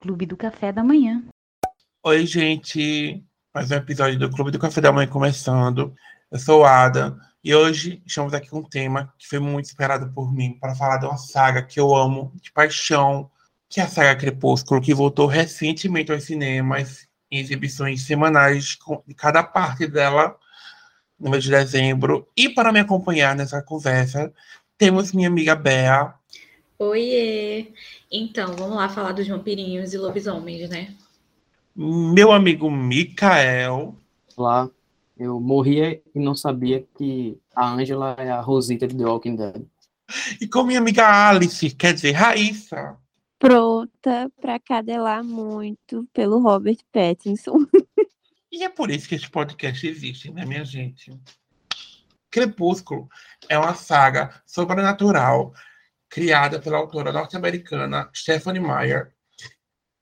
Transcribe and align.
Clube 0.00 0.26
do 0.26 0.36
Café 0.36 0.72
da 0.72 0.84
Manhã. 0.84 1.24
Oi, 2.04 2.26
gente. 2.26 3.24
Mais 3.52 3.70
um 3.70 3.74
episódio 3.74 4.18
do 4.18 4.30
Clube 4.30 4.50
do 4.50 4.58
Café 4.58 4.80
da 4.80 4.92
Manhã 4.92 5.08
começando. 5.08 5.94
Eu 6.30 6.38
sou 6.38 6.64
Ada 6.64 7.16
e 7.42 7.54
hoje 7.54 8.02
estamos 8.04 8.34
aqui 8.34 8.48
com 8.48 8.58
um 8.58 8.68
tema 8.68 9.12
que 9.18 9.26
foi 9.26 9.38
muito 9.38 9.66
esperado 9.66 10.12
por 10.12 10.32
mim 10.32 10.58
para 10.60 10.74
falar 10.74 10.98
de 10.98 11.06
uma 11.06 11.16
saga 11.16 11.62
que 11.62 11.78
eu 11.78 11.94
amo 11.94 12.32
de 12.42 12.52
paixão, 12.52 13.30
que 13.68 13.80
é 13.80 13.84
a 13.84 13.88
saga 13.88 14.14
Crepúsculo, 14.14 14.80
que 14.80 14.92
voltou 14.92 15.26
recentemente 15.26 16.12
aos 16.12 16.24
cinemas 16.24 17.06
em 17.30 17.38
exibições 17.38 18.02
semanais 18.02 18.76
de 19.06 19.14
cada 19.14 19.42
parte 19.42 19.86
dela 19.86 20.36
no 21.18 21.30
mês 21.30 21.44
de 21.44 21.50
dezembro. 21.50 22.28
E 22.36 22.48
para 22.48 22.72
me 22.72 22.80
acompanhar 22.80 23.34
nessa 23.34 23.62
conversa, 23.62 24.32
temos 24.76 25.12
minha 25.12 25.28
amiga 25.28 25.54
Bea. 25.54 26.14
Oiê! 26.78 27.72
Então, 28.12 28.54
vamos 28.54 28.76
lá 28.76 28.86
falar 28.86 29.12
dos 29.12 29.26
vampirinhos 29.26 29.94
e 29.94 29.98
lobisomens, 29.98 30.68
né? 30.68 30.94
Meu 31.74 32.32
amigo 32.32 32.70
Mikael. 32.70 33.96
Olá, 34.36 34.70
eu 35.16 35.40
morria 35.40 36.02
e 36.14 36.20
não 36.20 36.34
sabia 36.34 36.86
que 36.98 37.38
a 37.54 37.72
Angela 37.72 38.14
é 38.18 38.30
a 38.30 38.42
Rosita 38.42 38.86
de 38.86 38.94
The 38.94 39.04
Walking 39.06 39.36
Dead. 39.36 39.66
E 40.38 40.46
com 40.46 40.64
minha 40.64 40.78
amiga 40.78 41.28
Alice, 41.28 41.70
quer 41.70 41.94
dizer, 41.94 42.12
Raíssa. 42.12 42.98
Pronta 43.38 44.30
para 44.38 44.58
cadelar 44.58 45.24
muito 45.24 46.06
pelo 46.12 46.40
Robert 46.40 46.78
Pattinson. 46.92 47.66
E 48.52 48.62
é 48.62 48.70
por 48.70 48.90
isso 48.90 49.06
que 49.06 49.16
esse 49.16 49.28
podcast 49.28 49.86
existe, 49.86 50.30
né, 50.30 50.46
minha 50.46 50.64
gente? 50.64 51.12
Crepúsculo 52.30 53.06
é 53.50 53.58
uma 53.58 53.74
saga 53.74 54.40
sobrenatural 54.46 55.52
criada 56.08 56.60
pela 56.60 56.78
autora 56.78 57.12
norte-americana 57.12 58.08
Stephanie 58.14 58.60
Meyer 58.60 59.12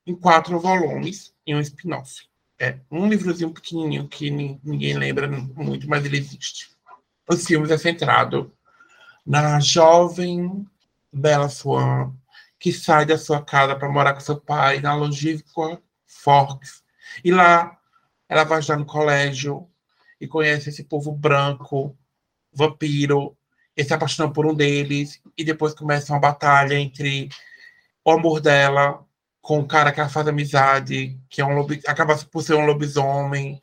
em 0.06 0.15
quatro 0.15 0.59
volumes 0.61 1.34
e 1.47 1.55
um 1.55 1.61
spin-off. 1.61 2.28
É 2.59 2.78
um 2.91 3.09
livrozinho 3.09 3.53
pequenininho 3.53 4.09
que 4.09 4.31
ninguém 4.31 4.97
lembra 4.97 5.28
muito, 5.28 5.89
mas 5.89 6.05
ele 6.05 6.19
existe. 6.19 6.70
Os 7.28 7.45
filmes 7.45 7.70
é 7.70 7.78
centrado 7.78 8.55
na 9.27 9.59
jovem 9.61 10.67
Bella 11.12 11.48
Swan 11.48 12.12
que 12.65 12.73
sai 12.73 13.05
da 13.05 13.19
sua 13.19 13.45
casa 13.45 13.77
para 13.77 13.91
morar 13.91 14.15
com 14.15 14.21
seu 14.21 14.41
pai 14.41 14.81
na 14.81 14.95
longínqua 14.95 15.83
Forks. 16.06 16.83
E 17.23 17.31
lá 17.31 17.78
ela 18.27 18.43
vai 18.45 18.61
estar 18.61 18.78
no 18.78 18.87
colégio 18.87 19.69
e 20.19 20.27
conhece 20.27 20.71
esse 20.71 20.83
povo 20.84 21.12
branco, 21.12 21.95
vampiro, 22.50 23.37
e 23.77 23.84
se 23.84 23.94
por 24.33 24.47
um 24.47 24.55
deles, 24.55 25.20
e 25.36 25.44
depois 25.44 25.75
começa 25.75 26.12
uma 26.12 26.20
batalha 26.20 26.75
entre 26.75 27.28
o 28.05 28.11
amor 28.11 28.41
dela 28.41 29.05
com 29.41 29.61
o 29.61 29.66
cara 29.66 29.92
que 29.92 30.00
ela 30.00 30.08
faz 30.08 30.27
amizade, 30.27 31.19
que 31.28 31.41
é 31.41 31.44
um 31.44 31.55
lobi... 31.55 31.81
acaba 31.86 32.16
por 32.16 32.42
ser 32.42 32.55
um 32.55 32.64
lobisomem. 32.64 33.61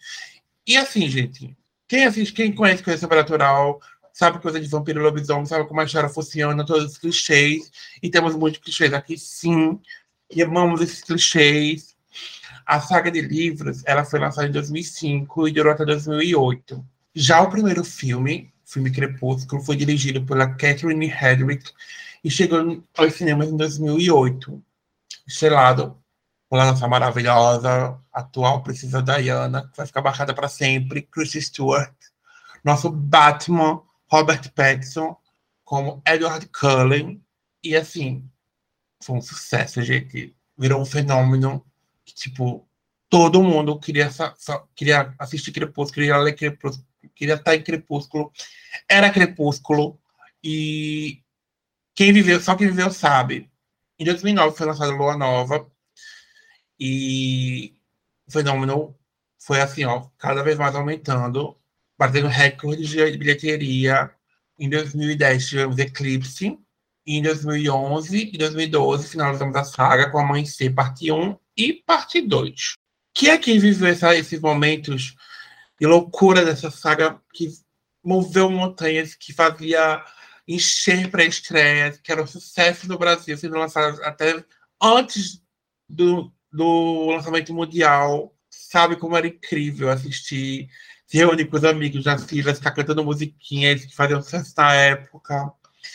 E 0.68 0.78
assim, 0.78 1.10
gente, 1.10 1.58
quem 1.88 2.06
assiste, 2.06 2.34
quem 2.34 2.54
conhece 2.54 2.84
coisa 2.84 3.00
sobrenatural, 3.00 3.80
sabe 4.14 4.40
coisa 4.40 4.60
de 4.60 4.68
vampiro 4.68 5.00
e 5.00 5.04
lobisomem, 5.04 5.46
sabe 5.46 5.68
como 5.68 5.82
a 5.82 5.86
história 5.86 6.10
funciona, 6.10 6.66
todos 6.66 6.92
os 6.92 6.98
clichês, 6.98 7.72
e 8.02 8.10
temos 8.10 8.36
muitos 8.36 8.62
clichês 8.62 8.94
aqui, 8.94 9.18
sim, 9.18 9.80
e 10.30 10.44
amamos 10.44 10.82
esses 10.82 11.02
clichês, 11.02 11.96
a 12.66 12.80
saga 12.80 13.12
de 13.12 13.22
livros 13.22 13.84
ela 13.86 14.06
foi 14.06 14.20
lançada 14.20 14.48
em 14.48 14.52
2005 14.52 15.48
e 15.48 15.52
durou 15.52 15.74
até 15.74 15.84
2008. 15.84 16.86
Já 17.14 17.42
o 17.42 17.50
primeiro 17.50 17.84
filme, 17.84 18.54
filme 18.72 18.90
Crepúsculo, 18.90 19.62
foi 19.62 19.76
dirigido 19.76 20.26
pela 20.26 20.48
Catherine 20.56 21.08
Hedrick 21.08 21.72
e 22.24 22.32
chegou 22.32 22.84
aos 22.98 23.14
cinemas 23.14 23.50
em 23.50 23.58
2008. 23.58 24.64
Estrelado 25.28 26.02
pela 26.50 26.72
nossa 26.72 26.88
maravilhosa 26.88 28.00
atual 28.14 28.64
princesa 28.64 29.02
Diana, 29.02 29.68
que 29.70 29.78
vai 29.78 29.86
ficar 29.86 30.02
marcada 30.02 30.34
para 30.34 30.48
sempre, 30.48 31.02
Chris 31.02 31.32
Stewart. 31.34 31.94
Nosso 32.64 32.90
Batman, 32.90 33.82
Robert 34.10 34.52
Pattinson, 34.54 35.18
como 35.66 36.02
Edward 36.06 36.48
Cullen. 36.48 37.22
E 37.64 37.76
assim, 37.76 38.30
foi 39.04 39.18
um 39.18 39.22
sucesso, 39.22 39.82
gente. 39.82 40.36
Virou 40.58 40.82
um 40.82 40.86
fenômeno 40.86 41.66
que, 42.06 42.14
tipo, 42.14 42.68
todo 43.10 43.44
mundo 43.44 43.78
queria, 43.80 44.10
queria 44.76 45.14
assistir 45.20 45.52
Crepúsculo, 45.52 45.94
queria 45.94 46.18
ler 46.18 46.34
Crepúsculo, 46.34 46.86
queria 47.10 47.36
estar 47.36 47.56
em 47.56 47.64
Crepúsculo. 47.64 48.32
Era 48.90 49.10
Crepúsculo. 49.10 50.00
E 50.44 51.22
quem 51.96 52.14
viveu, 52.14 52.40
só 52.40 52.56
quem 52.56 52.68
viveu 52.68 52.92
sabe. 52.92 53.50
Em 54.00 54.06
2009 54.06 54.58
foi 54.58 54.68
lançada 54.68 54.92
Lua 54.92 55.18
Nova. 55.18 55.70
E 56.80 57.74
o 58.28 58.32
fenômeno 58.32 58.96
foi 59.38 59.62
assim, 59.62 59.86
ó, 59.86 60.08
cada 60.18 60.44
vez 60.44 60.58
mais 60.58 60.76
aumentando, 60.76 61.56
batendo 61.98 62.28
recordes 62.28 62.90
de 62.90 63.18
bilheteria. 63.18 64.12
Em 64.58 64.70
2010 64.70 65.48
tivemos 65.48 65.78
Eclipse. 65.78 66.58
Em 67.06 67.22
2011 67.22 68.32
e 68.34 68.38
2012 68.38 69.08
finalizamos 69.08 69.56
a 69.56 69.64
saga 69.64 70.10
com 70.10 70.20
Amanhecer, 70.20 70.74
parte 70.74 71.12
1 71.12 71.36
e 71.58 71.74
parte 71.74 72.22
2. 72.22 72.76
Que 73.14 73.30
é 73.30 73.38
quem 73.38 73.60
viveu 73.60 73.88
essa, 73.88 74.16
esses 74.16 74.40
momentos 74.40 75.16
de 75.82 75.88
loucura 75.88 76.46
dessa 76.46 76.70
saga 76.70 77.20
que 77.34 77.50
moveu 78.04 78.52
montanhas, 78.52 79.16
que 79.16 79.34
fazia 79.34 80.06
encher 80.48 81.10
pré-estreias, 81.10 81.98
que 81.98 82.12
era 82.12 82.22
um 82.22 82.28
sucesso 82.28 82.88
no 82.88 83.00
Brasil, 83.00 83.36
sendo 83.36 83.58
lançado 83.58 84.00
até 84.04 84.46
antes 84.80 85.42
do, 85.90 86.32
do 86.54 87.08
lançamento 87.08 87.52
mundial. 87.52 88.32
Sabe 88.48 88.96
como 88.96 89.18
era 89.18 89.26
incrível 89.26 89.90
assistir, 89.90 90.70
se 91.08 91.18
reunir 91.18 91.46
com 91.46 91.58
os 91.58 91.64
amigos 91.64 92.04
das 92.04 92.26
filhas, 92.26 92.60
ficar 92.60 92.72
cantando 92.72 93.04
musiquinhas 93.04 93.84
que 93.84 93.96
faziam 93.96 94.22
sucesso 94.22 94.54
na 94.56 94.76
época. 94.76 95.52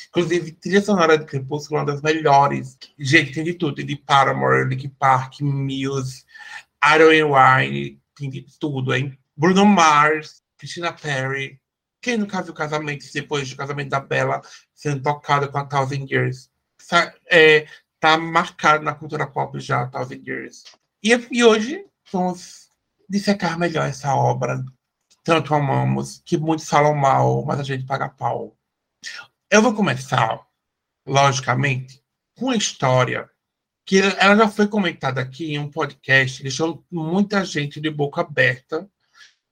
Inclusive, 0.08 0.50
trilha 0.50 0.82
sonora 0.82 1.16
de 1.16 1.26
Crepúsculo 1.26 1.78
é 1.78 1.82
uma 1.84 1.92
das 1.92 2.02
melhores. 2.02 2.76
Gente, 2.98 3.34
tem 3.34 3.44
de 3.44 3.54
tudo. 3.54 3.76
Tem 3.76 3.86
de 3.86 3.94
Paramore, 3.94 4.68
Linkin 4.68 4.88
Park, 4.88 5.42
Muse, 5.42 6.24
Iron 6.92 7.34
Wine, 7.34 8.00
tem 8.16 8.28
de 8.28 8.44
tudo, 8.58 8.92
hein? 8.92 9.16
Bruno 9.36 9.66
Mars, 9.66 10.42
Christina 10.56 10.92
Perry. 10.92 11.60
Quem 12.00 12.16
nunca 12.16 12.42
viu 12.42 12.54
casamento 12.54 13.04
depois 13.12 13.50
do 13.50 13.56
casamento 13.56 13.90
da 13.90 14.00
Bella 14.00 14.40
sendo 14.74 15.02
tocado 15.02 15.50
com 15.50 15.58
a 15.58 15.64
Thousand 15.64 16.06
Years? 16.08 16.50
É, 17.30 17.66
tá 18.00 18.16
marcado 18.16 18.84
na 18.84 18.94
cultura 18.94 19.26
pop 19.26 19.58
já, 19.60 19.86
Thousand 19.88 20.22
Years. 20.26 20.64
E, 21.02 21.10
e 21.30 21.44
hoje 21.44 21.84
vamos 22.12 22.70
dissecar 23.08 23.58
melhor 23.58 23.88
essa 23.88 24.14
obra 24.14 24.64
que 25.08 25.16
tanto 25.24 25.54
amamos, 25.54 26.22
que 26.24 26.36
muitos 26.36 26.68
falam 26.68 26.94
mal, 26.94 27.44
mas 27.44 27.60
a 27.60 27.64
gente 27.64 27.84
paga 27.84 28.08
pau. 28.08 28.56
Eu 29.50 29.62
vou 29.62 29.74
começar, 29.74 30.40
logicamente, 31.06 32.02
com 32.36 32.50
a 32.50 32.56
história 32.56 33.28
que 33.84 34.00
ela 34.00 34.36
já 34.36 34.48
foi 34.48 34.66
comentada 34.66 35.20
aqui 35.20 35.54
em 35.54 35.58
um 35.60 35.70
podcast, 35.70 36.42
deixou 36.42 36.84
muita 36.90 37.44
gente 37.44 37.80
de 37.80 37.88
boca 37.88 38.20
aberta, 38.20 38.90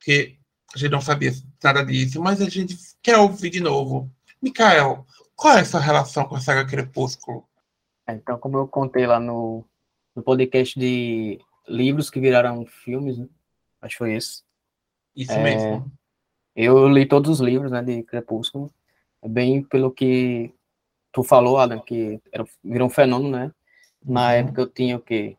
que 0.05 0.39
a 0.75 0.79
gente 0.79 0.91
não 0.91 1.01
sabia 1.01 1.33
nada 1.63 1.85
disso, 1.85 2.21
mas 2.21 2.41
a 2.41 2.49
gente 2.49 2.77
quer 3.03 3.17
ouvir 3.17 3.51
de 3.51 3.61
novo. 3.61 4.11
Mikael, 4.43 5.07
qual 5.35 5.57
é 5.57 5.61
a 5.61 5.65
sua 5.65 5.81
relação 5.81 6.27
com 6.27 6.37
a 6.37 6.41
saga 6.41 6.67
Crepúsculo? 6.67 7.49
É, 8.07 8.13
então, 8.13 8.39
como 8.39 8.59
eu 8.59 8.69
contei 8.69 9.07
lá 9.07 9.19
no, 9.19 9.65
no 10.15 10.23
podcast 10.23 10.79
de 10.79 11.41
livros 11.67 12.11
que 12.11 12.21
viraram 12.21 12.67
filmes, 12.67 13.19
né? 13.19 13.27
acho 13.81 13.95
que 13.95 13.99
foi 13.99 14.15
esse. 14.15 14.43
Isso 15.17 15.33
é, 15.33 15.43
mesmo. 15.43 15.91
Eu 16.55 16.89
li 16.89 17.07
todos 17.07 17.31
os 17.31 17.41
livros 17.41 17.71
né, 17.71 17.83
de 17.83 18.03
Crepúsculo, 18.03 18.71
é 19.23 19.29
bem 19.29 19.63
pelo 19.63 19.91
que 19.91 20.53
tu 21.13 21.23
falou, 21.23 21.59
Adam, 21.59 21.81
que 21.81 22.21
era, 22.31 22.45
virou 22.63 22.89
um 22.89 22.91
fenômeno, 22.91 23.37
né? 23.37 23.53
Na 24.05 24.27
uhum. 24.27 24.31
época 24.31 24.61
eu 24.61 24.67
tinha 24.69 24.97
o 24.97 25.01
quê? 25.01 25.37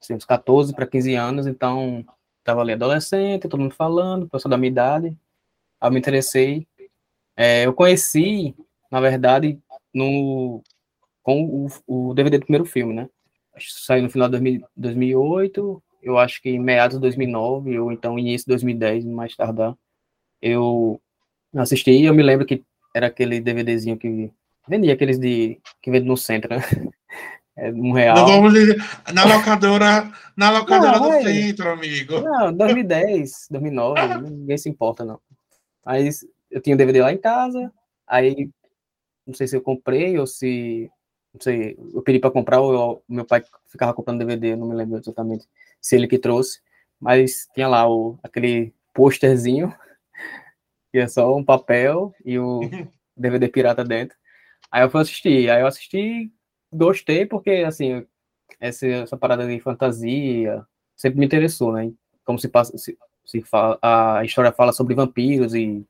Assim, 0.00 0.14
uns 0.14 0.24
14 0.24 0.74
para 0.74 0.86
15 0.86 1.14
anos, 1.14 1.46
então 1.46 2.04
estava 2.46 2.60
ali 2.60 2.72
adolescente, 2.72 3.48
todo 3.48 3.60
mundo 3.60 3.74
falando, 3.74 4.28
pessoal 4.28 4.50
da 4.50 4.56
minha 4.56 4.70
idade. 4.70 5.08
Aí 5.80 5.88
eu 5.88 5.92
me 5.92 5.98
interessei. 5.98 6.66
É, 7.36 7.66
eu 7.66 7.74
conheci, 7.74 8.54
na 8.90 9.00
verdade, 9.00 9.58
no, 9.92 10.62
com 11.22 11.66
o, 11.86 12.10
o 12.10 12.14
DVD 12.14 12.38
do 12.38 12.44
primeiro 12.44 12.64
filme, 12.64 12.94
né? 12.94 13.08
Saiu 13.58 14.02
no 14.02 14.10
final 14.10 14.28
de 14.28 14.62
2008, 14.76 15.82
eu 16.02 16.18
acho 16.18 16.40
que 16.40 16.50
em 16.50 16.58
meados 16.58 16.96
de 16.96 17.00
2009, 17.00 17.78
ou 17.78 17.90
então 17.90 18.18
início 18.18 18.46
de 18.46 18.52
2010, 18.52 19.04
mais 19.06 19.34
tardar. 19.34 19.76
Eu 20.40 21.00
assisti, 21.56 22.02
eu 22.04 22.14
me 22.14 22.22
lembro 22.22 22.46
que 22.46 22.62
era 22.94 23.08
aquele 23.08 23.40
DVDzinho 23.40 23.98
que 23.98 24.30
vendia 24.68 24.94
aqueles 24.94 25.18
de 25.18 25.60
que 25.82 25.90
vende 25.90 26.06
no 26.06 26.16
centro, 26.16 26.54
né? 26.54 26.62
É 27.56 27.70
um 27.70 27.92
real. 27.92 28.16
Não 28.16 28.26
vamos 28.26 28.52
dizer, 28.52 28.76
na 29.14 29.24
locadora, 29.24 30.12
na 30.36 30.50
locadora 30.50 30.98
não, 30.98 31.08
do 31.08 31.12
é, 31.14 31.22
centro, 31.22 31.70
amigo. 31.70 32.20
Não, 32.20 32.52
2010, 32.52 33.46
2009, 33.50 34.20
ninguém 34.30 34.58
se 34.58 34.68
importa, 34.68 35.04
não. 35.04 35.18
Mas 35.84 36.26
eu 36.50 36.60
tinha 36.60 36.74
o 36.74 36.78
DVD 36.78 37.00
lá 37.00 37.12
em 37.12 37.18
casa, 37.18 37.72
aí 38.06 38.50
não 39.26 39.34
sei 39.34 39.46
se 39.46 39.56
eu 39.56 39.62
comprei 39.62 40.18
ou 40.18 40.26
se 40.26 40.90
não 41.36 41.40
sei, 41.40 41.76
eu 41.92 42.02
pedi 42.02 42.18
para 42.18 42.30
comprar, 42.30 42.60
ou 42.60 43.02
meu 43.06 43.24
pai 43.24 43.42
ficava 43.66 43.92
comprando 43.92 44.18
DVD, 44.18 44.56
não 44.56 44.68
me 44.68 44.74
lembro 44.74 44.98
exatamente 44.98 45.46
se 45.80 45.94
ele 45.94 46.08
que 46.08 46.18
trouxe, 46.18 46.60
mas 46.98 47.46
tinha 47.54 47.68
lá 47.68 47.88
o, 47.88 48.18
aquele 48.22 48.72
posterzinho, 48.94 49.72
que 50.90 50.98
é 50.98 51.06
só 51.06 51.36
um 51.36 51.44
papel 51.44 52.14
e 52.24 52.38
o 52.38 52.60
DVD 53.16 53.48
pirata 53.48 53.84
dentro. 53.84 54.16
Aí 54.70 54.82
eu 54.82 54.90
fui 54.90 55.00
assistir, 55.02 55.50
aí 55.50 55.60
eu 55.60 55.66
assisti, 55.66 56.32
gostei, 56.72 57.26
porque, 57.26 57.50
assim, 57.66 58.06
essa, 58.60 58.86
essa 58.86 59.16
parada 59.16 59.46
de 59.46 59.60
fantasia 59.60 60.64
sempre 60.96 61.18
me 61.20 61.26
interessou, 61.26 61.72
né? 61.72 61.92
Como 62.24 62.38
se 62.38 62.48
passa, 62.48 62.76
se, 62.78 62.96
se 63.24 63.42
fala, 63.42 63.78
a 63.82 64.24
história 64.24 64.52
fala 64.52 64.72
sobre 64.72 64.94
vampiros 64.94 65.54
e 65.54 65.84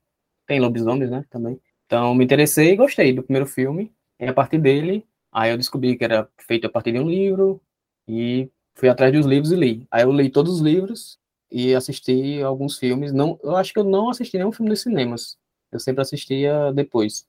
tem 0.47 0.61
lobisomens, 0.61 1.11
né, 1.11 1.25
também. 1.31 1.61
Então, 1.87 2.15
me 2.15 2.25
interessei 2.25 2.73
e 2.73 2.77
gostei 2.77 3.13
do 3.13 3.23
primeiro 3.23 3.47
filme, 3.47 3.93
e 4.19 4.27
a 4.27 4.33
partir 4.33 4.59
dele, 4.59 5.07
aí 5.33 5.51
eu 5.51 5.57
descobri 5.57 5.97
que 5.97 6.05
era 6.05 6.29
feito 6.39 6.67
a 6.67 6.71
partir 6.71 6.93
de 6.93 6.99
um 7.01 7.09
livro, 7.09 7.61
e 8.09 8.51
fui 8.75 8.89
atrás 8.89 9.13
dos 9.13 9.27
livros 9.27 9.53
e 9.53 9.57
li. 9.57 9.87
Aí 9.91 10.03
eu 10.03 10.13
li 10.13 10.31
todos 10.31 10.55
os 10.55 10.61
livros 10.61 11.19
e 11.51 11.75
assisti 11.75 12.43
alguns 12.43 12.79
filmes. 12.79 13.13
Não, 13.13 13.39
eu 13.43 13.57
acho 13.57 13.73
que 13.73 13.79
eu 13.79 13.85
não 13.85 14.11
assisti 14.11 14.37
nenhum 14.37 14.53
filme 14.53 14.71
nos 14.71 14.83
cinemas. 14.83 15.37
Eu 15.73 15.81
sempre 15.81 16.03
assistia 16.03 16.73
depois. 16.73 17.27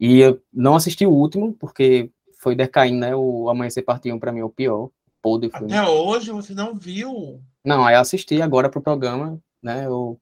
E 0.00 0.20
eu 0.20 0.42
não 0.52 0.76
assisti 0.76 1.06
o 1.06 1.10
último, 1.10 1.54
porque 1.54 2.10
foi 2.44 2.54
decaindo, 2.54 3.00
né? 3.00 3.16
O 3.16 3.48
Amanhecer 3.48 3.82
Parte 3.82 4.12
1 4.12 4.18
para 4.18 4.30
mim 4.30 4.40
é 4.40 4.44
o 4.44 4.50
pior. 4.50 4.90
Podre 5.22 5.50
filme. 5.50 5.72
Até 5.72 5.88
hoje 5.88 6.30
você 6.30 6.52
não 6.52 6.74
viu? 6.74 7.40
Não, 7.64 7.82
aí 7.86 7.94
eu 7.94 8.00
assisti 8.00 8.42
agora 8.42 8.68
pro 8.68 8.82
programa, 8.82 9.40
né? 9.62 9.86
Eu 9.86 10.20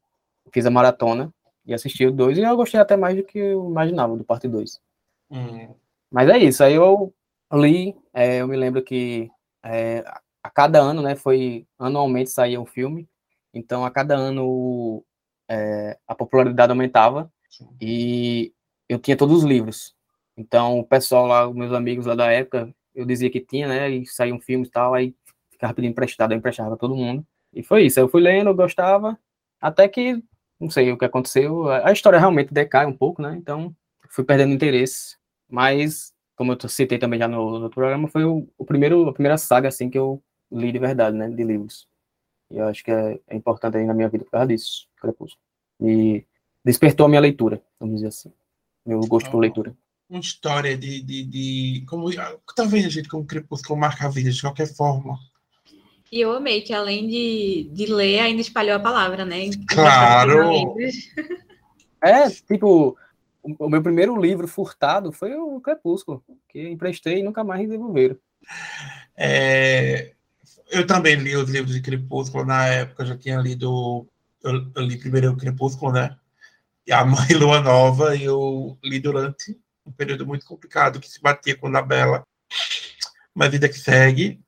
fiz 0.52 0.64
a 0.64 0.70
maratona 0.70 1.34
e 1.66 1.74
assisti 1.74 2.06
o 2.06 2.12
2 2.12 2.38
e 2.38 2.42
eu 2.42 2.56
gostei 2.56 2.78
até 2.78 2.96
mais 2.96 3.16
do 3.16 3.24
que 3.24 3.36
eu 3.36 3.68
imaginava 3.68 4.16
do 4.16 4.22
parte 4.22 4.46
2. 4.46 4.80
Hum. 5.32 5.74
Mas 6.08 6.28
é 6.28 6.38
isso, 6.38 6.62
aí 6.62 6.74
eu 6.74 7.12
li, 7.52 7.96
é, 8.12 8.42
eu 8.42 8.46
me 8.46 8.56
lembro 8.56 8.82
que 8.82 9.28
é, 9.64 10.04
a 10.42 10.50
cada 10.50 10.80
ano, 10.80 11.02
né, 11.02 11.16
foi 11.16 11.66
anualmente 11.78 12.30
saía 12.30 12.60
um 12.60 12.66
filme, 12.66 13.08
então 13.52 13.84
a 13.84 13.90
cada 13.90 14.14
ano 14.14 15.02
é, 15.48 15.98
a 16.06 16.14
popularidade 16.14 16.70
aumentava 16.70 17.32
e 17.80 18.52
eu 18.88 18.98
tinha 18.98 19.16
todos 19.16 19.38
os 19.38 19.44
livros. 19.44 19.94
Então 20.36 20.78
o 20.80 20.84
pessoal 20.84 21.26
lá, 21.26 21.52
meus 21.52 21.72
amigos 21.72 22.06
lá 22.06 22.14
da 22.14 22.30
época, 22.30 22.74
eu 22.94 23.04
dizia 23.06 23.30
que 23.30 23.40
tinha, 23.40 23.68
né, 23.68 23.90
e 23.90 24.06
saía 24.06 24.34
um 24.34 24.40
filme 24.40 24.66
e 24.66 24.70
tal, 24.70 24.94
aí 24.94 25.14
ficava 25.50 25.74
pedindo 25.74 25.92
emprestado, 25.92 26.32
eu 26.32 26.38
emprestava 26.38 26.76
todo 26.76 26.96
mundo. 26.96 27.26
E 27.52 27.62
foi 27.62 27.84
isso, 27.84 28.00
eu 28.00 28.08
fui 28.08 28.22
lendo, 28.22 28.50
eu 28.50 28.54
gostava, 28.54 29.18
até 29.60 29.88
que, 29.88 30.22
não 30.58 30.70
sei 30.70 30.90
o 30.92 30.98
que 30.98 31.04
aconteceu, 31.04 31.68
a 31.68 31.92
história 31.92 32.18
realmente 32.18 32.52
decai 32.52 32.86
um 32.86 32.96
pouco, 32.96 33.22
né, 33.22 33.34
então 33.36 33.74
fui 34.08 34.24
perdendo 34.24 34.52
interesse, 34.54 35.16
mas 35.48 36.12
como 36.36 36.52
eu 36.52 36.68
citei 36.68 36.98
também 36.98 37.18
já 37.18 37.28
no, 37.28 37.58
no 37.58 37.70
programa, 37.70 38.08
foi 38.08 38.24
o, 38.24 38.48
o, 38.58 38.64
primeiro, 38.64 39.08
a 39.08 39.12
primeira 39.12 39.38
saga, 39.38 39.68
assim, 39.68 39.88
que 39.88 39.98
eu 39.98 40.22
li 40.50 40.72
de 40.72 40.78
verdade, 40.78 41.16
né, 41.16 41.28
de 41.28 41.44
livros. 41.44 41.88
E 42.50 42.58
eu 42.58 42.66
acho 42.66 42.82
que 42.84 42.90
é, 42.90 43.20
é 43.28 43.36
importante 43.36 43.76
aí 43.76 43.84
na 43.84 43.94
minha 43.94 44.08
vida 44.08 44.24
por 44.24 44.32
causa 44.32 44.48
disso, 44.48 44.88
Crepúsculo. 45.00 45.40
E 45.80 46.24
despertou 46.64 47.06
a 47.06 47.08
minha 47.08 47.20
leitura, 47.20 47.62
vamos 47.78 47.96
dizer 47.96 48.08
assim, 48.08 48.32
meu 48.84 49.00
gosto 49.00 49.30
por 49.30 49.38
leitura. 49.38 49.74
Uma 50.12 50.20
história 50.20 50.76
de, 50.76 51.02
de, 51.02 51.24
de 51.24 51.84
como 51.88 52.10
tá 52.54 52.64
vendo 52.64 52.90
gente 52.90 53.08
como 53.08 53.24
Crepúsculo 53.24 53.80
marca 53.80 54.04
a 54.04 54.10
vida 54.10 54.30
de 54.30 54.42
qualquer 54.42 54.66
forma. 54.66 55.18
E 56.12 56.20
eu 56.20 56.32
amei 56.32 56.60
que 56.60 56.74
além 56.74 57.08
de, 57.08 57.70
de 57.72 57.86
ler, 57.86 58.18
ainda 58.18 58.42
espalhou 58.42 58.76
a 58.76 58.80
palavra, 58.80 59.24
né? 59.24 59.48
Claro! 59.68 60.76
É, 62.02 62.28
tipo, 62.28 62.94
o 63.42 63.68
meu 63.70 63.82
primeiro 63.82 64.20
livro 64.20 64.46
furtado 64.46 65.12
foi 65.12 65.34
o 65.34 65.58
Crepúsculo, 65.62 66.22
que 66.46 66.68
emprestei 66.68 67.20
e 67.20 67.22
nunca 67.22 67.42
mais 67.42 67.66
devolveram. 67.66 68.18
É, 69.16 70.12
eu 70.70 70.86
também 70.86 71.14
li 71.14 71.34
os 71.34 71.48
livros 71.48 71.74
de 71.74 71.80
Crepúsculo 71.80 72.44
na 72.44 72.66
época, 72.66 73.06
já 73.06 73.16
tinha 73.16 73.38
lido. 73.38 74.06
Eu, 74.42 74.70
eu 74.74 74.82
li 74.82 74.98
primeiro 74.98 75.32
o 75.32 75.36
Crepúsculo, 75.38 75.90
né? 75.90 76.14
E 76.86 76.92
a 76.92 77.02
Mãe 77.02 77.32
Lua 77.32 77.60
Nova, 77.60 78.14
eu 78.14 78.76
li 78.84 79.00
durante 79.00 79.58
um 79.84 79.92
período 79.92 80.26
muito 80.26 80.46
complicado 80.46 81.00
que 81.00 81.08
se 81.08 81.20
batia 81.20 81.56
com 81.56 81.74
a 81.76 81.82
Bela. 81.82 82.22
Uma 83.34 83.48
vida 83.48 83.68
que 83.68 83.78
segue. 83.78 84.40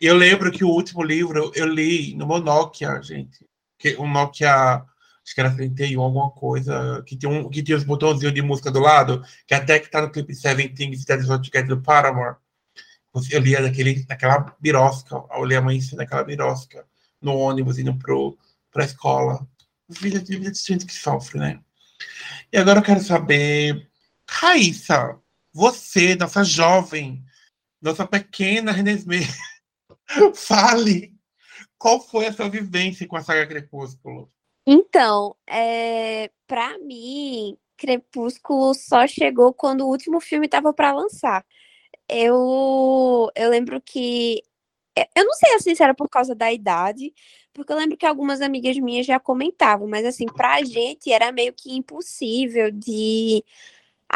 Eu 0.00 0.16
lembro 0.16 0.50
que 0.50 0.64
o 0.64 0.68
último 0.68 1.02
livro 1.02 1.52
eu 1.54 1.66
li 1.66 2.14
no 2.14 2.26
Nokia, 2.38 3.00
gente. 3.02 3.46
Que, 3.78 3.96
um 3.96 4.10
Nokia 4.10 4.84
acho 5.24 5.34
que 5.34 5.40
era 5.40 5.54
31, 5.54 6.02
alguma 6.02 6.30
coisa, 6.30 7.02
que 7.06 7.16
tinha, 7.16 7.30
um, 7.30 7.48
que 7.48 7.62
tinha 7.62 7.78
os 7.78 7.84
botãozinhos 7.84 8.34
de 8.34 8.42
música 8.42 8.70
do 8.70 8.78
lado, 8.78 9.24
que 9.46 9.54
até 9.54 9.78
que 9.78 9.90
tá 9.90 10.02
no 10.02 10.10
clipe 10.10 10.34
Seven 10.34 10.68
Things 10.74 11.04
That 11.06 11.22
Is 11.22 11.30
What 11.30 11.50
do 11.62 11.80
Paramore. 11.80 12.36
Eu 13.30 13.40
lia 13.40 13.62
daquele, 13.62 14.04
naquela 14.08 14.54
birosca, 14.60 15.22
eu 15.30 15.44
lia 15.44 15.60
amanhecer 15.60 15.96
naquela 15.96 16.24
birosca, 16.24 16.84
no 17.22 17.36
ônibus, 17.36 17.78
indo 17.78 17.94
pro, 17.96 18.36
pra 18.70 18.84
escola. 18.84 19.46
Vida 19.88 20.18
vida 20.18 20.50
de 20.50 20.58
gente 20.58 20.84
que 20.84 20.92
sofre, 20.92 21.38
né? 21.38 21.60
E 22.52 22.58
agora 22.58 22.80
eu 22.80 22.82
quero 22.82 23.00
saber, 23.00 23.88
Raíssa, 24.28 25.18
você, 25.52 26.14
nossa 26.14 26.42
jovem, 26.44 27.24
nossa 27.80 28.06
pequena 28.06 28.72
Renesmê, 28.72 29.20
fale 30.34 31.14
qual 31.84 32.00
foi 32.00 32.26
a 32.26 32.32
sua 32.32 32.48
vivência 32.48 33.06
com 33.06 33.14
a 33.14 33.22
saga 33.22 33.46
Crepúsculo? 33.46 34.32
Então, 34.66 35.36
é, 35.46 36.30
para 36.46 36.78
mim, 36.78 37.58
Crepúsculo 37.76 38.72
só 38.72 39.06
chegou 39.06 39.52
quando 39.52 39.82
o 39.82 39.90
último 39.90 40.18
filme 40.18 40.46
estava 40.46 40.72
para 40.72 40.94
lançar. 40.94 41.44
Eu, 42.08 43.30
eu 43.36 43.50
lembro 43.50 43.82
que. 43.82 44.42
É, 44.96 45.06
eu 45.14 45.26
não 45.26 45.34
sei 45.34 45.54
assim 45.56 45.74
se 45.74 45.82
era 45.82 45.92
por 45.92 46.08
causa 46.08 46.34
da 46.34 46.50
idade, 46.50 47.12
porque 47.52 47.70
eu 47.70 47.76
lembro 47.76 47.98
que 47.98 48.06
algumas 48.06 48.40
amigas 48.40 48.78
minhas 48.78 49.04
já 49.04 49.20
comentavam, 49.20 49.86
mas 49.86 50.06
assim, 50.06 50.24
pra 50.24 50.62
gente 50.64 51.12
era 51.12 51.32
meio 51.32 51.52
que 51.52 51.76
impossível 51.76 52.70
de 52.70 53.44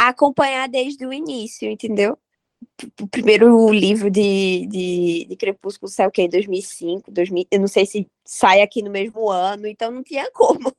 acompanhar 0.06 0.68
desde 0.68 1.04
o 1.04 1.12
início, 1.12 1.68
entendeu? 1.68 2.18
o 3.00 3.08
primeiro 3.08 3.70
livro 3.72 4.10
de, 4.10 4.66
de, 4.66 5.26
de 5.28 5.36
Crepúsculo 5.36 5.90
saiu 5.90 6.08
o 6.08 6.12
quê? 6.12 6.22
Em 6.22 6.28
2005, 6.28 7.10
2000, 7.10 7.46
eu 7.50 7.60
não 7.60 7.68
sei 7.68 7.86
se 7.86 8.08
sai 8.24 8.62
aqui 8.62 8.82
no 8.82 8.90
mesmo 8.90 9.30
ano, 9.30 9.66
então 9.66 9.90
não 9.90 10.02
tinha 10.02 10.30
como. 10.32 10.74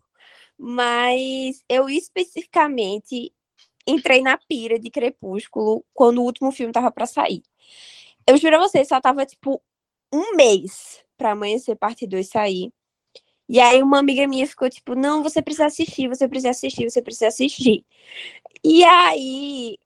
Mas 0.57 1.63
eu 1.69 1.89
especificamente 1.89 3.33
entrei 3.87 4.21
na 4.21 4.37
pira 4.37 4.79
de 4.79 4.89
Crepúsculo 4.89 5.85
quando 5.93 6.19
o 6.19 6.23
último 6.23 6.51
filme 6.51 6.73
tava 6.73 6.91
para 6.91 7.05
sair. 7.05 7.41
Eu 8.27 8.37
juro 8.37 8.57
a 8.57 8.59
vocês, 8.59 8.87
só 8.87 9.01
tava 9.01 9.25
tipo 9.25 9.61
um 10.13 10.35
mês 10.35 11.03
para 11.17 11.31
amanhecer 11.31 11.75
parte 11.75 12.07
2 12.07 12.27
sair. 12.27 12.71
E 13.49 13.59
aí 13.59 13.81
uma 13.81 13.97
amiga 13.99 14.27
minha 14.27 14.45
ficou 14.45 14.69
tipo, 14.69 14.93
não, 14.93 15.23
você 15.23 15.41
precisa 15.41 15.65
assistir, 15.65 16.07
você 16.07 16.27
precisa 16.27 16.51
assistir, 16.51 16.89
você 16.89 17.01
precisa 17.01 17.27
assistir. 17.29 17.83
E 18.63 18.83
aí 18.85 19.77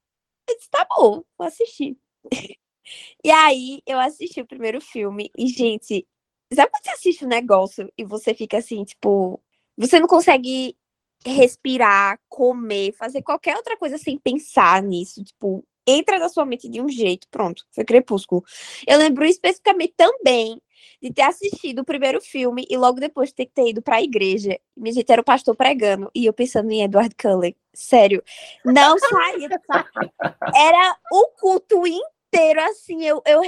eu 0.50 0.55
disse, 0.58 0.70
tá 0.72 0.86
bom, 0.89 1.24
vou 1.38 1.48
assistir. 1.48 1.98
e 3.24 3.32
aí 3.32 3.82
eu 3.88 4.00
assisti 4.00 4.41
o 4.41 4.48
primeiro 4.48 4.82
filme 4.82 5.32
e, 5.38 5.48
gente, 5.48 6.08
sabe 6.53 6.72
quando 6.72 6.84
você 6.86 6.91
assiste 6.91 7.25
um 7.25 7.29
negócio 7.29 7.91
e 7.98 8.05
você 8.05 8.34
fica 8.36 8.58
assim, 8.60 8.84
tipo, 8.86 9.41
você 9.77 10.00
não 10.00 10.08
consegue 10.08 10.77
respirar, 11.25 12.20
comer, 12.29 12.93
fazer 12.93 13.22
qualquer 13.24 13.58
outra 13.58 13.77
coisa 13.77 13.98
sem 13.98 14.17
pensar 14.20 14.84
nisso, 14.84 15.24
tipo, 15.24 15.65
entra 15.88 16.20
na 16.20 16.29
sua 16.29 16.46
mente 16.46 16.70
de 16.70 16.82
um 16.82 16.89
jeito, 16.89 17.27
pronto, 17.32 17.65
foi 17.72 17.86
Crepúsculo. 17.86 18.43
Eu 18.88 18.98
lembro 19.00 19.25
especificamente 19.25 19.93
também 19.98 20.62
de 21.01 21.11
ter 21.11 21.23
assistido 21.23 21.79
o 21.79 21.85
primeiro 21.85 22.21
filme 22.21 22.65
e 22.69 22.77
logo 22.77 22.99
depois 22.99 23.29
de 23.29 23.35
ter, 23.35 23.45
ter 23.47 23.69
ido 23.69 23.81
para 23.81 23.97
a 23.97 24.01
igreja. 24.01 24.59
Minha 24.75 24.93
gente 24.93 25.11
era 25.11 25.21
o 25.21 25.25
pastor 25.25 25.55
pregando 25.55 26.09
e 26.15 26.25
eu 26.25 26.33
pensando 26.33 26.71
em 26.71 26.83
Edward 26.83 27.13
Cullen. 27.15 27.55
Sério, 27.73 28.23
não 28.63 28.97
saía. 28.99 29.49
Era 30.55 30.97
o 31.11 31.27
culto 31.39 31.83
inteiro, 31.85 32.61
assim, 32.61 33.03
eu, 33.03 33.21
eu, 33.25 33.41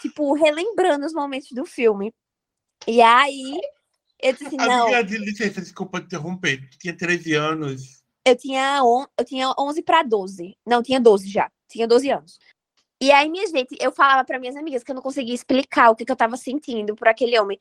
tipo, 0.00 0.32
relembrando 0.34 1.04
os 1.04 1.12
momentos 1.12 1.50
do 1.52 1.66
filme. 1.66 2.12
E 2.86 3.00
aí, 3.02 3.60
eu 4.22 4.32
disse 4.32 4.46
assim, 4.46 4.56
não. 4.56 5.02
De 5.02 5.18
licença, 5.18 5.60
desculpa 5.60 5.98
interromper. 5.98 6.68
Tu 6.70 6.78
tinha 6.78 6.96
13 6.96 7.34
anos. 7.34 8.02
Eu 8.24 8.36
tinha, 8.36 8.82
on, 8.82 9.06
eu 9.18 9.24
tinha 9.24 9.54
11 9.58 9.82
para 9.82 10.02
12. 10.02 10.56
Não, 10.66 10.82
tinha 10.82 11.00
12 11.00 11.28
já. 11.28 11.50
Tinha 11.68 11.86
12 11.86 12.10
anos. 12.10 12.38
E 13.00 13.12
aí, 13.12 13.28
minha 13.28 13.46
gente, 13.46 13.76
eu 13.78 13.92
falava 13.92 14.24
para 14.24 14.38
minhas 14.38 14.56
amigas 14.56 14.82
que 14.82 14.90
eu 14.90 14.94
não 14.94 15.02
conseguia 15.02 15.34
explicar 15.34 15.90
o 15.90 15.96
que, 15.96 16.04
que 16.04 16.12
eu 16.12 16.16
tava 16.16 16.36
sentindo 16.36 16.94
por 16.94 17.08
aquele 17.08 17.38
homem. 17.38 17.58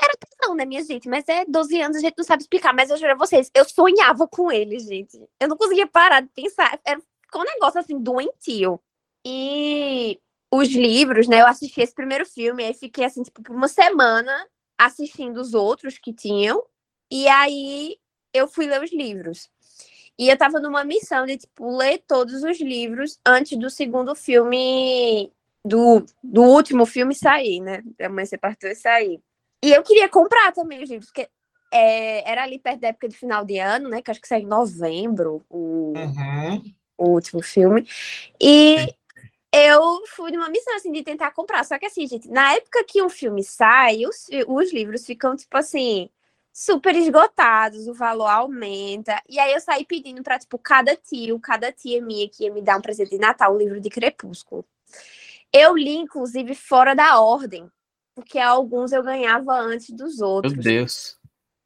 Era 0.00 0.14
tesão, 0.16 0.54
né, 0.54 0.64
minha 0.64 0.82
gente? 0.82 1.08
Mas 1.08 1.24
é 1.28 1.44
12 1.46 1.80
anos, 1.80 1.96
a 1.98 2.00
gente 2.00 2.16
não 2.16 2.24
sabe 2.24 2.42
explicar. 2.42 2.74
Mas 2.74 2.90
eu 2.90 2.96
juro 2.96 3.12
a 3.12 3.16
vocês, 3.16 3.50
eu 3.54 3.64
sonhava 3.64 4.26
com 4.26 4.50
ele, 4.50 4.78
gente. 4.78 5.18
Eu 5.38 5.48
não 5.48 5.56
conseguia 5.56 5.86
parar 5.86 6.20
de 6.22 6.28
pensar. 6.28 6.80
Era 6.84 7.00
um 7.34 7.44
negócio, 7.44 7.80
assim, 7.80 7.98
doentio. 7.98 8.80
E 9.26 10.18
os 10.50 10.68
livros, 10.68 11.28
né? 11.28 11.40
Eu 11.40 11.46
assisti 11.46 11.80
esse 11.80 11.94
primeiro 11.94 12.26
filme, 12.26 12.64
aí 12.64 12.74
fiquei, 12.74 13.04
assim, 13.04 13.22
tipo, 13.22 13.42
por 13.42 13.54
uma 13.54 13.68
semana 13.68 14.48
assistindo 14.78 15.38
os 15.40 15.54
outros 15.54 15.98
que 15.98 16.12
tinham. 16.12 16.64
E 17.10 17.28
aí 17.28 17.96
eu 18.32 18.48
fui 18.48 18.66
ler 18.66 18.82
os 18.82 18.92
livros. 18.92 19.50
E 20.18 20.28
eu 20.28 20.36
tava 20.36 20.60
numa 20.60 20.84
missão 20.84 21.24
de, 21.26 21.38
tipo, 21.38 21.76
ler 21.76 22.02
todos 22.06 22.42
os 22.42 22.60
livros 22.60 23.18
antes 23.26 23.58
do 23.58 23.70
segundo 23.70 24.14
filme, 24.14 25.32
do, 25.64 26.04
do 26.22 26.42
último 26.42 26.84
filme 26.86 27.14
sair, 27.14 27.60
né? 27.60 27.82
Da 27.98 28.08
Mãe 28.08 28.26
Você 28.26 28.36
Partiu 28.36 28.70
e 28.70 28.74
sair. 28.74 29.20
E 29.64 29.72
eu 29.72 29.82
queria 29.82 30.08
comprar 30.08 30.52
também 30.52 30.82
os 30.82 30.90
livros, 30.90 31.08
porque 31.10 31.28
é, 31.72 32.30
era 32.30 32.42
ali 32.42 32.58
perto 32.58 32.80
da 32.80 32.88
época 32.88 33.08
de 33.08 33.16
final 33.16 33.44
de 33.44 33.58
ano, 33.58 33.88
né? 33.88 34.02
Que 34.02 34.10
acho 34.10 34.20
que 34.20 34.28
saiu 34.28 34.42
em 34.42 34.46
novembro, 34.48 35.42
o, 35.48 35.92
Uhum. 35.96 36.74
o 36.98 37.08
último 37.10 37.42
filme. 37.42 37.88
E 38.40 38.94
eu 39.52 40.02
fui 40.08 40.30
numa 40.30 40.48
missão, 40.48 40.74
assim, 40.76 40.92
de 40.92 41.02
tentar 41.02 41.30
comprar. 41.30 41.64
Só 41.64 41.78
que, 41.78 41.86
assim, 41.86 42.06
gente, 42.06 42.28
na 42.28 42.54
época 42.54 42.84
que 42.84 43.02
um 43.02 43.08
filme 43.08 43.42
sai, 43.42 44.04
os, 44.06 44.28
os 44.46 44.72
livros 44.72 45.06
ficam, 45.06 45.34
tipo 45.36 45.56
assim, 45.56 46.10
super 46.52 46.94
esgotados, 46.94 47.88
o 47.88 47.94
valor 47.94 48.28
aumenta. 48.28 49.20
E 49.28 49.38
aí 49.38 49.52
eu 49.52 49.60
saí 49.60 49.84
pedindo 49.84 50.22
pra, 50.22 50.38
tipo, 50.38 50.58
cada 50.58 50.94
tio, 50.94 51.40
cada 51.40 51.72
tia 51.72 52.02
minha 52.02 52.28
que 52.28 52.44
ia 52.44 52.52
me 52.52 52.60
dar 52.60 52.78
um 52.78 52.82
presente 52.82 53.10
de 53.10 53.18
Natal, 53.18 53.54
um 53.54 53.58
livro 53.58 53.80
de 53.80 53.88
Crepúsculo. 53.88 54.64
Eu 55.52 55.76
li, 55.76 55.94
inclusive, 55.94 56.54
fora 56.54 56.94
da 56.94 57.20
ordem, 57.20 57.70
porque 58.14 58.38
alguns 58.38 58.92
eu 58.92 59.02
ganhava 59.02 59.52
antes 59.54 59.90
dos 59.90 60.18
Meu 60.18 60.28
outros. 60.28 60.52
Deus. 60.54 61.18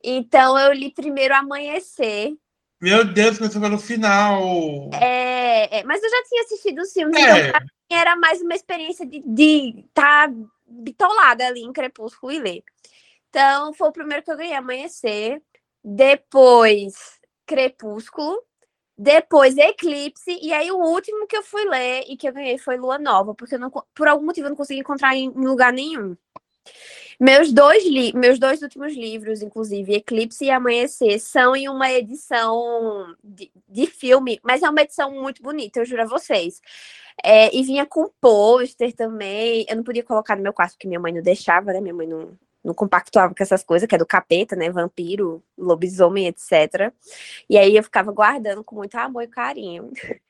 Então 0.02 0.58
eu 0.58 0.72
li 0.72 0.92
primeiro 0.92 1.34
Amanhecer. 1.34 2.36
Meu 2.80 3.04
Deus, 3.04 3.38
começou 3.38 3.60
pelo 3.60 3.78
final. 3.78 4.90
É, 4.92 5.78
é, 5.78 5.84
mas 5.84 6.02
eu 6.02 6.10
já 6.10 6.22
tinha 6.28 6.42
assistido 6.42 6.80
os 6.80 6.92
filmes, 6.92 7.16
É, 7.16 7.48
então 7.48 7.60
era 7.90 8.16
mais 8.16 8.40
uma 8.42 8.54
experiência 8.54 9.06
de 9.06 9.84
estar 9.86 10.30
bitolada 10.66 11.46
ali 11.46 11.62
em 11.62 11.72
Crepúsculo 11.72 12.32
e 12.32 12.38
ler. 12.38 12.64
Então, 13.28 13.72
foi 13.74 13.88
o 13.88 13.92
primeiro 13.92 14.22
que 14.22 14.30
eu 14.30 14.36
ganhei, 14.36 14.54
Amanhecer. 14.54 15.42
Depois, 15.84 17.20
Crepúsculo. 17.46 18.42
Depois, 18.98 19.56
Eclipse. 19.58 20.38
E 20.42 20.52
aí, 20.52 20.70
o 20.70 20.78
último 20.78 21.26
que 21.26 21.36
eu 21.36 21.42
fui 21.42 21.64
ler 21.64 22.04
e 22.08 22.16
que 22.16 22.28
eu 22.28 22.32
ganhei 22.32 22.58
foi 22.58 22.76
Lua 22.76 22.98
Nova, 22.98 23.34
porque 23.34 23.58
não, 23.58 23.70
por 23.94 24.08
algum 24.08 24.24
motivo 24.24 24.46
eu 24.46 24.50
não 24.50 24.56
consegui 24.56 24.80
encontrar 24.80 25.14
em, 25.14 25.28
lugar 25.30 25.72
nenhum. 25.72 26.16
Meus 27.18 27.52
dois, 27.52 27.84
meus 28.12 28.38
dois 28.38 28.62
últimos 28.62 28.94
livros, 28.94 29.42
inclusive, 29.42 29.94
Eclipse 29.94 30.44
e 30.44 30.50
Amanhecer, 30.50 31.18
são 31.18 31.56
em 31.56 31.68
uma 31.68 31.90
edição 31.90 33.14
de, 33.24 33.50
de 33.68 33.86
filme, 33.86 34.38
mas 34.42 34.62
é 34.62 34.68
uma 34.68 34.82
edição 34.82 35.10
muito 35.10 35.42
bonita, 35.42 35.80
eu 35.80 35.84
juro 35.86 36.02
a 36.02 36.06
vocês. 36.06 36.60
É, 37.24 37.54
e 37.54 37.62
vinha 37.62 37.86
com 37.86 38.10
pôster 38.20 38.92
também. 38.94 39.64
Eu 39.68 39.76
não 39.76 39.84
podia 39.84 40.02
colocar 40.02 40.36
no 40.36 40.42
meu 40.42 40.52
quarto, 40.52 40.72
porque 40.72 40.86
minha 40.88 41.00
mãe 41.00 41.12
não 41.12 41.22
deixava, 41.22 41.72
né? 41.72 41.80
Minha 41.80 41.94
mãe 41.94 42.06
não, 42.06 42.36
não 42.66 42.74
compactuava 42.74 43.32
com 43.32 43.42
essas 43.42 43.62
coisas, 43.62 43.88
que 43.88 43.94
é 43.94 43.98
do 43.98 44.04
capeta, 44.04 44.56
né? 44.56 44.68
Vampiro, 44.70 45.42
lobisomem, 45.56 46.26
etc. 46.26 46.92
E 47.48 47.56
aí 47.56 47.76
eu 47.76 47.82
ficava 47.82 48.10
guardando 48.10 48.64
com 48.64 48.74
muito 48.74 48.96
amor 48.96 49.22
e 49.22 49.28
carinho. 49.28 49.90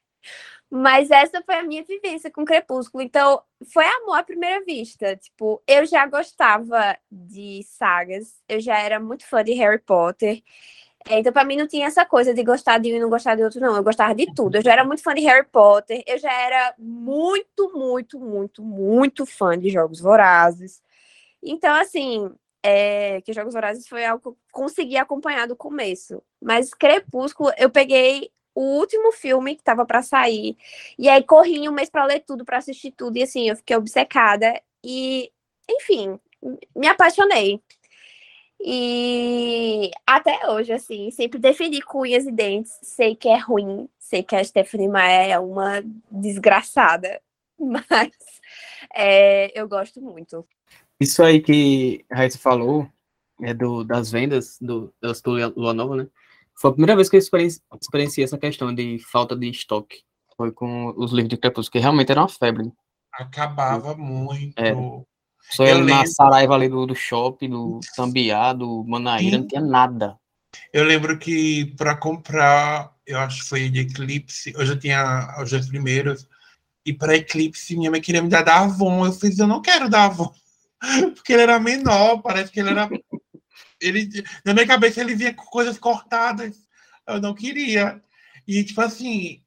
Mas 0.71 1.11
essa 1.11 1.43
foi 1.43 1.55
a 1.55 1.63
minha 1.63 1.83
vivência 1.85 2.31
com 2.31 2.45
Crepúsculo. 2.45 3.03
Então, 3.03 3.41
foi 3.73 3.85
amor 3.87 4.19
à 4.19 4.23
primeira 4.23 4.63
vista. 4.65 5.17
Tipo, 5.17 5.63
eu 5.67 5.87
já 5.87 6.07
gostava 6.07 6.99
de 7.11 7.63
sagas, 7.65 8.35
eu 8.49 8.61
já 8.61 8.79
era 8.79 9.01
muito 9.01 9.27
fã 9.27 9.43
de 9.43 9.53
Harry 9.55 9.79
Potter. 9.79 10.43
Então, 11.09 11.33
pra 11.33 11.45
mim, 11.45 11.57
não 11.57 11.69
tinha 11.69 11.87
essa 11.87 12.05
coisa 12.05 12.35
de 12.35 12.43
gostar 12.43 12.79
de 12.79 12.93
um 12.93 12.97
e 12.97 13.01
não 13.01 13.09
gostar 13.09 13.37
de 13.37 13.45
outro, 13.45 13.61
não. 13.61 13.77
Eu 13.77 13.85
gostava 13.85 14.15
de 14.15 14.27
tudo. 14.35 14.57
Eu 14.57 14.63
já 14.63 14.73
era 14.73 14.85
muito 14.85 15.03
fã 15.03 15.15
de 15.15 15.23
Harry 15.23 15.47
Potter. 15.47 16.03
Eu 16.07 16.19
já 16.19 16.33
era 16.33 16.75
muito, 16.79 17.73
muito, 17.73 18.19
muito, 18.19 18.63
muito 18.63 19.25
fã 19.25 19.57
de 19.59 19.71
Jogos 19.71 20.01
Vorazes. 20.01 20.83
Então, 21.43 21.75
assim, 21.77 22.31
é, 22.63 23.21
que 23.23 23.33
Jogos 23.33 23.55
Vorazes 23.55 23.87
foi 23.89 24.05
algo 24.05 24.23
que 24.23 24.29
eu 24.29 24.37
consegui 24.53 24.97
acompanhar 24.97 25.47
do 25.47 25.57
começo. 25.57 26.23
Mas 26.43 26.71
Crepúsculo, 26.75 27.51
eu 27.59 27.71
peguei 27.71 28.31
o 28.55 28.63
último 28.79 29.13
filme 29.13 29.55
que 29.57 29.63
tava 29.63 29.85
pra 29.87 30.03
sair. 30.03 30.57
E 30.99 31.09
aí, 31.09 31.23
corri 31.23 31.69
um 31.69 31.73
mês 31.73 31.91
pra 31.91 32.05
ler 32.07 32.21
tudo, 32.21 32.45
pra 32.45 32.59
assistir 32.59 32.93
tudo. 32.93 33.17
E, 33.19 33.23
assim, 33.23 33.49
eu 33.49 33.57
fiquei 33.57 33.77
obcecada. 33.77 34.61
E, 34.85 35.31
enfim, 35.71 36.19
me 36.75 36.89
apaixonei. 36.89 37.61
E 38.61 39.91
até 40.07 40.49
hoje, 40.51 40.73
assim, 40.73 41.11
sempre 41.11 41.39
defendi 41.39 41.81
com 41.83 42.01
unhas 42.01 42.27
e 42.27 42.33
dentes. 42.33 42.79
Sei 42.83 43.15
que 43.15 43.29
é 43.29 43.37
ruim, 43.37 43.89
sei 43.99 44.23
que 44.23 44.35
a 44.35 44.43
Stephanie 44.43 44.89
Meyer 44.89 45.31
é 45.33 45.39
uma 45.39 45.83
desgraçada, 46.11 47.21
mas 47.59 48.11
é, 48.95 49.53
eu 49.59 49.69
gosto 49.69 50.01
muito. 50.01 50.47
Isso 51.01 51.23
aí 51.23 51.41
que 51.41 52.05
a 52.11 52.17
Raíssa 52.17 52.39
falou, 52.39 52.89
é 53.43 53.53
do, 53.53 53.85
das 53.85 54.11
vendas 54.11 54.57
do, 54.61 54.93
Estúdio 55.03 55.53
Lua 55.57 55.75
Nova, 55.75 55.97
né? 55.97 56.07
Foi 56.59 56.71
a 56.71 56.73
primeira 56.73 56.97
vez 56.97 57.11
que 57.11 57.17
eu 57.17 57.19
experienci- 57.19 57.61
experienciei 57.81 58.25
essa 58.25 58.39
questão 58.39 58.75
de 58.75 58.99
falta 58.99 59.37
de 59.37 59.49
estoque. 59.51 60.03
Foi 60.37 60.51
com 60.51 60.93
os 60.97 61.13
livros 61.13 61.29
de 61.29 61.37
Crepúsculo, 61.37 61.73
que 61.73 61.79
realmente 61.79 62.11
era 62.11 62.21
uma 62.23 62.29
febre. 62.29 62.73
acabava 63.13 63.95
muito. 63.95 64.59
É. 64.59 64.75
Só 65.51 65.65
Eu 65.65 65.79
eu 65.79 65.85
na 65.85 65.99
lembro. 65.99 66.13
Saraiva 66.13 66.55
ali 66.55 66.69
do, 66.69 66.87
do 66.87 66.95
shopping, 66.95 67.51
do 67.51 67.81
Tambiá, 67.95 68.53
do 68.53 68.85
Manaíra, 68.85 69.39
não 69.39 69.47
tinha 69.47 69.61
nada. 69.61 70.19
Eu 70.73 70.85
lembro 70.85 71.19
que 71.19 71.67
para 71.77 71.95
comprar, 71.97 72.93
eu 73.07 73.19
acho 73.19 73.43
que 73.43 73.49
foi 73.49 73.69
de 73.69 73.81
Eclipse, 73.81 74.53
eu 74.57 74.65
já 74.65 74.77
tinha 74.77 75.37
os 75.41 75.51
dois 75.51 75.69
primeiros, 75.69 76.27
e 76.85 76.93
para 76.93 77.17
Eclipse 77.17 77.77
minha 77.77 77.91
mãe 77.91 78.01
queria 78.01 78.23
me 78.23 78.29
dar 78.29 78.43
da 78.43 78.61
Avon. 78.61 79.07
Eu 79.07 79.13
fiz, 79.13 79.39
eu 79.39 79.47
não 79.47 79.61
quero 79.61 79.89
da 79.89 80.07
Avon, 80.07 80.33
porque 81.15 81.33
ele 81.33 81.43
era 81.43 81.59
menor, 81.59 82.19
parece 82.23 82.51
que 82.51 82.61
ele 82.61 82.71
era. 82.71 82.89
Ele, 83.81 84.09
na 84.45 84.55
minha 84.55 84.67
cabeça 84.67 85.01
ele 85.01 85.33
com 85.35 85.45
coisas 85.47 85.79
cortadas. 85.79 86.57
Eu 87.07 87.21
não 87.21 87.35
queria. 87.35 88.03
E, 88.47 88.65
tipo 88.65 88.81
assim, 88.81 89.43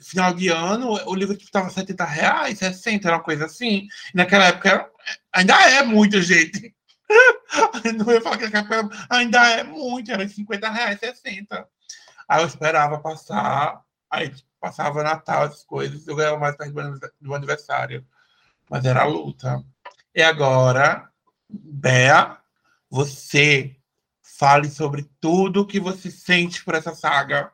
final 0.00 0.32
de 0.34 0.48
ano, 0.48 0.92
o 1.06 1.14
livro 1.14 1.34
estava 1.36 1.70
70 1.70 2.04
reais, 2.04 2.58
60, 2.58 3.08
era 3.08 3.16
uma 3.16 3.22
coisa 3.22 3.46
assim. 3.46 3.88
E 4.14 4.16
naquela 4.16 4.46
época 4.46 4.90
ainda 5.32 5.54
é 5.70 5.82
muito, 5.82 6.20
gente. 6.22 6.74
Não 7.96 8.12
ia 8.12 8.20
falar 8.20 8.36
que 8.36 8.48
naquela 8.48 8.80
época 8.80 9.06
ainda 9.08 9.48
é 9.48 9.62
muito, 9.64 10.12
era 10.12 10.28
50 10.28 10.70
reais, 10.70 11.00
60. 11.00 11.66
Aí 12.28 12.42
eu 12.42 12.46
esperava 12.46 13.00
passar, 13.00 13.82
aí 14.10 14.28
tipo, 14.28 14.48
passava 14.60 15.02
Natal, 15.02 15.46
essas 15.46 15.64
coisas, 15.64 16.06
eu 16.06 16.14
ganhava 16.14 16.38
mais 16.38 16.56
perto 16.56 16.74
do 17.20 17.34
aniversário-. 17.34 18.06
Mas 18.70 18.84
era 18.84 19.04
luta. 19.04 19.64
E 20.14 20.22
agora, 20.22 21.10
Bea, 21.48 22.38
você 22.90 23.76
fale 24.22 24.68
sobre 24.68 25.08
tudo 25.20 25.66
que 25.66 25.80
você 25.80 26.10
sente 26.10 26.64
por 26.64 26.74
essa 26.74 26.94
saga. 26.94 27.52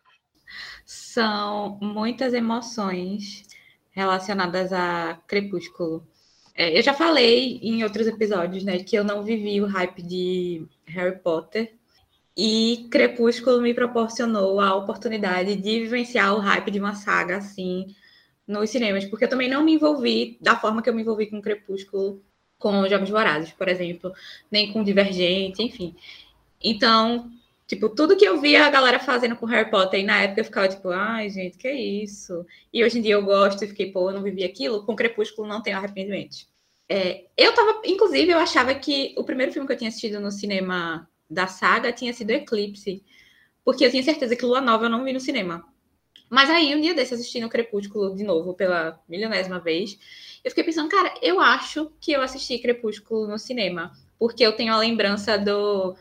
São 0.84 1.78
muitas 1.80 2.34
emoções 2.34 3.42
relacionadas 3.90 4.72
a 4.72 5.18
Crepúsculo. 5.26 6.06
É, 6.54 6.76
eu 6.78 6.82
já 6.82 6.92
falei 6.92 7.58
em 7.62 7.82
outros 7.82 8.06
episódios, 8.06 8.64
né, 8.64 8.78
que 8.78 8.96
eu 8.96 9.02
não 9.02 9.22
vivi 9.22 9.60
o 9.60 9.66
hype 9.66 10.02
de 10.02 10.66
Harry 10.86 11.18
Potter. 11.18 11.74
E 12.36 12.88
Crepúsculo 12.90 13.62
me 13.62 13.72
proporcionou 13.72 14.60
a 14.60 14.74
oportunidade 14.74 15.56
de 15.56 15.80
vivenciar 15.80 16.34
o 16.34 16.40
hype 16.40 16.70
de 16.70 16.80
uma 16.80 16.94
saga 16.94 17.38
assim 17.38 17.94
nos 18.46 18.70
cinemas, 18.70 19.04
porque 19.06 19.24
eu 19.24 19.28
também 19.28 19.48
não 19.48 19.64
me 19.64 19.74
envolvi 19.74 20.36
da 20.40 20.56
forma 20.56 20.82
que 20.82 20.90
eu 20.90 20.94
me 20.94 21.02
envolvi 21.02 21.28
com 21.28 21.40
Crepúsculo, 21.40 22.22
com 22.64 22.88
Jogos 22.88 23.10
Vorazes, 23.10 23.52
por 23.52 23.68
exemplo, 23.68 24.10
nem 24.50 24.72
com 24.72 24.82
Divergente, 24.82 25.62
enfim. 25.62 25.94
Então, 26.62 27.30
tipo, 27.66 27.90
tudo 27.90 28.16
que 28.16 28.24
eu 28.24 28.40
via 28.40 28.64
a 28.64 28.70
galera 28.70 28.98
fazendo 28.98 29.36
com 29.36 29.44
Harry 29.44 29.70
Potter, 29.70 30.00
e 30.00 30.02
na 30.02 30.22
época 30.22 30.40
eu 30.40 30.44
ficava 30.46 30.66
tipo, 30.66 30.88
ai, 30.88 31.28
gente, 31.28 31.58
que 31.58 31.70
isso? 31.70 32.46
E 32.72 32.82
hoje 32.82 32.98
em 32.98 33.02
dia 33.02 33.12
eu 33.12 33.22
gosto 33.22 33.62
e 33.62 33.68
fiquei, 33.68 33.92
pô, 33.92 34.08
eu 34.08 34.14
não 34.14 34.22
vivi 34.22 34.44
aquilo. 34.44 34.82
Com 34.86 34.96
Crepúsculo 34.96 35.46
não 35.46 35.60
tenho 35.60 35.76
arrependimentos. 35.76 36.48
É, 36.88 37.26
eu 37.36 37.52
tava, 37.54 37.82
inclusive, 37.84 38.32
eu 38.32 38.38
achava 38.38 38.74
que 38.74 39.14
o 39.18 39.24
primeiro 39.24 39.52
filme 39.52 39.66
que 39.66 39.74
eu 39.74 39.76
tinha 39.76 39.88
assistido 39.88 40.18
no 40.18 40.32
cinema 40.32 41.06
da 41.28 41.46
saga 41.46 41.92
tinha 41.92 42.14
sido 42.14 42.30
Eclipse, 42.30 43.04
porque 43.62 43.84
eu 43.84 43.90
tinha 43.90 44.02
certeza 44.02 44.34
que 44.36 44.44
Lua 44.44 44.62
Nova 44.62 44.86
eu 44.86 44.90
não 44.90 45.04
vi 45.04 45.12
no 45.12 45.20
cinema. 45.20 45.66
Mas 46.30 46.48
aí, 46.48 46.74
um 46.74 46.80
dia 46.80 46.94
desse, 46.94 47.12
assistindo 47.12 47.48
Crepúsculo 47.48 48.14
de 48.16 48.24
novo, 48.24 48.54
pela 48.54 48.98
milionésima 49.06 49.60
vez, 49.60 49.98
eu 50.44 50.50
fiquei 50.50 50.62
pensando, 50.62 50.90
cara, 50.90 51.14
eu 51.22 51.40
acho 51.40 51.90
que 51.98 52.12
eu 52.12 52.20
assisti 52.20 52.58
Crepúsculo 52.58 53.26
no 53.26 53.38
cinema, 53.38 53.92
porque 54.18 54.44
eu 54.44 54.52
tenho 54.52 54.74
a 54.74 54.78
lembrança 54.78 55.38
do 55.38 55.96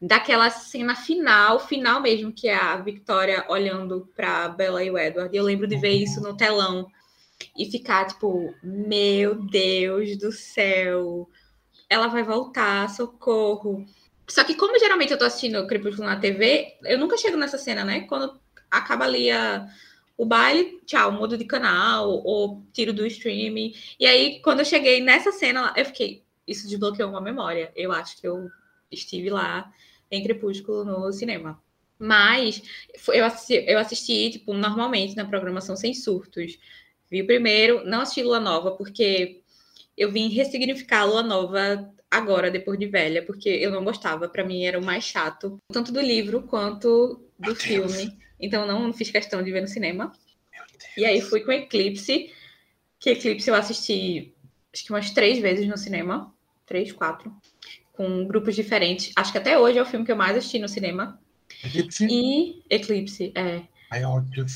daquela 0.00 0.50
cena 0.50 0.94
final, 0.94 1.58
final 1.60 2.00
mesmo, 2.00 2.32
que 2.32 2.48
é 2.48 2.54
a 2.54 2.76
Victoria 2.76 3.44
olhando 3.48 4.10
para 4.14 4.48
Bella 4.48 4.82
e 4.82 4.90
o 4.90 4.98
Edward. 4.98 5.34
E 5.34 5.38
eu 5.38 5.44
lembro 5.44 5.66
de 5.66 5.76
ver 5.76 5.92
isso 5.92 6.20
no 6.20 6.36
telão 6.36 6.86
e 7.56 7.70
ficar 7.70 8.06
tipo, 8.06 8.54
meu 8.62 9.34
Deus 9.34 10.16
do 10.18 10.32
céu, 10.32 11.28
ela 11.88 12.08
vai 12.08 12.22
voltar, 12.22 12.88
socorro. 12.90 13.84
Só 14.28 14.44
que 14.44 14.54
como 14.54 14.78
geralmente 14.78 15.12
eu 15.12 15.18
tô 15.18 15.24
assistindo 15.24 15.66
Crepúsculo 15.66 16.06
na 16.06 16.16
TV, 16.16 16.74
eu 16.84 16.98
nunca 16.98 17.16
chego 17.16 17.36
nessa 17.36 17.58
cena, 17.58 17.84
né? 17.84 18.00
Quando 18.02 18.38
acaba 18.70 19.04
ali 19.04 19.30
a, 19.30 19.66
o 20.16 20.24
baile, 20.24 20.80
tchau, 20.86 21.12
mudo 21.12 21.36
de 21.36 21.44
canal 21.44 22.08
ou 22.24 22.64
tiro 22.72 22.92
do 22.92 23.06
stream. 23.06 23.72
E 23.98 24.06
aí, 24.06 24.40
quando 24.40 24.60
eu 24.60 24.64
cheguei 24.64 25.00
nessa 25.00 25.32
cena, 25.32 25.72
eu 25.76 25.84
fiquei, 25.84 26.22
isso 26.46 26.68
desbloqueou 26.68 27.10
uma 27.10 27.20
memória. 27.20 27.72
Eu 27.74 27.92
acho 27.92 28.20
que 28.20 28.26
eu 28.26 28.48
estive 28.90 29.30
lá 29.30 29.72
em 30.10 30.22
Crepúsculo 30.22 30.84
no 30.84 31.12
cinema. 31.12 31.60
Mas 31.98 32.62
eu 33.08 33.24
assisti, 33.24 33.64
eu 33.66 33.78
assisti, 33.78 34.30
tipo, 34.30 34.52
normalmente 34.52 35.16
na 35.16 35.24
programação 35.24 35.76
sem 35.76 35.94
surtos. 35.94 36.58
Vi 37.10 37.22
o 37.22 37.26
primeiro, 37.26 37.84
não 37.84 38.00
assisti 38.00 38.22
Lua 38.22 38.40
Nova, 38.40 38.72
porque 38.72 39.40
eu 39.96 40.10
vim 40.10 40.28
ressignificar 40.28 41.00
a 41.00 41.04
Lua 41.04 41.22
Nova 41.22 41.92
agora, 42.10 42.50
depois 42.50 42.78
de 42.78 42.86
velha, 42.86 43.24
porque 43.24 43.48
eu 43.48 43.70
não 43.70 43.84
gostava. 43.84 44.28
Para 44.28 44.44
mim 44.44 44.64
era 44.64 44.78
o 44.78 44.84
mais 44.84 45.04
chato, 45.04 45.58
tanto 45.72 45.92
do 45.92 46.00
livro 46.00 46.42
quanto 46.42 47.20
do 47.38 47.54
filme. 47.54 48.16
Então 48.44 48.66
não 48.66 48.92
fiz 48.92 49.10
questão 49.10 49.42
de 49.42 49.50
ver 49.50 49.62
no 49.62 49.68
cinema. 49.68 50.12
E 50.96 51.04
aí 51.04 51.20
fui 51.20 51.40
com 51.40 51.52
Eclipse, 51.52 52.32
que 52.98 53.10
Eclipse 53.10 53.48
eu 53.48 53.54
assisti 53.54 54.34
acho 54.72 54.84
que 54.84 54.92
umas 54.92 55.10
três 55.10 55.38
vezes 55.38 55.66
no 55.68 55.78
cinema. 55.78 56.34
Três, 56.66 56.92
quatro. 56.92 57.32
Com 57.92 58.26
grupos 58.26 58.56
diferentes. 58.56 59.12
Acho 59.14 59.30
que 59.30 59.38
até 59.38 59.58
hoje 59.58 59.78
é 59.78 59.82
o 59.82 59.86
filme 59.86 60.04
que 60.04 60.10
eu 60.10 60.16
mais 60.16 60.36
assisti 60.36 60.58
no 60.58 60.68
cinema. 60.68 61.20
Eclipse? 61.64 62.06
E 62.10 62.62
Eclipse, 62.68 63.32
é. 63.34 63.62
Ai, 63.90 64.04
ódio. 64.04 64.46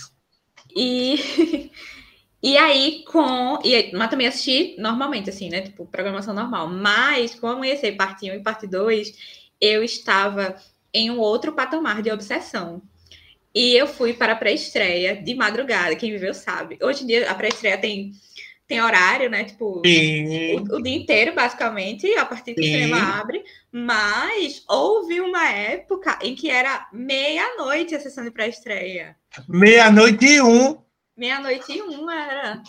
E, 0.75 1.71
e 2.43 2.57
aí, 2.57 3.05
com. 3.05 3.61
E, 3.65 3.93
mas 3.97 4.11
também 4.11 4.27
assisti 4.27 4.75
normalmente, 4.79 5.31
assim, 5.31 5.49
né? 5.49 5.63
Tipo, 5.63 5.87
programação 5.87 6.35
normal. 6.35 6.69
Mas, 6.69 7.35
com 7.35 7.47
Amanhecer, 7.47 7.97
parte 7.97 8.31
1 8.31 8.35
e 8.35 8.43
parte 8.43 8.67
2, 8.67 9.17
eu 9.61 9.85
estava 9.85 10.57
em 10.93 11.11
um 11.11 11.19
outro 11.19 11.53
patamar 11.53 12.03
de 12.03 12.11
obsessão. 12.11 12.83
E 13.59 13.77
eu 13.77 13.89
fui 13.89 14.13
para 14.13 14.35
a 14.35 14.37
pré-estreia 14.37 15.21
de 15.21 15.35
madrugada. 15.35 15.97
Quem 15.97 16.13
viveu 16.13 16.33
sabe. 16.33 16.79
Hoje 16.81 17.03
em 17.03 17.09
dia, 17.09 17.29
a 17.29 17.35
pré-estreia 17.35 17.77
tem 17.77 18.13
tem 18.69 18.81
horário, 18.81 19.29
né? 19.29 19.43
Tipo, 19.43 19.83
o, 19.85 20.77
o, 20.77 20.83
dia 20.83 20.95
inteiro, 20.95 21.35
basicamente, 21.35 22.07
a 22.15 22.25
partir 22.25 22.55
que 22.55 22.63
Sim. 22.63 22.71
cinema 22.71 23.19
abre. 23.19 23.43
Mas 23.73 24.63
houve 24.69 25.21
uma 25.21 25.49
época 25.49 26.21
em 26.23 26.37
que 26.37 26.49
era 26.49 26.87
meia-noite 26.93 27.97
a 27.97 28.01
sessão 28.01 28.23
de 28.23 28.31
pré-estreia. 28.31 29.17
Meia-noite 29.49 30.25
e 30.25 30.41
um. 30.41 30.79
Meia-noite 31.17 31.73
e 31.73 31.83
um 31.83 32.09
era. 32.09 32.63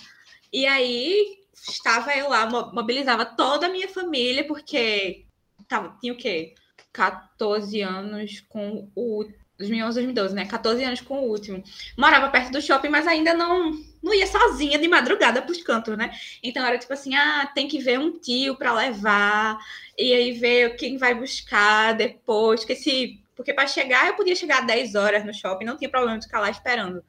E 0.52 0.66
aí 0.66 1.38
estava 1.54 2.18
eu 2.18 2.30
lá, 2.30 2.50
mobilizava 2.74 3.26
toda 3.26 3.68
a 3.68 3.70
minha 3.70 3.90
família, 3.90 4.44
porque 4.48 5.26
tava, 5.68 5.96
tinha 6.02 6.14
o 6.14 6.18
quê? 6.18 6.56
14 6.92 7.80
anos 7.82 8.44
com 8.50 8.90
o 8.96 9.26
2011, 9.60 9.96
2012, 9.96 10.36
né? 10.36 10.46
14 10.46 10.84
anos 10.84 11.02
com 11.02 11.20
o 11.20 11.30
último. 11.30 11.62
Morava 11.98 12.30
perto 12.30 12.52
do 12.52 12.62
shopping, 12.62 12.88
mas 12.90 13.06
ainda 13.06 13.34
não 13.34 13.72
não 14.02 14.14
ia 14.14 14.26
sozinha 14.26 14.80
de 14.80 14.88
madrugada 14.88 15.42
para 15.42 15.52
os 15.52 15.62
cantos, 15.62 15.98
né? 15.98 16.18
Então 16.42 16.66
era 16.66 16.78
tipo 16.78 16.94
assim, 16.94 17.14
ah, 17.16 17.46
tem 17.54 17.68
que 17.68 17.80
ver 17.80 18.00
um 18.00 18.18
tio 18.18 18.56
para 18.56 18.74
levar 18.74 19.58
e 19.98 20.14
aí 20.14 20.32
ver 20.32 20.78
quem 20.78 20.98
vai 20.98 21.14
buscar 21.14 21.94
depois, 21.94 22.64
que 22.64 22.74
se 22.76 23.22
porque 23.36 23.54
para 23.54 23.68
chegar 23.68 24.08
eu 24.08 24.16
podia 24.16 24.36
chegar 24.36 24.66
10 24.66 24.96
horas 24.96 25.26
no 25.26 25.34
shopping, 25.34 25.66
não 25.66 25.78
tinha 25.78 25.90
problema 25.90 26.18
de 26.18 26.26
ficar 26.26 26.40
lá 26.40 26.50
esperando 26.50 27.04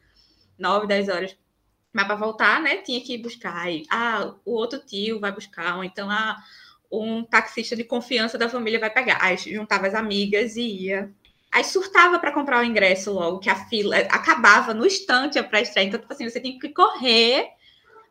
9, 0.58 0.86
10 0.88 1.08
horas. 1.08 1.36
Mas 1.92 2.06
para 2.06 2.16
voltar, 2.16 2.60
né, 2.60 2.78
tinha 2.78 3.00
que 3.00 3.18
buscar. 3.18 3.56
Aí, 3.56 3.84
ah, 3.90 4.34
o 4.44 4.52
outro 4.52 4.78
tio 4.80 5.20
vai 5.20 5.32
buscar, 5.32 5.76
ou 5.76 5.84
então 5.84 6.10
ah, 6.10 6.36
um 6.90 7.24
taxista 7.24 7.76
de 7.76 7.84
confiança 7.84 8.36
da 8.36 8.48
família 8.48 8.80
vai 8.80 8.90
pegar. 8.90 9.18
Aí 9.22 9.36
juntava 9.36 9.86
as 9.86 9.94
amigas 9.94 10.56
e 10.56 10.62
ia 10.62 11.12
Aí 11.52 11.64
surtava 11.64 12.18
para 12.18 12.32
comprar 12.32 12.60
o 12.60 12.64
ingresso 12.64 13.12
logo, 13.12 13.40
que 13.40 13.50
a 13.50 13.56
fila 13.66 13.96
acabava 13.96 14.72
no 14.72 14.86
instante 14.86 15.38
a 15.38 15.42
pré-estreia. 15.42 15.88
Então, 15.88 16.00
tipo 16.00 16.12
assim, 16.12 16.28
você 16.28 16.40
tinha 16.40 16.58
que 16.58 16.68
correr 16.68 17.48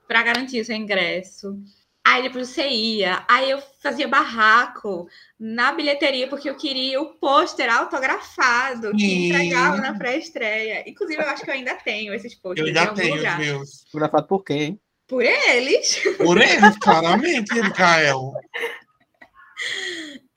para 0.07 0.23
garantir 0.23 0.59
o 0.59 0.65
seu 0.65 0.75
ingresso. 0.75 1.57
Aí 2.03 2.23
depois 2.23 2.49
você 2.49 2.67
ia. 2.67 3.23
Aí 3.27 3.49
eu 3.49 3.61
fazia 3.81 4.07
barraco 4.07 5.07
na 5.39 5.71
bilheteria, 5.71 6.27
porque 6.27 6.49
eu 6.49 6.55
queria 6.55 6.99
o 6.99 7.13
pôster 7.13 7.71
autografado 7.73 8.91
que 8.91 9.27
entregava 9.27 9.77
na 9.77 9.97
pré-estreia. 9.97 10.83
Inclusive, 10.89 11.21
eu 11.21 11.29
acho 11.29 11.43
que 11.43 11.49
eu 11.49 11.53
ainda 11.53 11.75
tenho 11.75 12.13
esses 12.13 12.35
pôsteres. 12.35 12.75
Eu 12.75 12.81
ainda 12.81 12.93
tenho 12.93 13.15
os 13.15 13.37
meus. 13.37 13.85
Autografado 13.85 14.27
por 14.27 14.43
quem? 14.43 14.79
Por 15.07 15.23
eles. 15.23 16.01
Por 16.17 16.37
eles, 16.41 16.77
claramente, 16.79 17.53
Mikael. 17.53 18.33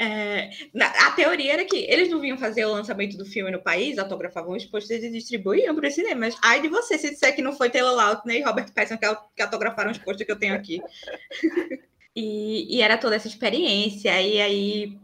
É, 0.03 0.51
a 0.81 1.13
teoria 1.13 1.53
era 1.53 1.65
que 1.65 1.77
eles 1.77 2.11
não 2.11 2.19
vinham 2.19 2.37
fazer 2.37 2.65
o 2.65 2.73
lançamento 2.73 3.17
do 3.17 3.25
filme 3.25 3.53
no 3.53 3.63
país, 3.63 3.99
autografavam 3.99 4.57
os 4.57 4.65
posters 4.65 5.05
e 5.05 5.11
distribuíam 5.11 5.77
para 5.77 5.87
os 5.87 5.95
cinemas. 5.95 6.35
Ai 6.43 6.61
de 6.61 6.69
você 6.69 6.99
se 6.99 7.11
disser 7.11 7.37
que 7.37 7.41
não 7.41 7.53
foi 7.53 7.71
Taylor 7.71 7.95
Lautner 7.95 8.39
e 8.39 8.43
Robert 8.43 8.73
Pattinson 8.75 8.99
que, 8.99 9.07
que 9.37 9.43
autografaram 9.43 9.93
os 9.93 9.99
posters 9.99 10.27
que 10.27 10.33
eu 10.33 10.39
tenho 10.39 10.57
aqui. 10.57 10.83
e, 12.17 12.77
e, 12.77 12.83
era 12.83 12.99
toda 12.99 13.15
essa 13.15 13.29
experiência. 13.29 14.21
E 14.21 14.41
aí, 14.41 14.99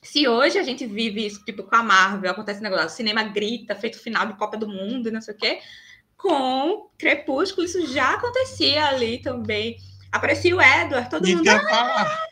se 0.00 0.28
hoje 0.28 0.56
a 0.56 0.62
gente 0.62 0.86
vive 0.86 1.26
isso, 1.26 1.44
tipo, 1.44 1.64
com 1.64 1.74
a 1.74 1.82
Marvel, 1.82 2.30
acontece 2.30 2.62
negócio, 2.62 2.86
o 2.86 2.90
cinema 2.90 3.24
grita, 3.24 3.74
feito 3.74 3.98
final 3.98 4.24
de 4.24 4.36
Copa 4.36 4.56
do 4.56 4.68
Mundo 4.68 5.08
e 5.08 5.12
não 5.12 5.20
sei 5.20 5.34
o 5.34 5.36
quê, 5.36 5.58
com 6.16 6.88
Crepúsculo 6.96 7.66
isso 7.66 7.92
já 7.92 8.14
acontecia 8.14 8.84
ali 8.84 9.18
também. 9.18 9.76
Aparecia 10.12 10.54
o 10.54 10.62
Edward, 10.62 11.10
todo 11.10 11.26
mundo... 11.26 11.48
Ah, 11.48 12.28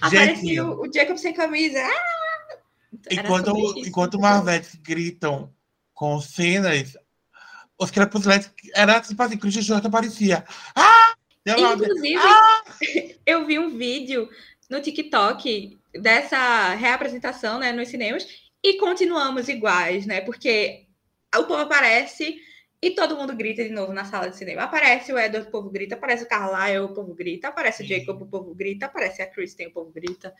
Aparecia 0.00 0.64
o, 0.64 0.82
o 0.82 0.92
Jacob 0.92 1.16
sem 1.16 1.32
camisa. 1.32 1.80
Ah! 1.82 2.58
Enquanto, 3.10 3.78
enquanto 3.78 4.18
Marvetes 4.18 4.74
gritam 4.76 5.52
com 5.94 6.20
cenas, 6.20 6.96
os 7.78 7.90
crepusculantes 7.90 8.50
era 8.74 9.00
tipo 9.00 9.22
assim, 9.22 9.36
Christian 9.36 9.62
Short 9.62 9.86
aparecia. 9.86 10.44
Ah! 10.74 11.14
Inclusive, 11.46 12.16
ah! 12.18 12.62
eu 13.24 13.46
vi 13.46 13.58
um 13.58 13.76
vídeo 13.76 14.28
no 14.68 14.80
TikTok 14.80 15.78
dessa 15.94 16.74
reapresentação 16.74 17.58
né, 17.58 17.72
nos 17.72 17.88
cinemas 17.88 18.26
e 18.62 18.78
continuamos 18.78 19.48
iguais, 19.48 20.06
né? 20.06 20.20
Porque 20.20 20.86
o 21.34 21.44
povo 21.44 21.62
aparece 21.62 22.36
e 22.80 22.90
todo 22.90 23.16
mundo 23.16 23.34
grita 23.34 23.64
de 23.64 23.70
novo 23.70 23.92
na 23.92 24.04
sala 24.04 24.28
de 24.28 24.36
cinema. 24.36 24.62
Aparece 24.62 25.12
o 25.12 25.18
Edward, 25.18 25.48
o 25.48 25.50
povo 25.50 25.70
grita. 25.70 25.94
Aparece 25.94 26.24
o 26.24 26.28
Carlyle, 26.28 26.80
o 26.80 26.94
povo 26.94 27.14
grita. 27.14 27.48
Aparece 27.48 27.82
o 27.82 27.86
Jacob, 27.86 28.22
o 28.22 28.26
povo 28.26 28.54
grita. 28.54 28.86
Aparece 28.86 29.22
a 29.22 29.26
Kristen, 29.26 29.68
o 29.68 29.72
povo 29.72 29.90
grita. 29.90 30.34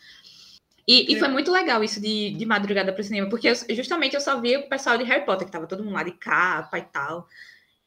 E, 0.86 1.12
e 1.12 1.18
foi 1.18 1.28
muito 1.28 1.50
legal 1.50 1.82
isso 1.82 2.00
de, 2.00 2.30
de 2.30 2.46
madrugada 2.46 2.92
para 2.92 3.00
o 3.00 3.04
cinema, 3.04 3.28
porque 3.28 3.48
eu, 3.48 3.54
justamente 3.74 4.14
eu 4.14 4.20
só 4.20 4.40
via 4.40 4.60
o 4.60 4.68
pessoal 4.68 4.96
de 4.96 5.02
Harry 5.02 5.24
Potter, 5.24 5.44
que 5.44 5.52
tava 5.52 5.66
todo 5.66 5.82
mundo 5.82 5.94
lá 5.94 6.04
de 6.04 6.12
capa 6.12 6.78
e 6.78 6.82
tal. 6.82 7.26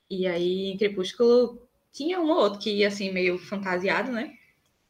E 0.10 0.28
aí, 0.28 0.72
em 0.72 0.78
Crepúsculo, 0.78 1.62
tinha 1.94 2.20
um 2.20 2.30
ou 2.30 2.38
outro 2.38 2.60
que 2.60 2.70
ia 2.70 2.90
assim, 2.90 3.10
meio 3.10 3.38
fantasiado, 3.38 4.12
né? 4.12 4.34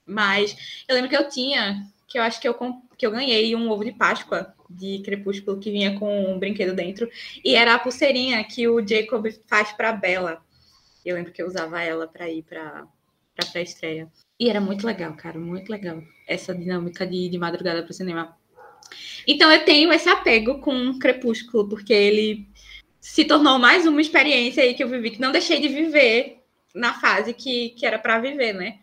Mas 0.08 0.84
eu 0.88 0.96
lembro 0.96 1.10
que 1.10 1.16
eu 1.16 1.30
tinha, 1.30 1.86
que 2.08 2.18
eu 2.18 2.24
acho 2.24 2.42
que 2.42 2.48
eu, 2.48 2.56
que 3.00 3.08
eu 3.08 3.12
ganhei 3.12 3.56
um 3.56 3.72
ovo 3.72 3.86
de 3.86 3.94
Páscoa 3.94 4.54
de 4.70 5.00
Crepúsculo 5.00 5.58
que 5.58 5.72
vinha 5.72 5.98
com 5.98 6.34
um 6.34 6.38
brinquedo 6.38 6.76
dentro. 6.76 7.10
E 7.46 7.56
era 7.56 7.74
a 7.74 7.80
pulseirinha 7.80 8.44
que 8.44 8.68
o 8.68 8.86
Jacob 8.86 9.26
faz 9.48 9.72
para 9.72 9.94
Bella. 9.94 10.44
Eu 11.06 11.16
lembro 11.16 11.32
que 11.32 11.42
eu 11.42 11.48
usava 11.48 11.82
ela 11.82 12.06
para 12.06 12.30
ir 12.30 12.44
para 12.44 12.86
a 13.42 13.46
pré-estreia. 13.46 14.12
E 14.38 14.50
era 14.50 14.60
muito 14.60 14.86
legal, 14.86 15.14
cara, 15.14 15.40
muito 15.40 15.72
legal. 15.72 16.04
Essa 16.28 16.54
dinâmica 16.54 17.08
de, 17.08 17.30
de 17.30 17.38
madrugada 17.38 17.82
para 17.82 17.90
o 17.90 17.94
cinema. 17.94 18.38
Então 19.26 19.50
eu 19.50 19.64
tenho 19.64 19.94
esse 19.94 20.10
apego 20.10 20.60
com 20.60 21.00
Crepúsculo, 21.00 21.70
porque 21.70 21.94
ele 21.94 22.50
se 23.00 23.24
tornou 23.24 23.58
mais 23.58 23.88
uma 23.88 24.02
experiência 24.02 24.62
aí 24.62 24.74
que 24.74 24.84
eu 24.84 24.90
vivi, 24.90 25.12
que 25.12 25.22
não 25.22 25.32
deixei 25.32 25.62
de 25.62 25.70
viver 25.70 26.44
na 26.76 26.94
fase 26.96 27.34
que, 27.34 27.70
que 27.70 27.86
era 27.86 27.98
para 27.98 28.20
viver, 28.20 28.52
né? 28.54 28.80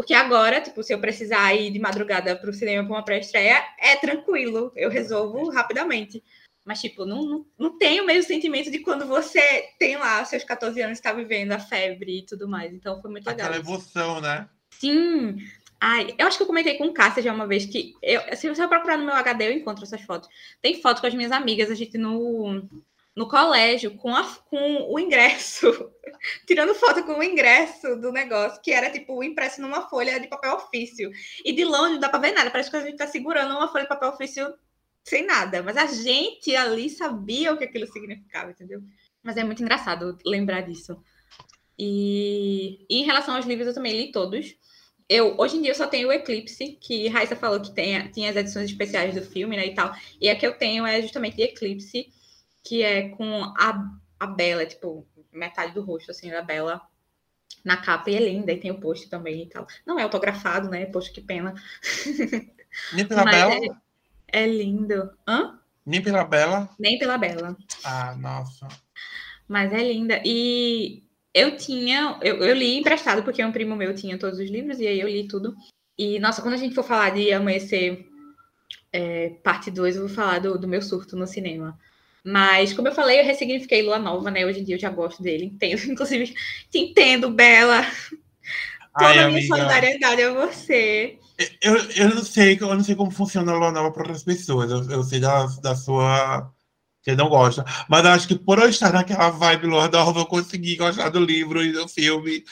Porque 0.00 0.14
agora, 0.14 0.62
tipo, 0.62 0.82
se 0.82 0.94
eu 0.94 0.98
precisar 0.98 1.52
ir 1.52 1.70
de 1.70 1.78
madrugada 1.78 2.34
para 2.34 2.48
o 2.48 2.54
cinema 2.54 2.82
para 2.82 2.96
uma 2.96 3.04
pré-estreia, 3.04 3.62
é 3.78 3.96
tranquilo, 3.96 4.72
eu 4.74 4.88
resolvo 4.88 5.50
rapidamente. 5.50 6.24
Mas, 6.64 6.80
tipo, 6.80 7.04
não, 7.04 7.22
não, 7.22 7.46
não 7.58 7.76
tem 7.76 8.00
o 8.00 8.06
mesmo 8.06 8.26
sentimento 8.26 8.70
de 8.70 8.78
quando 8.78 9.06
você 9.06 9.68
tem 9.78 9.98
lá 9.98 10.22
os 10.22 10.30
seus 10.30 10.42
14 10.42 10.80
anos, 10.80 10.96
está 10.96 11.12
vivendo 11.12 11.52
a 11.52 11.58
febre 11.58 12.20
e 12.20 12.22
tudo 12.24 12.48
mais. 12.48 12.72
Então 12.72 12.98
foi 13.02 13.10
muito 13.10 13.26
legal. 13.26 13.48
Aquela 13.48 13.62
emoção, 13.62 14.22
né? 14.22 14.48
Sim. 14.70 15.36
Ai, 15.78 16.14
eu 16.16 16.26
acho 16.26 16.38
que 16.38 16.44
eu 16.44 16.46
comentei 16.46 16.78
com 16.78 16.86
o 16.86 16.94
Cássia 16.94 17.22
já 17.22 17.34
uma 17.34 17.46
vez 17.46 17.66
que 17.66 17.92
eu, 18.02 18.22
se 18.34 18.48
você 18.48 18.66
procurar 18.66 18.96
no 18.96 19.04
meu 19.04 19.14
HD, 19.14 19.48
eu 19.48 19.52
encontro 19.52 19.84
essas 19.84 20.00
fotos. 20.00 20.30
Tem 20.62 20.80
fotos 20.80 21.02
com 21.02 21.08
as 21.08 21.14
minhas 21.14 21.30
amigas, 21.30 21.70
a 21.70 21.74
gente 21.74 21.98
no, 21.98 22.66
no 23.14 23.28
colégio 23.28 23.96
com, 23.96 24.14
a, 24.14 24.24
com 24.48 24.92
o 24.92 24.98
ingresso, 24.98 25.66
tirando 26.46 26.74
foto 26.74 27.04
com 27.04 27.18
o 27.18 27.22
ingresso 27.22 27.96
do 27.96 28.12
negócio, 28.12 28.60
que 28.62 28.70
era 28.70 28.90
tipo 28.90 29.22
impresso 29.22 29.60
numa 29.60 29.88
folha 29.88 30.20
de 30.20 30.28
papel 30.28 30.54
ofício. 30.54 31.10
E 31.44 31.52
de 31.52 31.64
longe 31.64 31.94
não 31.94 32.00
dá 32.00 32.08
para 32.08 32.20
ver 32.20 32.32
nada, 32.32 32.50
parece 32.50 32.70
que 32.70 32.76
a 32.76 32.80
gente 32.80 32.92
está 32.92 33.06
segurando 33.06 33.54
uma 33.54 33.68
folha 33.68 33.84
de 33.84 33.88
papel 33.88 34.10
ofício 34.10 34.54
sem 35.04 35.26
nada. 35.26 35.62
Mas 35.62 35.76
a 35.76 35.86
gente 35.86 36.54
ali 36.54 36.88
sabia 36.88 37.52
o 37.52 37.58
que 37.58 37.64
aquilo 37.64 37.86
significava, 37.86 38.50
entendeu? 38.50 38.80
Mas 39.22 39.36
é 39.36 39.44
muito 39.44 39.62
engraçado 39.62 40.16
lembrar 40.24 40.62
disso. 40.62 41.02
E, 41.78 42.86
e 42.88 43.00
em 43.00 43.04
relação 43.04 43.34
aos 43.34 43.46
livros, 43.46 43.66
eu 43.68 43.74
também 43.74 43.96
li 43.96 44.12
todos. 44.12 44.54
Eu, 45.08 45.34
hoje 45.38 45.56
em 45.56 45.62
dia 45.62 45.72
eu 45.72 45.74
só 45.76 45.88
tenho 45.88 46.08
o 46.08 46.12
Eclipse, 46.12 46.78
que 46.80 47.08
Raíssa 47.08 47.34
falou 47.34 47.60
que 47.60 47.74
tem, 47.74 48.08
tinha 48.12 48.30
as 48.30 48.36
edições 48.36 48.70
especiais 48.70 49.14
do 49.14 49.22
filme, 49.22 49.56
né, 49.56 49.66
e 49.66 49.74
tal. 49.74 49.92
E 50.20 50.30
a 50.30 50.36
que 50.36 50.46
eu 50.46 50.56
tenho 50.56 50.86
é 50.86 51.02
justamente 51.02 51.42
Eclipse 51.42 52.08
que 52.62 52.82
é 52.82 53.08
com 53.10 53.44
a, 53.58 53.98
a 54.18 54.26
Bela, 54.26 54.66
tipo, 54.66 55.06
metade 55.32 55.72
do 55.72 55.82
rosto, 55.82 56.10
assim, 56.10 56.30
da 56.30 56.42
Bela 56.42 56.80
na 57.64 57.76
capa, 57.76 58.10
e 58.10 58.16
é 58.16 58.20
linda, 58.20 58.52
e 58.52 58.60
tem 58.60 58.70
o 58.70 58.80
post 58.80 59.08
também 59.08 59.42
e 59.42 59.46
tal. 59.46 59.66
Não 59.86 59.98
é 59.98 60.02
autografado, 60.02 60.68
né? 60.68 60.86
Poxa, 60.86 61.12
que 61.12 61.20
pena. 61.20 61.54
E 62.96 63.04
pela 63.04 63.24
Bela? 63.24 63.54
É, 64.32 64.44
é, 64.44 64.46
lindo. 64.46 65.10
Hã? 65.26 65.58
Nem 65.84 66.02
pela 66.02 66.24
Bela? 66.24 66.70
Nem 66.78 66.98
pela 66.98 67.18
Bela. 67.18 67.56
Ah, 67.84 68.14
nossa. 68.16 68.68
Mas 69.48 69.72
é 69.72 69.82
linda. 69.82 70.22
E 70.24 71.02
eu 71.34 71.56
tinha, 71.56 72.18
eu, 72.22 72.36
eu 72.36 72.54
li 72.54 72.78
emprestado, 72.78 73.22
porque 73.22 73.44
um 73.44 73.52
primo 73.52 73.76
meu 73.76 73.94
tinha 73.94 74.18
todos 74.18 74.38
os 74.38 74.48
livros, 74.48 74.78
e 74.78 74.86
aí 74.86 75.00
eu 75.00 75.08
li 75.08 75.26
tudo. 75.26 75.54
E, 75.98 76.18
nossa, 76.18 76.40
quando 76.40 76.54
a 76.54 76.58
gente 76.58 76.74
for 76.74 76.84
falar 76.84 77.10
de 77.10 77.32
Amanhecer 77.32 78.06
é, 78.92 79.30
parte 79.42 79.70
2, 79.70 79.96
eu 79.96 80.06
vou 80.06 80.14
falar 80.14 80.38
do, 80.38 80.58
do 80.58 80.68
meu 80.68 80.80
surto 80.80 81.16
no 81.16 81.26
cinema. 81.26 81.78
Mas, 82.24 82.72
como 82.72 82.88
eu 82.88 82.94
falei, 82.94 83.20
eu 83.20 83.24
ressignifiquei 83.24 83.82
Lua 83.82 83.98
Nova, 83.98 84.30
né? 84.30 84.44
Hoje 84.44 84.60
em 84.60 84.64
dia 84.64 84.76
eu 84.76 84.80
já 84.80 84.90
gosto 84.90 85.22
dele, 85.22 85.46
entendo. 85.46 85.80
Inclusive, 85.90 86.34
te 86.70 86.78
entendo, 86.78 87.30
Bela. 87.30 87.82
Toda 88.98 89.10
Ai, 89.10 89.18
a 89.18 89.26
minha 89.26 89.38
amiga. 89.38 89.46
solidariedade 89.46 90.22
a 90.22 90.34
você. 90.34 91.18
Eu, 91.62 91.76
eu 91.96 92.14
não 92.14 92.22
sei, 92.24 92.58
eu 92.60 92.74
não 92.74 92.84
sei 92.84 92.94
como 92.94 93.10
funciona 93.10 93.52
a 93.52 93.56
Lua 93.56 93.72
Nova 93.72 93.90
para 93.90 94.02
outras 94.02 94.22
pessoas. 94.22 94.70
Eu, 94.70 94.90
eu 94.90 95.02
sei 95.02 95.20
da, 95.20 95.46
da 95.62 95.74
sua. 95.74 96.52
Você 97.02 97.14
não 97.16 97.30
gosta. 97.30 97.64
Mas 97.88 98.04
eu 98.04 98.10
acho 98.10 98.28
que 98.28 98.38
por 98.38 98.58
eu 98.58 98.68
estar 98.68 98.92
naquela 98.92 99.30
vibe 99.30 99.68
Lua 99.68 99.88
Nova, 99.88 100.20
eu 100.20 100.26
consegui 100.26 100.76
gostar 100.76 101.08
do 101.08 101.20
livro 101.20 101.64
e 101.64 101.72
do 101.72 101.88
filme. 101.88 102.44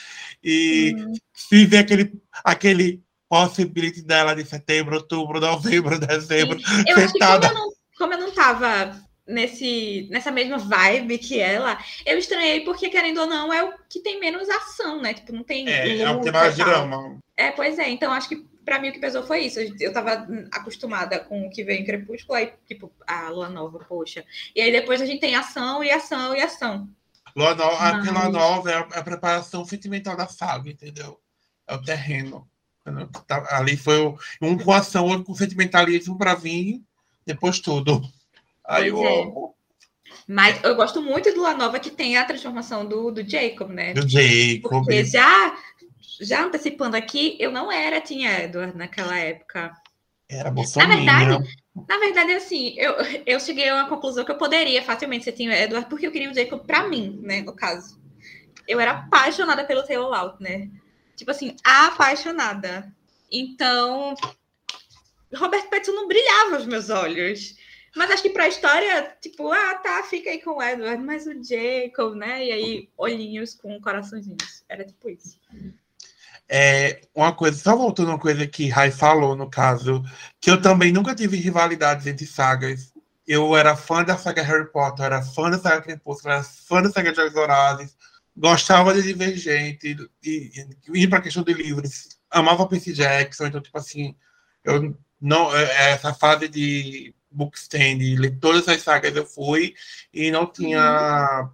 E 0.43 0.95
Hum. 0.97 1.13
se 1.35 1.65
ver 1.65 1.79
aquele, 1.79 2.11
aquele 2.43 3.03
possibility 3.27 4.01
dela 4.01 4.33
de 4.33 4.43
setembro, 4.43 4.95
outubro, 4.95 5.39
novembro, 5.39 5.99
dezembro. 5.99 6.57
Eu 6.87 6.97
acho 6.97 7.13
que 7.13 7.19
como 7.19 7.45
eu 7.45 7.53
não, 7.53 7.69
como 7.95 8.13
eu 8.13 8.19
não 8.19 8.31
tava 8.31 8.99
nesse, 9.29 10.07
nessa 10.09 10.31
mesma 10.31 10.57
vibe 10.57 11.17
que 11.19 11.39
ela, 11.39 11.77
eu 12.05 12.17
estranhei 12.17 12.61
porque, 12.61 12.89
querendo 12.89 13.21
ou 13.21 13.27
não, 13.27 13.53
é 13.53 13.63
o 13.63 13.73
que 13.89 13.99
tem 13.99 14.19
menos 14.19 14.49
ação, 14.49 15.01
né? 15.01 15.13
Tipo, 15.13 15.31
não 15.33 15.43
tem. 15.43 15.67
É, 15.69 15.97
é 15.99 16.11
luta 16.11 16.23
tema 16.31 16.47
e 16.47 16.51
de 16.51 16.57
tal. 16.57 16.65
drama. 16.67 17.17
É, 17.37 17.51
pois 17.51 17.77
é. 17.79 17.89
Então, 17.89 18.11
acho 18.11 18.27
que 18.27 18.45
pra 18.65 18.79
mim 18.79 18.89
o 18.89 18.93
que 18.93 18.99
pesou 18.99 19.23
foi 19.23 19.45
isso. 19.45 19.59
Eu 19.79 19.93
tava 19.93 20.27
acostumada 20.51 21.19
com 21.19 21.47
o 21.47 21.49
que 21.49 21.63
veio 21.63 21.79
em 21.81 21.85
Crepúsculo, 21.85 22.37
aí, 22.37 22.51
tipo, 22.67 22.91
a 23.07 23.29
Lua 23.29 23.49
Nova, 23.49 23.79
poxa. 23.87 24.23
E 24.55 24.61
aí 24.61 24.71
depois 24.71 25.01
a 25.01 25.05
gente 25.05 25.21
tem 25.21 25.35
ação 25.35 25.83
e 25.83 25.89
ação 25.91 26.35
e 26.35 26.41
ação. 26.41 26.89
Lua 27.35 27.55
Nova, 27.55 27.77
a 27.83 27.93
Mas- 27.93 28.07
Lua 28.11 28.29
Nova 28.29 28.71
é 28.71 28.75
a, 28.75 28.87
é 28.93 28.99
a 28.99 29.03
preparação 29.03 29.63
sentimental 29.63 30.17
da 30.17 30.27
saga, 30.27 30.69
entendeu? 30.69 31.19
É 31.67 31.73
o 31.75 31.81
terreno. 31.81 32.47
Tá- 33.27 33.45
Ali 33.51 33.77
foi 33.77 33.99
o- 33.99 34.17
um 34.41 34.57
com 34.57 34.71
ação, 34.71 35.05
outro 35.05 35.23
com 35.25 35.35
sentimentalismo 35.35 36.17
para 36.17 36.33
vir, 36.35 36.81
depois 37.25 37.59
tudo. 37.59 38.01
Aí 38.69 38.87
eu 38.89 38.95
Pois 38.95 39.09
é. 39.09 39.21
amo. 39.21 39.55
Mas 40.27 40.63
eu 40.63 40.75
gosto 40.75 41.01
muito 41.01 41.31
do 41.33 41.39
Lua 41.39 41.55
Nova 41.55 41.79
que 41.79 41.89
tem 41.89 42.15
a 42.17 42.23
transformação 42.25 42.85
do, 42.85 43.11
do 43.11 43.27
Jacob, 43.27 43.69
né? 43.71 43.93
Do 43.93 44.07
Jacob. 44.07 44.61
Porque 44.83 45.03
já, 45.03 45.57
já 46.21 46.43
antecipando 46.43 46.95
aqui, 46.95 47.35
eu 47.39 47.51
não 47.51 47.71
era 47.71 47.99
Tinha 47.99 48.43
Edward 48.43 48.77
naquela 48.77 49.17
época. 49.17 49.71
Era 50.29 50.45
Na 50.45 50.51
Bolsonaro. 50.51 50.93
verdade, 50.95 51.59
na 51.87 51.97
verdade, 51.97 52.33
assim, 52.33 52.75
eu, 52.77 52.93
eu 53.25 53.39
cheguei 53.39 53.67
a 53.69 53.75
uma 53.75 53.89
conclusão 53.89 54.23
que 54.23 54.31
eu 54.31 54.37
poderia 54.37 54.83
facilmente 54.83 55.23
ser 55.25 55.31
Tinha 55.31 55.57
Edward, 55.59 55.89
porque 55.89 56.05
eu 56.05 56.11
queria 56.11 56.29
o 56.29 56.33
Jacob 56.33 56.63
pra 56.65 56.87
mim, 56.87 57.19
né, 57.23 57.41
no 57.41 57.53
caso. 57.55 57.99
Eu 58.67 58.79
era 58.79 58.91
apaixonada 58.91 59.63
pelo 59.65 59.81
Taylor 59.83 60.09
Laut, 60.09 60.41
né? 60.41 60.69
Tipo 61.15 61.31
assim, 61.31 61.55
apaixonada. 61.63 62.93
Então, 63.31 64.13
Robert 65.35 65.67
Pattinson 65.69 65.93
não 65.93 66.07
brilhava 66.07 66.55
aos 66.57 66.65
meus 66.67 66.89
olhos. 66.91 67.55
Mas 67.95 68.11
acho 68.11 68.23
que 68.23 68.29
pra 68.29 68.47
história, 68.47 69.15
tipo, 69.21 69.51
ah, 69.51 69.75
tá, 69.75 70.03
fica 70.03 70.29
aí 70.29 70.41
com 70.41 70.57
o 70.57 70.63
Edward, 70.63 71.03
mas 71.03 71.25
o 71.25 71.33
Jacob, 71.43 72.15
né? 72.15 72.45
E 72.45 72.51
aí, 72.51 72.89
olhinhos 72.97 73.55
com 73.55 73.79
coraçõezinhos. 73.81 74.63
Era 74.69 74.85
tipo 74.85 75.09
isso. 75.09 75.39
É, 76.47 77.01
uma 77.13 77.33
coisa, 77.33 77.57
só 77.57 77.75
voltando 77.75 78.09
uma 78.09 78.19
coisa 78.19 78.45
que 78.47 78.67
Rai 78.69 78.89
falou, 78.89 79.35
no 79.35 79.49
caso, 79.49 80.03
que 80.41 80.49
eu 80.49 80.59
também 80.61 80.91
nunca 80.91 81.13
tive 81.13 81.37
rivalidades 81.37 82.07
entre 82.07 82.25
sagas. 82.25 82.91
Eu 83.27 83.55
era 83.55 83.75
fã 83.75 84.03
da 84.03 84.17
saga 84.17 84.41
Harry 84.41 84.71
Potter, 84.71 85.05
era 85.05 85.21
fã 85.21 85.51
da 85.51 85.59
saga 85.59 85.81
Crepúsculo, 85.81 86.33
era 86.33 86.43
fã 86.43 86.81
da 86.81 86.89
saga 86.89 87.13
Jogos 87.13 87.33
Vorazes, 87.33 87.95
gostava 88.35 88.93
de 88.93 89.03
Divergente, 89.03 89.95
e, 90.23 90.51
e, 90.91 91.03
e 91.03 91.07
para 91.07 91.21
questão 91.21 91.43
de 91.43 91.53
livros, 91.53 92.17
amava 92.31 92.67
Percy 92.67 92.93
Jackson, 92.93 93.45
então, 93.45 93.61
tipo 93.61 93.77
assim, 93.77 94.15
eu 94.63 94.97
não, 95.21 95.55
é- 95.55 95.91
essa 95.91 96.13
fase 96.13 96.47
de 96.47 97.13
bookstand, 97.31 97.97
ler 98.17 98.37
todas 98.39 98.67
as 98.67 98.81
sagas 98.81 99.15
eu 99.15 99.25
fui, 99.25 99.73
e 100.13 100.31
não 100.31 100.45
tinha 100.45 101.49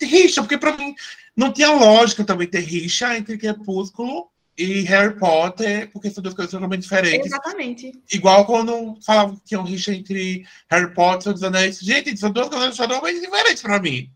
rixa, 0.00 0.42
porque 0.42 0.58
para 0.58 0.76
mim 0.76 0.94
não 1.36 1.52
tinha 1.52 1.70
lógica 1.70 2.24
também 2.24 2.46
ter 2.46 2.60
rixa 2.60 3.16
entre 3.16 3.38
Crepúsculo 3.38 4.30
e 4.56 4.82
Harry 4.82 5.18
Potter, 5.18 5.90
porque 5.90 6.10
são 6.10 6.22
duas 6.22 6.34
coisas 6.34 6.52
totalmente 6.52 6.82
diferentes. 6.82 7.26
Exatamente. 7.26 7.92
Igual 8.12 8.44
quando 8.44 8.98
falavam 9.04 9.36
que 9.36 9.44
tinha 9.44 9.60
um 9.60 9.64
rixa 9.64 9.94
entre 9.94 10.46
Harry 10.68 10.92
Potter 10.92 11.30
e 11.30 11.34
dos 11.34 11.42
Anéis. 11.42 11.78
Gente, 11.78 12.16
são 12.16 12.30
duas 12.30 12.48
coisas 12.48 12.76
totalmente 12.76 13.20
diferentes 13.20 13.62
para 13.62 13.80
mim. 13.80 14.10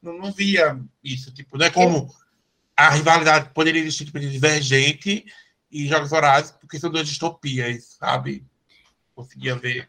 Não, 0.00 0.16
não 0.16 0.32
via 0.32 0.78
isso. 1.02 1.32
Tipo, 1.32 1.58
não 1.58 1.66
é 1.66 1.70
como 1.70 2.14
a 2.76 2.90
rivalidade 2.90 3.50
poderia 3.52 3.82
existir 3.82 4.06
tipo, 4.06 4.20
de 4.20 4.30
Divergente 4.30 5.26
e 5.70 5.86
Jogos 5.86 6.10
Vorazes, 6.10 6.52
porque 6.52 6.78
são 6.78 6.90
duas 6.90 7.06
distopias, 7.06 7.96
sabe? 7.98 8.44
Conseguia 9.14 9.56
ver 9.56 9.88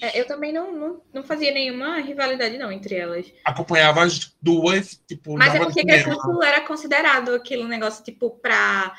É, 0.00 0.18
eu 0.18 0.26
também 0.26 0.52
não, 0.52 0.72
não, 0.72 1.02
não 1.12 1.22
fazia 1.22 1.52
nenhuma 1.52 2.00
rivalidade, 2.00 2.58
não, 2.58 2.72
entre 2.72 2.96
elas. 2.96 3.32
Acompanhava 3.44 4.02
as 4.02 4.34
duas, 4.42 5.00
tipo, 5.06 5.36
Mas 5.38 5.54
é 5.54 5.58
porque. 5.60 5.84
Crepúsculo 5.84 6.42
era 6.42 6.60
considerado 6.62 7.34
aquele 7.34 7.64
negócio, 7.64 8.02
tipo, 8.02 8.30
pra 8.30 8.92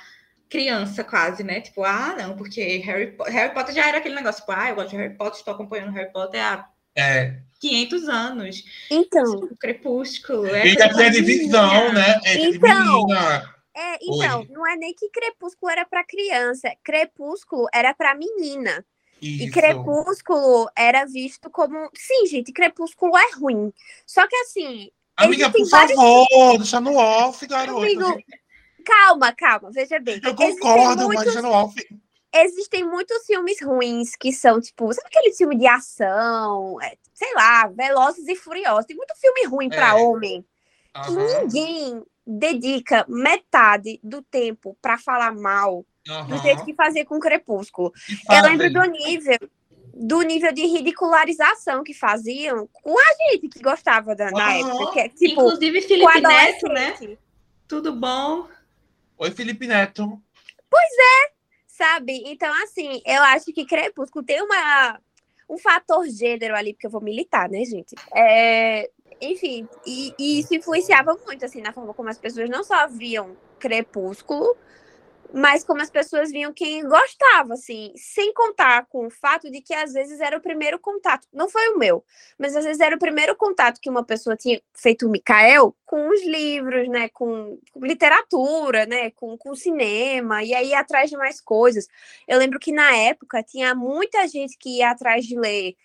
criança 0.49 1.03
quase, 1.03 1.43
né? 1.43 1.59
Tipo, 1.61 1.83
ah, 1.83 2.15
não, 2.17 2.37
porque 2.37 2.77
Harry, 2.77 3.15
Harry 3.27 3.53
Potter 3.53 3.73
já 3.75 3.87
era 3.87 3.97
aquele 3.97 4.15
negócio, 4.15 4.41
tipo, 4.41 4.51
ah, 4.53 4.69
eu 4.69 4.75
gosto 4.75 4.91
de 4.91 4.95
Harry 4.97 5.15
Potter, 5.17 5.39
estou 5.39 5.53
acompanhando 5.53 5.91
Harry 5.91 6.11
Potter 6.13 6.39
há 6.41 6.69
É, 6.95 7.39
500 7.59 8.07
anos. 8.07 8.63
Então, 8.89 9.41
Tipo, 9.41 9.57
Crepúsculo. 9.57 10.45
É 10.47 10.65
E 10.67 10.69
ainda 10.69 10.83
coisa 10.85 10.97
tem 10.99 11.07
a 11.07 11.09
de 11.09 11.21
divisão, 11.21 11.69
menina. 11.69 11.93
né? 11.93 12.21
É 12.25 12.35
Então. 12.35 13.07
é, 13.75 13.97
então, 14.01 14.39
Oi. 14.41 14.47
não 14.51 14.65
é 14.65 14.77
nem 14.77 14.93
que 14.93 15.09
Crepúsculo 15.09 15.71
era 15.71 15.83
pra 15.85 16.05
criança, 16.05 16.71
Crepúsculo 16.83 17.67
era 17.73 17.93
pra 17.93 18.15
menina. 18.15 18.85
E 19.23 19.45
Isso. 19.45 19.53
Crepúsculo 19.53 20.69
era 20.75 21.05
visto 21.05 21.49
como. 21.49 21.89
Sim, 21.95 22.25
gente, 22.27 22.51
Crepúsculo 22.51 23.17
é 23.17 23.31
ruim. 23.35 23.71
Só 24.05 24.27
que 24.27 24.35
assim, 24.37 24.91
Amiga, 25.15 25.49
por 25.49 25.67
vários- 25.69 25.95
favor, 25.95 26.57
deixa 26.57 26.79
no 26.81 26.95
off, 26.97 27.45
garoto. 27.47 27.79
amigo, 27.81 28.17
calma, 28.85 29.31
calma, 29.33 29.71
veja 29.71 29.99
bem. 29.99 30.19
Eu 30.23 30.35
concordo, 30.35 30.97
mas 30.97 31.05
muitos- 31.07 31.23
deixa 31.25 31.41
no 31.41 31.51
off. 31.51 31.75
existem 32.35 32.83
muitos 32.83 33.25
filmes 33.25 33.61
ruins 33.61 34.15
que 34.15 34.33
são, 34.33 34.59
tipo, 34.59 34.91
sabe 34.93 35.07
aquele 35.07 35.33
filme 35.33 35.57
de 35.57 35.67
ação? 35.67 36.81
É, 36.81 36.97
sei 37.13 37.33
lá, 37.33 37.67
Velozes 37.67 38.27
e 38.27 38.35
Furiosos. 38.35 38.85
Tem 38.85 38.97
muito 38.97 39.13
filme 39.19 39.45
ruim 39.45 39.69
pra 39.69 39.89
É. 39.89 39.93
homem 39.93 40.43
que 40.93 40.99
Aham, 41.11 41.41
ninguém 41.43 42.03
dedica 42.25 43.05
metade 43.07 43.99
do 44.03 44.21
tempo 44.21 44.77
pra 44.81 44.97
falar 44.97 45.33
mal 45.33 45.85
do 46.05 46.13
aham. 46.13 46.41
jeito 46.41 46.65
que 46.65 46.73
fazia 46.73 47.05
com 47.05 47.19
Crepúsculo. 47.19 47.91
E 48.09 48.35
Eu 48.35 48.43
lembro 48.43 48.71
do 48.71 48.81
nível 48.83 49.37
do 49.95 50.23
nível 50.23 50.51
de 50.51 50.65
ridicularização 50.65 51.83
que 51.83 51.93
faziam 51.93 52.67
com 52.73 52.97
a 52.97 53.31
gente 53.31 53.47
que 53.47 53.61
gostava 53.61 54.15
da, 54.15 54.31
na 54.31 54.43
Aham. 54.43 54.59
época. 54.59 54.91
Que 54.91 54.99
é, 54.99 55.09
tipo, 55.09 55.41
Inclusive, 55.41 55.81
Felipe 55.81 56.21
Neto, 56.21 56.67
né? 56.69 57.17
Tudo 57.67 57.93
bom? 57.93 58.47
Oi, 59.19 59.31
Felipe 59.31 59.67
Neto. 59.67 60.19
Sabe? 61.67 62.23
Então, 62.27 62.53
assim, 62.63 63.01
eu 63.05 63.21
acho 63.23 63.45
que 63.51 63.65
Crepúsculo 63.65 64.23
tem 64.23 64.41
uma, 64.41 64.99
um 65.49 65.57
fator 65.57 66.07
gênero 66.07 66.55
ali, 66.55 66.73
porque 66.73 66.87
eu 66.87 66.91
vou 66.91 67.01
militar, 67.01 67.49
né, 67.49 67.65
gente? 67.65 67.95
É, 68.15 68.89
enfim, 69.19 69.67
e, 69.85 70.13
e 70.19 70.39
isso 70.39 70.53
influenciava 70.53 71.17
muito, 71.25 71.43
assim, 71.43 71.61
na 71.61 71.73
forma 71.73 71.93
como 71.93 72.09
as 72.09 72.17
pessoas 72.17 72.49
não 72.49 72.63
só 72.63 72.87
viam 72.87 73.35
Crepúsculo, 73.59 74.55
mas 75.33 75.63
como 75.63 75.81
as 75.81 75.89
pessoas 75.89 76.31
viam 76.31 76.53
quem 76.53 76.87
gostava, 76.87 77.55
assim, 77.55 77.91
sem 77.95 78.31
contar 78.35 78.85
com 78.85 79.07
o 79.07 79.09
fato 79.09 79.49
de 79.49 79.61
que 79.61 79.73
às 79.73 79.91
vezes 79.91 80.19
era 80.19 80.37
o 80.37 80.41
primeiro 80.41 80.77
contato, 80.77 81.27
não 81.33 81.49
foi 81.49 81.69
o 81.69 81.79
meu, 81.79 82.05
mas 82.37 82.55
às 82.55 82.63
vezes 82.63 82.79
era 82.79 82.95
o 82.95 82.99
primeiro 82.99 83.35
contato 83.35 83.81
que 83.81 83.89
uma 83.89 84.03
pessoa 84.03 84.37
tinha 84.37 84.61
feito 84.75 85.07
o 85.07 85.09
Mikael 85.09 85.75
com 85.87 86.07
os 86.07 86.23
livros, 86.23 86.87
né, 86.87 87.09
com, 87.09 87.57
com 87.71 87.83
literatura, 87.83 88.85
né, 88.85 89.09
com, 89.09 89.35
com 89.35 89.55
cinema, 89.55 90.43
e 90.43 90.53
aí 90.53 90.69
ia 90.69 90.79
atrás 90.79 91.09
de 91.09 91.17
mais 91.17 91.41
coisas. 91.41 91.87
Eu 92.27 92.37
lembro 92.37 92.59
que 92.59 92.71
na 92.71 92.95
época 92.95 93.41
tinha 93.41 93.73
muita 93.73 94.27
gente 94.27 94.55
que 94.55 94.77
ia 94.77 94.91
atrás 94.91 95.25
de 95.25 95.35
ler 95.35 95.75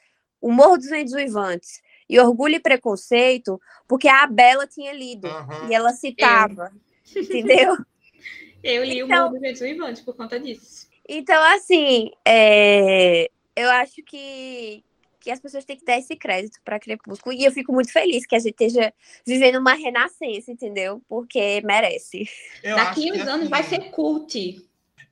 O 0.42 0.52
Morro 0.52 0.76
dos 0.76 0.90
Ventos 0.90 1.14
Uivantes 1.14 1.80
e 2.06 2.20
Orgulho 2.20 2.56
e 2.56 2.60
Preconceito, 2.60 3.58
porque 3.86 4.08
a 4.08 4.26
Bela 4.26 4.66
tinha 4.66 4.92
lido 4.92 5.26
Aham. 5.26 5.68
e 5.70 5.74
ela 5.74 5.92
citava, 5.92 6.70
entendeu? 7.16 7.74
Eu 8.62 8.84
li 8.84 9.00
Então- 9.00 9.28
o 9.28 9.32
Mundo 9.32 9.42
dos 9.42 9.60
Vivantes 9.60 10.02
por 10.02 10.14
conta 10.16 10.38
disso. 10.38 10.88
Então, 11.08 11.42
assim, 11.54 12.10
é, 12.26 13.30
eu 13.56 13.70
acho 13.70 14.02
que, 14.02 14.84
que 15.20 15.30
as 15.30 15.40
pessoas 15.40 15.64
têm 15.64 15.76
que 15.76 15.84
dar 15.84 15.96
esse 15.98 16.14
crédito 16.16 16.58
para 16.64 16.78
Crepúsculo. 16.78 17.34
E 17.34 17.44
eu 17.44 17.52
fico 17.52 17.72
muito 17.72 17.90
feliz 17.92 18.26
que 18.26 18.36
a 18.36 18.38
gente 18.38 18.50
esteja 18.50 18.92
vivendo 19.26 19.56
uma 19.58 19.72
renascença, 19.74 20.50
entendeu? 20.50 21.00
Porque 21.08 21.62
merece. 21.64 22.28
Eu 22.62 22.76
Daqui 22.76 23.10
uns 23.12 23.26
anos 23.26 23.48
vai 23.48 23.60
assim, 23.60 23.76
ser 23.76 23.90
cult. 23.90 24.68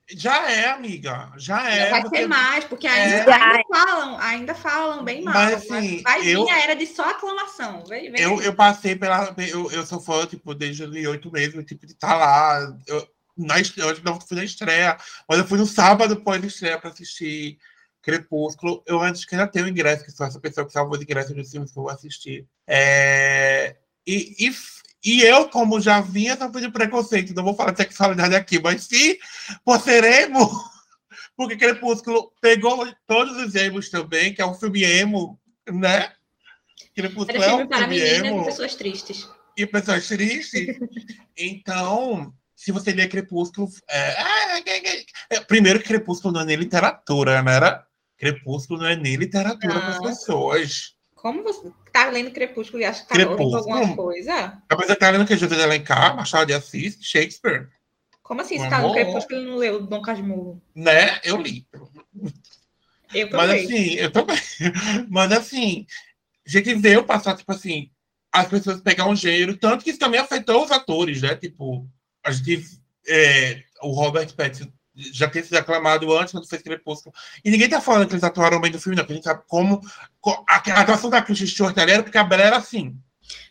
Já 0.09 0.49
é, 0.49 0.67
amiga. 0.69 1.33
Já 1.37 1.69
é. 1.69 1.89
vai 1.89 2.01
você- 2.01 2.09
ter 2.11 2.27
mais, 2.27 2.63
porque 2.63 2.87
ainda, 2.87 3.29
É. 3.29 3.33
ainda 3.33 3.63
falam, 3.69 4.17
ainda 4.19 4.55
falam 4.55 5.03
bem 5.03 5.21
mal. 5.21 5.33
Mas, 5.33 5.53
assim, 5.55 6.01
vai 6.01 6.21
vir 6.21 6.33
eu- 6.33 6.47
a 6.49 6.59
era 6.61 6.75
de 6.75 6.85
só 6.87 7.09
aclamação. 7.09 7.83
Vem, 7.85 8.09
vem. 8.11 8.21
Eu, 8.21 8.41
eu 8.41 8.53
passei 8.55 8.95
pela. 8.95 9.35
Eu, 9.51 9.69
eu 9.71 9.85
sou 9.85 9.99
fã, 9.99 10.25
tipo, 10.25 10.53
desde 10.53 10.83
oito 10.85 11.29
meses, 11.31 11.65
tipo, 11.65 11.85
de 11.85 11.91
estar 11.91 12.15
lá. 12.15 12.73
Eu, 12.87 13.05
na 13.37 13.59
estreia, 13.59 13.89
eu 13.89 14.03
não 14.03 14.19
fui 14.19 14.37
na 14.37 14.43
estreia, 14.43 14.97
mas 15.27 15.39
eu 15.39 15.47
fui 15.47 15.57
no 15.57 15.65
sábado 15.65 16.21
pós-estreia 16.21 16.79
para 16.79 16.89
assistir 16.89 17.57
Crepúsculo. 18.01 18.83
Eu 18.85 19.01
antes 19.01 19.25
que 19.25 19.35
ainda 19.35 19.47
tenho 19.47 19.67
ingresso, 19.67 20.05
que 20.05 20.11
sou 20.11 20.25
essa 20.25 20.39
pessoa 20.39 20.65
que 20.65 20.71
salva 20.71 20.95
os 20.95 21.01
ingressos 21.01 21.35
dos 21.35 21.51
filmes 21.51 21.71
que 21.71 21.77
eu 21.77 21.83
vou 21.83 21.91
assistir. 21.91 22.47
É, 22.65 23.75
e, 24.05 24.47
e, 24.47 24.55
e 25.03 25.21
eu, 25.21 25.49
como 25.49 25.81
já 25.81 25.99
vinha 25.99 26.37
sofrendo 26.37 26.71
preconceito, 26.71 27.33
não 27.33 27.43
vou 27.43 27.53
falar 27.53 27.71
de 27.71 27.77
sexualidade 27.77 28.35
aqui, 28.35 28.59
mas 28.61 28.87
ser 29.83 30.03
emo, 30.03 30.49
porque 31.35 31.57
Crepúsculo 31.57 32.31
pegou 32.41 32.87
todos 33.05 33.35
os 33.37 33.53
emos 33.55 33.89
também, 33.89 34.33
que 34.33 34.41
é 34.41 34.45
um 34.45 34.53
filme 34.53 34.83
emo, 34.83 35.37
né? 35.69 36.13
Crepúsculo 36.95 37.43
é 37.43 37.49
filme 37.49 37.63
um 37.63 37.67
para 37.67 37.79
filme 37.79 37.99
meninas 37.99 38.25
emo 38.25 38.41
e 38.41 38.45
pessoas 38.45 38.75
tristes. 38.75 39.29
e 39.57 39.65
pessoas 39.65 40.07
tristes. 40.07 40.77
Então, 41.37 42.33
se 42.57 42.71
você 42.71 42.91
ler 42.91 43.07
Crepúsculo. 43.07 43.69
É, 43.87 43.99
é, 43.99 44.59
é, 44.99 45.05
é, 45.29 45.39
primeiro, 45.41 45.79
que 45.79 45.85
Crepúsculo 45.85 46.33
não 46.33 46.41
é 46.41 46.45
nem 46.45 46.55
literatura, 46.57 47.39
né? 47.43 47.55
Era? 47.55 47.85
Crepúsculo 48.17 48.79
não 48.79 48.87
é 48.87 48.95
nem 48.95 49.15
literatura 49.15 49.75
para 49.79 49.89
as 49.89 49.97
Não. 49.97 50.03
pessoas. 50.03 50.95
Como 51.13 51.43
você 51.43 51.71
tá 51.93 52.09
lendo 52.09 52.31
Crepúsculo 52.31 52.81
e 52.81 52.85
acha 52.85 53.03
que 53.03 53.09
tá 53.09 53.13
Crepúsculo? 53.13 53.51
lendo 53.63 53.69
alguma 53.77 53.95
coisa? 53.95 54.61
Mas 54.69 54.87
você 54.87 54.95
tá 54.95 55.09
lendo 55.11 55.27
que 55.27 55.37
José 55.37 55.55
de 55.55 55.61
Alencar, 55.61 56.15
Machado 56.15 56.47
de 56.47 56.53
Assis, 56.55 56.97
Shakespeare, 56.99 57.69
Como 58.23 58.41
assim? 58.41 58.57
Você 58.57 58.69
tá 58.69 58.79
lendo. 58.79 58.93
Crepúsculo 58.93 59.39
e 59.39 59.45
não 59.45 59.55
leu 59.57 59.85
Dom 59.85 60.01
Casmurro? 60.01 60.59
né? 60.75 61.19
Eu 61.23 61.37
li. 61.37 61.67
Eu 63.13 63.29
Mas 63.31 63.49
também. 63.49 63.65
assim, 63.65 63.93
eu 63.93 64.11
também. 64.11 64.37
Mas 65.09 65.31
assim, 65.31 65.85
a 66.45 66.49
gente 66.49 66.73
vê 66.75 66.97
o 66.97 67.03
passado, 67.03 67.37
tipo 67.37 67.51
assim, 67.51 67.89
as 68.31 68.47
pessoas 68.47 68.81
pegar 68.81 69.07
um 69.07 69.15
gênero, 69.15 69.55
tanto 69.57 69.83
que 69.83 69.91
isso 69.91 69.99
também 69.99 70.19
afetou 70.19 70.63
os 70.65 70.71
atores, 70.71 71.21
né? 71.21 71.35
Tipo, 71.35 71.87
a 72.27 72.31
gente. 72.31 72.79
é, 73.07 73.63
o 73.81 73.91
Robert 73.91 74.33
Pattinson 74.35 74.71
já 74.95 75.29
tinha 75.29 75.43
sido 75.43 75.55
aclamado 75.57 76.11
antes 76.17 76.31
quando 76.31 76.47
fez 76.47 76.61
Crepúsculo. 76.61 77.13
E 77.45 77.51
ninguém 77.51 77.69
tá 77.69 77.79
falando 77.79 78.07
que 78.07 78.13
eles 78.13 78.23
atuaram 78.23 78.59
bem 78.59 78.71
no 78.71 78.79
filme, 78.81 78.95
não, 78.95 79.03
porque 79.03 79.13
a 79.13 79.15
gente 79.15 79.25
sabe 79.25 79.43
como. 79.47 79.79
co- 80.19 80.43
A, 80.49 80.55
atuação 80.81 81.09
da 81.09 81.21
Kristen 81.21 81.47
Stewart 81.47 81.77
era 81.77 82.01
porque 82.03 82.17
a 82.17 82.23
Bela 82.23 82.43
era 82.43 82.57
assim. 82.57 82.95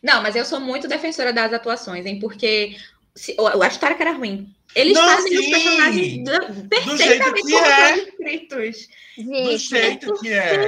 Não, 0.03 0.23
mas 0.23 0.35
eu 0.35 0.45
sou 0.45 0.59
muito 0.61 0.89
defensora 0.89 1.33
das 1.33 1.53
atuações, 1.53 2.05
hein? 2.07 2.19
Porque 2.19 2.77
se, 3.15 3.35
eu 3.39 3.62
acho 3.62 3.79
que 3.79 3.85
era 3.85 4.12
ruim. 4.12 4.53
Eles 4.75 4.95
Não, 4.95 5.05
fazem 5.05 5.39
os 5.39 5.45
sim. 5.45 5.51
personagens 5.51 6.25
da- 6.25 6.41
jeito 6.53 6.69
perfeitamente 6.69 7.43
que 7.47 7.53
como 7.53 7.65
é. 7.65 7.89
foram 7.89 8.09
escritos. 8.09 8.89
Do 9.17 9.23
Gente, 9.25 9.59
jeito 9.59 10.15
que 10.21 10.29
é. 10.33 10.65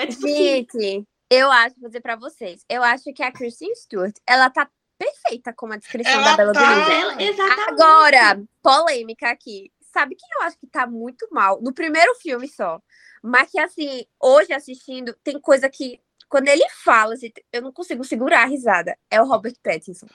É 0.00 0.06
tipo 0.06 0.26
gente, 0.28 1.04
eu 1.30 1.50
acho, 1.52 1.76
vou 1.78 1.88
dizer 1.88 2.00
pra 2.00 2.16
vocês, 2.16 2.62
eu 2.68 2.82
acho 2.82 3.12
que 3.12 3.22
a 3.22 3.30
Kristen 3.30 3.72
Stewart, 3.74 4.14
ela 4.26 4.48
tá 4.50 4.68
perfeita 4.98 5.52
como 5.52 5.72
a 5.72 5.76
descrição 5.76 6.12
Ela 6.12 6.30
da 6.30 6.36
Bela 6.36 6.52
tá. 6.52 6.92
Ela- 6.92 7.22
exatamente. 7.22 7.70
Agora, 7.70 8.42
polêmica 8.62 9.28
aqui. 9.30 9.70
Sabe 9.92 10.14
quem 10.14 10.28
eu 10.34 10.42
acho 10.42 10.58
que 10.58 10.66
tá 10.66 10.86
muito 10.86 11.26
mal? 11.30 11.60
No 11.62 11.72
primeiro 11.72 12.14
filme 12.16 12.48
só. 12.48 12.80
Mas 13.22 13.50
que, 13.50 13.58
assim, 13.58 14.04
hoje 14.20 14.52
assistindo, 14.52 15.14
tem 15.24 15.40
coisa 15.40 15.68
que, 15.70 16.00
quando 16.28 16.48
ele 16.48 16.64
fala, 16.84 17.14
assim, 17.14 17.32
eu 17.52 17.62
não 17.62 17.72
consigo 17.72 18.04
segurar 18.04 18.42
a 18.42 18.46
risada. 18.46 18.96
É 19.10 19.20
o 19.22 19.26
Robert 19.26 19.54
Pattinson. 19.62 20.06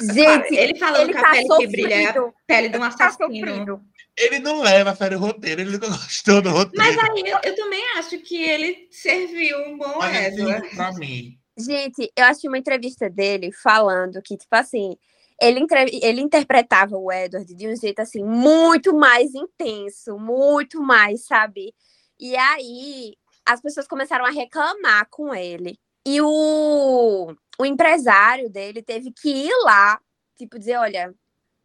Gente, 0.00 0.54
ele 0.56 0.76
falando 0.76 1.02
ele 1.04 1.12
que 1.12 1.18
a 1.18 1.22
tá 1.22 1.30
pele 1.30 1.48
que 1.48 1.66
brilha 1.68 1.94
é 1.94 2.04
a 2.06 2.12
sofrido. 2.14 2.34
pele 2.46 2.68
de 2.68 2.76
um 2.76 2.80
Tá 2.80 2.86
assassino. 2.88 3.28
sofrido. 3.28 3.82
Ele 4.16 4.38
não 4.40 4.60
leva 4.60 4.90
a 4.90 4.96
sério 4.96 5.18
o 5.18 5.20
roteiro, 5.20 5.60
ele 5.60 5.70
nunca 5.70 5.86
gostou 5.88 6.42
do 6.42 6.50
roteiro. 6.50 6.76
Mas 6.84 6.98
aí 6.98 7.22
eu, 7.30 7.38
eu 7.44 7.54
também 7.56 7.82
acho 7.96 8.18
que 8.18 8.36
ele 8.42 8.88
serviu 8.90 9.56
um 9.68 9.78
bom 9.78 9.98
Mas 9.98 10.26
assim, 10.38 10.74
pra 10.74 10.92
mim. 10.94 11.38
Gente, 11.56 12.12
eu 12.16 12.24
assisti 12.24 12.48
uma 12.48 12.58
entrevista 12.58 13.08
dele 13.08 13.52
falando 13.52 14.20
que, 14.20 14.36
tipo 14.36 14.54
assim, 14.54 14.96
ele, 15.40 15.60
entre- 15.60 16.00
ele 16.02 16.20
interpretava 16.20 16.96
o 16.96 17.12
Edward 17.12 17.52
de 17.54 17.68
um 17.68 17.76
jeito, 17.76 18.00
assim, 18.00 18.24
muito 18.24 18.94
mais 18.94 19.34
intenso, 19.34 20.18
muito 20.18 20.82
mais, 20.82 21.26
sabe? 21.26 21.74
E 22.18 22.36
aí, 22.36 23.14
as 23.46 23.60
pessoas 23.60 23.86
começaram 23.86 24.24
a 24.24 24.30
reclamar 24.30 25.06
com 25.10 25.34
ele. 25.34 25.78
E 26.06 26.20
o, 26.20 27.34
o 27.58 27.66
empresário 27.66 28.50
dele 28.50 28.82
teve 28.82 29.12
que 29.12 29.28
ir 29.28 29.62
lá, 29.64 30.00
tipo, 30.36 30.58
dizer, 30.58 30.76
olha, 30.76 31.14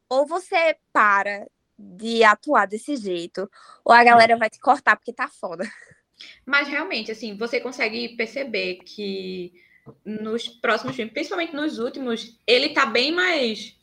ou 0.10 0.26
você 0.26 0.78
para 0.94 1.48
de 1.78 2.24
atuar 2.24 2.66
desse 2.68 2.96
jeito, 2.96 3.50
ou 3.86 3.94
a 3.94 4.04
galera 4.04 4.38
vai 4.38 4.50
te 4.50 4.60
cortar 4.60 4.98
porque 4.98 5.14
tá 5.14 5.28
foda. 5.28 5.70
Mas 6.46 6.68
realmente, 6.68 7.12
assim, 7.12 7.38
você 7.38 7.62
consegue 7.62 8.10
perceber 8.18 8.76
que 8.84 9.54
nos 10.06 10.48
próximos 10.48 10.96
filmes, 10.96 11.14
principalmente 11.14 11.56
nos 11.56 11.80
últimos, 11.80 12.38
ele 12.48 12.70
tá 12.70 12.86
bem 12.86 13.12
mais 13.12 13.76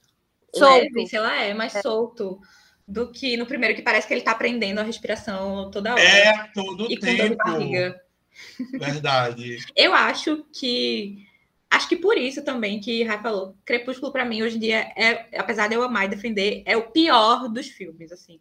Solto. 0.55 0.75
leve, 0.83 1.07
sei 1.07 1.21
lá, 1.21 1.37
é 1.43 1.53
mais 1.55 1.73
solto 1.73 2.41
do 2.87 3.11
que 3.11 3.37
no 3.37 3.47
primeiro, 3.47 3.75
que 3.75 3.83
parece 3.83 4.07
que 4.07 4.15
ele 4.15 4.21
tá 4.23 4.31
aprendendo 4.33 4.79
a 4.79 4.83
respiração 4.85 5.71
toda 5.71 5.93
hora. 5.93 6.01
É 6.03 6.49
todo 6.55 6.91
e 6.91 6.97
com 6.97 7.07
dor 7.07 7.15
de 7.15 7.17
tempo. 7.23 7.37
barriga. 7.37 8.01
Verdade. 8.79 9.59
Eu 9.77 9.95
acho 9.95 10.45
que. 10.53 11.25
Acho 11.69 11.89
que 11.89 11.97
por 11.97 12.17
isso 12.17 12.45
também 12.45 12.81
que 12.81 13.03
Rai 13.03 13.21
falou. 13.21 13.57
Crepúsculo, 13.65 14.13
pra 14.13 14.25
mim, 14.25 14.43
hoje 14.43 14.57
em 14.57 14.61
dia, 14.61 14.93
é, 14.97 15.27
apesar 15.37 15.67
de 15.69 15.75
eu 15.75 15.83
amar 15.83 16.05
e 16.05 16.09
defender, 16.09 16.63
é 16.65 16.77
o 16.77 16.91
pior 16.91 17.49
dos 17.49 17.67
filmes, 17.67 18.13
assim. 18.13 18.39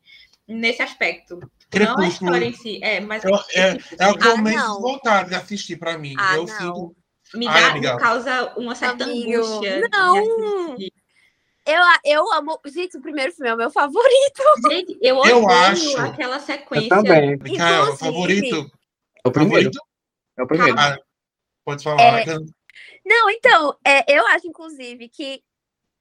Nesse 0.47 0.83
aspecto. 0.83 1.37
Não 1.39 1.47
a 1.47 1.49
Crepúsculo. 1.71 2.07
história 2.07 2.45
em 2.45 2.53
si, 2.53 2.79
é, 2.83 2.99
mas. 3.01 3.23
Eu- 3.23 3.35
é, 3.55 3.77
é 3.99 4.07
o 4.09 4.17
que 4.17 4.27
eu 4.27 4.33
Ah, 4.33 4.37
menos 4.41 4.79
vontade 4.79 5.29
de 5.29 5.35
assistir 5.35 5.75
pra 5.77 5.97
mim. 5.97 6.13
Ah, 6.19 6.35
eu 6.35 6.45
não. 6.45 6.47
sinto. 6.47 6.95
Me, 7.35 7.47
Ai, 7.47 7.61
dá, 7.61 7.67
amiga. 7.71 7.93
me 7.95 7.99
causa 7.99 8.53
uma 8.57 8.75
certa 8.75 9.03
Amigo, 9.03 9.35
angústia. 9.43 9.87
não. 9.91 10.75
Eu, 11.67 11.81
eu 12.03 12.33
amo. 12.33 12.59
Gente, 12.67 12.95
o 12.97 13.01
primeiro 13.01 13.31
filme 13.31 13.49
é 13.49 13.53
o 13.53 13.57
meu 13.57 13.71
favorito. 13.71 14.41
Gente, 14.69 14.97
eu 15.01 15.15
Eu 15.25 15.43
odeio 15.43 15.49
acho. 15.49 15.97
aquela 15.99 16.35
Eu 16.37 16.41
sequência. 16.41 16.89
também. 16.89 17.37
Micael, 17.37 17.81
Inclusive- 17.83 17.97
favorito? 17.97 18.71
É 19.23 19.27
o 19.27 19.31
primeiro. 19.31 19.71
Favorito? 19.73 19.79
É 20.37 20.43
o 20.43 20.47
primeiro. 20.47 20.79
Ah, 20.79 20.97
pode 21.63 21.83
falar. 21.83 22.01
É. 22.21 22.25
Não, 23.05 23.29
então, 23.31 23.75
é, 23.83 24.15
eu 24.15 24.25
acho, 24.27 24.47
inclusive, 24.47 25.09
que 25.09 25.41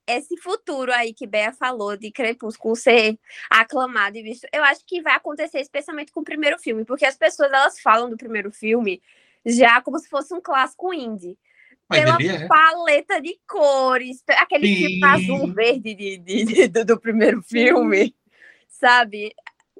esse 0.06 0.36
futuro 0.36 0.92
aí 0.92 1.14
que 1.14 1.26
Bea 1.26 1.50
falou 1.52 1.96
de 1.96 2.10
Crepúsculo 2.10 2.76
ser 2.76 3.18
aclamado 3.48 4.18
e 4.18 4.22
visto, 4.22 4.46
eu 4.52 4.62
acho 4.62 4.84
que 4.86 5.00
vai 5.00 5.14
acontecer 5.14 5.60
especialmente 5.60 6.12
com 6.12 6.20
o 6.20 6.24
primeiro 6.24 6.58
filme, 6.58 6.84
porque 6.84 7.06
as 7.06 7.16
pessoas 7.16 7.50
elas 7.50 7.80
falam 7.80 8.10
do 8.10 8.16
primeiro 8.18 8.50
filme 8.52 9.00
já 9.44 9.80
como 9.82 9.98
se 9.98 10.08
fosse 10.08 10.32
um 10.34 10.40
clássico 10.40 10.92
indie. 10.92 11.38
Mas 11.88 12.02
pela 12.02 12.16
ele 12.16 12.28
é. 12.28 12.46
paleta 12.48 13.20
de 13.20 13.38
cores, 13.46 14.22
aquele 14.28 14.66
Sim. 14.66 14.76
filme 14.76 15.04
azul 15.04 15.52
verde 15.52 15.94
de, 15.94 16.16
de- 16.18 16.44
de- 16.44 16.68
do, 16.68 16.84
do 16.84 17.00
primeiro 17.00 17.42
filme, 17.42 18.14
sabe? 18.68 19.34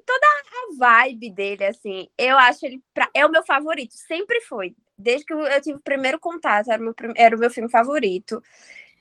Toda 0.05 0.25
a 0.27 1.03
vibe 1.03 1.31
dele, 1.31 1.65
assim, 1.65 2.07
eu 2.15 2.37
acho 2.37 2.63
ele 2.65 2.79
pra- 2.93 3.09
é 3.11 3.25
o 3.25 3.31
meu 3.31 3.43
favorito, 3.43 3.93
sempre 3.95 4.39
foi. 4.41 4.75
Desde 4.95 5.25
que 5.25 5.33
eu 5.33 5.61
tive 5.61 5.77
o 5.77 5.81
primeiro 5.81 6.19
contato, 6.19 6.71
era 6.71 6.79
o 6.79 6.85
meu, 6.85 6.93
prim- 6.93 7.13
era 7.17 7.35
o 7.35 7.39
meu 7.39 7.49
filme 7.49 7.69
favorito. 7.69 8.41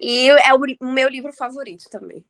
E 0.01 0.29
é 0.29 0.53
o, 0.55 0.61
o 0.81 0.91
meu 0.93 1.09
livro 1.09 1.33
favorito 1.33 1.89
também. 1.91 2.25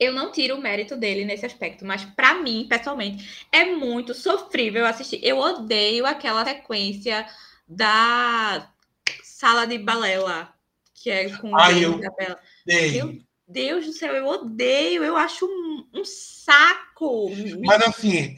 Eu 0.00 0.12
não 0.12 0.32
tiro 0.32 0.56
o 0.56 0.60
mérito 0.60 0.96
dele 0.96 1.24
nesse 1.24 1.44
aspecto, 1.44 1.84
mas 1.84 2.04
pra 2.04 2.34
mim, 2.34 2.66
pessoalmente, 2.68 3.46
é 3.52 3.64
muito 3.66 4.14
sofrível 4.14 4.86
assistir. 4.86 5.20
Eu 5.22 5.38
odeio 5.38 6.06
aquela 6.06 6.44
sequência 6.44 7.26
da 7.68 8.70
sala 9.22 9.66
de 9.66 9.78
balé 9.78 10.18
lá, 10.18 10.54
que 10.94 11.10
é 11.10 11.28
com 11.36 11.56
Ai, 11.56 11.74
o 11.74 11.78
eu- 11.82 11.98
Isabela. 12.00 12.38
Meu 12.66 13.18
Deus 13.46 13.86
do 13.86 13.92
céu, 13.92 14.14
eu 14.14 14.26
odeio, 14.26 15.04
eu 15.04 15.16
acho 15.16 15.46
um, 15.46 15.88
um 15.94 16.04
saco. 16.04 17.30
Mas 17.64 17.82
assim, 17.82 18.36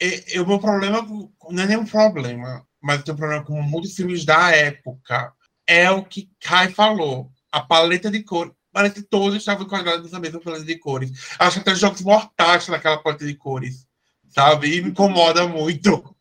é- 0.00 0.36
é 0.36 0.40
o 0.40 0.46
meu 0.46 0.58
problema 0.58 1.02
não 1.50 1.62
é 1.62 1.66
nenhum 1.66 1.84
problema, 1.86 2.66
mas 2.80 3.00
o 3.00 3.04
teu 3.04 3.16
problema 3.16 3.44
com 3.44 3.60
muitos 3.62 3.94
filmes 3.94 4.24
da 4.24 4.50
época 4.50 5.32
é 5.66 5.90
o 5.90 6.04
que 6.04 6.30
Kai 6.40 6.70
falou. 6.70 7.30
A 7.50 7.60
paleta 7.60 8.10
de 8.10 8.22
cores. 8.22 8.52
Parece 8.72 8.96
que 8.96 9.02
todos 9.02 9.36
estavam 9.38 9.64
enquadrados 9.64 10.12
na 10.12 10.20
mesma 10.20 10.38
paleta 10.40 10.64
de 10.64 10.78
cores. 10.78 11.10
Acho 11.38 11.62
que 11.62 11.68
até 11.70 11.74
jogos 11.78 12.02
mortais 12.02 12.68
naquela 12.68 12.98
paleta 12.98 13.24
de 13.26 13.34
cores. 13.34 13.86
Sabe? 14.28 14.76
E 14.76 14.82
me 14.82 14.90
incomoda 14.90 15.46
muito. 15.48 16.14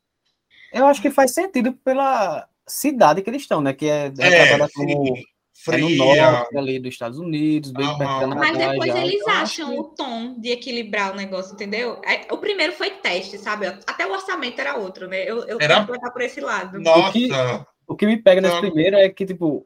Eu 0.76 0.86
acho 0.88 1.02
que 1.02 1.10
faz 1.10 1.32
sentido 1.32 1.74
pela 1.74 2.48
cidade 2.68 3.22
que 3.22 3.30
eles 3.30 3.42
estão, 3.44 3.62
né? 3.62 3.74
Que 3.74 3.86
é, 3.88 4.12
É, 4.20 4.30
retratada 4.30 4.70
como 4.74 4.90
é 4.90 5.78
no 5.78 5.88
Fria. 5.88 5.98
norte 6.32 6.58
ali 6.58 6.80
dos 6.80 6.90
Estados 6.94 7.18
Unidos, 7.18 7.72
bem 7.72 7.86
Aham. 7.86 7.98
perto 7.98 8.20
Canadá. 8.20 8.36
Mas 8.42 8.58
depois 8.58 8.92
já. 8.94 9.02
eles 9.06 9.16
Então, 9.22 9.34
acham 9.34 9.70
que- 9.72 9.80
o 9.80 9.84
tom 9.86 10.40
de 10.40 10.50
equilibrar 10.50 11.14
o 11.14 11.16
negócio, 11.16 11.54
entendeu? 11.54 12.02
Aí, 12.06 12.22
O 12.30 12.38
primeiro 12.38 12.74
foi 12.74 12.92
teste, 12.92 13.38
sabe? 13.38 13.68
Até 13.68 14.06
o 14.06 14.12
orçamento 14.12 14.60
era 14.60 14.76
outro, 14.78 15.08
né? 15.08 15.24
Eu, 15.24 15.44
eu 15.46 15.58
Era- 15.62 15.76
quero 15.76 15.88
botar 15.88 16.12
por 16.12 16.22
esse 16.22 16.42
lado. 16.42 16.80
Nossa! 16.80 17.12
que- 17.14 17.30
O 17.88 17.96
que 17.96 18.06
me 18.08 18.18
pega 18.18 18.42
nesse 18.42 18.56
Não. 18.56 18.62
primeiro 18.62 18.96
é 18.96 19.08
que, 19.10 19.26
tipo, 19.26 19.66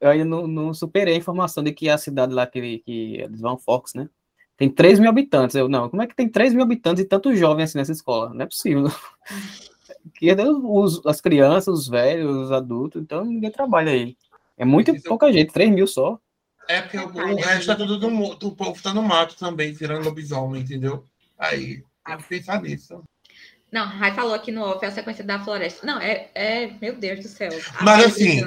eu 0.00 0.10
ainda 0.10 0.24
não, 0.26 0.46
não 0.46 0.74
superei 0.74 1.14
a 1.14 1.18
informação 1.18 1.64
de 1.64 1.72
que 1.72 1.88
a 1.88 1.96
cidade 1.98 2.32
lá 2.34 2.46
que, 2.46 2.78
que 2.80 3.16
eles 3.22 3.40
vão, 3.40 3.58
Fox, 3.58 3.94
né? 3.94 4.08
tem 4.56 4.70
3 4.70 5.00
mil 5.00 5.08
habitantes. 5.10 5.56
Eu, 5.56 5.68
não, 5.68 5.88
como 5.88 6.00
é 6.02 6.06
que 6.06 6.14
tem 6.14 6.28
3 6.28 6.54
mil 6.54 6.62
habitantes 6.62 7.02
e 7.02 7.08
tantos 7.08 7.36
jovens 7.38 7.64
assim 7.70 7.78
nessa 7.78 7.90
escola? 7.90 8.32
Não 8.32 8.42
é 8.42 8.46
possível. 8.46 8.84
Que 10.14 10.32
os, 10.32 11.04
as 11.06 11.20
crianças, 11.20 11.74
os 11.74 11.88
velhos, 11.88 12.36
os 12.36 12.52
adultos, 12.52 13.00
então 13.00 13.24
ninguém 13.24 13.50
trabalha 13.50 13.92
aí. 13.92 14.16
É 14.56 14.64
muito 14.64 14.94
pouca 15.02 15.32
gente, 15.32 15.52
3 15.52 15.70
mil 15.70 15.86
só. 15.86 16.18
É 16.68 16.80
porque 16.80 16.98
o, 16.98 17.08
o 17.08 17.36
resto 17.36 17.72
é 17.72 17.74
tudo 17.74 17.98
do, 17.98 18.34
do 18.36 18.52
povo 18.52 18.82
tá 18.82 18.94
no 18.94 19.02
mato 19.02 19.36
também, 19.36 19.72
virando 19.72 20.04
lobisomem, 20.04 20.62
entendeu? 20.62 21.04
Aí 21.38 21.82
tem 22.06 22.16
que 22.18 22.24
pensar 22.24 22.62
nisso. 22.62 23.02
Não, 23.74 23.86
Rai 23.86 24.14
falou 24.14 24.34
aqui 24.34 24.52
no 24.52 24.62
off 24.62 24.84
é 24.84 24.88
a 24.88 24.92
sequência 24.92 25.24
da 25.24 25.42
floresta. 25.42 25.84
Não, 25.84 26.00
é, 26.00 26.30
é 26.32 26.70
meu 26.80 26.94
Deus 26.94 27.20
do 27.20 27.28
céu. 27.28 27.50
Mas 27.82 28.04
assim, 28.04 28.40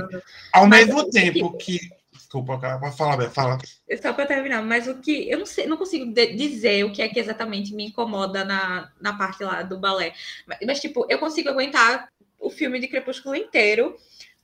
ao 0.53 0.65
Mas, 0.65 0.87
mesmo 0.87 1.09
tempo 1.09 1.57
que, 1.57 1.79
que 1.79 1.89
Desculpa, 2.27 2.59
cara, 2.59 2.77
pode 2.77 2.97
falar, 2.97 3.15
Beth, 3.15 3.29
fala. 3.29 3.57
Só 4.01 4.11
para 4.11 4.25
terminar, 4.25 4.61
mas 4.61 4.85
o 4.85 4.99
que 4.99 5.31
eu 5.31 5.39
não 5.39 5.45
sei, 5.45 5.65
não 5.65 5.77
consigo 5.77 6.11
dizer 6.13 6.83
o 6.83 6.91
que 6.91 7.01
é 7.01 7.07
que 7.07 7.21
exatamente 7.21 7.73
me 7.73 7.85
incomoda 7.85 8.43
na, 8.43 8.91
na 8.99 9.17
parte 9.17 9.45
lá 9.45 9.63
do 9.63 9.79
balé. 9.79 10.13
Mas, 10.45 10.57
mas, 10.65 10.81
tipo, 10.81 11.07
eu 11.09 11.19
consigo 11.19 11.47
aguentar 11.47 12.09
o 12.37 12.49
filme 12.49 12.81
de 12.81 12.89
Crepúsculo 12.89 13.33
inteiro 13.33 13.95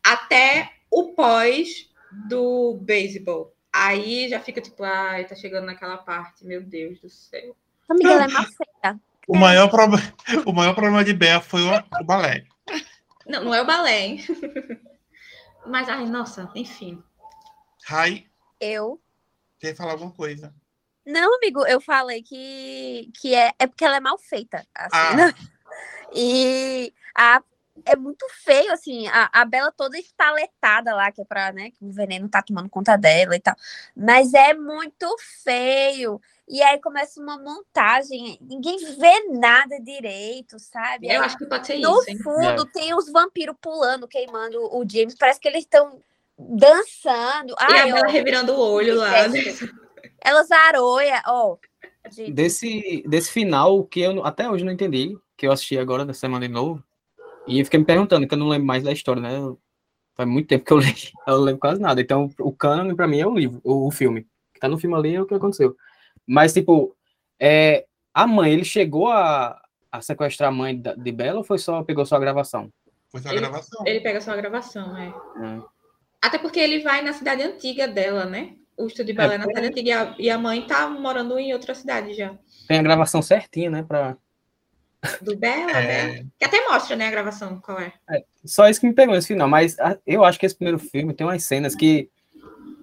até 0.01 0.71
o 0.89 1.11
pós 1.11 1.89
do 2.29 2.79
beisebol. 2.81 3.53
Aí 3.73 4.29
já 4.29 4.39
fica 4.39 4.61
tipo, 4.61 4.81
ai, 4.81 5.25
tá 5.25 5.35
chegando 5.35 5.65
naquela 5.65 5.97
parte, 5.97 6.45
meu 6.45 6.63
Deus 6.63 7.01
do 7.01 7.09
céu. 7.09 7.53
Amiga, 7.89 8.11
ela 8.11 8.23
é 8.23 8.27
má 8.29 8.45
feita. 8.45 8.99
O 9.27 9.35
maior, 9.35 9.67
pro... 9.67 9.83
o 10.49 10.53
maior 10.53 10.73
problema 10.73 11.03
de 11.03 11.11
Bea 11.11 11.41
foi 11.41 11.63
o, 11.63 11.99
o 11.99 12.03
balé. 12.05 12.45
Não, 13.27 13.43
não 13.43 13.53
é 13.53 13.61
o 13.61 13.65
balé, 13.65 14.05
hein? 14.05 14.25
Mas, 15.67 15.89
ai, 15.89 16.05
nossa, 16.05 16.49
enfim. 16.55 17.03
Rai. 17.85 18.25
Eu. 18.59 19.01
Quer 19.59 19.75
falar 19.75 19.93
alguma 19.93 20.11
coisa? 20.11 20.53
Não, 21.05 21.35
amigo, 21.35 21.65
eu 21.67 21.81
falei 21.81 22.23
que, 22.23 23.11
que 23.19 23.35
é, 23.35 23.51
é 23.59 23.67
porque 23.67 23.83
ela 23.83 23.97
é 23.97 23.99
mal 23.99 24.17
feita. 24.17 24.65
Assim, 24.73 24.97
ah. 24.97 25.15
né? 25.15 25.33
E 26.15 26.93
a, 27.15 27.41
é 27.85 27.95
muito 27.95 28.25
feio, 28.43 28.71
assim, 28.71 29.07
a, 29.07 29.29
a 29.33 29.45
Bela 29.45 29.71
toda 29.71 29.97
estaletada 29.97 30.93
lá, 30.93 31.11
que 31.11 31.21
é 31.21 31.25
pra, 31.25 31.51
né, 31.51 31.71
que 31.71 31.83
o 31.83 31.91
veneno 31.91 32.29
tá 32.29 32.41
tomando 32.41 32.69
conta 32.69 32.95
dela 32.95 33.35
e 33.35 33.39
tal. 33.39 33.55
Mas 33.95 34.33
é 34.33 34.53
muito 34.53 35.07
feio. 35.43 36.21
E 36.47 36.61
aí 36.61 36.79
começa 36.79 37.19
uma 37.19 37.37
montagem, 37.37 38.37
ninguém 38.41 38.77
vê 38.95 39.27
nada 39.31 39.79
direito, 39.79 40.59
sabe? 40.59 41.07
Eu 41.07 41.23
acho 41.23 41.37
que 41.37 41.45
pode 41.45 41.65
ser 41.65 41.79
no 41.79 41.99
isso. 41.99 42.13
No 42.13 42.23
fundo, 42.23 42.61
é. 42.63 42.71
tem 42.71 42.93
os 42.93 43.11
vampiros 43.11 43.55
pulando, 43.59 44.07
queimando 44.07 44.59
o 44.59 44.85
James. 44.87 45.15
Parece 45.15 45.39
que 45.39 45.47
eles 45.47 45.63
estão 45.63 45.99
dançando. 46.49 47.53
E 47.53 47.55
Ai, 47.59 47.91
a 47.91 47.95
Bela 47.95 48.07
revirando 48.07 48.53
o 48.53 48.59
olho 48.59 48.95
lá. 48.95 49.27
Né? 49.27 49.39
Elas 50.21 50.51
aroia, 50.51 51.21
ó. 51.27 51.57
Desse, 52.33 53.03
desse 53.07 53.31
final, 53.31 53.83
que 53.85 54.01
eu 54.01 54.25
até 54.25 54.49
hoje 54.49 54.63
não 54.63 54.71
entendi, 54.71 55.17
que 55.37 55.47
eu 55.47 55.51
assisti 55.51 55.77
agora 55.77 56.05
da 56.05 56.13
semana 56.13 56.47
de 56.47 56.53
novo, 56.53 56.83
e 57.47 57.59
eu 57.59 57.65
fiquei 57.65 57.79
me 57.79 57.85
perguntando, 57.85 58.27
que 58.27 58.33
eu 58.33 58.37
não 58.37 58.49
lembro 58.49 58.67
mais 58.67 58.83
da 58.83 58.91
história, 58.91 59.21
né? 59.21 59.31
Faz 60.15 60.29
muito 60.29 60.47
tempo 60.47 60.65
que 60.65 60.71
eu 60.71 60.79
li, 60.79 60.93
eu 61.27 61.37
não 61.37 61.43
lembro 61.43 61.59
quase 61.59 61.81
nada. 61.81 62.01
Então, 62.01 62.29
o 62.39 62.51
canon, 62.51 62.95
pra 62.95 63.07
mim, 63.07 63.19
é 63.19 63.27
o 63.27 63.33
livro, 63.33 63.61
o, 63.63 63.87
o 63.87 63.91
filme. 63.91 64.27
que 64.53 64.59
tá 64.59 64.67
no 64.67 64.77
filme 64.77 64.95
ali 64.95 65.15
é 65.15 65.21
o 65.21 65.25
que 65.25 65.33
aconteceu. 65.33 65.75
Mas, 66.27 66.53
tipo, 66.53 66.95
é, 67.39 67.85
a 68.13 68.27
mãe, 68.27 68.53
ele 68.53 68.63
chegou 68.63 69.09
a, 69.09 69.61
a 69.91 70.01
sequestrar 70.01 70.49
a 70.49 70.53
mãe 70.53 70.79
de 70.79 71.11
Bela 71.11 71.39
ou 71.39 71.43
foi 71.43 71.57
só, 71.57 71.83
pegou 71.83 72.05
só 72.05 72.15
a 72.15 72.19
gravação? 72.19 72.71
Foi 73.09 73.21
só 73.21 73.29
a 73.29 73.31
ele, 73.31 73.41
gravação. 73.41 73.83
Ele 73.85 74.01
pega 74.01 74.21
só 74.21 74.31
a 74.31 74.35
gravação, 74.35 74.97
é. 74.97 75.07
é. 75.07 75.72
Até 76.23 76.37
porque 76.37 76.57
ele 76.57 76.79
vai 76.79 77.01
na 77.01 77.11
cidade 77.11 77.43
antiga 77.43 77.85
dela, 77.85 78.23
né? 78.23 78.53
O 78.77 78.87
estúdio 78.87 79.07
de 79.07 79.13
balé 79.13 79.35
é, 79.35 79.37
na 79.37 79.43
cidade 79.43 79.67
antiga 79.67 79.89
e 79.89 79.91
a, 79.91 80.15
e 80.17 80.29
a, 80.29 80.37
mãe 80.37 80.65
tá 80.65 80.89
morando 80.89 81.37
em 81.37 81.51
outra 81.51 81.75
cidade 81.75 82.13
já. 82.13 82.33
Tem 82.65 82.79
a 82.79 82.81
gravação 82.81 83.21
certinha, 83.21 83.69
né? 83.69 83.83
Pra... 83.83 84.15
Do 85.21 85.35
Bela, 85.35 85.71
é... 85.71 86.13
Bela. 86.13 86.25
Que 86.39 86.45
até 86.45 86.65
mostra, 86.69 86.95
né, 86.95 87.07
a 87.07 87.11
gravação, 87.11 87.59
qual 87.59 87.77
é. 87.77 87.91
é. 88.09 88.23
Só 88.45 88.69
isso 88.69 88.79
que 88.79 88.87
me 88.87 88.93
pegou 88.93 89.13
nesse 89.13 89.27
final, 89.27 89.49
mas 89.49 89.75
eu 90.07 90.23
acho 90.23 90.39
que 90.39 90.45
esse 90.45 90.55
primeiro 90.55 90.79
filme 90.79 91.13
tem 91.13 91.27
umas 91.27 91.43
cenas 91.43 91.75
que. 91.75 92.09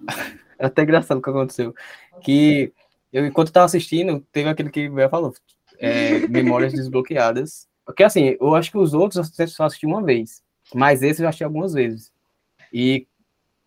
é 0.59 0.67
até 0.67 0.83
engraçado 0.83 1.17
o 1.17 1.21
que 1.21 1.29
aconteceu. 1.31 1.73
Que 2.21 2.71
eu, 3.11 3.25
enquanto 3.25 3.47
eu 3.47 3.53
tava 3.53 3.65
assistindo, 3.65 4.23
teve 4.31 4.49
aquele 4.49 4.69
que 4.69 4.87
o 4.87 4.93
Bela 4.93 5.09
falou. 5.09 5.33
É, 5.79 6.19
memórias 6.29 6.73
desbloqueadas. 6.73 7.67
Porque 7.83 8.03
assim, 8.03 8.37
eu 8.39 8.53
acho 8.53 8.69
que 8.69 8.77
os 8.77 8.93
outros 8.93 9.39
eu 9.39 9.47
só 9.47 9.63
assisti 9.63 9.87
uma 9.87 10.03
vez. 10.03 10.43
Mas 10.75 11.01
esse 11.01 11.23
eu 11.23 11.27
assisti 11.27 11.43
algumas 11.43 11.73
vezes. 11.73 12.11
E 12.71 13.07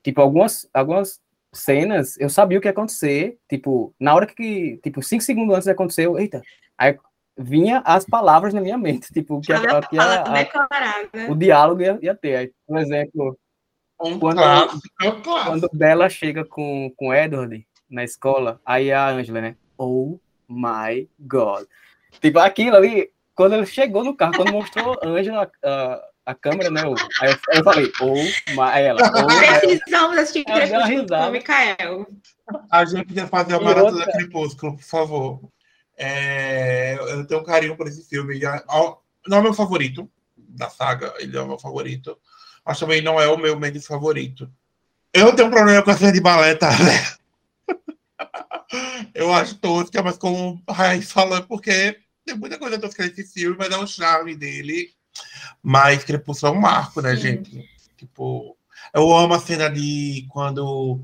Tipo, 0.04 0.20
algumas, 0.20 0.68
algumas 0.72 1.18
cenas 1.50 2.18
eu 2.20 2.28
sabia 2.28 2.58
o 2.58 2.60
que 2.60 2.68
ia 2.68 2.72
acontecer, 2.72 3.38
tipo, 3.48 3.94
na 3.98 4.14
hora 4.14 4.26
que, 4.26 4.78
tipo, 4.82 5.02
cinco 5.02 5.22
segundos 5.24 5.54
antes 5.54 5.64
de 5.64 5.70
acontecer, 5.70 6.06
eu, 6.06 6.18
eita, 6.18 6.42
aí 6.76 6.98
vinha 7.36 7.82
as 7.84 8.04
palavras 8.04 8.52
na 8.52 8.60
minha 8.60 8.76
mente, 8.76 9.12
tipo, 9.12 9.40
que, 9.40 9.52
a, 9.52 9.80
que 9.82 9.98
a, 9.98 10.24
a, 10.24 11.30
o 11.30 11.34
diálogo 11.34 11.80
ia, 11.80 11.98
ia 12.02 12.14
ter. 12.14 12.36
Aí, 12.36 12.52
por 12.66 12.78
exemplo, 12.78 13.38
um 14.00 14.18
quando, 14.18 14.40
quando 15.24 15.70
Bella 15.72 16.08
chega 16.10 16.44
com, 16.44 16.92
com 16.96 17.14
Edward 17.14 17.66
na 17.88 18.04
escola, 18.04 18.60
aí 18.64 18.92
a 18.92 19.08
Angela, 19.08 19.40
né? 19.40 19.56
Oh 19.78 20.18
my 20.48 21.08
God. 21.18 21.64
Tipo, 22.20 22.40
aquilo 22.40 22.76
ali, 22.76 23.10
quando 23.34 23.54
ele 23.54 23.66
chegou 23.66 24.04
no 24.04 24.14
carro, 24.14 24.36
quando 24.36 24.52
mostrou 24.52 24.98
a 25.02 25.08
Angela, 25.08 25.50
uh, 25.64 26.13
a 26.26 26.34
câmera, 26.34 26.70
né? 26.70 26.82
Aí 26.82 27.30
eu, 27.30 27.38
aí 27.50 27.58
eu 27.58 27.64
falei, 27.64 27.92
ou 28.00 28.16
ela. 28.70 29.00
Oh, 29.14 29.60
Precisamos 29.60 30.18
assistir 30.18 30.44
Crepúsculo 30.44 31.06
com 31.06 31.14
o 31.14 31.30
Mikael. 31.30 32.06
A 32.70 32.84
gente 32.84 33.06
podia 33.06 33.26
fazer 33.26 33.54
a 33.54 33.60
maratona 33.60 33.98
outra... 33.98 34.12
Crepúsculo, 34.12 34.76
por 34.76 34.84
favor. 34.84 35.40
É, 35.96 36.94
eu 36.94 37.26
tenho 37.26 37.40
um 37.40 37.44
carinho 37.44 37.76
por 37.76 37.86
esse 37.86 38.08
filme. 38.08 38.40
Não 39.26 39.36
é 39.36 39.40
o 39.40 39.42
meu 39.42 39.54
favorito 39.54 40.10
da 40.36 40.70
saga, 40.70 41.12
ele 41.18 41.36
é 41.36 41.40
o 41.40 41.46
meu 41.46 41.58
favorito. 41.58 42.18
Mas 42.64 42.78
também 42.78 43.02
não 43.02 43.20
é 43.20 43.28
o 43.28 43.36
meu 43.36 43.58
menos 43.58 43.86
favorito. 43.86 44.50
Eu 45.12 45.34
tenho 45.34 45.48
um 45.48 45.50
problema 45.50 45.82
com 45.82 45.90
a 45.90 45.96
cena 45.96 46.12
de 46.12 46.20
balé, 46.20 46.54
tá? 46.54 46.70
eu 49.14 49.32
acho 49.32 49.56
tosca, 49.56 50.02
mas 50.02 50.16
como 50.16 50.62
o 50.66 50.72
Raiz 50.72 51.12
falou, 51.12 51.42
porque 51.44 51.98
tem 52.24 52.36
muita 52.36 52.58
coisa 52.58 52.78
tosca 52.78 53.04
nesse 53.04 53.32
filme, 53.32 53.56
mas 53.58 53.70
é 53.70 53.76
o 53.76 53.86
charme 53.86 54.34
dele. 54.34 54.90
Mas 55.62 56.04
Crepúsculo 56.04 56.54
é 56.54 56.56
um 56.56 56.60
marco, 56.60 57.00
né, 57.00 57.14
Sim. 57.16 57.22
gente? 57.22 57.68
Tipo, 57.96 58.56
eu 58.92 59.14
amo 59.14 59.34
a 59.34 59.38
cena 59.38 59.68
de 59.68 60.26
quando 60.30 61.00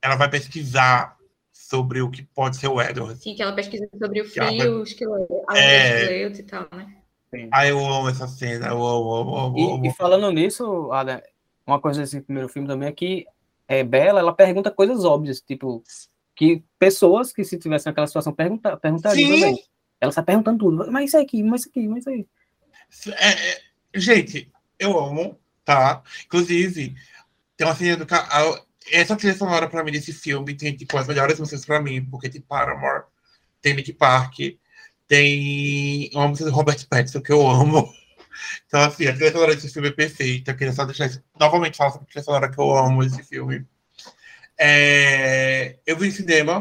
ela 0.00 0.16
vai 0.16 0.30
pesquisar 0.30 1.16
sobre 1.52 2.00
o 2.00 2.10
que 2.10 2.22
pode 2.22 2.56
ser 2.56 2.68
o 2.68 2.80
Edward. 2.80 3.20
Sim, 3.22 3.34
que 3.34 3.42
ela 3.42 3.52
pesquisa 3.52 3.86
sobre 3.98 4.22
o 4.22 4.24
frio, 4.24 4.80
os 4.80 4.90
esqueletos, 4.90 5.36
é... 5.54 6.28
e 6.28 6.42
tal, 6.44 6.66
né? 6.72 6.96
Sim. 7.30 7.48
Ah, 7.52 7.66
eu 7.66 7.78
amo 7.78 8.08
essa 8.08 8.26
cena, 8.26 8.68
eu 8.68 8.82
amo, 8.82 9.14
amo, 9.14 9.36
amo, 9.36 9.58
e, 9.58 9.64
amo. 9.64 9.86
E, 9.86 9.92
falando 9.92 10.30
nisso, 10.32 10.90
Ada, 10.90 11.22
uma 11.66 11.78
coisa 11.78 12.00
desse 12.00 12.22
primeiro 12.22 12.48
filme 12.48 12.66
também 12.66 12.88
é 12.88 12.92
que 12.92 13.26
é, 13.66 13.84
Bela, 13.84 14.20
ela 14.20 14.32
pergunta 14.32 14.70
coisas 14.70 15.04
óbvias, 15.04 15.42
tipo, 15.42 15.82
que 16.34 16.64
pessoas 16.78 17.32
que 17.32 17.44
se 17.44 17.58
tivessem 17.58 17.90
naquela 17.90 18.06
situação 18.06 18.32
pergunta, 18.32 18.76
perguntariam 18.78 19.28
Sim. 19.28 19.40
também. 19.40 19.64
Ela 20.00 20.08
está 20.08 20.22
perguntando 20.22 20.58
tudo, 20.58 20.90
mas 20.90 21.08
isso 21.08 21.18
aqui, 21.18 21.42
mas 21.42 21.60
isso 21.60 21.70
aqui, 21.70 21.86
mas 21.86 21.98
isso 21.98 22.10
aí. 22.10 22.26
É, 23.18 23.50
é, 23.50 23.60
gente, 23.94 24.50
eu 24.78 24.98
amo, 24.98 25.38
tá? 25.64 26.02
Inclusive, 26.24 26.94
tem 27.56 27.66
uma 27.66 27.74
cena 27.74 28.04
do 28.04 28.06
Essa 28.90 29.16
trilha 29.16 29.36
sonora 29.36 29.68
pra 29.68 29.84
mim 29.84 29.92
desse 29.92 30.12
filme 30.12 30.54
tem 30.56 30.76
tipo, 30.76 30.96
as 30.96 31.06
melhores 31.06 31.38
músicas 31.38 31.64
pra 31.64 31.80
mim, 31.80 32.04
porque 32.04 32.28
tem 32.28 32.40
Paramore, 32.40 33.04
tem 33.60 33.74
Nick 33.74 33.92
Park, 33.92 34.38
tem 35.06 36.10
uma 36.14 36.28
música 36.28 36.50
do 36.50 36.54
Robert 36.54 36.86
Pattinson 36.88 37.20
que 37.20 37.32
eu 37.32 37.46
amo. 37.46 37.92
Então, 38.66 38.80
assim, 38.82 39.06
a 39.06 39.12
trilha 39.12 39.32
sonora 39.32 39.54
desse 39.54 39.72
filme 39.72 39.88
é 39.88 39.92
perfeita. 39.92 40.54
Queria 40.54 40.72
só 40.72 40.84
deixar 40.84 41.10
novamente 41.38 41.76
falar 41.76 41.90
sobre 41.90 42.04
a 42.06 42.08
trilha 42.08 42.24
sonora 42.24 42.50
que 42.50 42.58
eu 42.60 42.76
amo 42.76 43.02
desse 43.02 43.22
filme. 43.24 43.66
É, 44.56 45.78
eu 45.86 45.96
vi 45.96 46.08
em 46.08 46.10
cinema, 46.10 46.60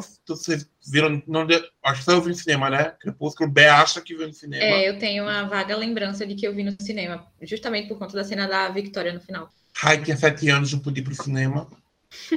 viram, 0.90 1.22
não 1.28 1.48
acho 1.84 2.00
que 2.00 2.06
só 2.06 2.14
eu 2.14 2.22
vi 2.22 2.30
no 2.30 2.36
cinema, 2.36 2.70
né? 2.70 2.94
Crepúsculo, 3.00 3.50
B 3.50 3.68
acha 3.68 4.02
que 4.02 4.16
viu 4.16 4.28
no 4.28 4.34
cinema. 4.34 4.64
É, 4.64 4.90
eu 4.90 4.98
tenho 4.98 5.24
uma 5.24 5.44
vaga 5.44 5.76
lembrança 5.76 6.26
de 6.26 6.36
que 6.36 6.48
eu 6.48 6.54
vi 6.54 6.64
no 6.64 6.76
cinema, 6.82 7.26
justamente 7.42 7.88
por 7.88 7.98
conta 7.98 8.16
da 8.16 8.24
cena 8.24 8.48
da 8.48 8.70
Victoria 8.70 9.14
no 9.14 9.20
final. 9.20 9.50
Rai 9.76 10.02
tinha 10.02 10.18
sete 10.18 10.50
anos, 10.50 10.72
não 10.74 10.80
pude 10.80 11.02
ir 11.02 11.04
pro 11.04 11.16
cinema. 11.16 11.68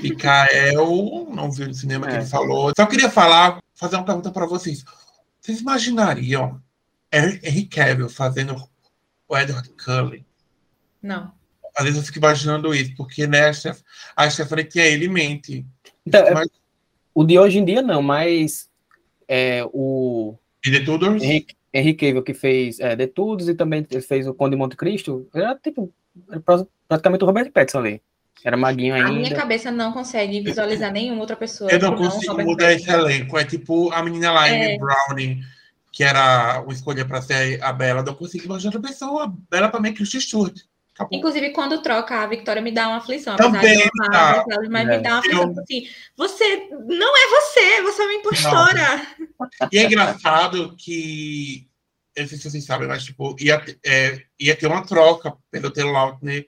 E 0.02 0.14
Kael 0.14 1.28
não 1.32 1.50
viu 1.50 1.68
no 1.68 1.74
cinema 1.74 2.06
é. 2.06 2.10
que 2.10 2.16
ele 2.16 2.26
falou. 2.26 2.72
Só 2.76 2.86
queria 2.86 3.08
falar, 3.08 3.62
fazer 3.74 3.96
uma 3.96 4.04
pergunta 4.04 4.30
para 4.30 4.46
vocês. 4.46 4.84
Vocês 5.40 5.60
imaginariam 5.60 6.60
Henry 7.12 7.66
Cavill 7.66 8.08
fazendo 8.08 8.56
o 9.28 9.38
Edward 9.38 9.68
Cullen? 9.70 10.24
Não 11.00 11.32
às 11.76 11.84
vezes 11.84 11.98
eu 11.98 12.04
fico 12.04 12.18
imaginando 12.18 12.74
isso, 12.74 12.94
porque 12.94 13.26
né, 13.26 13.50
a 14.16 14.30
Stephanie 14.30 14.64
tinha 14.64 14.84
ele 14.84 15.06
em 15.06 15.08
mente. 15.08 15.66
Então, 16.06 16.24
mas... 16.34 16.48
O 17.20 17.24
de 17.24 17.38
hoje 17.38 17.58
em 17.58 17.64
dia 17.66 17.82
não, 17.82 18.00
mas 18.00 18.70
é, 19.28 19.62
o. 19.74 20.38
E 20.64 20.70
The 20.70 20.80
Tudors? 20.80 21.22
Henrique, 21.22 21.54
Henrique 21.70 22.06
Cavill, 22.06 22.22
que 22.22 22.32
fez 22.32 22.80
é, 22.80 22.96
The 22.96 23.08
Tudors 23.08 23.46
e 23.46 23.54
também 23.54 23.86
fez 24.08 24.26
o 24.26 24.32
Conde 24.32 24.52
de 24.52 24.56
Monte 24.56 24.74
Cristo, 24.74 25.28
era 25.34 25.54
tipo 25.54 25.92
era 26.30 26.42
praticamente 26.88 27.22
o 27.22 27.26
Robert 27.26 27.52
Pattinson 27.52 27.80
ali. 27.80 28.02
Era 28.42 28.56
maguinho 28.56 28.94
ainda. 28.94 29.10
A 29.10 29.12
minha 29.12 29.34
cabeça 29.34 29.70
não 29.70 29.92
consegue 29.92 30.40
visualizar 30.40 30.90
nenhuma 30.90 31.20
outra 31.20 31.36
pessoa. 31.36 31.70
Eu 31.70 31.78
não 31.78 31.94
consigo 31.94 32.32
Robert 32.32 32.46
mudar 32.46 32.72
esse 32.72 32.90
elenco. 32.90 33.36
É 33.36 33.44
tipo 33.44 33.92
a 33.92 34.02
menina 34.02 34.32
lá, 34.32 34.46
Amy 34.46 34.56
É. 34.56 34.78
Browning, 34.78 35.42
que 35.92 36.02
era 36.02 36.64
o 36.66 36.72
escolha 36.72 37.04
pra 37.04 37.20
ser 37.20 37.62
a 37.62 37.70
Bela. 37.70 38.00
Eu 38.00 38.04
não 38.06 38.14
consigo 38.14 38.46
imaginar 38.46 38.74
outra 38.74 38.88
pessoa. 38.88 39.24
A 39.24 39.32
Bela 39.50 39.68
pra 39.68 39.78
mim 39.78 39.90
é 39.90 39.92
Kristen 39.92 40.22
Stewart. 40.22 40.56
Acabou. 41.00 41.18
Inclusive, 41.18 41.50
quando 41.50 41.80
troca, 41.80 42.14
a 42.16 42.26
Vitória 42.26 42.60
me 42.60 42.70
dá 42.70 42.88
uma 42.88 42.98
aflição. 42.98 43.34
Também, 43.36 43.88
tá. 44.10 44.44
mas 44.68 44.86
É. 44.86 44.96
me 44.96 45.02
dá 45.02 45.10
uma 45.12 45.18
aflição. 45.20 45.42
Eu- 45.42 45.48
tipo 45.48 45.60
Assim, 45.62 45.88
você 46.14 46.68
não 46.88 47.16
é 47.16 47.28
você, 47.28 47.82
você 47.82 48.02
é 48.02 48.04
uma 48.04 48.14
impostora. 48.14 49.06
E 49.72 49.78
é 49.78 49.84
engraçado 49.84 50.74
que. 50.76 51.66
Eu 52.14 52.22
não 52.24 52.28
sei 52.28 52.38
se 52.38 52.50
vocês 52.50 52.64
sabem, 52.66 52.86
mas 52.86 53.04
tipo, 53.04 53.34
ia, 53.40 53.64
é, 53.84 54.20
ia 54.38 54.54
ter 54.54 54.66
uma 54.66 54.84
troca 54.84 55.32
pelo 55.50 55.70
Taylor 55.70 55.92
Lautner 55.92 56.44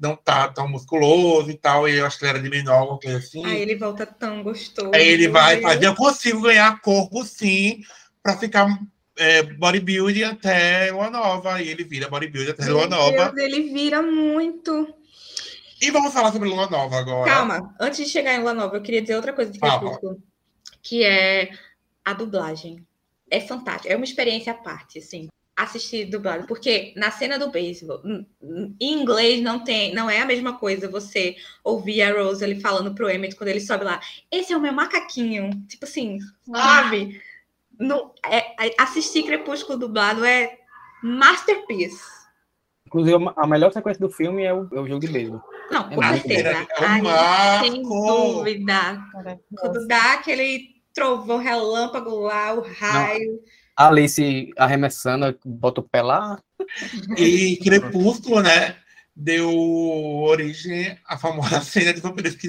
não 0.00 0.14
tá 0.14 0.46
tão 0.46 0.68
musculoso 0.68 1.50
e 1.50 1.54
tal. 1.54 1.88
E 1.88 1.96
eu 1.96 2.06
acho 2.06 2.18
que 2.18 2.24
ele 2.24 2.30
era 2.30 2.40
de 2.42 2.48
menor, 2.48 2.74
alguma 2.74 3.00
coisa 3.00 3.18
assim. 3.18 3.44
Aí 3.44 3.60
ele 3.62 3.74
volta 3.74 4.06
tão 4.06 4.44
gostoso. 4.44 4.92
Aí 4.94 5.08
ele 5.08 5.26
vai 5.26 5.56
meu 5.56 5.62
fazer, 5.68 5.86
eu 5.86 5.94
consigo 5.96 6.42
ganhar 6.42 6.80
corpo 6.80 7.24
sim, 7.24 7.80
pra 8.22 8.36
ficar 8.36 8.78
é, 9.18 9.42
bodybuilding 9.42 10.22
até 10.22 10.90
Lua 10.90 11.10
Nova. 11.10 11.60
E 11.60 11.68
ele 11.68 11.84
vira 11.84 12.08
bodybuilding 12.08 12.52
até 12.52 12.66
Lua 12.66 12.88
Meu 12.88 12.90
Nova. 12.90 13.32
Deus, 13.32 13.36
ele 13.36 13.72
vira 13.72 14.00
muito. 14.00 14.94
E 15.80 15.90
vamos 15.90 16.12
falar 16.12 16.32
sobre 16.32 16.48
Lua 16.48 16.68
Nova 16.68 16.96
agora. 16.98 17.30
Calma, 17.30 17.74
antes 17.80 18.04
de 18.04 18.10
chegar 18.10 18.34
em 18.34 18.40
Lua 18.40 18.54
Nova, 18.54 18.76
eu 18.76 18.82
queria 18.82 19.02
dizer 19.02 19.16
outra 19.16 19.32
coisa 19.32 19.50
de. 19.52 19.58
Crepúsculo, 19.60 20.22
que 20.82 21.04
é 21.04 21.50
a 22.04 22.12
dublagem. 22.12 22.84
É 23.30 23.40
fantástico, 23.40 23.92
é 23.92 23.96
uma 23.96 24.06
experiência 24.06 24.52
à 24.52 24.56
parte, 24.56 24.98
assim, 25.00 25.28
assistir 25.54 26.06
dublado, 26.06 26.46
porque 26.46 26.94
na 26.96 27.10
cena 27.10 27.38
do 27.38 27.50
beisebol, 27.50 28.00
em- 28.04 28.74
inglês 28.80 29.42
não 29.42 29.62
tem, 29.62 29.92
não 29.92 30.08
é 30.08 30.20
a 30.20 30.24
mesma 30.24 30.56
coisa 30.58 30.88
você 30.88 31.36
ouvir 31.62 32.00
a 32.00 32.10
Rose 32.12 32.42
ali 32.42 32.58
falando 32.58 32.94
pro 32.94 33.10
Emmett 33.10 33.36
quando 33.36 33.50
ele 33.50 33.60
sobe 33.60 33.84
lá, 33.84 34.00
esse 34.30 34.52
é 34.52 34.56
o 34.56 34.60
meu 34.60 34.72
macaquinho, 34.72 35.50
tipo 35.68 35.84
assim, 35.84 36.18
sabe? 36.50 37.20
No, 37.78 38.12
é- 38.24 38.66
é- 38.68 38.74
assistir 38.78 39.22
Crepúsculo 39.24 39.78
dublado 39.78 40.24
é 40.24 40.58
masterpiece. 41.02 42.02
Inclusive, 42.86 43.16
a 43.36 43.46
melhor 43.46 43.70
sequência 43.72 44.00
do 44.00 44.10
filme 44.10 44.44
é 44.44 44.52
o, 44.54 44.66
é 44.72 44.80
o 44.80 44.86
jogo 44.86 45.00
de 45.00 45.08
beisebol. 45.08 45.42
Não, 45.70 45.90
É 45.90 45.94
com 45.94 46.02
certeza. 46.02 46.52
bom. 46.52 46.66
É 46.84 46.86
um 46.86 46.92
Aí, 46.92 47.02
marco. 47.02 47.64
sem 47.66 47.82
dúvida. 47.82 49.02
Quando 49.58 49.86
dá 49.86 50.12
aquele 50.14 50.68
trovão 50.94 51.36
relâmpago 51.38 52.10
lá, 52.20 52.54
o 52.54 52.60
raio. 52.62 53.40
A 53.76 53.88
Alice 53.88 54.50
arremessando, 54.56 55.38
bota 55.44 55.80
o 55.80 55.84
pé 55.84 56.02
lá. 56.02 56.42
E 57.16 57.58
Crepúsculo, 57.62 58.40
né? 58.40 58.76
Deu 59.14 59.50
origem 60.22 60.98
à 61.06 61.18
famosa 61.18 61.60
cena 61.60 61.92
de 61.92 62.00
vampiros 62.00 62.34
que, 62.36 62.48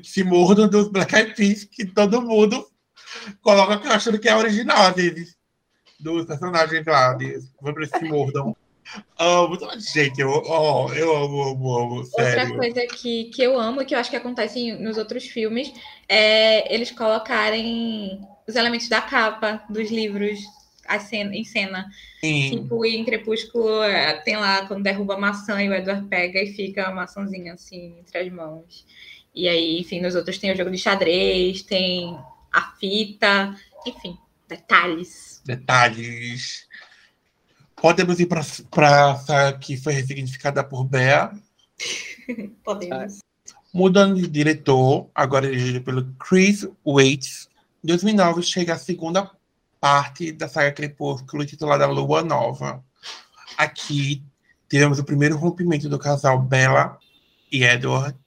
que 0.00 0.04
se 0.08 0.24
mordam 0.24 0.68
dos 0.68 0.88
Black 0.88 1.14
Eyed 1.14 1.34
Peas, 1.34 1.64
que 1.64 1.84
todo 1.86 2.20
mundo 2.20 2.66
coloca 3.40 3.78
que 3.78 3.88
achando 3.88 4.18
que 4.18 4.28
é 4.28 4.36
original, 4.36 4.88
às 4.88 4.94
vezes, 4.96 5.36
dos 5.98 6.24
personagens 6.26 6.84
lá, 6.86 7.14
de 7.14 7.38
vampiros 7.60 7.90
que 7.90 8.04
mordam. 8.04 8.56
Amo, 9.18 9.58
gente, 9.80 10.20
eu, 10.20 10.30
ó, 10.30 10.92
eu 10.92 11.16
amo, 11.16 11.42
amo, 11.42 11.78
amo, 11.78 11.94
Outra 11.96 12.24
sério. 12.24 12.56
coisa 12.56 12.86
que, 12.86 13.24
que 13.24 13.42
eu 13.42 13.58
amo 13.58 13.82
e 13.82 13.84
que 13.84 13.94
eu 13.94 13.98
acho 13.98 14.10
que 14.10 14.16
acontece 14.16 14.72
nos 14.74 14.96
outros 14.96 15.24
filmes 15.24 15.72
é 16.08 16.72
eles 16.72 16.92
colocarem 16.92 18.20
os 18.46 18.54
elementos 18.54 18.88
da 18.88 19.00
capa 19.00 19.64
dos 19.68 19.90
livros 19.90 20.38
a 20.86 21.00
cena- 21.00 21.34
em 21.34 21.42
cena. 21.42 21.86
Sim. 22.20 22.50
Tipo, 22.50 22.84
em 22.86 23.04
Crepúsculo, 23.04 23.82
é, 23.82 24.14
tem 24.20 24.36
lá 24.36 24.66
quando 24.66 24.84
derruba 24.84 25.14
a 25.14 25.18
maçã 25.18 25.60
e 25.60 25.68
o 25.68 25.74
Edward 25.74 26.06
pega 26.08 26.40
e 26.40 26.52
fica 26.52 26.86
a 26.86 26.94
maçãzinha 26.94 27.54
assim 27.54 27.98
entre 27.98 28.18
as 28.18 28.30
mãos. 28.32 28.86
E 29.34 29.48
aí, 29.48 29.80
enfim, 29.80 30.00
nos 30.00 30.14
outros 30.14 30.38
tem 30.38 30.52
o 30.52 30.56
jogo 30.56 30.70
de 30.70 30.78
xadrez, 30.78 31.62
tem 31.62 32.16
a 32.56 32.72
fita, 32.80 33.54
enfim, 33.86 34.18
detalhes. 34.48 35.42
Detalhes. 35.44 36.66
Podemos 37.76 38.18
ir 38.18 38.26
para 38.26 38.40
essa 38.40 39.52
que 39.60 39.76
foi 39.76 39.92
ressignificada 39.92 40.64
por 40.64 40.84
Bea. 40.84 41.30
Podemos. 42.64 43.18
Mudando 43.74 44.16
de 44.16 44.26
diretor, 44.26 45.10
agora 45.14 45.50
dirigido 45.50 45.82
pelo 45.82 46.10
Chris 46.14 46.66
Waits, 46.84 47.50
em 47.84 47.88
2009 47.88 48.42
chega 48.42 48.72
a 48.72 48.78
segunda 48.78 49.30
parte 49.78 50.32
da 50.32 50.48
saga 50.48 50.72
Crepúsculo, 50.72 51.42
intitulada 51.42 51.86
Lua 51.86 52.22
Nova. 52.22 52.82
Aqui 53.58 54.24
tivemos 54.66 54.98
o 54.98 55.04
primeiro 55.04 55.36
rompimento 55.36 55.90
do 55.90 55.98
casal 55.98 56.40
Bella 56.40 56.98
e 57.52 57.64
Edward, 57.64 58.18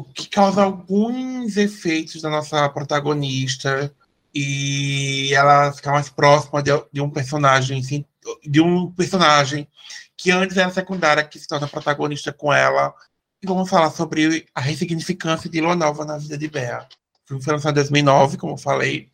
o 0.00 0.04
que 0.04 0.28
causa 0.28 0.62
alguns 0.62 1.56
efeitos 1.56 2.22
da 2.22 2.30
nossa 2.30 2.68
protagonista 2.68 3.92
e 4.34 5.32
ela 5.34 5.72
ficar 5.72 5.92
mais 5.92 6.08
próxima 6.08 6.62
de, 6.62 6.70
de 6.92 7.00
um 7.00 7.10
personagem 7.10 7.80
assim, 7.80 8.04
de 8.44 8.60
um 8.60 8.90
personagem 8.92 9.68
que 10.16 10.30
antes 10.30 10.56
era 10.56 10.70
secundária, 10.70 11.24
que 11.24 11.38
se 11.38 11.48
torna 11.48 11.66
protagonista 11.66 12.32
com 12.32 12.52
ela 12.52 12.94
e 13.42 13.46
vamos 13.46 13.68
falar 13.68 13.90
sobre 13.90 14.46
a 14.54 14.60
ressignificância 14.60 15.48
de 15.48 15.60
Lua 15.60 15.74
Nova 15.74 16.04
na 16.04 16.18
vida 16.18 16.36
de 16.36 16.48
Bea. 16.48 16.86
Foi 17.26 17.38
lançado 17.52 17.72
em 17.72 17.80
2009, 17.80 18.36
como 18.36 18.54
eu 18.54 18.58
falei, 18.58 19.10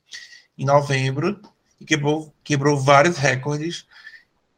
em 0.58 0.64
novembro, 0.64 1.40
e 1.80 1.84
quebrou, 1.84 2.34
quebrou 2.42 2.78
vários 2.78 3.18
recordes. 3.18 3.86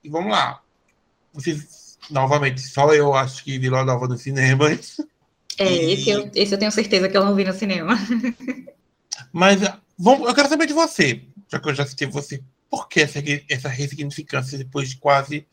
E 0.03 0.09
vamos 0.09 0.33
lá. 0.33 0.63
Vocês, 1.35 1.99
novamente, 2.09 2.61
só 2.61 2.95
eu 2.95 3.13
acho 3.15 3.45
que 3.45 3.59
vi 3.59 3.69
Lua 3.69 3.85
Nova 3.85 4.09
nos 4.09 4.23
cinemas. 4.23 4.99
É, 5.59 5.73
E- 5.73 5.93
esse 5.93 6.11
eu, 6.11 6.31
esse 6.35 6.55
eu 6.55 6.59
tenho 6.59 6.73
certeza 6.73 7.09
que 7.09 7.17
eu 7.17 7.25
não 7.25 7.35
vi 7.35 7.45
no 7.45 7.53
cinema. 7.53 7.97
Mas 9.33 9.63
ah, 9.63 9.81
vamos, 9.99 10.29
eu 10.29 10.35
quero 10.35 10.49
saber 10.49 10.67
de 10.67 10.73
você, 10.73 11.23
já 11.51 11.59
que 11.59 11.69
eu 11.69 11.75
já 11.75 11.87
citei 11.87 12.07
você, 12.09 12.43
por 12.71 12.89
que 12.89 13.01
essa, 13.01 13.19
essa 13.49 13.69
ressignificância 13.69 14.57
depois 14.57 14.91
de 14.91 14.97
quase 14.99 15.47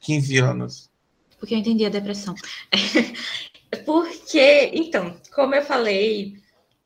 15 0.00 0.38
anos? 0.38 0.90
Porque 1.38 1.54
eu 1.54 1.58
entendi 1.58 1.84
a 1.84 1.88
depressão. 1.90 2.34
Porque, 3.86 4.70
então, 4.74 5.16
como 5.34 5.54
eu 5.54 5.62
falei, 5.62 6.36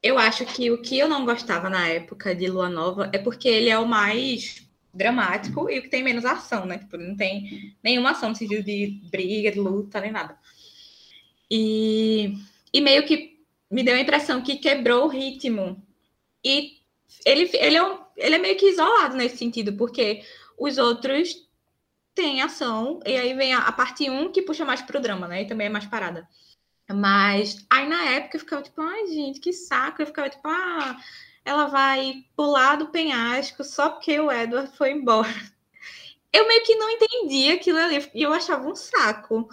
eu 0.02 0.18
acho 0.18 0.46
que 0.46 0.70
o 0.70 0.80
que 0.80 0.96
eu 0.96 1.08
não 1.08 1.24
gostava 1.26 1.68
na 1.68 1.88
época 1.88 2.34
de 2.34 2.46
Lua 2.46 2.68
Nova 2.68 3.10
é 3.12 3.18
porque 3.18 3.48
ele 3.48 3.68
é 3.68 3.78
o 3.78 3.86
mais 3.86 4.64
dramático 4.94 5.68
e 5.68 5.78
o 5.78 5.82
que 5.82 5.88
tem 5.88 6.02
menos 6.02 6.24
ação, 6.24 6.64
né? 6.64 6.78
Tipo, 6.78 6.96
não 6.96 7.16
tem 7.16 7.74
nenhuma 7.82 8.12
ação 8.12 8.28
no 8.30 8.36
sentido 8.36 8.62
de 8.62 9.00
briga, 9.10 9.50
de 9.50 9.58
luta, 9.58 10.00
nem 10.00 10.12
nada. 10.12 10.38
E, 11.50 12.34
e 12.72 12.80
meio 12.80 13.06
que 13.06 13.40
me 13.70 13.82
deu 13.82 13.94
a 13.96 14.00
impressão 14.00 14.42
que 14.42 14.56
quebrou 14.56 15.04
o 15.04 15.08
ritmo. 15.08 15.82
E 16.44 16.78
ele, 17.24 17.50
ele, 17.54 17.76
é, 17.76 17.82
um- 17.84 18.00
ele 18.16 18.36
é 18.36 18.38
meio 18.38 18.56
que 18.58 18.66
isolado 18.70 19.16
nesse 19.16 19.38
sentido, 19.38 19.74
porque 19.76 20.24
os 20.58 20.78
outros 20.78 21.46
tem 22.14 22.42
ação, 22.42 23.00
e 23.06 23.16
aí 23.16 23.34
vem 23.34 23.54
a, 23.54 23.60
a 23.60 23.72
parte 23.72 24.08
1 24.10 24.32
que 24.32 24.42
puxa 24.42 24.64
mais 24.64 24.82
pro 24.82 25.00
drama, 25.00 25.28
né? 25.28 25.42
E 25.42 25.46
também 25.46 25.66
é 25.68 25.70
mais 25.70 25.86
parada. 25.86 26.28
Mas 26.92 27.66
aí 27.70 27.88
na 27.88 28.04
época 28.12 28.36
eu 28.36 28.40
ficava 28.40 28.62
tipo, 28.62 28.80
ai 28.82 29.06
gente, 29.08 29.40
que 29.40 29.52
saco. 29.52 30.02
Eu 30.02 30.06
ficava 30.06 30.30
tipo, 30.30 30.46
ah, 30.48 30.98
ela 31.44 31.66
vai 31.66 32.24
pular 32.36 32.76
do 32.76 32.88
penhasco 32.88 33.64
só 33.64 33.90
porque 33.90 34.18
o 34.20 34.30
Edward 34.32 34.76
foi 34.76 34.92
embora. 34.92 35.28
Eu 36.32 36.46
meio 36.46 36.62
que 36.64 36.74
não 36.76 36.90
entendia 36.90 37.54
aquilo 37.54 37.78
ali, 37.78 38.10
e 38.14 38.22
eu 38.22 38.32
achava 38.32 38.68
um 38.68 38.74
saco. 38.76 39.48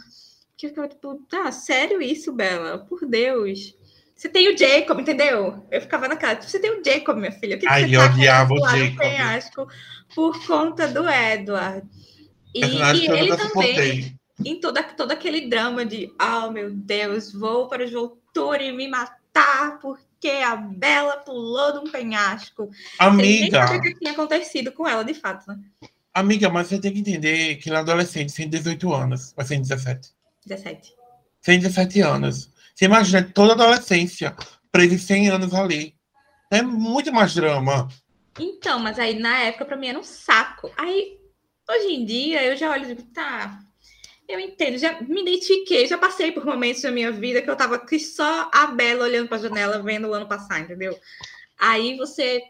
Que 0.63 0.67
eu 0.67 0.69
ficava 0.69 0.87
tipo, 0.87 1.15
tá, 1.29 1.51
sério 1.51 2.01
isso, 2.01 2.31
Bela? 2.31 2.77
Por 2.77 3.05
Deus. 3.05 3.75
Você 4.15 4.29
tem 4.29 4.47
o 4.47 4.57
Jacob, 4.57 4.97
entendeu? 4.97 5.61
Eu 5.69 5.81
ficava 5.81 6.07
na 6.07 6.15
cara, 6.15 6.37
tipo, 6.37 6.49
você 6.49 6.57
tem 6.57 6.71
o 6.71 6.81
Jacob, 6.81 7.17
minha 7.17 7.33
filha. 7.33 7.57
Que, 7.57 7.65
que 7.65 7.67
Ai, 7.67 7.89
você 7.89 7.97
eu 7.97 7.99
tá 7.99 8.05
odiava 8.05 8.53
o 8.53 8.69
Jacob. 8.69 8.97
penhasco 8.97 9.67
por 10.15 10.47
conta 10.47 10.87
do 10.87 11.05
Edward? 11.09 11.85
E, 12.55 12.63
e 12.63 12.93
que 12.93 13.11
ele 13.11 13.35
também, 13.35 14.17
em 14.45 14.57
toda, 14.61 14.81
todo 14.83 15.11
aquele 15.11 15.49
drama 15.49 15.85
de, 15.85 16.09
oh 16.21 16.49
meu 16.49 16.71
Deus, 16.71 17.33
vou 17.33 17.67
para 17.67 17.83
os 17.83 17.91
Volturi 17.91 18.71
me 18.71 18.87
matar 18.87 19.79
porque 19.81 20.29
a 20.29 20.55
Bela 20.55 21.17
pulou 21.17 21.73
de 21.73 21.79
um 21.79 21.91
penhasco. 21.91 22.69
Nem 23.17 23.47
Amiga, 23.49 23.67
saber 23.67 23.79
o 23.79 23.81
que 23.81 23.95
tinha 23.95 24.13
acontecido 24.13 24.71
com 24.71 24.87
ela, 24.87 25.03
de 25.03 25.13
fato, 25.13 25.45
né? 25.45 25.59
amiga, 26.13 26.49
mas 26.49 26.67
você 26.67 26.79
tem 26.79 26.93
que 26.93 26.99
entender 26.99 27.55
que 27.55 27.67
ele 27.67 27.75
é 27.75 27.79
adolescente, 27.79 28.31
sem 28.31 28.47
18 28.47 28.93
anos, 28.93 29.33
vai 29.35 29.45
ser 29.45 29.57
17. 29.57 30.22
17. 30.45 30.93
Tem 31.41 31.59
17 31.59 32.01
anos. 32.01 32.49
Você 32.73 32.85
imagina 32.85 33.23
toda 33.33 33.51
a 33.51 33.55
adolescência, 33.55 34.35
preso 34.71 34.97
100 34.97 35.29
anos 35.29 35.53
ali. 35.53 35.95
É 36.51 36.61
muito 36.61 37.11
mais 37.11 37.33
drama. 37.33 37.87
Então, 38.39 38.79
mas 38.79 38.97
aí 38.97 39.19
na 39.19 39.39
época 39.39 39.65
pra 39.65 39.77
mim 39.77 39.87
era 39.87 39.99
um 39.99 40.03
saco. 40.03 40.71
Aí, 40.77 41.19
hoje 41.69 41.87
em 41.93 42.05
dia, 42.05 42.43
eu 42.43 42.55
já 42.55 42.71
olho 42.71 42.83
e 42.83 42.95
digo, 42.95 43.03
tá, 43.13 43.59
eu 44.27 44.39
entendo, 44.39 44.77
já 44.77 44.99
me 45.01 45.21
identifiquei, 45.21 45.85
já 45.85 45.97
passei 45.97 46.31
por 46.31 46.45
momentos 46.45 46.81
na 46.83 46.91
minha 46.91 47.11
vida 47.11 47.41
que 47.41 47.49
eu 47.49 47.55
tava 47.55 47.75
aqui 47.75 47.99
só 47.99 48.49
a 48.53 48.67
Bela 48.67 49.03
olhando 49.03 49.27
pra 49.27 49.37
janela, 49.37 49.81
vendo 49.81 50.07
o 50.07 50.13
ano 50.13 50.27
passar, 50.27 50.59
entendeu? 50.59 50.97
Aí 51.59 51.97
você 51.97 52.41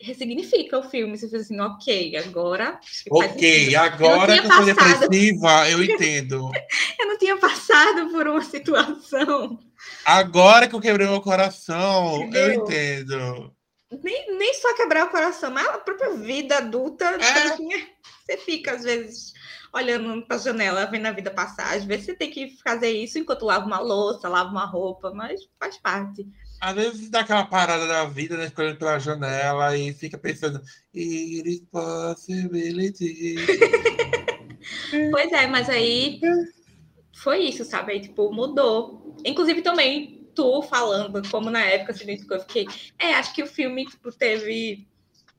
ressignifica 0.00 0.78
o 0.78 0.82
filme. 0.82 1.16
Você 1.16 1.28
faz 1.28 1.42
assim, 1.42 1.60
ok, 1.60 2.16
agora. 2.16 2.78
Ok, 3.10 3.74
agora 3.74 4.36
eu 4.36 4.42
que 4.42 4.48
eu 4.48 4.52
sou 4.52 4.64
depressiva, 4.64 5.68
eu 5.70 5.82
entendo. 5.82 6.50
eu 6.98 7.06
não 7.08 7.18
tinha 7.18 7.36
passado 7.36 8.10
por 8.10 8.26
uma 8.28 8.42
situação. 8.42 9.58
Agora 10.04 10.68
que 10.68 10.74
eu 10.74 10.80
quebrei 10.80 11.06
meu 11.06 11.20
coração, 11.20 12.22
Entendeu? 12.22 12.42
eu 12.42 12.54
entendo. 12.54 13.54
Nem, 14.02 14.36
nem 14.36 14.54
só 14.54 14.74
quebrar 14.74 15.06
o 15.06 15.10
coração, 15.10 15.50
mas 15.50 15.66
a 15.66 15.78
própria 15.78 16.14
vida 16.14 16.58
adulta, 16.58 17.06
é. 17.06 17.56
você 17.56 18.36
fica, 18.44 18.72
às 18.72 18.82
vezes, 18.82 19.32
olhando 19.72 20.26
para 20.26 20.36
a 20.36 20.40
janela, 20.40 20.86
vendo 20.86 21.06
a 21.06 21.12
vida 21.12 21.30
passar. 21.30 21.74
Às 21.74 21.84
vezes 21.84 22.06
você 22.06 22.14
tem 22.14 22.30
que 22.30 22.56
fazer 22.62 22.90
isso 22.90 23.18
enquanto 23.18 23.46
lava 23.46 23.66
uma 23.66 23.78
louça, 23.78 24.28
lava 24.28 24.50
uma 24.50 24.66
roupa, 24.66 25.10
mas 25.12 25.40
faz 25.58 25.78
parte. 25.78 26.26
Às 26.60 26.74
vezes 26.74 27.10
dá 27.10 27.20
aquela 27.20 27.44
parada 27.46 27.86
da 27.86 28.04
vida, 28.04 28.36
né? 28.36 28.46
Escolhendo 28.46 28.78
pela 28.78 28.98
janela 28.98 29.76
e 29.76 29.92
fica 29.92 30.18
pensando, 30.18 30.60
it 30.94 31.48
is 31.48 31.62
possibility. 31.70 33.36
pois 35.12 35.32
é, 35.32 35.46
mas 35.46 35.68
aí 35.68 36.20
foi 37.14 37.44
isso, 37.44 37.64
sabe? 37.64 37.92
Aí, 37.92 38.00
tipo, 38.00 38.32
mudou. 38.32 39.16
Inclusive 39.24 39.62
também 39.62 40.18
tu 40.34 40.62
falando, 40.62 41.20
como 41.30 41.50
na 41.50 41.64
época, 41.64 41.92
assim, 41.92 42.18
eu 42.30 42.40
fiquei. 42.40 42.66
É, 42.98 43.14
acho 43.14 43.34
que 43.34 43.42
o 43.42 43.46
filme, 43.46 43.84
tipo, 43.86 44.10
teve. 44.12 44.86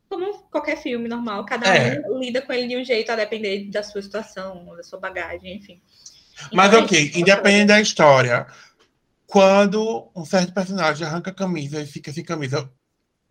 Como 0.10 0.40
qualquer 0.50 0.82
filme 0.82 1.08
normal, 1.08 1.46
cada 1.46 1.68
é. 1.68 2.02
um 2.10 2.20
lida 2.20 2.42
com 2.42 2.52
ele 2.52 2.68
de 2.68 2.78
um 2.78 2.84
jeito 2.84 3.12
a 3.12 3.16
depender 3.16 3.70
da 3.70 3.84
sua 3.84 4.02
situação, 4.02 4.76
da 4.76 4.82
sua 4.82 5.00
bagagem, 5.00 5.58
enfim. 5.58 5.80
Mas 6.52 6.70
então, 6.70 6.84
ok, 6.84 7.12
independente 7.16 7.68
da 7.68 7.80
história, 7.80 8.48
quando 9.30 10.10
um 10.16 10.26
certo 10.26 10.52
personagem 10.52 11.06
arranca 11.06 11.30
a 11.30 11.34
camisa 11.34 11.80
e 11.80 11.86
fica 11.86 12.12
sem 12.12 12.24
camisa, 12.24 12.68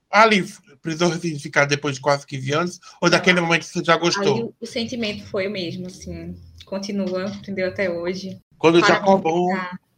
ali 0.08 0.46
precisou 0.80 1.08
ressignificar 1.08 1.66
depois 1.66 1.96
de 1.96 2.00
quase 2.00 2.24
15 2.24 2.52
anos? 2.52 2.80
Ou 3.02 3.10
daquele 3.10 3.40
momento 3.40 3.64
você 3.64 3.82
já 3.82 3.96
gostou? 3.96 4.36
Ali, 4.36 4.54
o 4.60 4.66
sentimento 4.66 5.26
foi 5.26 5.48
o 5.48 5.50
mesmo, 5.50 5.88
assim. 5.88 6.40
Continua, 6.64 7.24
entendeu? 7.24 7.66
Até 7.66 7.90
hoje. 7.90 8.38
Quando 8.56 8.76
o 8.76 8.80
Jacobon, 8.80 9.48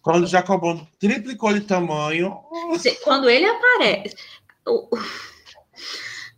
quando 0.00 0.26
Jacobon 0.26 0.86
triplicou 0.98 1.52
de 1.52 1.60
tamanho. 1.60 2.34
Quando 3.04 3.28
ele 3.28 3.44
aparece. 3.44 4.16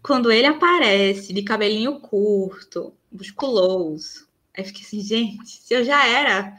Quando 0.02 0.32
ele 0.32 0.46
aparece 0.48 1.32
de 1.32 1.42
cabelinho 1.44 2.00
curto, 2.00 2.92
musculoso, 3.12 4.26
aí 4.56 4.64
fiquei 4.64 4.84
assim, 4.84 5.00
gente, 5.00 5.48
se 5.48 5.72
eu 5.72 5.84
já 5.84 6.04
era 6.04 6.58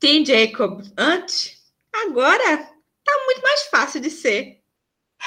Tim 0.00 0.24
Jacob 0.24 0.82
antes, 0.96 1.63
Agora 2.02 2.56
tá 3.04 3.12
muito 3.26 3.42
mais 3.42 3.62
fácil 3.66 4.00
de 4.00 4.10
ser. 4.10 4.60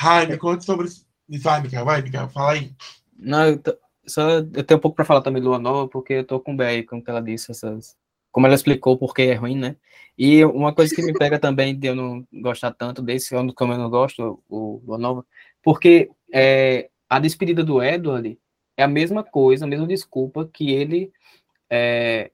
Ai, 0.01 0.25
me 0.25 0.37
conta 0.37 0.61
sobre 0.61 0.87
isso. 0.87 1.07
Vai, 1.41 1.61
Miguel, 1.61 1.85
vai, 1.85 2.01
Miguel, 2.01 2.29
fala 2.29 2.51
aí. 2.53 2.71
Não, 3.17 3.47
eu, 3.47 3.57
tô, 3.57 3.77
só, 4.05 4.29
eu 4.31 4.63
tenho 4.63 4.77
um 4.77 4.81
pouco 4.81 4.95
para 4.95 5.05
falar 5.05 5.21
também 5.21 5.41
do 5.41 5.49
Lua 5.49 5.59
Nova, 5.59 5.87
porque 5.87 6.13
eu 6.13 6.23
tô 6.23 6.39
com 6.39 6.53
o 6.53 6.57
BR, 6.57 6.83
como 6.87 7.03
ela 7.05 7.21
disse, 7.21 7.51
essas, 7.51 7.95
como 8.31 8.45
ela 8.45 8.55
explicou 8.55 8.97
porque 8.97 9.23
é 9.23 9.33
ruim, 9.33 9.57
né? 9.57 9.75
E 10.17 10.43
uma 10.45 10.73
coisa 10.73 10.93
que 10.95 11.01
me 11.01 11.13
pega 11.17 11.39
também 11.39 11.77
de 11.77 11.87
eu 11.87 11.95
não 11.95 12.25
gostar 12.33 12.71
tanto 12.71 13.01
desse, 13.01 13.35
como 13.55 13.73
eu 13.73 13.77
não 13.77 13.89
gosto, 13.89 14.41
o 14.49 14.81
Lua 14.85 14.97
Nova, 14.97 15.25
porque 15.61 16.09
é, 16.33 16.89
a 17.09 17.19
despedida 17.19 17.63
do 17.63 17.81
Edward 17.81 18.39
é 18.75 18.83
a 18.83 18.87
mesma 18.87 19.23
coisa, 19.23 19.65
a 19.65 19.67
mesma 19.67 19.87
desculpa 19.87 20.47
que 20.51 20.71
ele 20.71 21.11
é, 21.69 22.31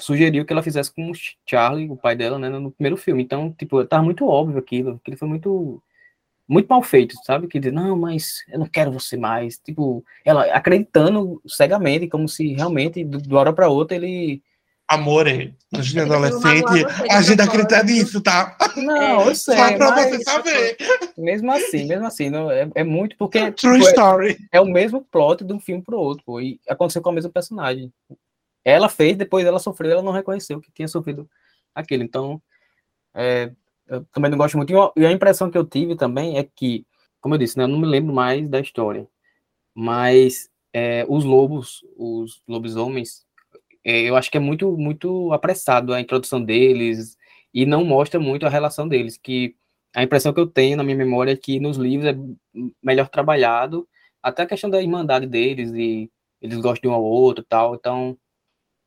sugeriu 0.00 0.44
que 0.44 0.52
ela 0.52 0.62
fizesse 0.62 0.92
com 0.92 1.10
o 1.10 1.14
Charlie, 1.46 1.90
o 1.90 1.96
pai 1.96 2.16
dela, 2.16 2.38
né, 2.38 2.48
no 2.48 2.70
primeiro 2.70 2.96
filme. 2.96 3.22
Então, 3.22 3.52
tipo, 3.52 3.84
tava 3.84 4.02
muito 4.02 4.26
óbvio 4.26 4.58
aquilo, 4.58 5.00
que 5.04 5.10
ele 5.10 5.16
foi 5.16 5.28
muito 5.28 5.82
muito 6.50 6.66
mal 6.66 6.82
feito, 6.82 7.14
sabe? 7.24 7.46
Que 7.46 7.60
diz, 7.60 7.72
não, 7.72 7.96
mas 7.96 8.42
eu 8.48 8.58
não 8.58 8.66
quero 8.66 8.90
você 8.90 9.16
mais. 9.16 9.56
Tipo, 9.56 10.04
ela 10.24 10.42
acreditando 10.52 11.40
cegamente, 11.46 12.08
como 12.08 12.28
se 12.28 12.54
realmente, 12.54 13.04
de 13.04 13.28
uma 13.28 13.38
hora 13.38 13.52
para 13.52 13.68
outra, 13.68 13.96
ele. 13.96 14.42
Amor, 14.88 15.28
é. 15.28 15.52
A 15.72 15.80
gente 15.80 16.00
é 16.00 16.02
adolescente, 16.02 16.84
a 17.08 17.22
gente 17.22 17.40
acredita 17.40 17.84
nisso, 17.84 18.20
tá? 18.20 18.56
Não, 18.76 19.26
eu 19.26 19.34
sei. 19.36 19.56
Só 19.56 19.76
pra 19.76 19.94
você 19.94 20.24
saber. 20.24 20.76
Mesmo 21.16 21.52
assim, 21.52 21.86
mesmo 21.86 22.06
assim, 22.06 22.28
não, 22.28 22.50
é, 22.50 22.68
é 22.74 22.82
muito 22.82 23.16
porque. 23.16 23.52
True 23.52 23.78
tipo, 23.78 23.90
story. 23.90 24.36
É, 24.50 24.56
é, 24.58 24.60
o 24.60 24.64
mesmo 24.64 25.06
plot 25.12 25.44
de 25.44 25.52
um 25.52 25.60
filme 25.60 25.84
pro 25.84 26.00
outro, 26.00 26.24
pô, 26.26 26.40
e 26.40 26.58
aconteceu 26.68 27.00
com 27.00 27.10
a 27.10 27.12
mesma 27.12 27.30
personagem. 27.30 27.92
Ela 28.64 28.88
fez, 28.88 29.16
depois 29.16 29.46
ela 29.46 29.58
sofreu, 29.58 29.92
ela 29.92 30.02
não 30.02 30.12
reconheceu 30.12 30.60
que 30.60 30.70
tinha 30.72 30.88
sofrido 30.88 31.28
aquilo. 31.74 32.02
Então, 32.02 32.42
é, 33.14 33.52
eu 33.88 34.04
também 34.12 34.30
não 34.30 34.38
gosto 34.38 34.56
muito. 34.56 34.72
E 34.96 35.06
a 35.06 35.12
impressão 35.12 35.50
que 35.50 35.58
eu 35.58 35.64
tive 35.64 35.96
também 35.96 36.38
é 36.38 36.44
que, 36.44 36.86
como 37.20 37.34
eu 37.34 37.38
disse, 37.38 37.58
né, 37.58 37.64
eu 37.64 37.68
não 37.68 37.78
me 37.78 37.86
lembro 37.86 38.14
mais 38.14 38.48
da 38.48 38.60
história, 38.60 39.06
mas 39.74 40.50
é, 40.72 41.04
os 41.08 41.24
lobos, 41.24 41.84
os 41.96 42.42
lobisomens, 42.46 43.24
é, 43.84 44.02
eu 44.02 44.16
acho 44.16 44.30
que 44.30 44.36
é 44.36 44.40
muito, 44.40 44.76
muito 44.76 45.32
apressado 45.32 45.92
a 45.92 46.00
introdução 46.00 46.42
deles 46.42 47.16
e 47.52 47.66
não 47.66 47.84
mostra 47.84 48.20
muito 48.20 48.46
a 48.46 48.48
relação 48.48 48.86
deles, 48.86 49.18
que 49.18 49.56
a 49.94 50.02
impressão 50.02 50.32
que 50.32 50.40
eu 50.40 50.46
tenho 50.46 50.76
na 50.76 50.84
minha 50.84 50.96
memória 50.96 51.32
é 51.32 51.36
que 51.36 51.58
nos 51.58 51.76
livros 51.76 52.08
é 52.08 52.16
melhor 52.82 53.08
trabalhado, 53.08 53.88
até 54.22 54.42
a 54.42 54.46
questão 54.46 54.70
da 54.70 54.80
irmandade 54.80 55.26
deles, 55.26 55.72
e 55.72 56.10
eles 56.40 56.58
gostam 56.58 56.82
de 56.82 56.88
um 56.88 56.92
ao 56.92 57.02
outro 57.02 57.44
tal, 57.44 57.74
então 57.74 58.16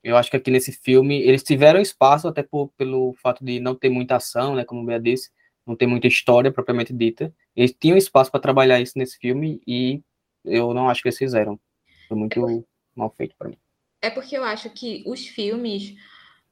eu 0.04 0.18
acho 0.18 0.30
que 0.30 0.38
aqui 0.38 0.52
nesse 0.52 0.72
filme 0.72 1.22
eles 1.22 1.42
tiveram 1.44 1.80
espaço, 1.80 2.28
até 2.28 2.44
por, 2.44 2.70
pelo 2.78 3.14
fato 3.14 3.44
de 3.44 3.60
não 3.60 3.74
ter 3.74 3.90
muita 3.90 4.18
ação, 4.18 4.56
né, 4.56 4.66
como 4.66 4.82
o 4.82 4.86
Bea 4.86 5.00
disse, 5.00 5.32
não 5.66 5.76
ter 5.76 5.88
muita 5.88 6.08
história 6.08 6.52
propriamente 6.52 6.92
dita. 6.92 7.34
Eles 7.56 7.74
tinham 7.80 7.98
espaço 7.98 8.30
para 8.30 8.42
trabalhar 8.42 8.82
isso 8.82 8.98
nesse 8.98 9.18
filme 9.18 9.62
e 9.66 10.02
eu 10.44 10.74
não 10.74 10.90
acho 10.90 11.02
que 11.02 11.08
eles 11.08 11.18
fizeram. 11.18 11.58
Foi 12.08 12.18
muito 12.18 12.50
é 12.50 12.64
mal 12.96 13.14
feito 13.18 13.34
para 13.38 13.48
mim. 13.48 13.58
É 14.02 14.10
porque 14.10 14.38
eu 14.38 14.44
acho 14.44 14.70
que 14.72 15.04
os 15.08 15.26
filmes, 15.26 15.96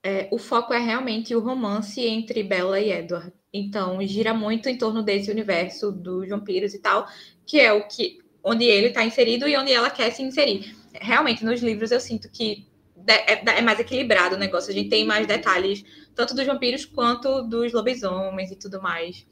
é, 0.01 0.29
o 0.31 0.37
foco 0.37 0.73
é 0.73 0.79
realmente 0.79 1.35
o 1.35 1.41
romance 1.41 1.99
entre 1.99 2.43
Bella 2.43 2.79
e 2.79 2.89
Edward. 2.89 3.33
Então, 3.53 4.01
gira 4.07 4.33
muito 4.33 4.69
em 4.69 4.77
torno 4.77 5.03
desse 5.03 5.29
universo 5.29 5.91
dos 5.91 6.29
vampiros 6.29 6.73
e 6.73 6.79
tal, 6.79 7.05
que 7.45 7.59
é 7.59 7.73
o 7.73 7.85
que 7.85 8.19
onde 8.41 8.63
ele 8.63 8.87
está 8.87 9.03
inserido 9.03 9.45
e 9.45 9.57
onde 9.57 9.73
ela 9.73 9.89
quer 9.89 10.09
se 10.11 10.23
inserir. 10.23 10.73
Realmente, 10.93 11.43
nos 11.43 11.61
livros 11.61 11.91
eu 11.91 11.99
sinto 11.99 12.31
que 12.31 12.70
é, 13.07 13.57
é, 13.57 13.61
mais 13.61 13.79
equilibrado 13.79 14.35
o 14.35 14.39
negócio. 14.39 14.71
A 14.71 14.73
gente 14.73 14.89
tem 14.89 15.05
mais 15.05 15.25
detalhes, 15.27 15.83
tanto 16.15 16.35
dos 16.35 16.45
vampiros 16.45 16.85
quanto 16.85 17.41
dos 17.43 17.73
lobisomens 17.73 18.51
e 18.51 18.55
tudo 18.55 18.81
mais. 18.81 19.25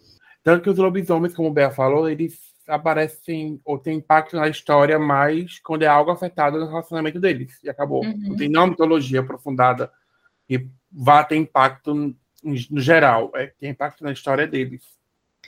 Tanto 0.43 0.63
que 0.63 0.69
os 0.69 0.77
lobisomens, 0.77 1.33
como 1.33 1.49
o 1.49 1.53
Bea 1.53 1.69
falou, 1.69 2.09
eles 2.09 2.39
aparecem 2.67 3.59
ou 3.65 3.79
têm 3.79 3.97
impacto 3.97 4.35
na 4.35 4.47
história 4.47 4.97
mais 4.99 5.59
quando 5.59 5.83
é 5.83 5.87
algo 5.87 6.11
afetado 6.11 6.59
no 6.59 6.67
relacionamento 6.67 7.19
deles. 7.19 7.61
E 7.63 7.69
acabou. 7.69 8.03
Uhum. 8.03 8.17
Não 8.17 8.35
tem 8.35 8.47
nenhuma 8.47 8.67
mitologia 8.67 9.19
aprofundada 9.19 9.91
que 10.47 10.67
vá 10.91 11.23
ter 11.23 11.35
impacto 11.35 11.93
no, 11.93 12.79
geral. 12.79 13.31
É, 13.35 13.47
tem 13.59 13.71
impacto 13.71 14.03
na 14.03 14.11
história 14.11 14.47
deles. 14.47 14.83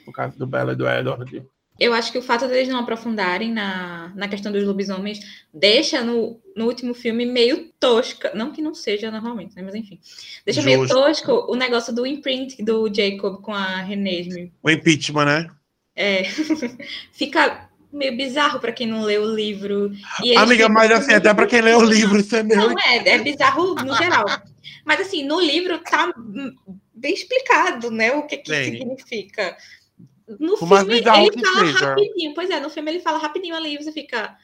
No 0.05 0.11
caso 0.11 0.37
do 0.37 0.47
Bella 0.47 0.73
e 0.73 0.75
do 0.75 0.87
Edward 0.87 1.45
eu 1.81 1.95
acho 1.95 2.11
que 2.11 2.17
o 2.19 2.21
fato 2.21 2.47
deles 2.47 2.69
não 2.69 2.79
aprofundarem 2.79 3.51
na, 3.51 4.11
na 4.15 4.27
questão 4.27 4.51
dos 4.51 4.63
lobisomens 4.63 5.19
deixa 5.51 6.03
no, 6.03 6.39
no 6.55 6.65
último 6.65 6.93
filme 6.93 7.25
meio 7.25 7.71
tosca. 7.79 8.31
Não 8.35 8.51
que 8.51 8.61
não 8.61 8.75
seja 8.75 9.09
normalmente, 9.09 9.55
né? 9.55 9.63
Mas 9.63 9.73
enfim. 9.73 9.99
Deixa 10.45 10.61
Justo. 10.61 10.77
meio 10.77 10.87
tosco 10.87 11.51
o 11.51 11.55
negócio 11.55 11.91
do 11.91 12.05
imprint 12.05 12.63
do 12.63 12.87
Jacob 12.93 13.41
com 13.41 13.51
a 13.51 13.81
Renesme. 13.81 14.53
O 14.61 14.69
impeachment, 14.69 15.25
né? 15.25 15.47
É. 15.95 16.23
Fica 17.11 17.67
meio 17.91 18.15
bizarro 18.15 18.59
para 18.59 18.71
quem 18.71 18.85
não 18.85 19.01
leu 19.01 19.23
o 19.23 19.35
livro. 19.35 19.91
Amiga, 20.37 20.69
mas 20.69 20.91
assim, 20.91 21.15
até 21.15 21.33
para 21.33 21.47
quem 21.47 21.61
leu 21.61 21.79
o 21.79 21.83
livro, 21.83 22.19
isso 22.19 22.35
é 22.35 22.43
meio. 22.43 22.59
Não, 22.59 22.79
é, 22.79 23.09
é 23.09 23.17
bizarro 23.17 23.73
no 23.73 23.95
geral. 23.95 24.25
Mas 24.85 25.01
assim, 25.01 25.23
no 25.23 25.41
livro 25.41 25.79
tá 25.79 26.13
bem 26.93 27.15
explicado, 27.15 27.89
né? 27.89 28.11
O 28.13 28.27
que, 28.27 28.37
que 28.37 28.53
significa. 28.65 29.57
No 30.39 30.57
filme, 30.57 30.97
ele 30.97 31.03
fala 31.03 31.65
seja. 31.65 31.85
rapidinho. 31.89 32.33
Pois 32.33 32.49
é, 32.49 32.59
no 32.59 32.69
filme 32.69 32.91
ele 32.91 32.99
fala 32.99 33.17
rapidinho 33.17 33.55
ali 33.55 33.75
e 33.75 33.83
você 33.83 33.91
fica. 33.91 34.37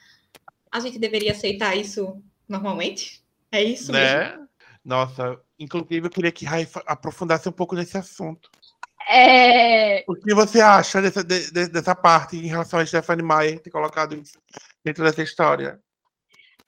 A 0.71 0.79
gente 0.79 0.99
deveria 0.99 1.31
aceitar 1.31 1.75
isso 1.75 2.21
normalmente? 2.47 3.23
É 3.51 3.63
isso 3.63 3.91
né? 3.91 4.29
mesmo? 4.29 4.47
Nossa, 4.83 5.39
inclusive 5.59 6.07
eu 6.07 6.11
queria 6.11 6.31
que 6.31 6.45
Rai 6.45 6.67
aprofundasse 6.85 7.47
um 7.49 7.51
pouco 7.51 7.75
nesse 7.75 7.97
assunto. 7.97 8.49
É... 9.09 10.03
O 10.07 10.15
que 10.15 10.33
você 10.33 10.59
acha 10.59 11.01
dessa, 11.01 11.23
de, 11.23 11.69
dessa 11.69 11.95
parte 11.95 12.35
em 12.35 12.47
relação 12.47 12.79
a 12.79 12.85
Stephanie 12.85 13.25
Meyer 13.25 13.59
ter 13.59 13.69
colocado 13.69 14.21
dentro 14.83 15.03
dessa 15.03 15.23
história? 15.23 15.79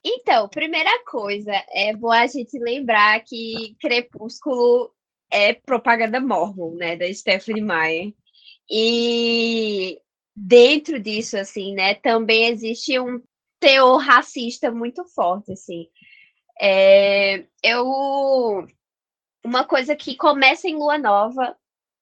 Então, 0.02 0.48
primeira 0.48 1.04
coisa, 1.04 1.52
é 1.70 1.94
bom 1.94 2.10
a 2.10 2.26
gente 2.26 2.58
lembrar 2.58 3.20
que 3.20 3.76
Crepúsculo 3.78 4.90
é 5.30 5.52
propaganda 5.52 6.18
mormon, 6.20 6.74
né, 6.74 6.96
da 6.96 7.12
Stephanie 7.12 7.62
Meyer. 7.62 8.14
E 8.70 10.00
dentro 10.34 11.00
disso, 11.00 11.36
assim, 11.36 11.74
né, 11.74 11.94
também 11.94 12.46
existe 12.46 12.98
um 13.00 13.20
teor 13.58 13.98
racista 13.98 14.70
muito 14.70 15.04
forte, 15.06 15.52
assim. 15.52 15.88
É, 16.60 17.46
eu 17.62 18.66
uma 19.44 19.64
coisa 19.64 19.96
que 19.96 20.16
começa 20.16 20.68
em 20.68 20.76
Lua 20.76 20.98
Nova 20.98 21.56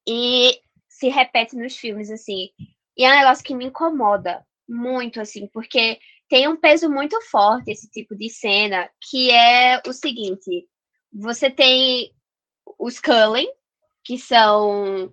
e 0.06 0.60
se 0.88 1.08
repete 1.08 1.56
nos 1.56 1.76
filmes, 1.76 2.10
assim, 2.10 2.50
e 2.96 3.04
é 3.04 3.12
um 3.12 3.16
negócio 3.16 3.44
que 3.44 3.54
me 3.54 3.66
incomoda 3.66 4.44
muito, 4.68 5.20
assim, 5.20 5.46
porque 5.48 5.98
tem 6.28 6.48
um 6.48 6.56
peso 6.56 6.90
muito 6.90 7.18
forte 7.22 7.70
esse 7.70 7.88
tipo 7.88 8.14
de 8.16 8.28
cena, 8.28 8.90
que 9.08 9.30
é 9.30 9.80
o 9.86 9.92
seguinte: 9.92 10.66
você 11.12 11.50
tem 11.50 12.12
os 12.78 13.00
Cullen, 13.00 13.48
que 14.04 14.18
são 14.18 15.12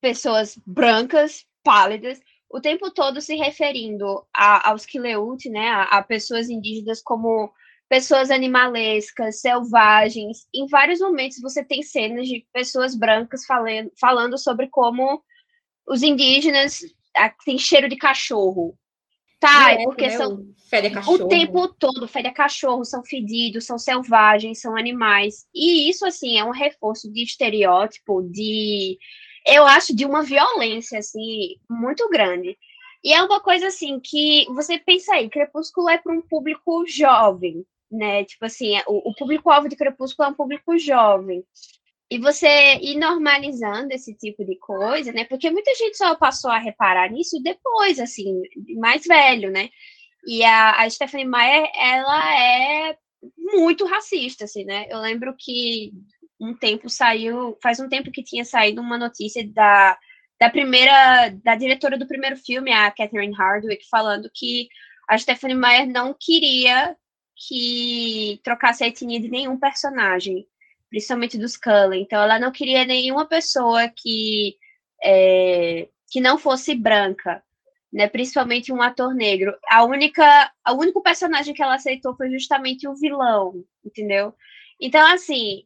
pessoas 0.00 0.58
brancas, 0.66 1.44
pálidas, 1.62 2.20
o 2.48 2.60
tempo 2.60 2.90
todo 2.90 3.20
se 3.20 3.34
referindo 3.36 4.24
a, 4.32 4.70
aos 4.70 4.86
Kileut, 4.86 5.48
né, 5.48 5.68
a, 5.70 5.82
a, 5.84 6.02
pessoas 6.02 6.48
indígenas 6.48 7.02
como 7.02 7.52
pessoas 7.88 8.30
animalescas, 8.30 9.40
selvagens. 9.40 10.46
Em 10.54 10.66
vários 10.66 11.00
momentos 11.00 11.40
você 11.40 11.64
tem 11.64 11.82
cenas 11.82 12.28
de 12.28 12.46
pessoas 12.52 12.94
brancas 12.94 13.44
falando, 13.44 13.90
falando 14.00 14.38
sobre 14.38 14.68
como 14.68 15.22
os 15.86 16.02
indígenas 16.02 16.80
têm 17.44 17.58
cheiro 17.58 17.88
de 17.88 17.96
cachorro, 17.96 18.78
Tá, 19.44 19.72
é 19.72 19.84
porque 19.84 20.06
né? 20.06 20.16
são. 20.16 20.42
Fede 20.70 20.88
cachorro. 20.88 21.26
O 21.26 21.28
tempo 21.28 21.68
todo, 21.68 22.08
fede 22.08 22.30
cachorro, 22.30 22.82
são 22.82 23.04
fedidos, 23.04 23.66
são 23.66 23.78
selvagens, 23.78 24.58
são 24.58 24.74
animais. 24.74 25.46
E 25.54 25.86
isso, 25.90 26.06
assim, 26.06 26.38
é 26.38 26.44
um 26.44 26.50
reforço 26.50 27.12
de 27.12 27.22
estereótipo, 27.22 28.22
de. 28.22 28.98
Eu 29.46 29.66
acho 29.66 29.94
de 29.94 30.04
uma 30.04 30.22
violência, 30.22 30.98
assim, 30.98 31.56
muito 31.68 32.08
grande. 32.08 32.56
E 33.02 33.12
é 33.12 33.22
uma 33.22 33.40
coisa, 33.40 33.66
assim, 33.68 34.00
que 34.00 34.46
você 34.48 34.78
pensa 34.78 35.14
aí: 35.14 35.28
Crepúsculo 35.28 35.88
é 35.88 35.98
para 35.98 36.12
um 36.12 36.22
público 36.22 36.84
jovem, 36.86 37.64
né? 37.90 38.24
Tipo 38.24 38.46
assim, 38.46 38.76
o, 38.86 39.10
o 39.10 39.14
público-alvo 39.14 39.68
de 39.68 39.76
Crepúsculo 39.76 40.28
é 40.28 40.30
um 40.32 40.34
público 40.34 40.78
jovem. 40.78 41.44
E 42.10 42.18
você 42.18 42.76
ir 42.80 42.96
normalizando 42.96 43.92
esse 43.92 44.14
tipo 44.14 44.44
de 44.44 44.56
coisa, 44.56 45.12
né? 45.12 45.24
Porque 45.24 45.50
muita 45.50 45.74
gente 45.74 45.96
só 45.96 46.14
passou 46.14 46.50
a 46.50 46.58
reparar 46.58 47.10
nisso 47.10 47.42
depois, 47.42 47.98
assim, 47.98 48.42
mais 48.76 49.04
velho, 49.04 49.50
né? 49.50 49.68
E 50.26 50.44
a, 50.44 50.82
a 50.82 50.90
Stephanie 50.90 51.26
Meyer, 51.26 51.70
ela 51.74 52.40
é 52.40 52.96
muito 53.38 53.86
racista, 53.86 54.44
assim, 54.44 54.64
né? 54.64 54.86
Eu 54.88 54.98
lembro 55.00 55.34
que 55.38 55.92
um 56.44 56.54
tempo 56.54 56.88
saiu, 56.88 57.56
faz 57.62 57.80
um 57.80 57.88
tempo 57.88 58.10
que 58.10 58.22
tinha 58.22 58.44
saído 58.44 58.80
uma 58.80 58.98
notícia 58.98 59.46
da, 59.52 59.98
da 60.40 60.50
primeira, 60.50 61.30
da 61.42 61.54
diretora 61.54 61.98
do 61.98 62.06
primeiro 62.06 62.36
filme, 62.36 62.72
a 62.72 62.90
Catherine 62.90 63.34
Hardwick, 63.34 63.88
falando 63.88 64.30
que 64.32 64.68
a 65.08 65.18
Stephanie 65.18 65.56
Meyer 65.56 65.86
não 65.86 66.14
queria 66.18 66.96
que 67.48 68.40
trocasse 68.44 68.84
a 68.84 68.86
etnia 68.86 69.20
de 69.20 69.28
nenhum 69.28 69.58
personagem 69.58 70.46
principalmente 70.94 71.36
dos 71.36 71.56
Cullen. 71.56 72.02
Então, 72.02 72.22
ela 72.22 72.38
não 72.38 72.52
queria 72.52 72.84
nenhuma 72.84 73.26
pessoa 73.26 73.88
que, 73.88 74.56
é, 75.02 75.88
que 76.08 76.20
não 76.20 76.38
fosse 76.38 76.72
branca, 76.72 77.42
né? 77.92 78.06
Principalmente 78.08 78.72
um 78.72 78.80
ator 78.80 79.12
negro. 79.12 79.52
A 79.68 79.82
única, 79.82 80.52
o 80.68 80.74
único 80.74 81.02
personagem 81.02 81.52
que 81.52 81.60
ela 81.60 81.74
aceitou 81.74 82.16
foi 82.16 82.30
justamente 82.30 82.86
o 82.86 82.94
vilão, 82.94 83.64
entendeu? 83.84 84.32
Então, 84.80 85.04
assim, 85.12 85.64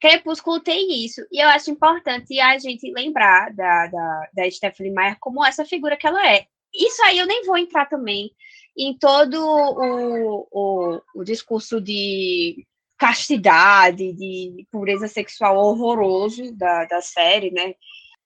Crepúsculo 0.00 0.60
tem 0.60 1.04
isso, 1.04 1.20
e 1.32 1.42
eu 1.42 1.48
acho 1.48 1.70
importante 1.70 2.38
a 2.38 2.56
gente 2.58 2.90
lembrar 2.92 3.52
da, 3.52 3.86
da, 3.88 4.28
da 4.32 4.50
Stephanie 4.50 4.92
Meyer 4.92 5.16
como 5.18 5.44
essa 5.44 5.64
figura 5.64 5.96
que 5.96 6.06
ela 6.06 6.24
é. 6.26 6.46
Isso 6.72 7.02
aí 7.02 7.18
eu 7.18 7.26
nem 7.26 7.44
vou 7.44 7.58
entrar 7.58 7.86
também 7.86 8.30
em 8.76 8.96
todo 8.96 9.34
o, 9.34 10.46
o, 10.52 11.02
o 11.16 11.24
discurso 11.24 11.80
de 11.80 12.64
castidade, 12.96 14.12
de 14.12 14.66
pureza 14.70 15.08
sexual 15.08 15.56
horroroso 15.56 16.54
da, 16.56 16.84
da 16.84 17.00
série, 17.00 17.50
né? 17.50 17.74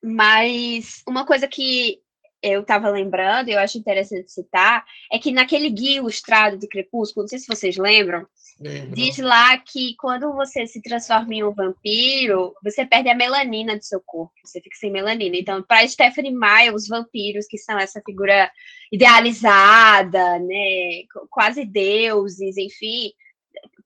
Mas 0.03 1.03
uma 1.07 1.25
coisa 1.25 1.47
que 1.47 2.01
eu 2.43 2.63
estava 2.63 2.91
lembrando, 2.91 3.49
e 3.49 3.53
eu 3.53 3.59
acho 3.61 3.79
interessante 3.79 4.33
citar, 4.33 4.85
é 5.13 5.19
que 5.19 5.31
naquele 5.31 5.71
guia 5.71 5.99
ilustrado 5.99 6.59
de 6.59 6.67
Crepúsculo, 6.67 7.23
não 7.23 7.29
sei 7.29 7.39
se 7.39 7.47
vocês 7.47 7.77
lembram, 7.77 8.27
Lembro. 8.63 8.95
diz 8.95 9.19
lá 9.19 9.59
que 9.59 9.97
quando 9.97 10.33
você 10.35 10.67
se 10.67 10.81
transforma 10.81 11.35
em 11.35 11.43
um 11.43 11.53
vampiro, 11.53 12.55
você 12.63 12.87
perde 12.87 13.09
a 13.09 13.15
melanina 13.15 13.77
do 13.77 13.85
seu 13.85 14.01
corpo, 14.01 14.33
você 14.45 14.61
fica 14.61 14.77
sem 14.77 14.91
melanina. 14.91 15.37
Então, 15.37 15.63
para 15.63 15.87
Stephanie 15.89 16.33
Meyer, 16.33 16.75
os 16.75 16.87
vampiros, 16.87 17.47
que 17.47 17.59
são 17.59 17.79
essa 17.79 18.01
figura 18.05 18.51
idealizada, 18.93 20.39
né, 20.39 21.03
quase 21.29 21.65
deuses, 21.65 22.57
enfim, 22.57 23.13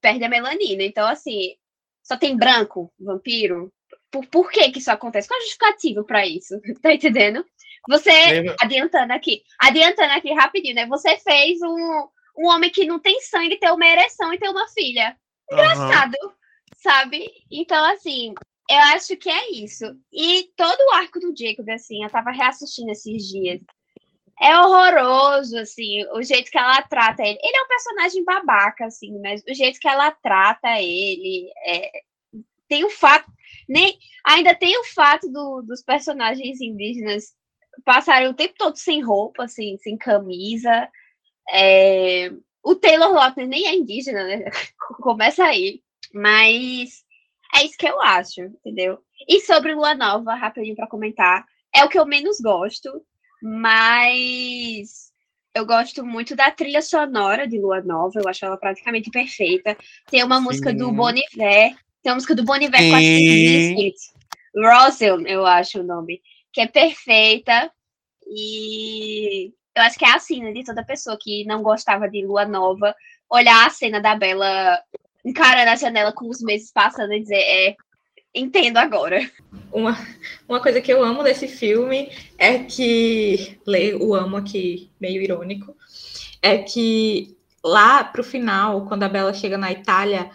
perde 0.00 0.24
a 0.24 0.28
melanina. 0.28 0.82
Então, 0.82 1.06
assim, 1.06 1.54
só 2.02 2.16
tem 2.16 2.36
branco, 2.36 2.92
vampiro. 3.00 3.72
Por, 4.10 4.26
por 4.26 4.50
que 4.50 4.70
que 4.70 4.78
isso 4.78 4.90
acontece? 4.90 5.26
Qual 5.26 5.38
é 5.38 5.42
a 5.42 5.44
justificativa 5.44 6.04
para 6.04 6.26
isso? 6.26 6.54
Tá 6.82 6.92
entendendo? 6.92 7.44
Você, 7.88 8.10
Lembra? 8.10 8.56
adiantando 8.60 9.12
aqui, 9.12 9.42
adiantando 9.58 10.12
aqui 10.12 10.32
rapidinho, 10.32 10.74
né? 10.74 10.86
Você 10.86 11.16
fez 11.18 11.60
um, 11.62 12.08
um 12.38 12.48
homem 12.48 12.70
que 12.70 12.86
não 12.86 12.98
tem 12.98 13.20
sangue 13.20 13.58
ter 13.58 13.70
uma 13.70 13.86
ereção 13.86 14.32
e 14.32 14.38
ter 14.38 14.48
uma 14.48 14.68
filha. 14.68 15.16
Engraçado, 15.50 16.14
uhum. 16.22 16.32
sabe? 16.76 17.30
Então, 17.50 17.84
assim, 17.92 18.34
eu 18.68 18.78
acho 18.94 19.16
que 19.16 19.30
é 19.30 19.52
isso. 19.52 19.84
E 20.12 20.50
todo 20.56 20.78
o 20.80 20.94
arco 20.94 21.20
do 21.20 21.34
Jacob, 21.36 21.68
assim, 21.70 22.02
eu 22.02 22.10
tava 22.10 22.30
reassistindo 22.30 22.90
esses 22.90 23.28
dias 23.28 23.60
é 24.40 24.58
horroroso, 24.58 25.56
assim, 25.58 26.04
o 26.12 26.22
jeito 26.22 26.50
que 26.50 26.58
ela 26.58 26.82
trata 26.82 27.22
ele. 27.22 27.38
Ele 27.42 27.56
é 27.56 27.62
um 27.62 27.68
personagem 27.68 28.24
babaca, 28.24 28.86
assim, 28.86 29.18
mas 29.20 29.42
o 29.48 29.54
jeito 29.54 29.80
que 29.80 29.88
ela 29.88 30.10
trata 30.10 30.80
ele 30.80 31.50
é... 31.64 31.90
tem 32.68 32.84
o 32.84 32.90
fato. 32.90 33.30
Nem, 33.68 33.98
ainda 34.24 34.54
tem 34.54 34.78
o 34.78 34.84
fato 34.84 35.28
do, 35.30 35.62
dos 35.62 35.82
personagens 35.82 36.60
indígenas 36.60 37.34
passarem 37.84 38.28
o 38.28 38.34
tempo 38.34 38.54
todo 38.58 38.76
sem 38.76 39.02
roupa, 39.02 39.44
assim, 39.44 39.78
sem 39.78 39.96
camisa. 39.96 40.88
É... 41.52 42.32
O 42.62 42.74
Taylor 42.74 43.12
Lautner 43.12 43.46
nem 43.46 43.66
é 43.66 43.74
indígena, 43.74 44.24
né? 44.24 44.44
Começa 45.00 45.44
aí. 45.44 45.82
Mas 46.12 47.04
é 47.54 47.64
isso 47.64 47.76
que 47.78 47.88
eu 47.88 48.00
acho, 48.00 48.40
entendeu? 48.40 48.98
E 49.28 49.40
sobre 49.40 49.74
Lua 49.74 49.94
Nova, 49.94 50.34
rapidinho 50.34 50.76
para 50.76 50.86
comentar, 50.86 51.46
é 51.74 51.84
o 51.84 51.88
que 51.88 51.98
eu 51.98 52.06
menos 52.06 52.40
gosto 52.40 53.02
mas 53.42 55.12
eu 55.54 55.64
gosto 55.64 56.04
muito 56.04 56.34
da 56.34 56.50
trilha 56.50 56.82
sonora 56.82 57.46
de 57.46 57.58
Lua 57.58 57.80
Nova, 57.80 58.18
eu 58.18 58.28
acho 58.28 58.44
ela 58.44 58.56
praticamente 58.56 59.10
perfeita. 59.10 59.76
Tem 60.10 60.22
uma 60.22 60.38
Sim. 60.38 60.44
música 60.44 60.74
do 60.74 60.92
Bon 60.92 61.10
Iver, 61.10 61.74
tem 62.02 62.12
uma 62.12 62.16
música 62.16 62.34
do 62.34 62.44
Bon 62.44 62.56
Iver 62.56 62.80
com 62.90 62.96
a 64.64 64.84
Russell, 64.84 65.26
eu 65.26 65.46
acho 65.46 65.80
o 65.80 65.84
nome, 65.84 66.20
que 66.52 66.60
é 66.60 66.66
perfeita. 66.66 67.70
E 68.28 69.52
eu 69.76 69.82
acho 69.82 69.98
que 69.98 70.04
é 70.06 70.14
assim, 70.14 70.42
né, 70.42 70.52
de 70.52 70.64
toda 70.64 70.82
pessoa 70.82 71.18
que 71.20 71.44
não 71.44 71.62
gostava 71.62 72.08
de 72.08 72.24
Lua 72.24 72.46
Nova, 72.46 72.94
olhar 73.30 73.66
a 73.66 73.70
cena 73.70 74.00
da 74.00 74.16
Bela 74.16 74.80
encarando 75.22 75.70
a 75.70 75.76
janela 75.76 76.12
com 76.12 76.28
os 76.28 76.40
meses 76.40 76.72
passando 76.72 77.12
e 77.12 77.20
dizer, 77.20 77.36
é, 77.36 77.76
entendo 78.34 78.78
agora. 78.78 79.20
Uma, 79.70 79.94
uma 80.48 80.60
coisa 80.60 80.80
que 80.80 80.90
eu 80.90 81.04
amo 81.04 81.22
desse 81.22 81.46
filme 81.46 82.10
é 82.38 82.60
que, 82.60 83.60
leio 83.66 84.02
o 84.02 84.14
amo 84.14 84.38
aqui, 84.38 84.90
meio 84.98 85.20
irônico, 85.20 85.76
é 86.40 86.56
que 86.58 87.36
lá 87.62 88.02
pro 88.02 88.24
final, 88.24 88.86
quando 88.86 89.02
a 89.02 89.08
Bela 89.08 89.34
chega 89.34 89.58
na 89.58 89.70
Itália, 89.70 90.30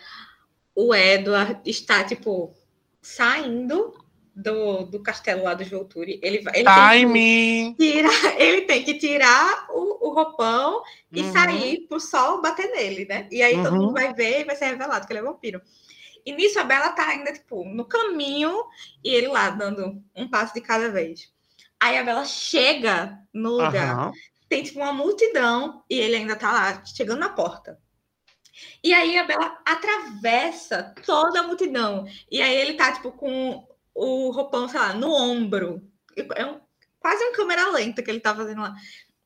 o 0.76 0.94
Edward 0.94 1.60
está, 1.66 2.04
tipo, 2.04 2.54
saindo 3.02 4.01
do, 4.42 4.84
do 4.84 5.02
castelo 5.02 5.44
lá 5.44 5.54
do 5.54 5.64
Volturi. 5.66 6.20
Ele, 6.24 6.44
ele, 6.54 6.64
Timing. 6.64 7.76
Tem 7.76 7.76
que 7.76 7.94
tirar, 7.94 8.36
ele 8.42 8.62
tem 8.62 8.84
que 8.84 8.94
tirar 8.96 9.68
o, 9.70 10.08
o 10.08 10.14
roupão 10.14 10.82
e 11.12 11.22
uhum. 11.22 11.32
sair 11.32 11.88
pro 11.88 12.00
sol 12.00 12.42
bater 12.42 12.72
nele, 12.72 13.06
né? 13.06 13.28
E 13.32 13.42
aí 13.42 13.56
uhum. 13.56 13.64
todo 13.64 13.76
mundo 13.76 13.94
vai 13.94 14.14
ver 14.14 14.42
e 14.42 14.44
vai 14.44 14.56
ser 14.56 14.66
revelado 14.66 15.06
que 15.06 15.14
ele 15.14 15.20
é 15.20 15.24
vampiro. 15.24 15.62
E 16.26 16.34
nisso 16.34 16.60
a 16.60 16.64
Bela 16.64 16.90
tá 16.90 17.08
ainda, 17.08 17.34
tipo, 17.34 17.64
no 17.66 17.86
caminho 17.86 18.64
e 19.04 19.10
ele 19.10 19.28
lá 19.28 19.50
dando 19.50 20.02
um 20.16 20.28
passo 20.28 20.54
de 20.54 20.62
cada 20.62 20.90
vez. 20.90 21.32
Aí 21.80 21.98
a 21.98 22.04
Bela 22.04 22.26
chega 22.26 23.18
no 23.34 23.52
lugar, 23.52 24.08
uhum. 24.08 24.12
tem 24.48 24.64
tipo 24.64 24.80
uma 24.80 24.94
multidão 24.94 25.84
e 25.90 26.00
ele 26.00 26.16
ainda 26.16 26.36
tá 26.36 26.52
lá, 26.52 26.86
chegando 26.86 27.20
na 27.20 27.30
porta. 27.30 27.80
E 28.84 28.94
aí 28.94 29.18
a 29.18 29.24
Bela 29.24 29.60
atravessa 29.66 30.94
toda 31.06 31.40
a 31.40 31.44
multidão. 31.44 32.06
E 32.30 32.42
aí 32.42 32.56
ele 32.56 32.74
tá, 32.74 32.92
tipo, 32.92 33.12
com 33.12 33.68
o 33.94 34.32
roupão, 34.32 34.68
sei 34.68 34.80
lá, 34.80 34.94
no 34.94 35.12
ombro. 35.12 35.82
É 36.36 36.46
um, 36.46 36.60
quase 37.00 37.24
uma 37.24 37.34
câmera 37.34 37.72
lenta 37.72 38.02
que 38.02 38.10
ele 38.10 38.20
tá 38.20 38.36
fazendo 38.36 38.62
lá. 38.62 38.76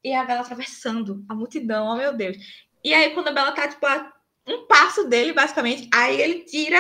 E 0.04 0.14
a 0.14 0.24
Bela 0.24 0.42
atravessando 0.42 1.26
a 1.28 1.34
multidão, 1.34 1.88
oh 1.88 1.96
meu 1.96 2.14
Deus. 2.14 2.38
E 2.84 2.94
aí, 2.94 3.12
quando 3.12 3.30
a 3.30 3.32
Bela 3.32 3.52
tá, 3.52 3.68
tipo, 3.68 3.86
a 3.86 4.14
um 4.48 4.68
passo 4.68 5.08
dele, 5.08 5.34
basicamente. 5.34 5.90
Aí 5.94 6.22
ele 6.22 6.44
tira, 6.44 6.80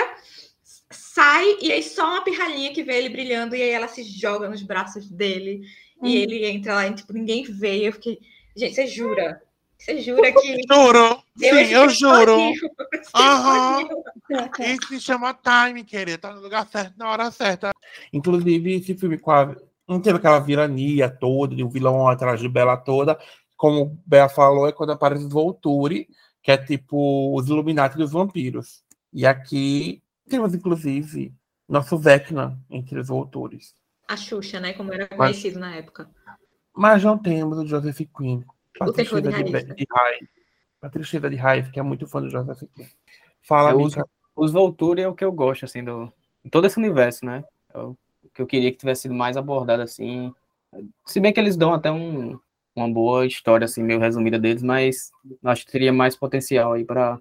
sai, 0.91 1.57
e 1.61 1.71
aí 1.71 1.81
só 1.81 2.05
uma 2.05 2.23
pirralhinha 2.23 2.73
que 2.73 2.83
vê 2.83 2.97
ele 2.97 3.09
brilhando, 3.09 3.55
e 3.55 3.61
aí 3.61 3.69
ela 3.69 3.87
se 3.87 4.03
joga 4.03 4.47
nos 4.47 4.61
braços 4.61 5.09
dele, 5.09 5.61
hum. 6.01 6.07
e 6.07 6.17
ele 6.17 6.45
entra 6.45 6.75
lá 6.75 6.87
e, 6.87 6.93
tipo, 6.93 7.13
ninguém 7.13 7.43
vê. 7.43 7.87
Eu 7.87 7.93
fiquei, 7.93 8.19
gente, 8.55 8.75
você 8.75 8.87
jura? 8.87 9.41
Você 9.77 9.99
jura 9.99 10.31
que. 10.31 10.61
Juro! 10.71 11.24
Sim, 11.37 11.47
eu 11.73 11.89
juro! 11.89 12.37
Aham! 13.13 13.87
Isso 14.59 14.87
se 14.87 14.99
chama 15.01 15.33
time, 15.33 15.83
querido. 15.83 16.19
Tá 16.19 16.33
no 16.33 16.41
lugar 16.41 16.65
certo, 16.67 16.97
na 16.97 17.09
hora 17.09 17.29
certa. 17.31 17.71
Inclusive, 18.13 18.75
esse 18.75 18.95
filme 18.95 19.17
com 19.17 19.31
a. 19.31 19.55
Não 19.87 19.99
teve 20.01 20.17
aquela 20.17 20.39
virania 20.39 21.09
toda, 21.09 21.55
de 21.55 21.63
um 21.63 21.69
vilão 21.69 22.07
atrás 22.07 22.39
de 22.39 22.49
Bela 22.49 22.75
toda. 22.77 23.19
como 23.55 23.81
o 23.83 23.99
Bea 24.05 24.27
falou, 24.27 24.67
é 24.67 24.71
quando 24.71 24.91
aparece 24.93 25.25
os 25.25 25.31
Volturi, 25.31 26.07
que 26.41 26.51
é 26.51 26.57
tipo 26.57 27.37
os 27.37 27.47
Illuminati 27.47 27.95
dos 27.97 28.11
vampiros. 28.11 28.83
E 29.13 29.25
aqui 29.25 30.01
temos, 30.27 30.53
inclusive, 30.55 31.33
nosso 31.69 31.97
Vecna 31.97 32.59
entre 32.69 32.99
os 32.99 33.07
Voltures. 33.07 33.75
A 34.07 34.17
Xuxa, 34.17 34.59
né? 34.59 34.73
Como 34.73 34.91
era 34.93 35.07
conhecido 35.07 35.59
Mas- 35.59 35.69
na 35.69 35.75
época. 35.75 36.09
Mas 36.75 37.03
não 37.03 37.17
temos 37.17 37.57
o 37.57 37.65
Joseph 37.65 38.01
Quinn. 38.17 38.41
O 38.81 38.91
terror 38.91 39.21
de 39.21 39.29
raiz, 39.29 39.51
né? 39.51 39.61
de 39.61 39.85
raiz. 39.89 40.27
A 40.81 40.89
tristeza 40.89 41.29
de 41.29 41.35
raiz, 41.35 41.67
que 41.69 41.79
é 41.79 41.83
muito 41.83 42.07
fã 42.07 42.21
do 42.21 42.29
Joseph 42.29 42.63
Quinn. 42.75 42.85
Fala, 43.41 43.71
Eu 43.71 43.77
Mica. 43.79 44.05
Os 44.35 44.51
Volturi 44.51 45.01
é 45.01 45.07
o 45.07 45.15
que 45.15 45.23
eu 45.23 45.31
gosto, 45.31 45.63
assim, 45.65 45.83
do 45.83 46.11
todo 46.51 46.67
esse 46.67 46.77
universo, 46.77 47.25
né? 47.25 47.43
É 47.73 47.79
o 47.79 47.97
que 48.33 48.41
eu 48.41 48.47
queria 48.47 48.71
que 48.71 48.77
tivesse 48.77 49.03
sido 49.03 49.13
mais 49.13 49.37
abordado, 49.37 49.81
assim. 49.81 50.33
Se 51.05 51.19
bem 51.19 51.31
que 51.31 51.39
eles 51.39 51.55
dão 51.55 51.73
até 51.73 51.91
um, 51.91 52.37
uma 52.75 52.89
boa 52.89 53.25
história, 53.25 53.65
assim, 53.65 53.81
meio 53.81 53.99
resumida 53.99 54.37
deles, 54.37 54.61
mas 54.61 55.11
eu 55.25 55.49
acho 55.49 55.65
que 55.65 55.71
teria 55.71 55.93
mais 55.93 56.15
potencial 56.15 56.73
aí 56.73 56.83
para 56.83 57.19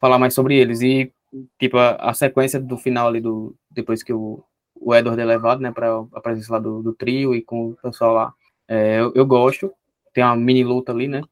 falar 0.00 0.18
mais 0.18 0.34
sobre 0.34 0.56
eles. 0.56 0.80
E, 0.80 1.12
tipo, 1.58 1.76
a, 1.76 1.96
a 1.96 2.14
sequência 2.14 2.60
do 2.60 2.78
final 2.78 3.08
ali, 3.08 3.20
do, 3.20 3.54
depois 3.70 4.02
que 4.02 4.12
o, 4.12 4.42
o 4.74 4.94
Edward 4.94 5.20
é 5.20 5.24
levado, 5.24 5.60
né, 5.60 5.72
para 5.72 6.04
a 6.12 6.20
presença 6.20 6.52
lá 6.52 6.58
do, 6.58 6.82
do 6.82 6.94
trio 6.94 7.34
e 7.34 7.42
com 7.42 7.70
o 7.70 7.76
pessoal 7.76 8.14
lá, 8.14 8.34
é, 8.68 9.00
eu, 9.00 9.12
eu 9.14 9.26
gosto. 9.26 9.72
Tem 10.12 10.22
uma 10.22 10.36
mini 10.36 10.62
luta 10.62 10.92
ali, 10.92 11.08
né? 11.08 11.22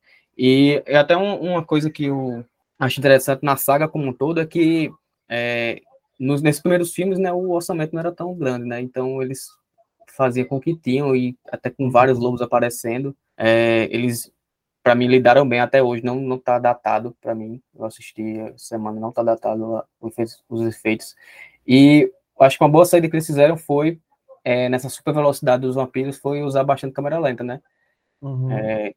E 0.45 0.83
é 0.87 0.97
até 0.97 1.17
um- 1.17 1.41
uma 1.41 1.65
coisa 1.65 1.89
que 1.89 2.07
eu 2.07 2.45
acho 2.77 2.99
interessante 2.99 3.45
na 3.45 3.57
saga 3.57 3.87
como 3.87 4.09
um 4.09 4.13
todo 4.13 4.41
é 4.41 4.47
que 4.47 4.91
é, 5.29 5.81
nos, 6.19 6.43
nesses 6.43 6.61
primeiros 6.61 6.93
filmes, 6.93 7.17
né, 7.17 7.33
o 7.33 7.51
orçamento 7.53 7.93
não 7.93 8.01
era 8.01 8.11
tão 8.11 8.35
grande, 8.35 8.67
né? 8.67 8.81
Então 8.81 9.23
eles 9.23 9.47
faziam 10.17 10.45
com 10.49 10.57
o 10.57 10.61
que 10.61 10.77
tinham 10.77 11.15
e 11.15 11.37
até 11.49 11.71
com 11.71 11.89
vários 11.91 12.19
lobos 12.19 12.43
aparecendo, 12.43 13.17
é, 13.37 13.85
eles 13.93 14.33
para 14.83 14.97
mim 14.97 15.07
lidaram 15.07 15.49
bem 15.49 15.61
até 15.61 15.81
hoje, 15.81 16.05
não 16.05 16.17
não 16.17 16.37
tá 16.39 16.59
datado 16.59 17.17
para 17.21 17.37
mim. 17.37 17.63
Eu 17.73 17.85
assisti 17.85 18.25
semana, 18.57 18.99
não 18.99 19.13
tá 19.13 19.23
datado 19.23 19.85
os 20.01 20.11
efeitos- 20.13 20.45
os 20.49 20.61
efeitos. 20.63 21.15
E 21.65 22.13
acho 22.41 22.59
que 22.59 22.65
uma 22.65 22.71
boa 22.71 22.85
saída 22.85 23.09
que 23.09 23.15
eles 23.15 23.27
fizeram 23.27 23.57
foi 23.57 24.01
é, 24.45 24.69
nessa 24.69 24.89
super 24.89 25.15
velocidade 25.15 25.63
dos 25.63 25.77
vampiros 25.77 26.19
foi 26.19 26.43
usar 26.43 26.65
bastante 26.65 26.93
câmera 26.95 27.17
lenta, 27.21 27.45
né? 27.45 27.61
Uhum. 28.21 28.51
É, 28.51 28.93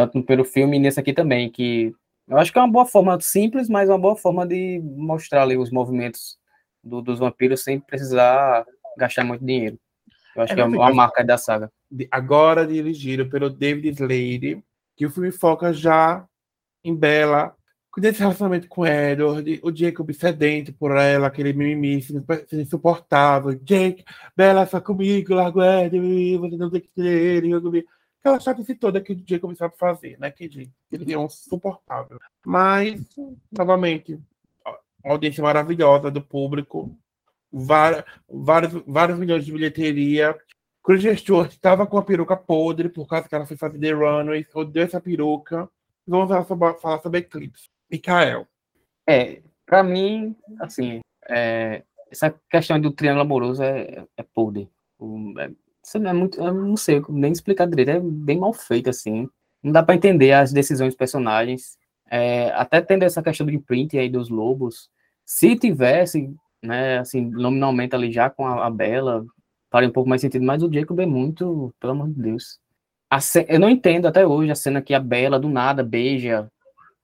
tanto 0.00 0.16
no 0.18 0.24
primeiro 0.24 0.48
filme 0.48 0.76
e 0.76 0.80
nesse 0.80 0.98
aqui 0.98 1.12
também, 1.12 1.50
que 1.50 1.92
eu 2.26 2.38
acho 2.38 2.52
que 2.52 2.58
é 2.58 2.62
uma 2.62 2.70
boa 2.72 2.86
forma 2.86 3.20
simples, 3.20 3.68
mas 3.68 3.88
uma 3.88 3.98
boa 3.98 4.16
forma 4.16 4.46
de 4.46 4.80
mostrar 4.82 5.42
ali 5.42 5.56
os 5.56 5.70
movimentos 5.70 6.38
do- 6.82 7.02
dos 7.02 7.18
vampiros 7.18 7.62
sem 7.62 7.78
precisar 7.80 8.64
gastar 8.96 9.24
muito 9.24 9.44
dinheiro. 9.44 9.78
Eu 10.34 10.42
acho 10.42 10.52
É 10.52 10.56
que 10.56 10.60
é 10.60 10.64
verdade. 10.64 10.82
uma 10.90 10.94
marca 10.94 11.22
da 11.24 11.36
saga. 11.36 11.70
agora 12.10 12.66
dirigido 12.66 13.28
pelo 13.28 13.50
David 13.50 13.88
Slade, 13.90 14.62
que 14.96 15.04
o 15.04 15.10
filme 15.10 15.30
foca 15.32 15.72
já 15.72 16.24
em 16.84 16.94
Bella, 16.94 17.54
nesse 17.98 18.20
relacionamento 18.20 18.68
com 18.68 18.86
Edward, 18.86 19.60
o 19.62 19.74
Jacob 19.76 20.10
sedento 20.12 20.72
por 20.72 20.92
ela, 20.96 21.26
aquele 21.26 21.52
mimimi 21.52 22.00
insuportável. 22.52 23.52
Jake, 23.62 24.04
Bella, 24.36 24.64
só 24.66 24.80
comigo, 24.80 25.34
largo 25.34 25.60
Edward, 25.62 26.38
você 26.38 26.56
não 26.56 26.70
tem 26.70 26.80
que 26.80 26.88
ter 26.94 27.04
ele, 27.04 27.50
eu 27.50 27.60
comigo. 27.60 27.88
Aquela 28.20 28.38
chatice 28.38 28.74
toda 28.74 29.00
que 29.00 29.12
o 29.12 29.24
Jacob 29.26 29.54
sabe 29.56 29.76
fazer, 29.78 30.18
né? 30.18 30.30
Que 30.30 30.44
ele- 30.44 30.70
é 31.12 31.18
um 31.18 31.28
suportável. 31.28 32.18
Mas, 32.44 33.02
novamente, 33.50 34.20
audiência 35.02 35.42
maravilhosa 35.42 36.10
do 36.10 36.20
público, 36.20 36.94
várias, 37.50 38.04
vários, 38.28 38.72
vários 38.86 39.18
milhões 39.18 39.44
de 39.46 39.52
bilheteria, 39.52 40.38
Kristen 40.84 41.16
Stewart 41.16 41.50
estava 41.50 41.86
com 41.86 41.96
a 41.98 42.02
peruca 42.02 42.36
podre 42.36 42.88
por 42.88 43.06
causa 43.08 43.28
que 43.28 43.34
ela 43.34 43.46
foi 43.46 43.56
fazer 43.56 43.78
The 43.78 43.92
Runaways, 43.92 44.46
odeio 44.54 44.84
essa 44.84 45.00
peruca. 45.00 45.68
Vamos 46.06 46.28
falar 46.28 46.44
sobre, 46.44 46.74
falar 46.74 47.00
sobre 47.00 47.20
Eclipse. 47.20 47.68
Mikael. 47.90 48.46
É, 49.08 49.42
pra 49.64 49.82
mim, 49.82 50.36
assim, 50.58 51.00
é, 51.28 51.82
essa 52.10 52.34
questão 52.50 52.80
do 52.80 52.90
triângulo 52.92 53.22
amoroso 53.22 53.62
é, 53.62 54.04
é 54.16 54.22
podre. 54.22 54.68
É- 55.38 55.50
isso 55.84 55.98
é 55.98 56.12
muito, 56.12 56.40
eu 56.40 56.52
não 56.54 56.76
sei 56.76 57.02
nem 57.08 57.32
explicar 57.32 57.66
direito, 57.66 57.90
é 57.90 58.00
bem 58.00 58.38
mal 58.38 58.52
feito, 58.52 58.90
assim. 58.90 59.28
Não 59.62 59.72
dá 59.72 59.82
pra 59.82 59.94
entender 59.94 60.32
as 60.32 60.52
decisões 60.52 60.90
dos 60.90 60.98
personagens. 60.98 61.78
É, 62.10 62.50
até 62.52 62.80
tendo 62.80 63.04
essa 63.04 63.22
questão 63.22 63.46
do 63.46 63.52
imprint 63.52 63.96
aí 63.98 64.08
dos 64.08 64.28
lobos, 64.28 64.90
se 65.24 65.56
tivesse, 65.56 66.32
né, 66.62 66.98
assim, 66.98 67.20
nominalmente 67.30 67.94
ali 67.94 68.10
já 68.12 68.28
com 68.30 68.46
a, 68.46 68.66
a 68.66 68.70
Bella, 68.70 69.24
faria 69.70 69.88
um 69.88 69.92
pouco 69.92 70.08
mais 70.08 70.20
sentido, 70.20 70.44
mas 70.44 70.62
o 70.62 70.72
Jacob 70.72 70.98
é 71.00 71.06
muito, 71.06 71.72
pelo 71.80 71.92
amor 71.92 72.08
de 72.08 72.14
Deus. 72.20 72.58
A 73.10 73.20
ce- 73.20 73.46
eu 73.48 73.60
não 73.60 73.70
entendo 73.70 74.06
até 74.06 74.26
hoje 74.26 74.50
a 74.50 74.54
cena 74.56 74.82
que 74.82 74.94
a 74.94 75.00
Bella 75.00 75.38
do 75.38 75.48
nada 75.48 75.82
beija 75.84 76.50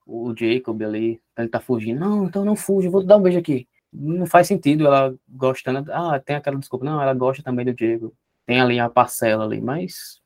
o 0.07 0.33
Jacob 0.37 0.83
ali, 0.83 1.20
ele 1.37 1.49
tá 1.49 1.61
fugindo. 1.61 2.01
Não, 2.01 2.27
então 2.27 2.45
não 2.45 2.57
fuja, 2.57 2.91
vou 2.91 3.05
dar 3.05 3.16
um 3.16 3.22
beijo 3.22 3.39
aqui. 3.39 3.68
Não 3.93 4.27
faz 4.27 4.47
sentido 4.47 4.87
ela 4.87 5.14
gostando. 5.29 5.91
Ah, 5.93 6.20
tem 6.20 6.37
aquela 6.37 6.59
desculpa. 6.59 6.85
Não, 6.85 7.01
ela 7.01 7.14
gosta 7.14 7.43
também 7.43 7.64
do 7.64 7.74
Jacob. 7.79 8.12
Tem 8.47 8.61
ali 8.61 8.79
a 8.79 8.89
parcela 8.89 9.45
ali, 9.45 9.61
mas. 9.61 10.21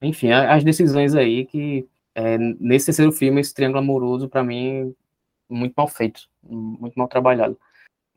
Enfim, 0.00 0.32
as 0.32 0.64
decisões 0.64 1.14
aí 1.14 1.44
que. 1.44 1.86
é, 2.14 2.38
nesse 2.38 2.86
terceiro 2.86 3.12
filme, 3.12 3.40
esse 3.40 3.54
triângulo 3.54 3.80
amoroso, 3.80 4.28
pra 4.28 4.42
mim, 4.42 4.94
muito 5.48 5.74
mal 5.76 5.86
feito. 5.86 6.22
Muito 6.42 6.98
mal 6.98 7.06
trabalhado. 7.06 7.58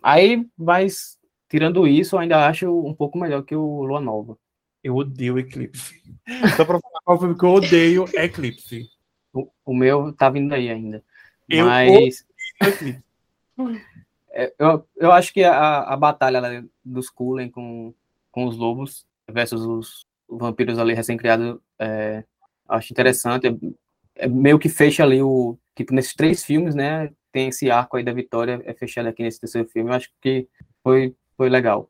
Aí, 0.01 0.47
mas. 0.57 1.19
Tirando 1.49 1.87
isso, 1.87 2.15
eu 2.15 2.19
ainda 2.19 2.47
acho 2.47 2.71
um 2.85 2.93
pouco 2.93 3.17
melhor 3.17 3.43
que 3.43 3.55
o 3.55 3.83
Lua 3.83 3.99
Nova. 3.99 4.37
Eu 4.83 4.95
odeio 4.95 5.37
Eclipse. 5.39 5.99
Só 6.55 6.63
pra 6.63 6.79
falar 6.79 7.01
qual 7.03 7.19
filme 7.19 7.37
que 7.37 7.43
eu 7.43 7.49
odeio 7.49 8.05
é 8.15 8.25
Eclipse. 8.25 8.87
O, 9.33 9.49
o 9.65 9.73
meu 9.73 10.13
tá 10.13 10.29
vindo 10.29 10.53
aí 10.53 10.69
ainda. 10.69 11.03
Eu 11.49 11.65
Mas. 11.65 12.25
Eclipse. 12.61 13.03
É, 14.31 14.53
eu, 14.59 14.87
eu 14.95 15.11
acho 15.11 15.33
que 15.33 15.43
a, 15.43 15.79
a 15.79 15.97
batalha 15.97 16.63
dos 16.85 17.09
Cullen 17.09 17.49
com, 17.49 17.93
com 18.31 18.45
os 18.45 18.55
lobos 18.55 19.05
versus 19.31 19.61
os 19.65 20.05
vampiros 20.29 20.77
ali 20.77 20.93
recém-criados, 20.93 21.59
é, 21.79 22.23
acho 22.67 22.93
interessante. 22.93 23.47
É, 23.47 24.25
é 24.25 24.27
meio 24.27 24.59
que 24.59 24.69
fecha 24.69 25.03
ali 25.03 25.21
o. 25.21 25.57
Tipo, 25.75 25.93
nesses 25.93 26.13
três 26.13 26.43
filmes, 26.43 26.75
né? 26.75 27.09
Tem 27.31 27.49
esse 27.49 27.69
arco 27.71 27.97
aí 27.97 28.03
da 28.03 28.11
vitória, 28.11 28.61
é 28.65 28.73
fechado 28.73 29.07
aqui 29.07 29.23
nesse 29.23 29.39
terceiro 29.39 29.67
filme. 29.69 29.89
Eu 29.89 29.95
acho 29.95 30.09
que 30.21 30.47
foi, 30.83 31.15
foi 31.37 31.49
legal. 31.49 31.89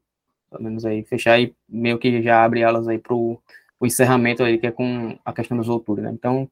Pelo 0.50 0.64
menos 0.64 0.86
aí, 0.86 1.04
fechar 1.04 1.40
e 1.40 1.56
meio 1.68 1.98
que 1.98 2.22
já 2.22 2.44
abre 2.44 2.62
elas 2.62 2.88
aí 2.88 2.98
pro 2.98 3.42
o 3.80 3.86
encerramento 3.86 4.44
aí, 4.44 4.58
que 4.58 4.68
é 4.68 4.72
com 4.72 5.18
a 5.24 5.32
questão 5.32 5.56
dos 5.56 5.70
outros, 5.70 5.98
né? 6.00 6.12
Então, 6.12 6.50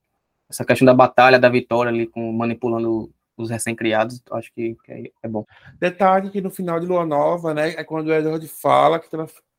essa 0.50 0.64
questão 0.64 0.86
da 0.86 0.94
batalha, 0.94 1.38
da 1.38 1.50
vitória 1.50 1.90
ali, 1.90 2.08
com 2.08 2.32
manipulando 2.32 3.12
os 3.36 3.50
recém-criados, 3.50 4.22
acho 4.32 4.52
que, 4.54 4.76
que 4.84 4.92
é- 4.92 5.12
é 5.24 5.28
bom. 5.28 5.46
Detalhe 5.80 6.30
que 6.30 6.42
no 6.42 6.50
final 6.50 6.80
de 6.80 6.86
Lua 6.88 7.06
Nova, 7.06 7.54
né? 7.54 7.70
É 7.72 7.84
quando 7.84 8.08
o 8.08 8.14
Edward 8.14 8.48
fala 8.48 9.00
que. 9.00 9.08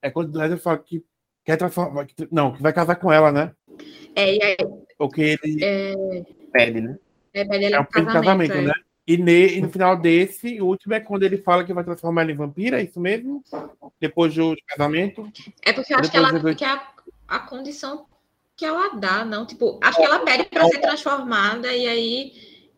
É 0.03 0.11
quando 0.11 0.35
o 0.35 0.43
Edward 0.43 0.62
fala 0.62 0.79
que 0.79 1.05
quer 1.49 1.57
transformar. 1.57 2.05
que- 2.05 2.28
Não, 2.30 2.53
que 2.53 2.62
vai 2.62 2.74
casar 2.74 2.96
com 2.96 3.11
ela, 3.11 3.32
né? 3.32 3.53
É, 4.14 4.34
e 4.36 4.42
aí, 4.42 4.57
Ou 4.99 5.09
que 5.09 5.22
ele. 5.22 5.59
é, 5.64 5.94
Pede, 6.53 6.80
né? 6.82 6.99
é, 7.32 7.44
pede 7.44 7.64
ele 7.64 7.74
É 7.74 7.78
em 7.78 7.80
um 7.80 7.84
de 7.84 7.88
casamento, 7.90 8.53
é. 8.53 8.62
né? 8.62 8.72
E, 9.07 9.16
ne- 9.16 9.55
e 9.57 9.61
no 9.62 9.70
final 9.70 9.96
desse, 9.96 10.61
o 10.61 10.66
último 10.66 10.92
é 10.92 11.01
quando 11.01 11.22
ele 11.22 11.38
fala 11.38 11.64
que 11.64 11.72
vai 11.72 11.82
transformar 11.82 12.22
ela 12.22 12.32
em 12.32 12.34
vampira, 12.34 12.78
é 12.78 12.84
isso 12.84 13.01
mesmo? 13.01 13.42
Depois 13.99 14.34
do 14.34 14.55
casamento. 14.66 15.26
É 15.64 15.72
porque 15.72 15.94
eu 15.94 15.99
acho 15.99 16.11
que, 16.11 16.16
ela, 16.18 16.38
vou- 16.38 16.55
que 16.55 16.64
é 16.64 16.68
a, 16.68 16.88
a 17.26 17.38
condição 17.38 18.05
que 18.55 18.66
ela 18.66 18.90
dá, 18.96 19.24
não? 19.24 19.46
Tipo, 19.46 19.80
acho 19.82 19.96
que 19.96 20.05
ela 20.05 20.18
pede 20.20 20.44
para 20.44 20.66
ser 20.66 20.80
transformada 20.80 21.74
e 21.74 21.86
aí 21.88 22.32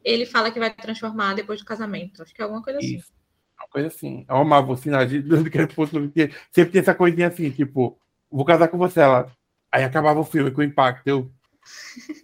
ele 0.04 0.24
fala 0.24 0.52
que 0.52 0.60
vai 0.60 0.72
transformar 0.72 1.34
depois 1.34 1.58
do 1.58 1.64
casamento. 1.66 2.22
Acho 2.22 2.32
que 2.32 2.40
é 2.40 2.44
alguma 2.44 2.62
coisa 2.62 2.78
assim. 2.78 2.96
Isso. 2.98 3.10
Uma 3.58 3.68
coisa 3.68 3.88
assim. 3.88 4.24
Eu 4.28 4.36
amava 4.36 4.70
os 4.72 4.78
sinais 4.80 5.10
de 5.10 5.20
do 5.20 5.50
Crepúsculo, 5.50 6.04
porque 6.06 6.30
sempre 6.52 6.70
tem 6.72 6.80
essa 6.80 6.94
coisinha 6.94 7.26
assim, 7.26 7.50
tipo, 7.50 7.98
vou 8.30 8.44
casar 8.44 8.68
com 8.68 8.78
você, 8.78 9.00
ela. 9.00 9.30
Aí 9.72 9.84
acabava 9.84 10.20
o 10.20 10.24
filme 10.24 10.50
com 10.50 10.62
impacto. 10.62 11.06
Eu 11.06 11.30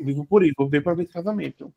vivo 0.00 0.26
por 0.26 0.44
isso, 0.44 0.54
vou 0.56 0.68
ver 0.68 0.82
para 0.82 0.94
ver 0.94 1.04
esse 1.04 1.12
casamento. 1.12 1.72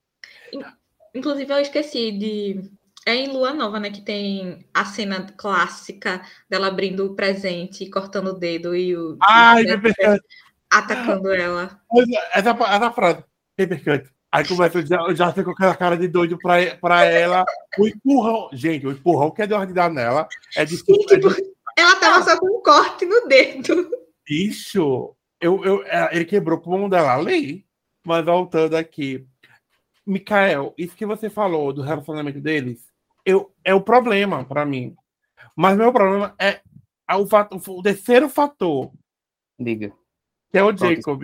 Inclusive, 1.14 1.52
eu 1.52 1.60
esqueci 1.60 2.12
de. 2.12 2.72
É 3.06 3.16
em 3.16 3.32
Lua 3.32 3.54
Nova, 3.54 3.80
né? 3.80 3.90
Que 3.90 4.02
tem 4.02 4.66
a 4.74 4.86
cena 4.86 5.26
clássica 5.38 6.22
dela 6.50 6.68
abrindo 6.68 7.06
o 7.06 7.16
presente 7.16 7.84
e 7.84 7.90
cortando 7.90 8.28
o 8.28 8.38
dedo 8.38 8.76
e 8.76 8.96
o. 8.96 9.18
Ai, 9.22 9.64
e 9.64 9.74
o 9.74 9.82
Pepper 9.82 9.96
Cut. 9.96 10.26
atacando 10.72 11.34
ela. 11.34 11.82
Essa, 12.34 12.50
essa 12.50 12.92
frase, 12.92 13.24
Pepper 13.56 13.84
Cut. 13.84 14.10
Aí 14.32 14.48
começa 14.48 14.78
o 14.78 14.86
já, 14.86 15.14
já 15.16 15.30
fica 15.30 15.46
com 15.46 15.52
aquela 15.52 15.76
cara 15.76 15.98
de 15.98 16.08
doido 16.08 16.38
pra, 16.38 16.76
pra 16.76 17.04
ela. 17.04 17.44
O 17.80 17.88
empurrão, 17.88 18.50
gente, 18.54 18.86
o 18.86 18.92
empurrão 18.92 19.32
que 19.32 19.42
é 19.42 19.48
de 19.48 19.74
dar 19.74 19.90
nela 19.90 20.28
é 20.56 20.66
de, 20.66 20.78
Sim, 20.78 20.94
é 20.94 21.16
tipo, 21.16 21.30
ela 21.76 21.96
tava 21.96 22.24
só 22.24 22.38
com 22.38 22.60
um 22.60 22.62
corte 22.62 23.06
no 23.06 23.28
dedo. 23.28 23.90
Bicho. 24.30 25.16
Eu, 25.42 25.64
eu, 25.66 25.84
é, 25.86 26.16
ele 26.16 26.26
quebrou 26.26 26.60
o 26.60 26.62
pulmão 26.62 26.88
dela 26.88 27.16
ali. 27.16 27.66
Mas 28.06 28.24
voltando 28.26 28.76
aqui. 28.78 29.26
Mikael, 30.06 30.74
isso 30.78 30.96
que 30.96 31.06
você 31.06 31.30
falou 31.30 31.74
do 31.74 31.82
relacionamento 31.82 32.40
deles, 32.40 32.88
eu, 33.26 33.54
é 33.64 33.74
o 33.74 33.82
problema 33.82 34.46
pra 34.46 34.66
mim. 34.66 34.96
Mas 35.56 35.78
meu 35.78 35.92
problema 35.92 36.34
é 36.40 36.62
a- 37.08 37.18
o, 37.18 37.28
fato, 37.28 37.58
o 37.72 37.84
terceiro 37.84 38.30
fator, 38.30 38.92
Diga. 39.60 39.92
que 40.52 40.58
é 40.58 40.64
o 40.64 40.76
Jacob. 40.76 41.24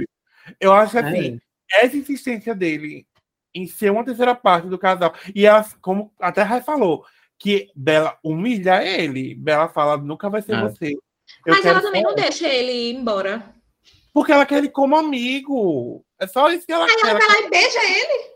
Eu 0.59 0.73
acho 0.73 0.91
que 0.91 0.97
assim, 0.99 1.39
É. 1.71 1.85
essa 1.85 1.95
insistência 1.97 2.53
dele 2.53 3.07
em 3.53 3.65
ser 3.65 3.89
uma 3.91 4.03
terceira 4.03 4.35
parte 4.35 4.67
do 4.67 4.77
casal, 4.77 5.13
e 5.33 5.45
ela, 5.45 5.65
como 5.81 6.13
até 6.19 6.41
a 6.41 6.45
Rai 6.45 6.61
falou, 6.61 7.05
que 7.39 7.71
Bela 7.75 8.19
humilha 8.23 8.83
ele. 8.83 9.33
Bela 9.33 9.69
fala, 9.69 9.97
nunca 9.97 10.29
vai 10.29 10.41
ser 10.41 10.55
É. 10.55 10.61
você. 10.61 10.97
Eu 11.45 11.53
Mas 11.53 11.61
quero 11.63 11.69
ela 11.77 11.81
também 11.81 12.03
não 12.03 12.15
deixa 12.15 12.47
ele 12.47 12.71
ir 12.71 12.95
embora. 12.95 13.53
Porque 14.13 14.31
ela 14.31 14.45
quer 14.45 14.59
ele 14.59 14.69
como 14.69 14.95
amigo. 14.95 16.03
É 16.19 16.25
só 16.27 16.49
isso 16.49 16.65
que 16.65 16.71
ela 16.71 16.85
Aí 16.85 16.95
quer. 16.95 17.09
ela 17.09 17.09
Ela 17.11 17.19
vai 17.19 17.41
lá 17.41 17.47
e 17.47 17.49
beija 17.49 17.83
ele. 17.83 18.35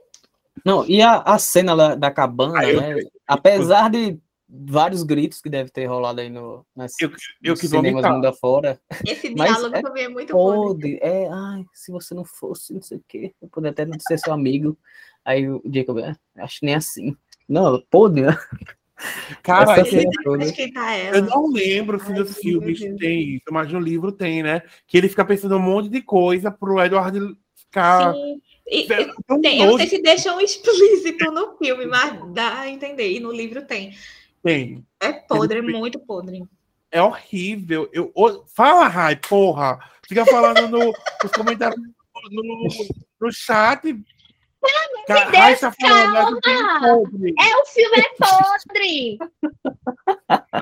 Não, 0.66 0.86
e 0.86 1.02
a, 1.02 1.18
a 1.22 1.40
cena 1.40 1.74
lá 1.74 1.96
da 1.96 2.12
cabana, 2.12 2.60
Ah, 2.60 2.66
eu- 2.70 2.82
né? 2.82 2.96
Apesar 3.26 3.90
de 3.90 4.20
vários 4.50 5.04
gritos 5.04 5.42
que 5.42 5.50
deve 5.50 5.70
ter 5.70 5.86
rolado 5.86 6.20
aí 6.20 6.30
no, 6.30 6.66
nas, 6.76 7.00
Eu- 7.00 7.12
eu 7.42 7.52
nos 7.52 7.62
quis 7.62 7.70
cinemas 7.70 7.92
vomitar. 7.94 8.14
mundo 8.14 8.26
afora. 8.26 8.82
Esse 9.08 9.30
diálogo 9.34 9.76
é 9.76 9.82
também 9.82 10.04
é 10.06 10.10
muito 10.10 10.34
podre. 10.34 10.98
Pode, 10.98 11.00
é, 11.02 11.30
ai, 11.32 11.64
se 11.74 11.92
você 11.92 12.14
não 12.14 12.26
fosse, 12.26 12.74
não 12.74 12.82
sei 12.82 12.98
o 12.98 13.04
quê, 13.08 13.34
eu 13.42 13.48
poderia 13.48 13.72
até 13.72 13.86
não 13.86 13.98
ser 14.00 14.18
seu 14.20 14.34
amigo. 14.34 14.78
Aí 15.24 15.48
o 15.50 15.62
Jacob, 15.74 16.00
é, 16.00 16.16
acho 16.40 16.60
que 16.60 16.66
nem 16.66 16.76
assim. 16.76 17.16
Não, 17.48 17.82
pode, 17.90 18.22
né? 18.22 18.38
Cara, 19.41 19.80
Essa 19.80 20.04
toda. 20.24 20.43
esquentar 20.43 21.00
eu 21.16 21.22
não 21.24 21.52
lembro 21.52 22.00
se 22.00 22.12
Ai, 22.12 22.20
nos 22.20 22.38
filmes 22.38 22.80
tem 22.97 23.36
isso, 23.36 23.45
mas 23.52 23.72
no 23.72 23.80
livro 23.80 24.12
tem, 24.12 24.43
né? 24.43 24.62
Que 24.88 24.97
ele 24.97 25.08
fica 25.10 25.24
pensando 25.24 25.56
um 25.56 25.62
monte 25.62 25.89
de 25.89 26.02
coisa 26.02 26.52
pro 26.52 26.82
Edward 26.82 27.36
ficar. 27.56 28.14
Sim. 28.14 28.41
E- 28.68 28.88
tem- 29.41 29.62
eu 29.62 29.72
não 29.72 29.78
sei 29.78 29.88
se 29.88 30.02
deixam 30.02 30.39
explícito 30.39 31.32
no 31.32 31.58
filme, 31.58 31.86
mas 31.86 32.20
dá 32.34 32.60
a 32.60 32.70
entender. 32.70 33.12
E 33.12 33.20
no 33.20 33.32
livro 33.32 33.66
tem. 33.66 33.95
Tem. 34.43 34.86
É 35.02 35.12
podre, 35.14 35.60
é 35.60 35.62
muito 35.62 36.00
podre. 36.00 36.43
É 36.91 37.02
horrível. 37.02 37.89
Eu, 37.91 38.12
fala, 38.54 38.88
Rai, 38.88 39.16
porra. 39.16 39.80
Fica 40.08 40.26
falando 40.26 40.68
no, 40.68 40.86
nos 41.24 41.32
comentários 41.36 41.80
no, 41.80 42.43
no, 42.43 42.68
no 43.22 43.32
chat. 43.32 43.95
Ca- 45.16 45.30
Deus, 45.47 45.60
tá 45.60 45.72
falando, 45.72 46.39
calma. 46.41 46.80
podre. 46.82 47.34
É, 47.39 47.55
o 47.57 47.66
filme 47.66 47.97
é 47.97 48.10
podre. 48.20 49.18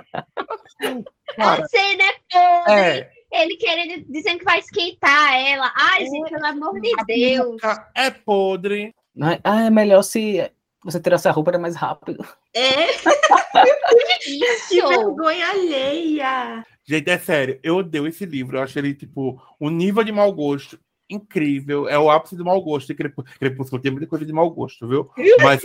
Cara, 1.36 1.64
A 1.64 1.68
cena 1.68 2.04
é 2.04 2.14
podre. 2.32 2.74
é. 2.74 3.12
Ele 3.30 3.58
querendo, 3.58 4.06
dizendo 4.10 4.40
que 4.40 4.46
vai 4.46 4.60
esquentar 4.60 5.34
ela. 5.36 5.72
Ai, 5.76 6.06
gente, 6.06 6.30
pelo 6.30 6.46
amor 6.46 6.80
de 6.80 6.94
A 6.98 7.04
Deus. 7.04 7.62
É 7.94 8.10
podre. 8.10 8.96
Ah, 9.44 9.64
é 9.66 9.70
melhor 9.70 10.02
se 10.02 10.50
você 10.84 11.00
tirasse 11.00 11.28
a 11.28 11.32
roupa, 11.32 11.52
era 11.52 11.60
mais 11.60 11.76
rápido. 11.76 12.26
É, 12.54 12.88
que 14.70 14.82
vergonha 14.82 15.50
alheia. 15.50 16.64
Gente, 16.86 17.10
é 17.10 17.18
sério, 17.18 17.60
eu 17.62 17.76
odeio 17.78 18.08
esse 18.08 18.26
livro. 18.26 18.58
Eu 18.58 18.64
acho 18.64 18.80
ele, 18.80 18.94
tipo, 18.94 19.42
um 19.60 19.70
nível 19.70 20.04
de 20.06 20.12
mau 20.14 20.32
gosto 20.32 20.80
incrível. 21.10 21.88
É 21.88 21.98
o 21.98 22.10
ápice 22.10 22.36
do 22.36 22.46
mau 22.46 22.62
gosto. 22.62 22.92
E 22.92 22.96
Crepú- 22.96 23.24
Crepúsculo 23.40 23.82
tem 23.82 23.92
muita 23.92 24.08
coisa 24.08 24.26
de 24.26 24.34
mau 24.34 24.50
gosto, 24.50 24.88
viu? 24.88 25.10
Mas 25.44 25.62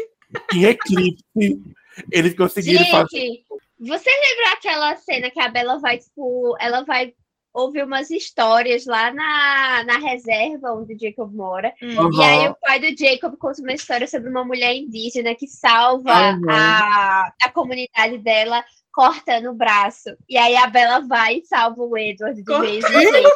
em 0.55 0.65
Eclipse, 0.65 1.63
eles 2.11 2.35
conseguiram 2.35 2.85
fazer. 2.87 3.19
Gente, 3.19 3.45
você 3.81 4.11
lembra 4.11 4.53
aquela 4.53 4.97
cena 4.97 5.31
que 5.31 5.41
a 5.41 5.49
Bela 5.49 5.79
vai, 5.79 5.99
tipo, 5.99 6.57
ela 6.61 6.83
vai 6.85 7.13
ouvir 7.53 7.85
umas 7.85 8.11
histórias 8.11 8.87
lá 8.87 9.13
na, 9.13 9.85
na 9.85 9.99
reserva 9.99 10.73
onde 10.73 10.95
o 10.95 10.99
Jacob 10.99 11.35
mora. 11.35 11.73
Hum. 11.83 12.11
E 12.15 12.23
aí 12.23 12.49
o 12.49 12.55
pai 12.55 12.81
do 12.81 12.97
Jacob 12.99 13.37
conta 13.37 13.61
uma 13.61 13.75
história 13.75 14.07
sobre 14.07 14.31
uma 14.31 14.43
mulher 14.45 14.75
indígena 14.75 15.35
que 15.35 15.47
salva 15.47 16.11
Aham. 16.11 16.41
a, 16.49 17.33
a 17.43 17.51
comunidade 17.51 18.17
dela 18.19 18.65
cortando 18.91 19.51
o 19.51 19.55
braço. 19.55 20.17
E 20.29 20.39
aí 20.39 20.57
a 20.57 20.67
Bela 20.67 21.01
vai 21.01 21.37
e 21.39 21.45
salva 21.45 21.83
o 21.83 21.97
Edward 21.99 22.37
de 22.37 22.45
Cortando? 22.45 22.71
vez 22.71 22.85
em 22.85 23.23
quando. 23.23 23.33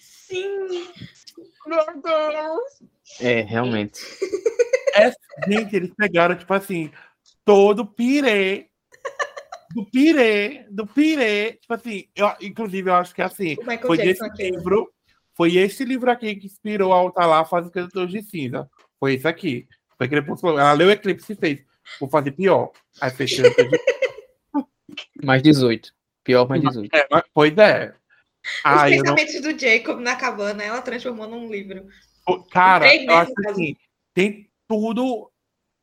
Sim. 0.00 0.88
Meu 1.66 2.02
Deus! 2.02 2.82
É, 3.20 3.40
realmente. 3.42 4.00
Gente, 5.46 5.76
eles 5.76 5.92
pegaram, 5.94 6.34
tipo 6.36 6.52
assim, 6.54 6.90
todo 7.44 7.80
o 7.80 7.86
pirê. 7.86 8.68
Do 9.74 9.84
pirê, 9.90 10.64
do 10.70 10.86
pirê. 10.86 11.52
Tipo 11.60 11.74
assim, 11.74 12.08
eu, 12.14 12.32
inclusive, 12.40 12.88
eu 12.88 12.94
acho 12.94 13.14
que 13.14 13.20
assim, 13.20 13.54
O 13.58 13.60
Michael 13.60 13.86
foi 13.86 13.96
Jackson 13.98 14.24
esse 14.26 14.32
aqui. 14.32 14.50
livro. 14.50 14.90
Foi 15.34 15.54
esse 15.56 15.84
livro 15.84 16.10
aqui 16.10 16.34
que 16.36 16.46
inspirou 16.46 16.94
a 16.94 17.02
outra 17.02 17.26
lá 17.26 17.44
fazer 17.44 17.70
Cantores 17.70 18.10
de 18.10 18.22
Cinza. 18.22 18.70
Foi 18.98 19.14
esse 19.14 19.28
aqui. 19.28 19.68
Foi 19.98 20.08
Crepúsculo. 20.08 20.58
Ela 20.58 20.72
leu 20.72 20.90
Eclipse 20.90 21.34
e 21.34 21.36
fez. 21.36 21.62
Vou 22.00 22.08
fazer 22.08 22.30
pior. 22.30 22.72
Aí 23.00 23.10
fez 23.10 23.32
Mais 25.22 25.42
18. 25.42 25.92
Pior, 26.24 26.48
mais 26.48 26.62
18. 26.62 26.94
É, 26.94 27.06
mas- 27.10 27.24
pois 27.34 27.56
é. 27.58 27.92
Os 28.46 28.60
Ah, 28.64 28.90
eu 28.90 29.02
não. 29.02 29.14
pensamentos 29.14 29.40
do 29.40 29.58
Jacob 29.58 30.00
na 30.00 30.16
cabana, 30.16 30.62
ela 30.62 30.80
transformou 30.82 31.26
num 31.28 31.50
livro. 31.50 31.86
Cara, 32.50 32.94
eu 32.94 33.14
acho 33.14 33.32
assim, 33.48 33.76
tem 34.14 34.48
tudo 34.68 35.30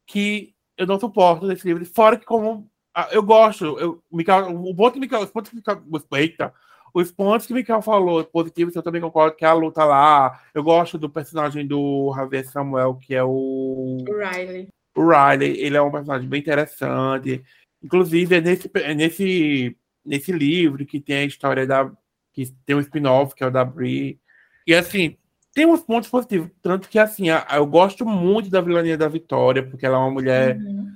que 0.08 0.54
eu 0.78 0.86
não 0.86 1.00
suporto 1.00 1.46
nesse 1.48 1.66
livro. 1.68 1.86
Fora 1.86 2.18
que 2.18 2.26
como 2.26 2.70
ah, 2.96 3.10
eu 3.12 3.24
gosto, 3.24 3.66
eu, 3.80 4.04
o 4.10 4.18
Mikael, 4.18 4.50
o 4.50 4.76
ponto 4.76 4.94
que 4.94 4.98
o 5.00 5.02
Mikael, 5.02 5.24
os 5.24 5.32
pontos 5.32 5.50
que 5.50 5.56
o 5.56 5.58
Mikael, 5.58 5.82
eita, 6.14 6.54
os 6.94 7.12
pontos 7.12 7.48
que 7.48 7.54
o 7.54 7.56
Mikael 7.56 7.82
falou 7.82 8.24
positivos, 8.24 8.76
eu 8.76 8.84
também 8.84 9.02
concordo 9.02 9.36
que 9.36 9.44
a 9.44 9.54
luta 9.54 9.84
lá. 9.84 10.40
Eu 10.54 10.62
gosto 10.62 10.98
do 10.98 11.10
personagem 11.10 11.66
do 11.66 12.14
Javier 12.16 12.46
Samuel, 12.46 12.96
que 12.96 13.16
é 13.16 13.24
o 13.24 13.98
O 14.08 14.18
Riley. 14.18 14.68
o 14.96 15.02
Riley, 15.10 15.58
ele 15.60 15.76
é 15.76 15.82
um 15.82 15.92
personagem 15.92 16.30
bem 16.30 16.40
interessante. 16.40 17.44
Inclusive, 17.84 18.36
é 18.36 18.42
nesse, 18.42 18.70
é 18.76 18.94
nesse, 18.94 19.76
nesse 20.06 20.32
livro 20.32 20.86
que 20.86 21.02
tem 21.02 21.18
a 21.18 21.26
história 21.26 21.66
da. 21.66 21.92
Que 22.34 22.46
tem 22.66 22.76
um 22.76 22.80
spin-off, 22.80 23.34
que 23.36 23.44
é 23.44 23.48
o 23.48 23.52
da 23.52 23.64
Brie. 23.64 24.20
E 24.68 24.74
assim, 24.74 25.16
tem 25.54 25.66
uns 25.66 25.82
pontos 25.82 26.10
positivos. 26.10 26.50
Tanto 26.62 26.90
que, 26.90 26.98
assim, 27.00 27.28
eu 27.30 27.66
gosto 27.68 28.06
muito 28.06 28.50
da 28.50 28.60
vilania 28.60 28.98
da 28.98 29.08
Vitória, 29.08 29.64
porque 29.66 29.86
ela 29.86 29.98
é 29.98 30.00
uma 30.00 30.12
mulher 30.12 30.58
Uhum. 30.58 30.92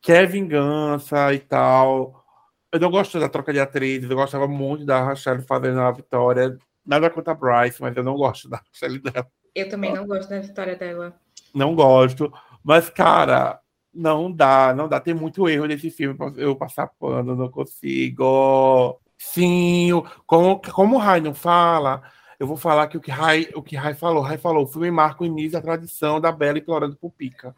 que 0.00 0.12
quer 0.12 0.26
vingança 0.28 1.32
e 1.32 1.38
tal. 1.38 2.22
Eu 2.70 2.78
não 2.80 2.90
gosto 2.90 3.18
da 3.18 3.28
troca 3.28 3.52
de 3.52 3.60
atrizes, 3.60 4.10
eu 4.10 4.16
gostava 4.16 4.46
muito 4.46 4.84
da 4.84 5.02
Rachel 5.02 5.40
fazendo 5.42 5.80
a 5.80 5.90
Vitória. 5.90 6.58
Nada 6.84 7.08
contra 7.08 7.32
a 7.32 7.36
Bryce, 7.36 7.80
mas 7.80 7.96
eu 7.96 8.02
não 8.04 8.14
gosto 8.14 8.48
da 8.48 8.58
Rachel 8.58 9.00
dela. 9.00 9.26
Eu 9.54 9.68
também 9.68 9.94
não 9.94 10.06
gosto 10.06 10.28
da 10.28 10.38
história 10.40 10.76
dela. 10.76 11.14
não 11.54 11.74
gosto. 11.74 12.32
Mas, 12.62 12.90
cara, 12.90 13.60
não 13.94 14.30
dá, 14.30 14.74
não 14.74 14.88
dá. 14.88 14.98
Tem 15.00 15.14
muito 15.14 15.48
erro 15.48 15.66
nesse 15.66 15.88
filme 15.90 16.18
eu 16.36 16.56
passar 16.56 16.88
pano, 16.88 17.36
não 17.36 17.48
consigo. 17.48 19.00
Sim, 19.18 19.90
como, 20.26 20.60
como 20.60 20.96
o 20.96 20.98
Rai 20.98 21.20
não 21.20 21.34
fala, 21.34 22.02
eu 22.38 22.46
vou 22.46 22.56
falar 22.56 22.88
que 22.88 22.96
o 22.96 23.00
que 23.00 23.10
Rai, 23.10 23.48
o 23.54 23.62
que 23.62 23.76
Rai 23.76 23.94
falou. 23.94 24.22
Rai 24.22 24.36
falou, 24.38 24.64
o 24.64 24.66
filme 24.66 24.90
marca 24.90 25.22
o 25.22 25.26
início 25.26 25.52
da 25.52 25.62
tradição 25.62 26.20
da 26.20 26.30
Bela 26.32 26.58
implorando 26.58 26.96
por 26.96 27.10
Pica. 27.12 27.54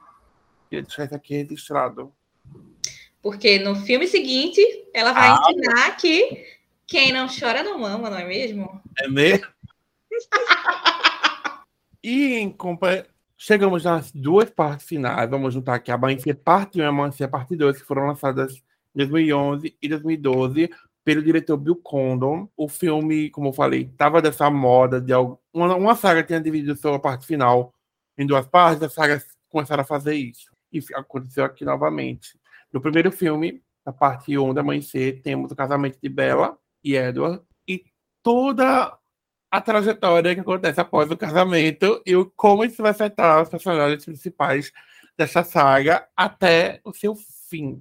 Queria 0.68 0.82
deixar 0.84 1.04
isso 1.04 1.14
aqui 1.14 1.34
registrado. 1.34 2.12
Porque 3.22 3.58
no 3.58 3.74
filme 3.74 4.06
seguinte, 4.06 4.60
ela 4.94 5.12
vai 5.12 5.28
Ah. 5.28 5.40
ensinar 5.50 5.96
que 5.96 6.44
quem 6.86 7.12
não 7.12 7.26
chora 7.28 7.62
não 7.62 7.84
ama, 7.84 8.08
não 8.10 8.18
é 8.18 8.24
mesmo? 8.24 8.80
É 9.00 9.08
mesmo? 9.08 9.46
e 12.02 12.34
em 12.34 12.50
compa- 12.50 13.04
chegamos 13.36 13.84
nas 13.84 14.12
duas 14.12 14.48
partes 14.50 14.86
finais. 14.86 15.28
Vamos 15.28 15.52
juntar 15.52 15.74
aqui 15.74 15.90
a 15.90 15.94
Amanhecer 15.94 16.36
Parte 16.36 16.78
1 16.78 16.82
e 16.82 16.84
a 16.86 16.88
Amanhecer 16.88 17.28
Parte 17.28 17.56
2, 17.56 17.78
que 17.78 17.84
foram 17.86 18.06
lançadas 18.06 18.54
em 18.94 18.98
2011 18.98 19.76
e 19.82 19.88
2012 19.88 20.70
pelo 21.06 21.22
diretor 21.22 21.56
Bill 21.56 21.76
Condon. 21.76 22.48
O 22.56 22.68
filme, 22.68 23.30
como 23.30 23.50
eu 23.50 23.52
falei, 23.52 23.82
estava 23.82 24.20
dessa 24.20 24.50
moda 24.50 25.00
de 25.00 25.12
algo... 25.12 25.40
uma, 25.54 25.76
uma 25.76 25.94
saga 25.94 26.24
tinha 26.24 26.40
dividido 26.40 26.76
sua 26.76 26.98
parte 26.98 27.24
final 27.24 27.72
em 28.18 28.26
duas 28.26 28.44
partes, 28.44 28.82
as 28.82 28.92
sagas 28.92 29.24
começaram 29.48 29.82
a 29.82 29.86
fazer 29.86 30.14
isso. 30.14 30.50
E 30.72 30.80
aconteceu 30.94 31.44
aqui 31.44 31.64
novamente. 31.64 32.36
No 32.72 32.80
primeiro 32.80 33.12
filme, 33.12 33.62
na 33.84 33.92
parte 33.92 34.36
1 34.36 34.52
da 34.52 34.62
Amanhecer, 34.62 35.22
temos 35.22 35.52
o 35.52 35.56
casamento 35.56 35.96
de 36.02 36.08
Bella 36.08 36.58
e 36.82 36.96
Edward 36.96 37.40
e 37.68 37.84
toda 38.20 38.98
a 39.48 39.60
trajetória 39.60 40.34
que 40.34 40.40
acontece 40.40 40.80
após 40.80 41.08
o 41.08 41.16
casamento 41.16 42.02
e 42.04 42.16
o, 42.16 42.26
como 42.34 42.64
isso 42.64 42.82
vai 42.82 42.90
afetar 42.90 43.42
os 43.42 43.48
personagens 43.48 44.04
principais 44.04 44.72
dessa 45.16 45.44
saga 45.44 46.08
até 46.16 46.80
o 46.82 46.92
seu 46.92 47.14
fim. 47.14 47.80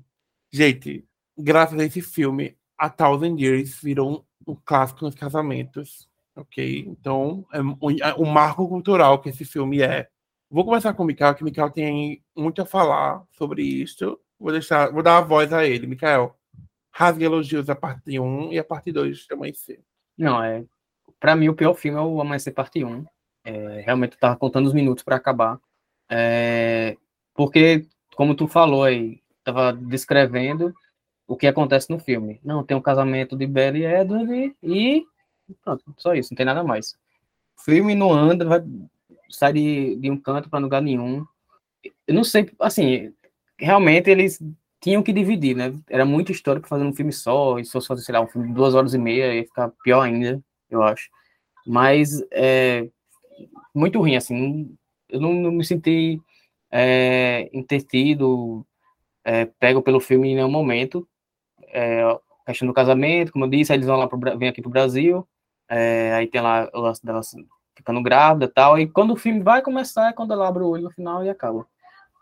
Gente, 0.51 1.03
graças 1.36 1.80
a 1.80 1.84
esse 1.84 2.01
filme, 2.01 2.55
A 2.78 2.89
Thousand 2.89 3.38
Years 3.39 3.80
virou 3.82 4.26
um, 4.47 4.51
um 4.51 4.57
clássico 4.65 5.05
nos 5.05 5.15
casamentos, 5.15 6.09
ok? 6.36 6.86
Então, 6.88 7.45
é 7.51 7.61
um, 7.61 7.78
é 8.01 8.13
um 8.15 8.26
marco 8.26 8.67
cultural 8.67 9.19
que 9.19 9.30
esse 9.30 9.45
filme 9.45 9.82
é. 9.82 10.07
Vou 10.49 10.65
começar 10.65 10.93
com 10.93 11.03
o 11.03 11.05
Mikael, 11.05 11.36
que 11.36 11.41
o 11.41 11.45
Mikael 11.45 11.69
tem 11.69 12.23
muito 12.36 12.61
a 12.61 12.65
falar 12.65 13.23
sobre 13.32 13.63
isso. 13.63 14.19
Vou 14.39 14.51
deixar, 14.51 14.91
vou 14.91 15.01
dar 15.01 15.17
a 15.17 15.21
voz 15.21 15.51
a 15.51 15.65
ele. 15.65 15.88
Mikael, 15.88 16.38
rasgue 16.91 17.26
elogios 17.26 17.69
a 17.69 17.76
parte 17.76 18.19
1 18.19 18.53
e 18.53 18.59
a 18.59 18.63
parte 18.63 18.91
2 18.91 19.28
também 19.28 19.53
ser. 19.53 19.82
Não, 20.17 20.41
é. 20.41 20.63
Pra 21.19 21.36
mim, 21.36 21.49
o 21.49 21.55
pior 21.55 21.73
filme 21.73 21.97
é 21.97 22.01
o 22.01 22.21
Amanhecer 22.21 22.53
Parte 22.53 22.84
1. 22.84 23.05
É, 23.43 23.82
realmente, 23.82 24.13
eu 24.13 24.19
tava 24.19 24.36
contando 24.36 24.67
os 24.67 24.73
minutos 24.73 25.03
pra 25.03 25.15
acabar. 25.15 25.59
É, 26.09 26.95
porque, 27.34 27.86
como 28.15 28.36
tu 28.36 28.47
falou 28.47 28.84
aí, 28.84 29.21
tava 29.43 29.73
descrevendo 29.73 30.73
o 31.28 31.36
que 31.36 31.47
acontece 31.47 31.89
no 31.89 31.99
filme. 31.99 32.39
Não, 32.43 32.63
tem 32.63 32.76
um 32.76 32.82
casamento 32.82 33.36
de 33.36 33.47
Bella 33.47 33.78
e 33.78 33.86
Edward 33.86 34.55
e 34.61 35.05
pronto, 35.63 35.84
só 35.97 36.13
isso, 36.13 36.34
não 36.34 36.38
tem 36.38 36.45
nada 36.45 36.63
mais. 36.63 36.97
o 37.57 37.61
filme 37.63 37.95
não 37.95 38.11
anda, 38.11 38.45
vai 38.45 38.63
sai 39.30 39.53
de, 39.53 39.95
de 39.97 40.09
um 40.09 40.17
canto 40.17 40.49
para 40.49 40.59
lugar 40.59 40.82
nenhum. 40.82 41.26
Eu 42.07 42.13
não 42.13 42.23
sei, 42.23 42.49
assim, 42.59 43.13
realmente 43.57 44.09
eles 44.09 44.41
tinham 44.82 45.03
que 45.03 45.13
dividir, 45.13 45.55
né? 45.55 45.73
Era 45.89 46.05
muita 46.05 46.32
história 46.32 46.61
para 46.61 46.69
fazer 46.69 46.84
um 46.84 46.93
filme 46.93 47.11
só, 47.11 47.59
e 47.59 47.65
se 47.65 47.71
fosse 47.71 47.88
fazer, 47.88 48.03
sei 48.03 48.13
lá, 48.13 48.21
um 48.21 48.28
filme 48.28 48.47
de 48.47 48.53
duas 48.53 48.76
horas 48.76 48.93
e 48.93 48.97
meia, 48.97 49.34
ia 49.34 49.43
ficar 49.43 49.71
pior 49.84 50.01
ainda, 50.01 50.41
eu 50.69 50.84
acho. 50.84 51.09
Mas 51.65 52.21
é 52.32 52.88
muito 53.73 53.99
ruim, 53.99 54.15
assim, 54.15 54.76
eu 55.09 55.19
não, 55.19 55.34
não 55.34 55.51
me 55.51 55.65
senti 55.65 56.21
é, 56.71 57.49
é, 59.23 59.45
pego 59.59 59.82
pelo 59.82 59.99
filme 59.99 60.30
em 60.30 60.36
nenhum 60.36 60.51
momento. 60.51 61.07
É, 61.76 62.03
questão 62.45 62.67
do 62.67 62.73
casamento, 62.73 63.32
como 63.32 63.45
eu 63.45 63.49
disse, 63.49 63.73
eles 63.73 63.88
vão 63.88 63.97
lá 63.97 64.07
pro, 64.07 64.19
vem 64.38 64.47
aqui 64.47 64.61
pro 64.61 64.71
Brasil, 64.71 65.28
é, 65.67 66.13
aí 66.13 66.28
tem 66.28 66.41
lá 66.41 66.69
o 66.73 66.80
lance 66.80 67.03
delas 67.03 67.32
ficando 67.76 68.01
grávida 68.01 68.45
e 68.45 68.47
tal, 68.47 68.80
e 68.80 68.88
quando 68.88 69.11
o 69.11 69.17
filme 69.17 69.41
vai 69.41 69.61
começar 69.61 70.09
é 70.09 70.13
quando 70.13 70.32
ela 70.32 70.47
abre 70.47 70.63
o 70.63 70.67
olho 70.69 70.84
no 70.84 70.91
final 70.91 71.23
e 71.23 71.30
acaba. 71.30 71.67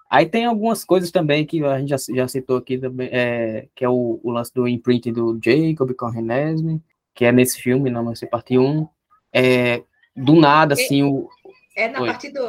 Aí 0.10 0.26
tem 0.26 0.46
algumas 0.46 0.86
coisas 0.86 1.12
também 1.12 1.46
que 1.46 1.64
a 1.64 1.80
gente 1.80 1.90
já, 1.90 1.98
já 1.98 2.28
citou 2.28 2.58
aqui 2.58 2.78
também, 2.78 3.10
é, 3.12 3.68
que 3.76 3.84
é 3.84 3.90
o, 3.90 4.20
o, 4.24 4.32
lance 4.32 4.54
do 4.54 4.68
imprint 4.68 5.12
do 5.12 5.40
Jacob 5.44 5.92
com 5.96 6.08
Renesme, 6.08 6.82
que 7.14 7.26
é 7.26 7.32
nesse 7.32 7.62
filme, 7.62 7.90
não 7.90 8.06
vai 8.06 8.16
ser 8.16 8.28
parte 8.28 8.58
1. 8.58 8.88
É, 9.34 9.84
do 10.16 10.36
nada, 10.36 10.76
assim, 10.76 11.04
o... 11.04 11.28
É 11.76 11.88
na 11.88 12.00
Oi. 12.00 12.08
parte 12.08 12.32
do... 12.32 12.42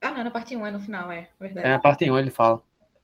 Ah, 0.00 0.10
não, 0.10 0.24
na 0.24 0.30
parte 0.30 0.56
1 0.56 0.66
é 0.66 0.70
no 0.70 0.80
final, 0.80 1.12
é 1.12 1.28
verdade. 1.38 1.66
É 1.66 1.70
na 1.70 1.78
parte 1.78 2.10
1 2.10 2.18
ele 2.18 2.30
fala. 2.30 2.62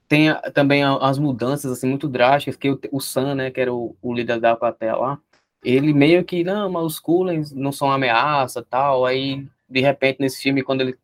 Tem 0.09 0.29
também 0.55 0.83
as 0.83 1.19
mudanças, 1.19 1.71
assim, 1.71 1.87
muito 1.87 2.09
drásticas, 2.09 2.57
que 2.57 2.71
o, 2.71 2.79
o 2.91 2.99
Sam, 2.99 3.35
né, 3.35 3.51
que 3.51 3.61
era 3.61 3.73
o, 3.73 3.95
o 4.01 4.13
líder 4.13 4.39
da 4.39 4.55
plateia 4.55 4.95
lá, 4.95 5.19
ele 5.63 5.93
meio 5.93 6.25
que, 6.25 6.43
não, 6.43 6.69
mas 6.71 6.83
os 6.83 6.99
Kullens 6.99 7.51
não 7.51 7.71
são 7.71 7.91
ameaça, 7.91 8.65
tal, 8.67 9.05
aí, 9.05 9.47
de 9.69 9.79
repente, 9.81 10.19
nesse 10.19 10.41
filme, 10.41 10.63
quando 10.63 10.81
ele 10.81 10.97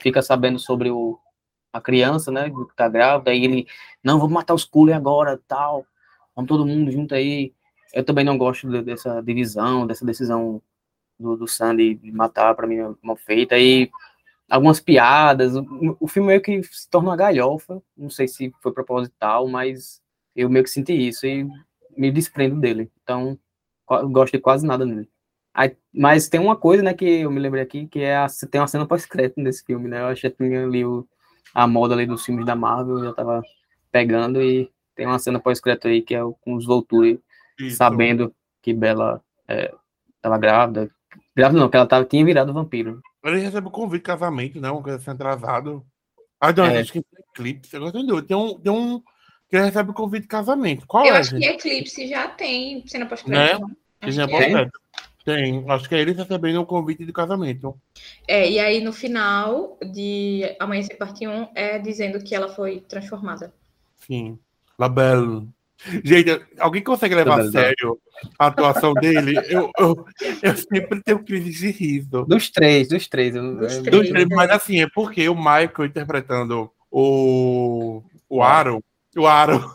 fica 0.00 0.20
sabendo 0.20 0.58
sobre 0.58 0.90
o, 0.90 1.16
a 1.72 1.80
criança, 1.80 2.32
né, 2.32 2.50
que 2.50 2.76
tá 2.76 2.88
grávida, 2.88 3.30
aí 3.30 3.44
ele, 3.44 3.66
não, 4.02 4.18
vamos 4.18 4.32
matar 4.34 4.54
os 4.54 4.64
Cullen 4.64 4.94
agora, 4.96 5.40
tal, 5.46 5.86
vamos 6.34 6.48
todo 6.48 6.66
mundo 6.66 6.90
junto 6.90 7.14
aí. 7.14 7.52
Eu 7.94 8.04
também 8.04 8.24
não 8.24 8.36
gosto 8.36 8.68
de, 8.68 8.82
dessa 8.82 9.20
divisão, 9.22 9.86
dessa 9.86 10.04
decisão 10.04 10.60
do, 11.18 11.36
do 11.36 11.46
Sandy 11.46 11.94
de 11.94 12.10
matar, 12.10 12.54
para 12.56 12.66
mim 12.66 12.78
é 12.78 12.90
mal 13.02 13.16
feita, 13.16 13.54
aí 13.54 13.90
algumas 14.48 14.80
piadas, 14.80 15.54
o, 15.56 15.96
o 16.00 16.08
filme 16.08 16.28
meio 16.28 16.40
que 16.40 16.62
se 16.62 16.88
torna 16.88 17.10
uma 17.10 17.16
galhofa, 17.16 17.82
não 17.96 18.10
sei 18.10 18.26
se 18.28 18.52
foi 18.62 18.72
proposital, 18.72 19.46
mas 19.48 20.00
eu 20.34 20.48
meio 20.48 20.64
que 20.64 20.70
senti 20.70 20.92
isso 20.92 21.26
e 21.26 21.46
me 21.96 22.10
desprendo 22.10 22.60
dele, 22.60 22.90
então 23.02 23.38
gosto 24.10 24.32
de 24.32 24.40
quase 24.40 24.66
nada 24.66 24.84
nele. 24.84 25.08
Aí, 25.54 25.76
mas 25.92 26.28
tem 26.28 26.40
uma 26.40 26.56
coisa, 26.56 26.82
né, 26.82 26.94
que 26.94 27.04
eu 27.04 27.30
me 27.30 27.40
lembrei 27.40 27.62
aqui, 27.62 27.86
que 27.86 28.00
é 28.00 28.16
a, 28.16 28.26
tem 28.50 28.60
uma 28.60 28.68
cena 28.68 28.86
pós-crédito 28.86 29.40
nesse 29.40 29.64
filme, 29.64 29.88
né, 29.88 30.10
eu 30.10 30.14
que 30.14 30.30
tinha 30.30 30.64
ali 30.64 30.84
o 30.84 31.06
a 31.54 31.66
moda 31.66 31.94
ali 31.94 32.06
dos 32.06 32.24
filmes 32.24 32.44
da 32.46 32.54
Marvel, 32.54 33.02
já 33.02 33.12
tava 33.12 33.42
pegando 33.90 34.40
e 34.42 34.70
tem 34.94 35.06
uma 35.06 35.18
cena 35.18 35.40
pós-crédito 35.40 35.88
aí 35.88 36.02
que 36.02 36.14
é 36.14 36.20
com 36.40 36.54
os 36.54 36.66
Volturi 36.66 37.20
sabendo 37.70 38.34
que 38.62 38.72
Bela 38.72 39.22
é, 39.46 39.74
tava 40.20 40.38
grávida. 40.38 40.90
Grávida 41.34 41.60
não, 41.60 41.68
que 41.68 41.76
ela 41.76 41.86
tava, 41.86 42.04
tinha 42.04 42.24
virado 42.24 42.52
vampiro. 42.52 43.00
Ele 43.24 43.40
recebe 43.40 43.66
o 43.66 43.70
convite 43.70 44.02
de 44.02 44.06
casamento, 44.06 44.60
né? 44.60 44.70
Uma 44.70 44.82
coisa 44.82 44.98
assim 44.98 45.10
atrasado. 45.10 45.84
Ah, 46.40 46.52
não, 46.52 46.66
é. 46.66 46.78
acho 46.78 46.92
que 46.92 47.02
tem 47.02 47.24
Eclipse. 47.30 47.76
Agora 47.76 47.92
tem 47.92 48.36
um, 48.36 48.58
tem 48.58 48.72
um 48.72 49.02
que 49.48 49.56
ele 49.56 49.64
recebe 49.64 49.90
o 49.90 49.94
convite 49.94 50.22
de 50.22 50.28
casamento. 50.28 50.86
Qual 50.86 51.04
Eu 51.04 51.14
é, 51.14 51.18
acho 51.18 51.30
gente? 51.30 51.42
que 51.42 51.68
Eclipse 51.68 52.06
já 52.06 52.28
tem 52.28 52.86
cena 52.86 53.06
pós-crédito. 53.06 53.66
Né? 54.00 54.12
Cena 54.12 54.28
pós-crédito. 54.28 54.80
Tem, 55.24 55.64
acho 55.68 55.88
que 55.88 55.94
é 55.94 56.00
ele 56.00 56.12
recebendo 56.12 56.60
o 56.60 56.66
convite 56.66 57.04
de 57.04 57.12
casamento. 57.12 57.78
É, 58.26 58.48
e 58.50 58.58
aí 58.58 58.80
no 58.80 58.92
final 58.92 59.76
de 59.92 60.56
Amanhecer 60.58 60.96
Parte 60.96 61.26
1 61.26 61.48
é 61.54 61.78
dizendo 61.78 62.22
que 62.22 62.34
ela 62.34 62.48
foi 62.48 62.80
transformada. 62.80 63.52
Sim. 63.96 64.38
La 64.78 64.88
Belle. 64.88 65.46
Gente, 66.02 66.40
alguém 66.58 66.82
consegue 66.82 67.14
levar 67.14 67.40
a 67.40 67.50
sério 67.50 67.98
a 68.38 68.46
atuação 68.46 68.94
dele? 68.94 69.36
Eu, 69.48 69.70
eu, 69.78 70.04
eu, 70.42 70.56
sempre 70.56 71.00
tenho 71.02 71.24
crise 71.24 71.50
de 71.50 71.70
riso. 71.70 72.24
Dos 72.24 72.50
três, 72.50 72.88
dos 72.88 73.06
três. 73.06 73.34
Dos 73.34 73.78
três, 73.78 73.90
dos 73.90 74.08
três 74.08 74.26
mas 74.28 74.50
assim, 74.50 74.82
é 74.82 74.88
porque 74.88 75.28
o 75.28 75.36
Michael 75.36 75.86
interpretando 75.86 76.70
o, 76.90 78.02
o 78.28 78.42
Aro. 78.42 78.82
O 79.16 79.26
Aro. 79.26 79.74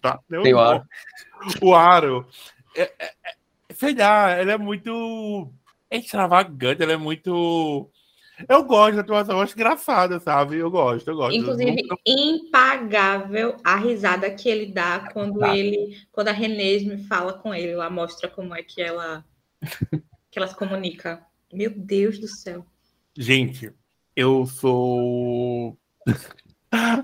Tá, 0.00 0.18
o 0.30 0.58
Aro. 0.58 0.82
O 1.60 1.74
Aro. 1.74 2.26
É, 2.74 2.92
é, 2.98 3.12
sei 3.74 3.94
lá, 3.94 4.40
ele 4.40 4.50
é 4.50 4.58
muito 4.58 5.52
extravagante, 5.90 6.82
ele 6.82 6.92
é 6.92 6.96
muito. 6.96 7.90
Eu 8.48 8.64
gosto 8.64 8.96
da 8.96 9.00
atuação, 9.00 9.36
eu 9.36 9.42
acho 9.42 9.54
engraçada, 9.54 10.20
sabe? 10.20 10.56
Eu 10.56 10.70
gosto, 10.70 11.08
eu 11.08 11.16
gosto. 11.16 11.34
Inclusive, 11.34 11.70
muito... 11.70 11.98
impagável 12.06 13.56
a 13.64 13.76
risada 13.76 14.30
que 14.30 14.48
ele 14.48 14.66
dá 14.66 15.08
quando 15.12 15.38
tá. 15.40 15.56
ele, 15.56 15.98
quando 16.12 16.28
a 16.28 16.32
Renê 16.32 16.80
me 16.80 17.04
fala 17.04 17.32
com 17.32 17.54
ele, 17.54 17.72
ela 17.72 17.88
mostra 17.88 18.28
como 18.28 18.54
é 18.54 18.62
que 18.62 18.82
ela 18.82 19.24
que 20.30 20.38
ela 20.38 20.48
se 20.48 20.56
comunica. 20.56 21.24
Meu 21.52 21.70
Deus 21.70 22.18
do 22.18 22.28
céu. 22.28 22.66
Gente, 23.16 23.72
eu 24.14 24.44
sou 24.44 25.78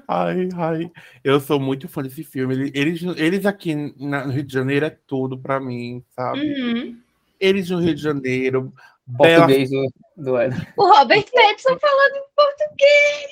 Ai, 0.09 0.49
ai, 0.55 0.91
eu 1.23 1.41
sou 1.41 1.59
muito 1.59 1.89
fã 1.89 2.03
desse 2.03 2.25
filme. 2.25 2.71
Eles, 2.75 3.03
eles 3.17 3.47
aqui 3.47 3.75
no 3.75 4.31
Rio 4.31 4.43
de 4.43 4.53
Janeiro 4.53 4.87
é 4.87 4.91
tudo 4.91 5.39
pra 5.39 5.61
mim, 5.61 6.03
sabe? 6.11 6.41
Uhum. 6.41 6.99
Eles 7.41 7.71
no 7.71 7.79
Rio 7.79 7.95
de 7.95 8.03
Janeiro. 8.03 8.73
Português 9.17 9.71
Bela... 9.71 9.87
do, 10.17 10.25
do 10.25 10.33
O 10.77 10.87
Robert 10.87 11.25
Pattinson 11.33 11.79
falando 11.79 12.17
em 12.17 12.25
português. 12.37 13.31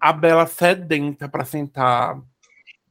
A 0.00 0.12
Bela 0.12 0.46
sedenta 0.46 1.28
pra 1.28 1.44
sentar. 1.44 2.20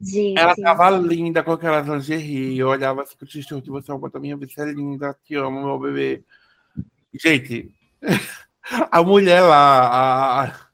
Gente. 0.00 0.38
Ela 0.38 0.54
tava 0.54 0.90
linda 0.90 1.42
com 1.42 1.52
aquelas 1.52 1.86
lingerie. 1.86 2.58
Eu 2.58 2.68
olhava 2.68 3.02
assim 3.02 3.16
com 3.16 3.24
o 3.24 3.28
t-shirt, 3.28 3.66
você 3.66 3.92
é 3.92 3.94
a 3.94 4.18
minha, 4.18 4.36
você 4.36 4.60
é 4.60 4.64
linda, 4.66 5.16
te 5.24 5.34
amo, 5.34 5.64
meu 5.64 5.78
bebê. 5.78 6.24
Gente, 7.14 7.72
a 8.90 9.02
mulher 9.02 9.40
lá, 9.40 10.44
a 10.44 10.66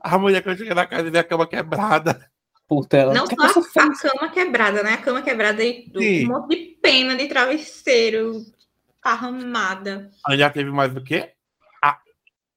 a 0.00 0.18
mulher 0.18 0.42
que 0.42 0.48
eu 0.48 0.56
cheguei 0.56 0.74
na 0.74 0.86
casa 0.86 1.08
e 1.08 1.10
vi 1.10 1.18
a 1.18 1.24
cama 1.24 1.46
quebrada. 1.46 2.30
Puta, 2.68 2.96
ela... 2.96 3.14
Não 3.14 3.26
só 3.26 3.34
a, 3.40 3.84
a, 3.84 3.96
cama 3.96 4.28
quebrada, 4.32 4.82
né? 4.82 4.94
A 4.94 4.98
cama 4.98 5.22
quebrada 5.22 5.62
e 5.62 5.90
um 6.24 6.28
monte 6.28 6.56
de 6.56 6.78
pena 6.80 7.16
de 7.16 7.26
travesseiro 7.28 8.44
arramada. 9.10 10.10
Já 10.30 10.50
teve 10.50 10.70
mais 10.70 10.92
do 10.92 11.02
que? 11.02 11.30
Ah, 11.82 11.98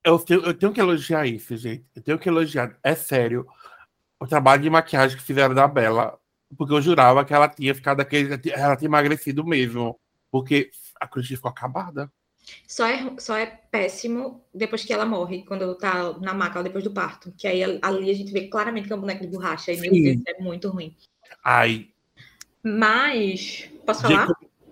eu, 0.03 0.19
tenho, 0.19 0.41
eu 0.41 0.53
tenho 0.53 0.73
que 0.73 0.79
elogiar 0.79 1.25
isso, 1.25 1.55
gente. 1.57 1.85
Eu 1.95 2.01
tenho 2.01 2.19
que 2.19 2.29
elogiar. 2.29 2.77
É 2.83 2.95
sério. 2.95 3.47
O 4.19 4.27
trabalho 4.27 4.61
de 4.61 4.69
maquiagem 4.69 5.17
que 5.17 5.23
fizeram 5.23 5.55
da 5.55 5.67
Bela. 5.67 6.19
Porque 6.57 6.73
eu 6.73 6.81
jurava 6.81 7.23
que 7.23 7.33
ela 7.33 7.47
tinha 7.47 7.73
ficado 7.75 7.97
daquele. 7.97 8.39
Ela 8.51 8.75
tinha 8.75 8.87
emagrecido 8.87 9.45
mesmo. 9.45 9.99
Porque 10.31 10.71
a 10.99 11.07
cruz 11.07 11.27
ficou 11.27 11.49
acabada. 11.49 12.11
Só 12.67 12.85
é, 12.85 13.15
só 13.19 13.37
é 13.37 13.45
péssimo 13.45 14.43
depois 14.53 14.83
que 14.83 14.91
ela 14.91 15.05
morre, 15.05 15.43
quando 15.43 15.75
tá 15.75 16.13
na 16.19 16.33
maca, 16.33 16.63
depois 16.63 16.83
do 16.83 16.91
parto. 16.91 17.31
Que 17.37 17.47
aí 17.47 17.63
ali 17.81 18.09
a 18.09 18.13
gente 18.13 18.31
vê 18.31 18.47
claramente 18.47 18.87
que 18.87 18.93
é 18.93 18.95
um 18.95 19.01
boneco 19.01 19.21
de 19.21 19.27
borracha. 19.27 19.71
E 19.71 19.79
meu 19.79 19.91
Deus, 19.91 20.21
é 20.27 20.41
muito 20.41 20.69
ruim. 20.69 20.95
Ai. 21.43 21.89
Mas. 22.63 23.69
Posso 23.85 24.01
falar? 24.01 24.27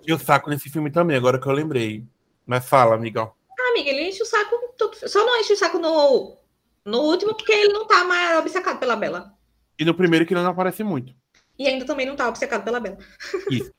Eu 0.07 0.17
saco 0.17 0.49
nesse 0.49 0.69
filme 0.69 0.89
também, 0.89 1.17
agora 1.17 1.37
que 1.37 1.45
eu 1.45 1.51
lembrei. 1.51 2.05
Mas 2.45 2.67
fala, 2.67 2.95
amigão. 2.95 3.33
Ah, 3.59 3.71
amiga, 3.71 3.89
ele 3.89 4.07
enche 4.07 4.23
o 4.23 4.25
saco. 4.25 4.55
Só 5.05 5.25
não 5.25 5.37
enche 5.41 5.51
o 5.51 5.57
saco 5.57 5.77
no, 5.77 6.37
no 6.85 7.01
último, 7.01 7.35
porque 7.35 7.51
ele 7.51 7.73
não 7.73 7.85
tá 7.85 8.05
mais 8.05 8.39
obcecado 8.39 8.79
pela 8.79 8.95
Bela. 8.95 9.33
E 9.77 9.83
no 9.83 9.93
primeiro 9.93 10.25
que 10.25 10.33
ele 10.33 10.41
não 10.41 10.51
aparece 10.51 10.81
muito. 10.81 11.13
E 11.59 11.67
ainda 11.67 11.85
também 11.85 12.05
não 12.05 12.15
tá 12.15 12.29
obcecado 12.29 12.63
pela 12.63 12.79
Bela. 12.79 12.97
Isso. 13.51 13.71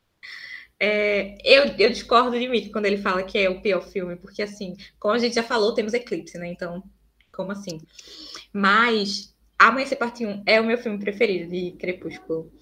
É, 0.80 1.36
eu, 1.42 1.74
eu, 1.76 1.90
discordo 1.90 2.38
de 2.38 2.48
Mick 2.48 2.70
quando 2.70 2.86
ele 2.86 2.98
fala 2.98 3.24
que 3.24 3.36
é 3.36 3.50
o 3.50 3.60
pior 3.60 3.80
filme, 3.80 4.14
porque 4.14 4.42
assim, 4.42 4.76
como 5.00 5.12
a 5.12 5.18
gente 5.18 5.34
já 5.34 5.42
falou, 5.42 5.74
temos 5.74 5.92
Eclipse, 5.92 6.38
né? 6.38 6.46
Então, 6.46 6.84
como 7.32 7.50
assim? 7.50 7.80
Mas 8.52 9.34
Amanhecer 9.58 9.98
Parte 9.98 10.24
1 10.24 10.44
é 10.46 10.60
o 10.60 10.64
meu 10.64 10.78
filme 10.78 11.00
preferido 11.00 11.50
de 11.50 11.72
Crepúsculo. 11.72 12.52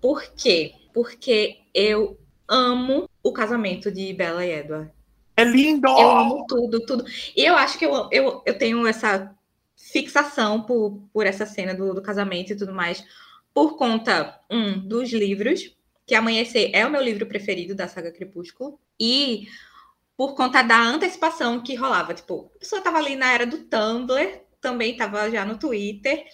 Por 0.00 0.34
quê? 0.34 0.72
Porque 0.92 1.60
eu 1.72 2.18
amo 2.48 3.08
o 3.22 3.32
casamento 3.32 3.90
de 3.90 4.12
Bella 4.12 4.44
e 4.44 4.52
Edward. 4.52 4.90
É 5.36 5.44
lindo! 5.44 5.88
Eu 5.88 6.10
amo 6.10 6.44
tudo, 6.46 6.80
tudo. 6.86 7.04
E 7.36 7.44
eu 7.44 7.56
acho 7.56 7.78
que 7.78 7.84
eu, 7.84 8.08
eu, 8.12 8.42
eu 8.46 8.56
tenho 8.56 8.86
essa 8.86 9.34
fixação 9.76 10.62
por, 10.62 11.02
por 11.12 11.26
essa 11.26 11.44
cena 11.44 11.74
do, 11.74 11.94
do 11.94 12.02
casamento 12.02 12.52
e 12.52 12.56
tudo 12.56 12.72
mais, 12.72 13.04
por 13.52 13.76
conta, 13.76 14.40
um, 14.50 14.78
dos 14.78 15.12
livros, 15.12 15.76
que 16.06 16.14
Amanhecer 16.14 16.70
é 16.72 16.86
o 16.86 16.90
meu 16.90 17.02
livro 17.02 17.26
preferido 17.26 17.74
da 17.74 17.88
saga 17.88 18.12
Crepúsculo. 18.12 18.78
E 18.98 19.46
por 20.16 20.34
conta 20.34 20.62
da 20.62 20.80
antecipação 20.80 21.60
que 21.60 21.74
rolava. 21.74 22.14
Tipo, 22.14 22.50
a 22.54 22.58
pessoa 22.58 22.78
estava 22.78 22.98
ali 22.98 23.16
na 23.16 23.32
era 23.32 23.46
do 23.46 23.58
Tumblr, 23.58 24.42
também 24.60 24.92
estava 24.92 25.30
já 25.30 25.44
no 25.44 25.58
Twitter. 25.58 26.24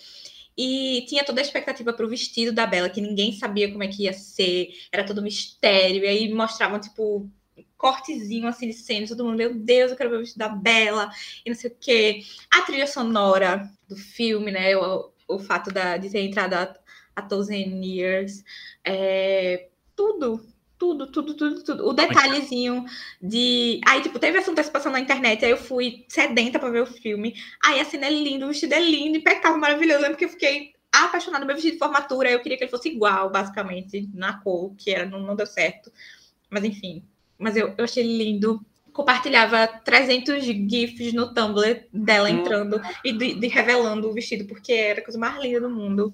E 0.56 1.04
tinha 1.08 1.24
toda 1.24 1.40
a 1.40 1.44
expectativa 1.44 1.92
para 1.92 2.04
o 2.04 2.08
vestido 2.08 2.52
da 2.52 2.66
Bela, 2.66 2.90
que 2.90 3.00
ninguém 3.00 3.32
sabia 3.32 3.70
como 3.70 3.82
é 3.82 3.88
que 3.88 4.04
ia 4.04 4.12
ser, 4.12 4.68
era 4.92 5.04
todo 5.04 5.22
mistério. 5.22 6.04
E 6.04 6.06
aí 6.06 6.32
mostravam, 6.32 6.80
tipo, 6.80 7.30
cortezinho 7.76 8.46
assim 8.46 8.68
de 8.68 8.74
cena, 8.74 9.06
todo 9.06 9.24
mundo, 9.24 9.36
meu 9.36 9.54
Deus, 9.54 9.90
eu 9.90 9.96
quero 9.96 10.10
ver 10.10 10.16
o 10.16 10.20
vestido 10.20 10.38
da 10.38 10.48
Bela, 10.48 11.10
e 11.44 11.50
não 11.50 11.56
sei 11.56 11.70
o 11.70 11.76
quê. 11.80 12.22
A 12.50 12.62
trilha 12.62 12.86
sonora 12.86 13.70
do 13.88 13.96
filme, 13.96 14.50
né? 14.52 14.76
O, 14.76 15.10
o 15.28 15.38
fato 15.38 15.72
da, 15.72 15.96
de 15.96 16.10
ter 16.10 16.20
entrado 16.20 16.54
a, 16.54 16.74
a 17.16 17.22
Thousand 17.22 17.82
Years, 17.82 18.44
é, 18.84 19.68
tudo, 19.96 20.44
tudo, 20.80 21.06
tudo, 21.06 21.34
tudo, 21.34 21.62
tudo. 21.62 21.86
O 21.86 21.92
detalhezinho 21.92 22.86
de. 23.20 23.82
Aí, 23.86 24.00
tipo, 24.00 24.18
teve 24.18 24.38
essa 24.38 24.50
antecipação 24.50 24.90
na 24.90 24.98
internet, 24.98 25.44
aí 25.44 25.50
eu 25.50 25.58
fui 25.58 26.06
sedenta 26.08 26.58
para 26.58 26.70
ver 26.70 26.82
o 26.82 26.86
filme. 26.86 27.34
Aí 27.62 27.78
a 27.78 27.84
cena 27.84 28.06
é 28.06 28.10
linda, 28.10 28.46
o 28.46 28.48
vestido 28.48 28.72
é 28.72 28.80
lindo, 28.80 29.18
impecável, 29.18 29.58
maravilhoso. 29.58 29.98
Eu 29.98 30.02
lembro 30.02 30.16
que 30.16 30.24
eu 30.24 30.30
fiquei 30.30 30.72
apaixonada 30.90 31.40
no 31.40 31.46
meu 31.46 31.54
vestido 31.54 31.74
de 31.74 31.78
formatura. 31.78 32.30
Eu 32.30 32.40
queria 32.40 32.56
que 32.56 32.64
ele 32.64 32.70
fosse 32.70 32.88
igual, 32.88 33.30
basicamente, 33.30 34.08
na 34.14 34.40
cor, 34.40 34.74
que 34.74 34.90
era, 34.90 35.04
não, 35.04 35.20
não 35.20 35.36
deu 35.36 35.46
certo. 35.46 35.92
Mas 36.48 36.64
enfim. 36.64 37.04
Mas 37.38 37.56
eu, 37.56 37.74
eu 37.76 37.84
achei 37.84 38.02
lindo. 38.02 38.64
Compartilhava 38.90 39.68
300 39.84 40.42
GIFs 40.42 41.12
no 41.12 41.32
Tumblr 41.34 41.86
dela 41.92 42.28
Hum. 42.28 42.38
entrando 42.38 42.80
e 43.04 43.12
de, 43.12 43.34
de 43.34 43.46
revelando 43.48 44.08
o 44.08 44.12
vestido, 44.14 44.46
porque 44.46 44.72
era 44.72 45.00
a 45.00 45.04
coisa 45.04 45.18
mais 45.18 45.40
linda 45.40 45.60
do 45.60 45.70
mundo. 45.70 46.12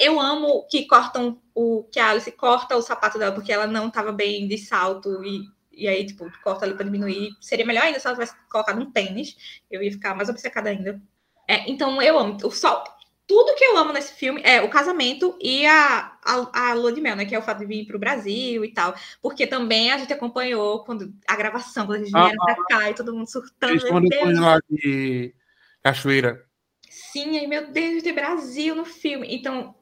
Eu 0.00 0.20
amo 0.20 0.66
que 0.70 0.86
cortam 0.86 1.40
o 1.54 1.84
que 1.84 1.98
a 1.98 2.10
Alice 2.10 2.30
corta 2.32 2.76
o 2.76 2.82
sapato 2.82 3.18
dela, 3.18 3.34
porque 3.34 3.52
ela 3.52 3.66
não 3.66 3.88
estava 3.88 4.12
bem 4.12 4.46
de 4.46 4.58
salto 4.58 5.24
e, 5.24 5.48
e 5.72 5.88
aí, 5.88 6.04
tipo, 6.04 6.30
corta 6.42 6.64
ali 6.64 6.74
para 6.74 6.84
diminuir. 6.84 7.30
Seria 7.40 7.64
melhor 7.64 7.84
ainda 7.84 7.98
se 7.98 8.06
ela 8.06 8.14
tivesse 8.14 8.34
colocado 8.50 8.80
um 8.80 8.90
tênis. 8.90 9.36
Eu 9.70 9.82
ia 9.82 9.90
ficar 9.90 10.14
mais 10.14 10.28
obcecada 10.28 10.70
ainda. 10.70 11.00
É, 11.48 11.70
então 11.70 12.00
eu 12.02 12.18
amo. 12.18 12.36
O 12.44 12.50
só, 12.50 12.84
tudo 13.26 13.56
que 13.56 13.64
eu 13.64 13.76
amo 13.76 13.92
nesse 13.92 14.12
filme 14.14 14.40
é 14.44 14.60
o 14.62 14.70
casamento 14.70 15.36
e 15.40 15.66
a, 15.66 16.16
a, 16.24 16.70
a 16.70 16.74
lua 16.74 16.92
de 16.92 17.00
mel, 17.00 17.16
né? 17.16 17.24
Que 17.24 17.34
é 17.34 17.38
o 17.38 17.42
fato 17.42 17.58
de 17.58 17.66
vir 17.66 17.86
para 17.86 17.96
o 17.96 18.00
Brasil 18.00 18.64
e 18.64 18.72
tal. 18.72 18.94
Porque 19.20 19.46
também 19.46 19.90
a 19.90 19.98
gente 19.98 20.12
acompanhou 20.12 20.84
quando 20.84 21.12
a 21.26 21.36
gravação, 21.36 21.86
quando 21.86 22.00
eles 22.00 22.12
vieram 22.12 22.36
pra 22.36 22.64
cá 22.68 22.90
e 22.90 22.94
todo 22.94 23.14
mundo 23.14 23.30
surtando. 23.30 23.70
Eles 23.70 23.82
Deus. 23.82 24.02
depois 24.08 24.38
lá 24.38 24.60
de 24.70 25.34
Cachoeira. 25.82 26.44
Sim, 26.88 27.38
aí, 27.38 27.46
meu 27.46 27.70
Deus, 27.72 28.02
tem 28.02 28.14
Brasil 28.14 28.74
no 28.74 28.84
filme. 28.84 29.26
Então, 29.34 29.74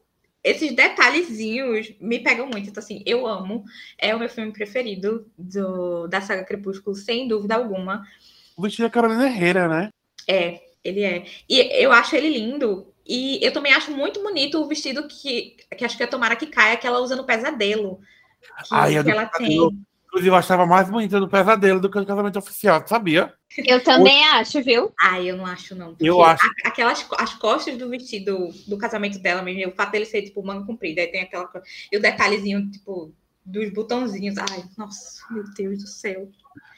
esses 0.44 0.72
detalhezinhos 0.72 1.94
me 1.98 2.18
pegam 2.18 2.46
muito. 2.46 2.68
Então, 2.68 2.82
assim, 2.82 3.02
eu 3.06 3.26
amo. 3.26 3.64
É 3.98 4.14
o 4.14 4.18
meu 4.18 4.28
filme 4.28 4.52
preferido 4.52 5.26
do, 5.38 6.06
da 6.06 6.20
saga 6.20 6.44
Crepúsculo, 6.44 6.94
sem 6.94 7.26
dúvida 7.26 7.54
alguma. 7.54 8.06
O 8.54 8.62
vestido 8.62 8.84
da 8.84 8.90
Carolina 8.90 9.26
Herrera, 9.26 9.66
né? 9.66 9.88
É, 10.28 10.60
ele 10.84 11.02
é. 11.02 11.24
E 11.48 11.82
eu 11.82 11.90
acho 11.90 12.14
ele 12.14 12.28
lindo. 12.28 12.92
E 13.06 13.38
eu 13.44 13.52
também 13.52 13.72
acho 13.72 13.90
muito 13.90 14.22
bonito 14.22 14.60
o 14.60 14.68
vestido 14.68 15.08
que, 15.08 15.56
que 15.76 15.84
acho 15.84 15.96
que 15.96 16.02
é 16.02 16.06
Tomara 16.06 16.36
que 16.36 16.46
caia, 16.46 16.76
que 16.76 16.86
ela 16.86 17.00
usa 17.00 17.16
no 17.16 17.24
pesadelo. 17.24 18.00
Que, 18.40 18.74
Ai, 18.74 18.96
é 18.96 19.02
que 19.02 19.10
ela 19.10 19.26
Pesadelo. 19.26 19.70
tem. 19.70 19.86
Inclusive, 20.14 20.30
eu 20.30 20.36
achava 20.36 20.64
mais 20.64 20.88
bonita 20.88 21.18
do 21.18 21.28
pesadelo 21.28 21.80
do 21.80 21.90
que 21.90 21.98
o 21.98 22.06
casamento 22.06 22.38
oficial, 22.38 22.86
sabia? 22.86 23.34
Eu 23.66 23.82
também 23.82 24.24
acho, 24.28 24.62
viu? 24.62 24.92
Ai, 25.00 25.28
eu 25.28 25.36
não 25.36 25.44
acho, 25.44 25.74
não. 25.74 25.96
Eu 25.98 26.18
Porque 26.18 26.30
acho. 26.30 26.46
a- 26.46 26.68
aquelas 26.68 27.06
as 27.18 27.34
costas 27.34 27.76
do 27.76 27.88
vestido 27.90 28.48
do 28.68 28.78
casamento 28.78 29.18
dela 29.18 29.42
mesmo, 29.42 29.72
o 29.72 29.74
fato 29.74 29.90
dele 29.90 30.06
ser 30.06 30.22
tipo 30.22 30.40
manga 30.40 30.64
comprida, 30.64 31.00
aí 31.00 31.08
tem 31.08 31.22
aquela 31.22 31.50
e 31.90 31.96
o 31.96 32.00
detalhezinho 32.00 32.70
tipo 32.70 33.12
dos 33.44 33.72
botãozinhos. 33.72 34.38
Ai, 34.38 34.62
nossa, 34.78 35.20
meu 35.32 35.42
Deus 35.52 35.80
do 35.82 35.88
céu. 35.88 36.28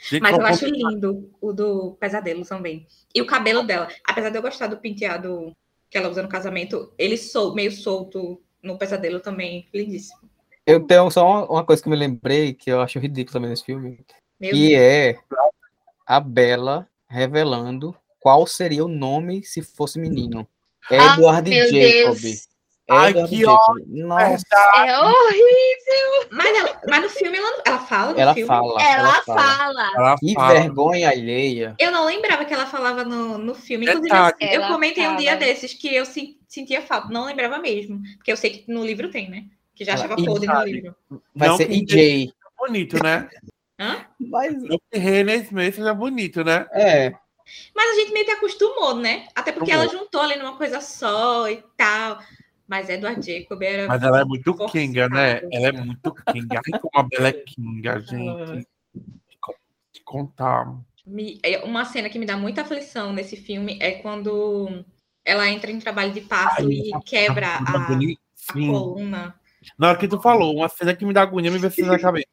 Gente, 0.09 0.22
Mas 0.22 0.39
eu 0.39 0.47
acho 0.47 0.64
lindo 0.64 1.30
o 1.39 1.53
do 1.53 1.93
pesadelo 2.01 2.43
também. 2.47 2.87
E 3.14 3.20
o 3.20 3.26
cabelo 3.26 3.62
dela, 3.64 3.89
apesar 4.03 4.30
de 4.30 4.39
eu 4.39 4.43
gostar 4.43 4.68
do 4.68 4.78
penteado 4.78 5.55
que 5.91 5.99
ela 5.99 6.09
usa 6.09 6.22
no 6.22 6.28
casamento, 6.28 6.91
ele 6.97 7.18
sol, 7.18 7.55
meio 7.55 7.70
solto 7.70 8.41
no 8.62 8.78
pesadelo 8.78 9.20
também, 9.20 9.68
lindíssimo. 9.74 10.26
Eu 10.66 10.80
tenho 10.84 11.10
só 11.10 11.24
uma, 11.26 11.44
uma 11.50 11.64
coisa 11.64 11.80
que 11.82 11.88
eu 11.88 11.90
me 11.92 11.96
lembrei, 11.96 12.52
que 12.52 12.70
eu 12.70 12.80
acho 12.80 12.98
ridículo 12.98 13.32
também 13.34 13.50
nesse 13.50 13.64
filme, 13.64 14.04
Meu 14.40 14.50
que 14.50 14.68
Deus. 14.70 14.80
é 14.82 15.18
a 16.06 16.18
Bela 16.20 16.88
revelando 17.08 17.96
qual 18.18 18.46
seria 18.46 18.84
o 18.84 18.88
nome 18.88 19.44
se 19.44 19.62
fosse 19.62 19.98
menino. 19.98 20.46
Ah, 20.90 21.14
Edward 21.14 21.48
meu 21.50 21.64
Jacob. 21.68 22.20
Deus. 22.20 22.48
Ai, 22.88 23.10
Edward 23.10 23.28
que 23.30 23.40
Jacob. 23.42 23.76
Nossa, 23.86 24.44
É 24.76 24.98
horrível. 25.00 26.28
Mas, 26.32 26.56
ela, 26.58 26.80
mas 26.88 27.02
no 27.02 27.10
filme 27.10 27.38
ela, 27.38 27.62
ela 27.64 27.78
fala 27.80 28.12
no 28.12 28.18
ela 28.20 28.34
filme. 28.34 28.48
fala. 28.48 28.82
Ela 28.82 29.22
fala. 29.22 29.90
Ela 29.96 30.16
Que 30.18 30.34
fala. 30.34 30.54
vergonha 30.54 31.10
alheia. 31.10 31.74
Eu 31.78 31.90
não 31.92 32.04
lembrava 32.06 32.44
que 32.44 32.54
ela 32.54 32.66
falava 32.66 33.04
no, 33.04 33.38
no 33.38 33.54
filme. 33.54 33.86
Inclusive, 33.86 34.14
eu, 34.16 34.22
eu 34.48 34.62
Ela 34.62 34.68
comentei 34.68 35.04
um 35.04 35.10
fala. 35.10 35.18
dia 35.18 35.36
desses 35.36 35.74
que 35.74 35.92
eu 35.94 36.04
se- 36.04 36.38
sentia 36.48 36.82
falta. 36.82 37.08
Não 37.08 37.24
lembrava 37.24 37.58
mesmo. 37.58 38.00
Porque 38.16 38.30
eu 38.32 38.36
sei 38.36 38.50
que 38.50 38.72
no 38.72 38.84
livro 38.84 39.10
tem, 39.10 39.28
né? 39.30 39.44
Que 39.76 39.84
já 39.84 39.94
achava 39.94 40.16
podre 40.16 40.46
no 40.48 40.62
livro. 40.64 40.96
Vai 41.34 41.48
Não 41.48 41.56
ser 41.58 41.70
EJ. 41.70 42.32
bonito, 42.58 42.96
né? 43.02 43.28
Hã? 43.78 44.06
Mas, 44.18 44.54
que 44.90 44.98
René 44.98 45.36
Smith 45.36 45.74
seja 45.74 45.92
bonito, 45.92 46.42
né? 46.42 46.66
é, 46.72 47.10
Mas 47.74 47.90
a 47.90 47.94
gente 48.00 48.12
meio 48.12 48.24
que 48.24 48.30
acostumou, 48.32 48.96
né? 48.96 49.28
Até 49.34 49.52
porque 49.52 49.70
ela 49.70 49.86
juntou 49.86 50.22
ali 50.22 50.36
numa 50.36 50.56
coisa 50.56 50.80
só 50.80 51.48
e 51.48 51.62
tal. 51.76 52.18
Mas 52.66 52.88
Edward 52.88 53.20
Jacob 53.24 53.62
era. 53.62 53.86
Mas 53.86 54.02
ela 54.02 54.22
é 54.22 54.24
muito 54.24 54.50
Forçado. 54.52 54.72
Kinga, 54.72 55.08
né? 55.10 55.40
Ela 55.52 55.68
é 55.68 55.72
muito 55.72 56.12
Kinga. 56.32 56.60
Ai, 56.72 56.80
como 56.80 56.90
a 56.94 57.02
Bela 57.02 57.28
é 57.28 57.32
Kinga, 57.32 58.00
gente. 58.00 58.66
Que 59.92 60.02
contar. 60.02 60.74
me- 61.06 61.38
é, 61.44 61.58
Uma 61.64 61.84
cena 61.84 62.08
que 62.08 62.18
me 62.18 62.26
dá 62.26 62.36
muita 62.36 62.62
aflição 62.62 63.12
nesse 63.12 63.36
filme 63.36 63.78
é 63.80 63.92
quando 63.92 64.84
ela 65.24 65.48
entra 65.48 65.70
em 65.70 65.78
trabalho 65.78 66.12
de 66.12 66.22
parto 66.22 66.62
Ai, 66.66 66.72
e 66.72 66.90
quebra 67.04 67.46
a, 67.46 67.58
a 67.58 67.86
coluna. 68.52 69.38
Na 69.78 69.88
hora 69.90 69.98
que 69.98 70.08
tu 70.08 70.20
falou, 70.20 70.54
uma 70.56 70.68
cena 70.68 70.94
que 70.94 71.04
me 71.04 71.12
dá 71.12 71.22
agonia 71.22 71.50
me 71.50 71.58
vê 71.58 71.70
se 71.70 71.82
na 71.82 71.98
cabeça. 71.98 72.26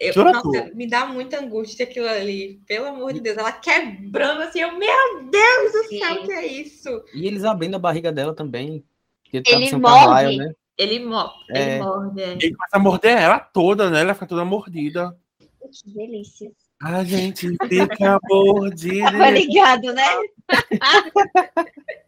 Eu, 0.00 0.24
nossa, 0.24 0.42
tu? 0.42 0.76
me 0.76 0.88
dá 0.88 1.06
muita 1.06 1.38
angústia 1.38 1.84
aquilo 1.84 2.08
ali. 2.08 2.60
Pelo 2.66 2.86
amor 2.86 3.12
de 3.12 3.20
Deus. 3.20 3.36
Ela 3.38 3.52
quebrando 3.52 4.42
assim. 4.42 4.60
Eu, 4.60 4.76
meu 4.76 5.30
Deus 5.30 5.72
do 5.72 5.84
céu, 5.98 6.14
Sim. 6.14 6.22
que 6.26 6.32
é 6.32 6.46
isso? 6.46 6.88
e 7.14 7.26
eles 7.26 7.44
abrindo 7.44 7.76
a 7.76 7.78
barriga 7.78 8.10
dela 8.10 8.34
também. 8.34 8.84
que 9.22 9.40
Ele 9.46 9.76
morde. 9.76 10.04
Carlyle, 10.04 10.36
né? 10.38 10.52
Ele, 10.76 10.98
mo 11.04 11.30
ele 11.48 11.58
É. 11.58 11.78
morde. 11.78 12.20
é. 12.20 12.32
Ele 12.32 12.54
começa 12.54 12.76
a 12.76 12.78
morder 12.80 13.16
ela 13.16 13.38
toda, 13.38 13.88
né? 13.88 14.00
Ela 14.00 14.14
fica 14.14 14.26
toda 14.26 14.44
mordida. 14.44 15.16
Que 15.38 15.94
delícia. 15.94 16.50
A 16.82 17.04
gente 17.04 17.48
fica 17.68 18.18
mordida. 18.28 19.10
Tava 19.12 19.30
ligado, 19.30 19.92
né? 19.92 20.02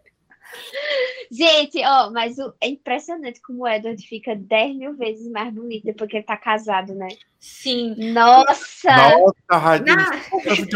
Gente, 1.30 1.82
ó, 1.84 2.10
mas 2.10 2.38
o- 2.38 2.54
é 2.60 2.68
impressionante 2.68 3.40
como 3.42 3.62
o 3.64 3.68
Edward 3.68 4.00
fica 4.06 4.34
10 4.36 4.76
mil 4.76 4.94
vezes 4.94 5.28
mais 5.30 5.52
bonito 5.52 5.84
depois 5.84 6.08
que 6.10 6.16
ele 6.18 6.24
tá 6.24 6.36
casado, 6.36 6.94
né? 6.94 7.08
Sim. 7.40 7.94
Nossa! 8.12 8.90
Nossa, 8.96 9.58
Radinho, 9.58 9.96
Na, 9.96 10.10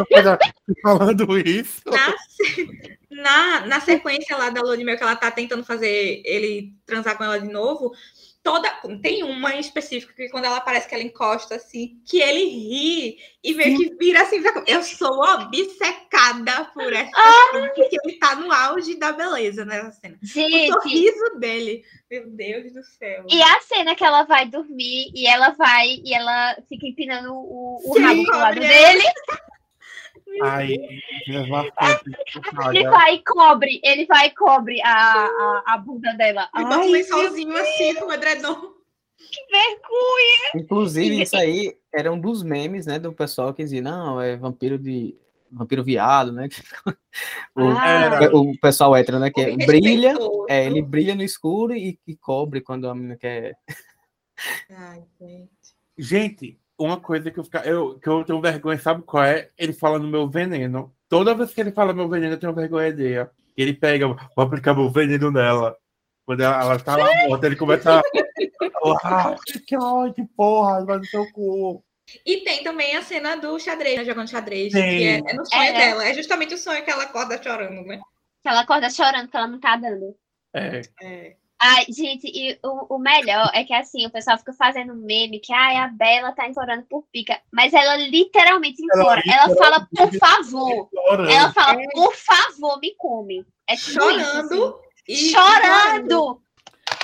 coisa 0.07 0.39
falando 0.83 1.39
isso. 1.39 1.83
na, 1.87 2.15
na, 3.11 3.67
na 3.67 3.81
sequência 3.81 4.37
lá 4.37 4.51
da 4.51 4.61
de 4.77 4.85
Mel, 4.85 4.97
que 4.97 5.03
ela 5.03 5.17
tá 5.17 5.31
tentando 5.31 5.65
fazer 5.65 6.23
ele 6.25 6.73
transar 6.85 7.17
com 7.17 7.25
ela 7.25 7.39
de 7.39 7.49
novo, 7.49 7.93
toda 8.53 8.71
tem 9.01 9.23
uma 9.23 9.55
em 9.55 9.61
específico 9.61 10.13
que 10.15 10.29
quando 10.29 10.45
ela 10.45 10.61
parece 10.61 10.89
que 10.89 10.95
ela 10.95 11.05
encosta 11.05 11.55
assim, 11.55 12.01
que 12.05 12.21
ele 12.21 12.45
ri 12.45 13.19
e 13.45 13.55
meio 13.55 13.77
que 13.77 13.95
vira 13.97 14.23
assim, 14.23 14.43
pra- 14.43 14.65
eu 14.67 14.83
sou 14.83 15.23
obcecada 15.25 16.65
por 16.75 16.93
essa 16.93 17.11
cena, 17.53 17.69
porque 17.75 17.97
ele 18.05 18.19
tá 18.19 18.35
no 18.35 18.51
auge 18.53 18.97
da 18.97 19.13
beleza 19.13 19.65
nessa 19.65 19.93
cena. 19.93 20.19
O 20.23 20.27
Gente, 20.27 20.73
sorriso 20.73 21.39
dele, 21.39 21.85
meu 22.11 22.29
Deus 22.29 22.73
do 22.73 22.83
céu. 22.83 23.25
e 23.29 23.43
a 23.43 23.61
cena 23.61 23.95
que 23.95 24.05
ela 24.05 24.25
vai 24.25 24.47
dormir 24.47 25.11
e 25.15 25.27
ela 25.27 25.51
vai 25.51 26.01
e 26.05 26.13
ela 26.13 26.57
fica 26.69 26.87
empinando 26.87 27.33
o, 27.33 27.79
o 27.85 27.95
Sim, 27.95 28.01
rabo 28.03 28.25
pro 28.25 28.39
lado 28.39 28.61
dele, 28.61 29.03
Ai, 30.43 30.77
cenas 31.27 31.49
marcantes. 31.49 32.13
ele 32.73 32.89
vai 32.89 33.15
e 33.15 33.25
cobre, 33.25 33.81
ele 33.85 34.07
vai 34.07 34.29
e 34.29 34.31
cobre 34.35 34.81
a, 34.83 35.25
a, 35.27 35.63
a 35.67 35.79
bunda 35.79 36.13
dela. 36.15 36.49
E 36.55 36.63
bota 36.63 36.79
um 36.79 36.91
lençolzinho 36.91 37.57
assim 37.57 37.95
com 37.97 38.07
o 38.07 38.13
edredom. 38.13 38.55
vergonha! 39.51 40.51
Inclusive, 40.57 41.23
isso 41.23 41.37
aí 41.37 41.77
era 41.93 42.13
um 42.13 42.21
dos 42.21 42.43
memes, 42.43 42.87
né, 42.87 42.99
do 42.99 43.13
pessoal 43.13 43.53
que 43.53 43.63
dizia, 43.63 43.83
não, 43.83 44.21
é 44.21 44.37
vampiro 44.37 44.79
de. 44.79 45.17
Vampiro 45.53 45.83
viado, 45.83 46.31
né? 46.31 46.49
o, 47.57 47.71
Ah. 47.71 48.21
o 48.33 48.57
pessoal 48.61 48.95
hétero, 48.95 49.19
né? 49.19 49.33
Que 49.33 49.41
Homem 49.43 49.57
brilha, 49.67 50.15
é, 50.49 50.65
ele 50.65 50.81
brilha 50.81 51.13
no 51.17 51.25
escuro 51.25 51.75
e, 51.75 51.99
e 52.07 52.15
cobre 52.15 52.61
quando 52.61 52.89
a 52.89 52.95
menina 52.95 53.17
quer. 53.17 53.57
Ai, 54.71 55.03
gente. 55.21 55.51
Gente, 55.99 56.60
uma 56.81 56.99
coisa 56.99 57.31
que 57.31 57.39
eu, 57.39 57.45
fica, 57.45 57.59
eu, 57.61 57.99
que 57.99 58.09
eu 58.09 58.25
tenho 58.25 58.41
vergonha, 58.41 58.79
sabe 58.79 59.03
qual 59.03 59.23
é? 59.25 59.49
Ele 59.59 59.73
fala 59.73 59.99
no 59.99 60.09
meu 60.09 60.27
veneno. 60.29 60.95
Toda 61.09 61.35
vez 61.35 61.53
que 61.53 61.61
ele 61.61 61.73
fala 61.73 61.93
meu 61.93 62.09
veneno, 62.09 62.35
eu 62.35 62.39
tenho 62.39 62.55
vergonha 62.55 62.93
dele. 62.93 63.29
Ele 63.57 63.75
pega, 63.75 64.07
vou 64.09 64.19
aplicar 64.37 64.75
meu 64.75 64.89
veneno 64.91 65.31
nela. 65.31 65.77
Quando 66.25 66.41
ela, 66.43 66.63
ela 66.63 66.79
tá 66.79 66.97
lá 66.97 67.07
morta, 67.29 67.47
ele 67.47 67.57
começa 67.57 67.99
a. 67.99 68.03
Ah, 69.03 69.37
que 69.67 69.77
ódio, 69.77 70.27
porra, 70.37 70.85
vai 70.85 70.99
no 70.99 71.05
seu 71.05 71.31
cu. 71.33 71.85
E 72.25 72.39
tem 72.39 72.65
também 72.65 72.97
a 72.97 73.03
cena 73.03 73.37
do 73.37 73.59
xadrez, 73.59 73.99
né, 73.99 74.05
jogando 74.05 74.31
xadrez, 74.31 74.73
Sim. 74.73 74.81
que 74.81 75.05
é, 75.05 75.19
é 75.19 75.35
no 75.35 75.45
sonho 75.47 75.63
É. 75.63 75.73
dela. 75.73 76.09
É 76.09 76.15
justamente 76.15 76.55
o 76.55 76.59
sonho 76.59 76.83
que 76.85 76.91
ela 76.91 77.05
acorda 77.05 77.41
chorando, 77.43 77.87
né? 77.87 78.01
Que 78.43 78.49
ela 78.49 78.61
acorda 78.63 78.89
chorando 78.91 79.29
que 79.29 79.37
ela 79.37 79.47
não 79.47 79.61
tá 79.61 79.77
dando. 79.77 80.17
É, 80.55 80.81
É. 81.03 81.37
Ai, 81.63 81.85
gente, 81.91 82.27
e 82.27 82.59
o, 82.65 82.97
o 82.97 82.99
melhor 82.99 83.51
é 83.53 83.63
que 83.65 83.75
assim, 83.75 84.07
o 84.07 84.11
pessoal 84.11 84.39
fica 84.39 84.55
fazendo 84.55 84.95
meme 84.95 85.39
que 85.39 85.53
ai, 85.53 85.77
a 85.77 85.89
Bela 85.89 86.33
tá 86.33 86.49
implorando 86.49 86.87
por 86.89 87.05
pica. 87.13 87.39
Mas 87.53 87.75
ela 87.75 87.97
literalmente 87.97 88.83
implora. 88.83 89.23
Ela, 89.27 89.45
ela 89.45 89.57
fala, 89.57 89.89
por 89.95 90.15
favor. 90.15 90.89
Ela 91.31 91.53
fala, 91.53 91.79
por 91.93 92.17
favor, 92.17 92.81
me 92.81 92.95
come. 92.97 93.47
É 93.69 93.77
chorando. 93.77 94.55
Isso, 94.55 94.55
assim. 94.55 94.75
e 95.07 95.17
chorando. 95.33 96.43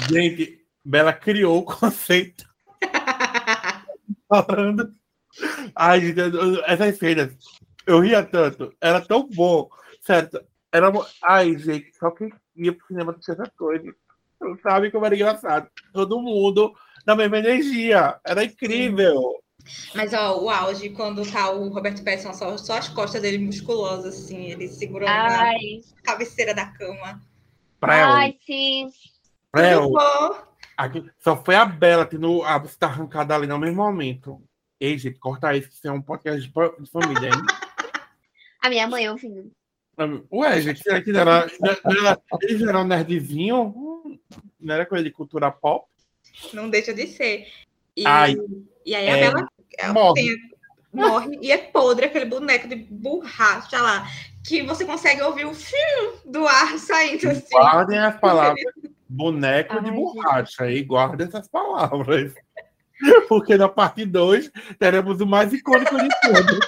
Gente, 0.09 0.67
Bela 0.83 1.13
criou 1.13 1.59
o 1.59 1.65
conceito. 1.65 2.47
Chorando. 4.33 4.95
Ai, 5.75 6.01
gente, 6.01 6.21
essas 6.67 6.97
cenas. 6.97 7.37
Eu 7.87 8.01
ria 8.01 8.25
tanto. 8.25 8.75
Era 8.81 9.01
tão 9.01 9.29
bom. 9.29 9.69
Certo. 10.01 10.41
Era. 10.73 10.91
Ai, 11.23 11.57
gente, 11.59 11.93
só 11.97 12.11
quem 12.11 12.33
ia 12.57 12.73
pro 12.73 12.87
cinema 12.87 13.17
tinha 13.21 13.35
essa 13.35 13.51
coisa. 13.57 13.95
Sabe 14.63 14.91
como 14.91 15.07
era 15.07 15.15
engraçado. 15.15 15.69
Todo 15.93 16.21
mundo 16.21 16.75
na 17.07 17.15
mesma 17.15 17.39
energia. 17.39 18.19
Era 18.25 18.45
incrível. 18.45 19.41
Mas 19.95 20.13
ó, 20.13 20.41
o 20.41 20.51
auge, 20.51 20.91
quando 20.91 21.29
tá 21.31 21.51
o 21.51 21.69
Roberto 21.69 22.05
Pattinson, 22.05 22.33
só, 22.35 22.57
só 22.57 22.79
as 22.79 22.89
costas 22.89 23.21
dele 23.21 23.39
musculosas, 23.39 24.15
assim, 24.15 24.51
ele 24.51 24.69
segurando 24.69 25.11
Ai. 25.11 25.83
a 25.99 26.03
cabeceira 26.03 26.55
da 26.55 26.67
cama. 26.67 27.21
Prel. 27.81 28.09
Ai, 28.09 28.37
sim. 28.45 28.91
Prel. 29.51 29.93
Aqui, 30.77 31.05
só 31.19 31.43
foi 31.43 31.55
a 31.55 31.65
Bela 31.65 32.05
tendo 32.05 32.43
a 32.43 32.59
buceta 32.59 32.87
arrancada 32.87 33.35
ali 33.35 33.47
no 33.47 33.59
mesmo 33.59 33.77
momento. 33.77 34.41
Ei, 34.79 34.97
gente, 34.99 35.19
corta 35.19 35.57
isso, 35.57 35.69
que 35.69 35.75
isso 35.75 35.89
é 35.89 35.91
um 35.91 36.03
podcast 36.03 36.41
de 36.41 36.53
família, 36.53 37.29
hein? 37.29 37.33
a 38.63 38.69
minha 38.69 38.87
mãe 38.87 39.09
ouvindo. 39.09 39.51
Ué, 40.31 40.61
gente, 40.61 40.83
será 40.83 41.01
que 41.01 41.11
era, 41.11 41.47
era, 41.67 42.23
eles 42.43 42.61
eram 42.61 42.85
nerdzinho? 42.85 43.96
Não 44.61 44.75
era 44.75 44.87
coisa 44.87 45.05
de 45.05 45.11
cultura 45.11 45.51
pop? 45.51 45.87
Não 46.53 46.69
deixa 46.69 46.93
de 46.93 47.07
ser. 47.07 47.47
E, 47.97 48.07
Ai, 48.07 48.37
e 48.85 48.95
aí 48.95 49.09
a 49.09 49.17
é, 49.17 49.21
Bela 49.21 49.49
morre. 49.93 50.23
Tem, 50.23 50.37
morre 50.93 51.39
e 51.41 51.51
é 51.51 51.59
podre 51.59 52.07
aquele 52.07 52.27
boneco 52.27 52.69
de 52.69 52.77
borracha 52.77 53.81
lá, 53.81 54.07
que 54.47 54.63
você 54.63 54.85
consegue 54.85 55.23
ouvir 55.23 55.47
o 55.47 55.55
fio 55.55 56.21
do 56.25 56.47
ar 56.47 56.79
saindo 56.79 57.29
assim. 57.29 57.55
Guardem 57.55 57.99
as 57.99 58.19
palavras 58.19 58.65
boneco 59.09 59.75
Ai, 59.75 59.85
de 59.85 59.91
borracha 59.91 60.67
gente. 60.69 60.79
e 60.79 60.83
guardem 60.83 61.27
essas 61.27 61.49
palavras. 61.49 62.35
Porque 63.29 63.57
na 63.57 63.69
parte 63.69 64.05
2 64.05 64.51
teremos 64.79 65.21
o 65.21 65.27
mais 65.27 65.53
icônico 65.53 65.97
de 65.97 66.09
todos. 66.23 66.59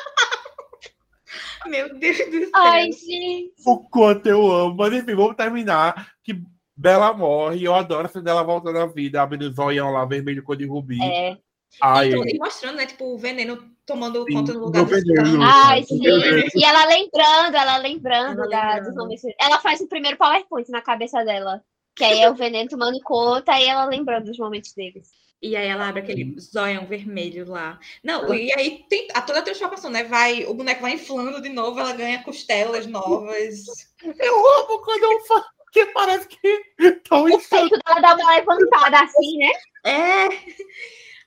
Meu 1.66 1.98
Deus 1.98 2.16
do 2.16 2.40
céu. 2.40 2.50
Ai, 2.54 2.92
gente. 2.92 3.52
O 3.66 3.78
quanto 3.78 4.26
eu 4.26 4.50
amo. 4.50 4.74
Mas 4.76 4.92
enfim, 4.92 5.14
vamos 5.14 5.36
terminar. 5.36 6.12
Que 6.22 6.42
Bela 6.78 7.12
morre. 7.12 7.64
Eu 7.64 7.74
adoro 7.74 8.06
essa 8.06 8.22
dela 8.22 8.44
voltando 8.44 8.78
à 8.78 8.86
vida, 8.86 9.20
abrindo 9.20 9.48
o 9.48 9.52
zoião 9.52 9.90
lá, 9.90 10.04
vermelho 10.04 10.44
cor 10.44 10.56
de 10.56 10.64
rubi. 10.64 11.02
É. 11.02 11.36
Ai, 11.82 12.12
e, 12.12 12.36
e 12.36 12.38
mostrando, 12.38 12.76
né? 12.76 12.86
Tipo, 12.86 13.12
o 13.12 13.18
veneno 13.18 13.58
tomando 13.84 14.24
sim, 14.24 14.32
conta 14.32 14.52
no 14.52 14.60
lugar 14.60 14.84
do 14.84 14.88
veneno. 14.88 15.42
Ai, 15.42 15.82
sim. 15.82 16.00
E 16.00 16.64
ela 16.64 16.84
lembrando, 16.86 17.56
ela 17.56 17.76
lembrando 17.78 18.42
ela 18.42 18.48
da, 18.48 18.80
dos 18.80 18.94
momentos. 18.94 19.24
Ela 19.40 19.58
faz 19.58 19.80
o 19.80 19.88
primeiro 19.88 20.16
PowerPoint 20.16 20.70
na 20.70 20.80
cabeça 20.80 21.24
dela. 21.24 21.60
Que 21.96 22.04
aí 22.04 22.20
é 22.20 22.30
o 22.30 22.36
veneno 22.36 22.70
tomando 22.70 23.00
conta 23.02 23.58
e 23.58 23.64
ela 23.64 23.84
lembrando 23.84 24.26
dos 24.26 24.38
momentos 24.38 24.72
deles. 24.72 25.08
E 25.42 25.56
aí 25.56 25.66
ela 25.66 25.88
abre 25.88 26.02
aquele 26.02 26.36
zoião 26.38 26.86
vermelho 26.86 27.48
lá. 27.50 27.78
Não, 28.04 28.32
e 28.32 28.52
aí 28.56 28.84
tem 28.88 29.08
a 29.14 29.20
toda 29.20 29.40
a 29.40 29.42
transformação, 29.42 29.90
né? 29.90 30.04
Vai, 30.04 30.44
o 30.46 30.54
boneco 30.54 30.82
vai 30.82 30.92
inflando 30.92 31.42
de 31.42 31.48
novo, 31.48 31.80
ela 31.80 31.92
ganha 31.92 32.22
costelas 32.22 32.86
novas. 32.86 33.64
Eu 34.02 34.34
amo 34.60 34.80
quando 34.80 35.02
eu 35.02 35.20
falo 35.26 35.57
que 35.72 35.86
parece 35.86 36.28
que 36.28 36.62
estão 36.78 37.24
O 37.24 37.40
peito 37.40 37.78
dela 37.84 38.00
dá 38.00 38.14
uma 38.14 38.34
levantada 38.34 39.00
assim, 39.00 39.38
né? 39.38 39.52
É. 39.84 40.28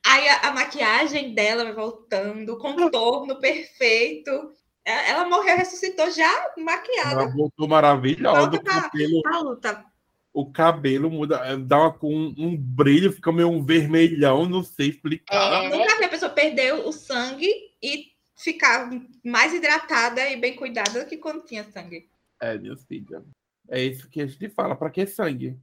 Aí 0.05 0.29
a, 0.29 0.49
a, 0.49 0.51
maquiagem 0.53 1.33
dela 1.33 1.63
vai 1.63 1.73
voltando, 1.73 2.53
o 2.53 2.57
contorno 2.57 3.39
perfeito. 3.39 4.51
Ela, 4.83 5.07
ela 5.07 5.29
morreu, 5.29 5.57
ressuscitou 5.57 6.09
já 6.09 6.53
maquiada. 6.57 7.21
Ela 7.21 7.31
voltou 7.31 7.67
maravilhosa. 7.67 8.49
Volta 8.49 8.59
pra, 8.63 8.89
pra 9.21 9.39
luta 9.39 9.91
o 10.33 10.49
cabelo 10.49 11.09
muda, 11.09 11.57
dá 11.57 11.77
uma, 11.77 11.97
um, 12.03 12.33
um 12.37 12.57
brilho, 12.57 13.11
fica 13.11 13.31
meio 13.31 13.49
um 13.49 13.63
vermelhão, 13.63 14.47
não 14.47 14.63
sei 14.63 14.89
explicar. 14.89 15.65
É. 15.65 15.69
Nunca 15.69 15.97
vi 15.97 16.05
a 16.05 16.09
pessoa 16.09 16.31
perder 16.31 16.73
o 16.73 16.91
sangue 16.91 17.51
e 17.81 18.11
ficar 18.35 18.89
mais 19.23 19.53
hidratada 19.53 20.29
e 20.29 20.37
bem 20.37 20.55
cuidada 20.55 21.03
do 21.03 21.09
que 21.09 21.17
quando 21.17 21.45
tinha 21.45 21.63
sangue. 21.65 22.09
É, 22.39 22.57
minha 22.57 22.75
filha. 22.77 23.23
É 23.71 23.81
isso 23.81 24.09
que 24.09 24.21
a 24.21 24.27
gente 24.27 24.49
fala. 24.49 24.75
Para 24.75 24.89
que 24.89 25.07
sangue? 25.07 25.57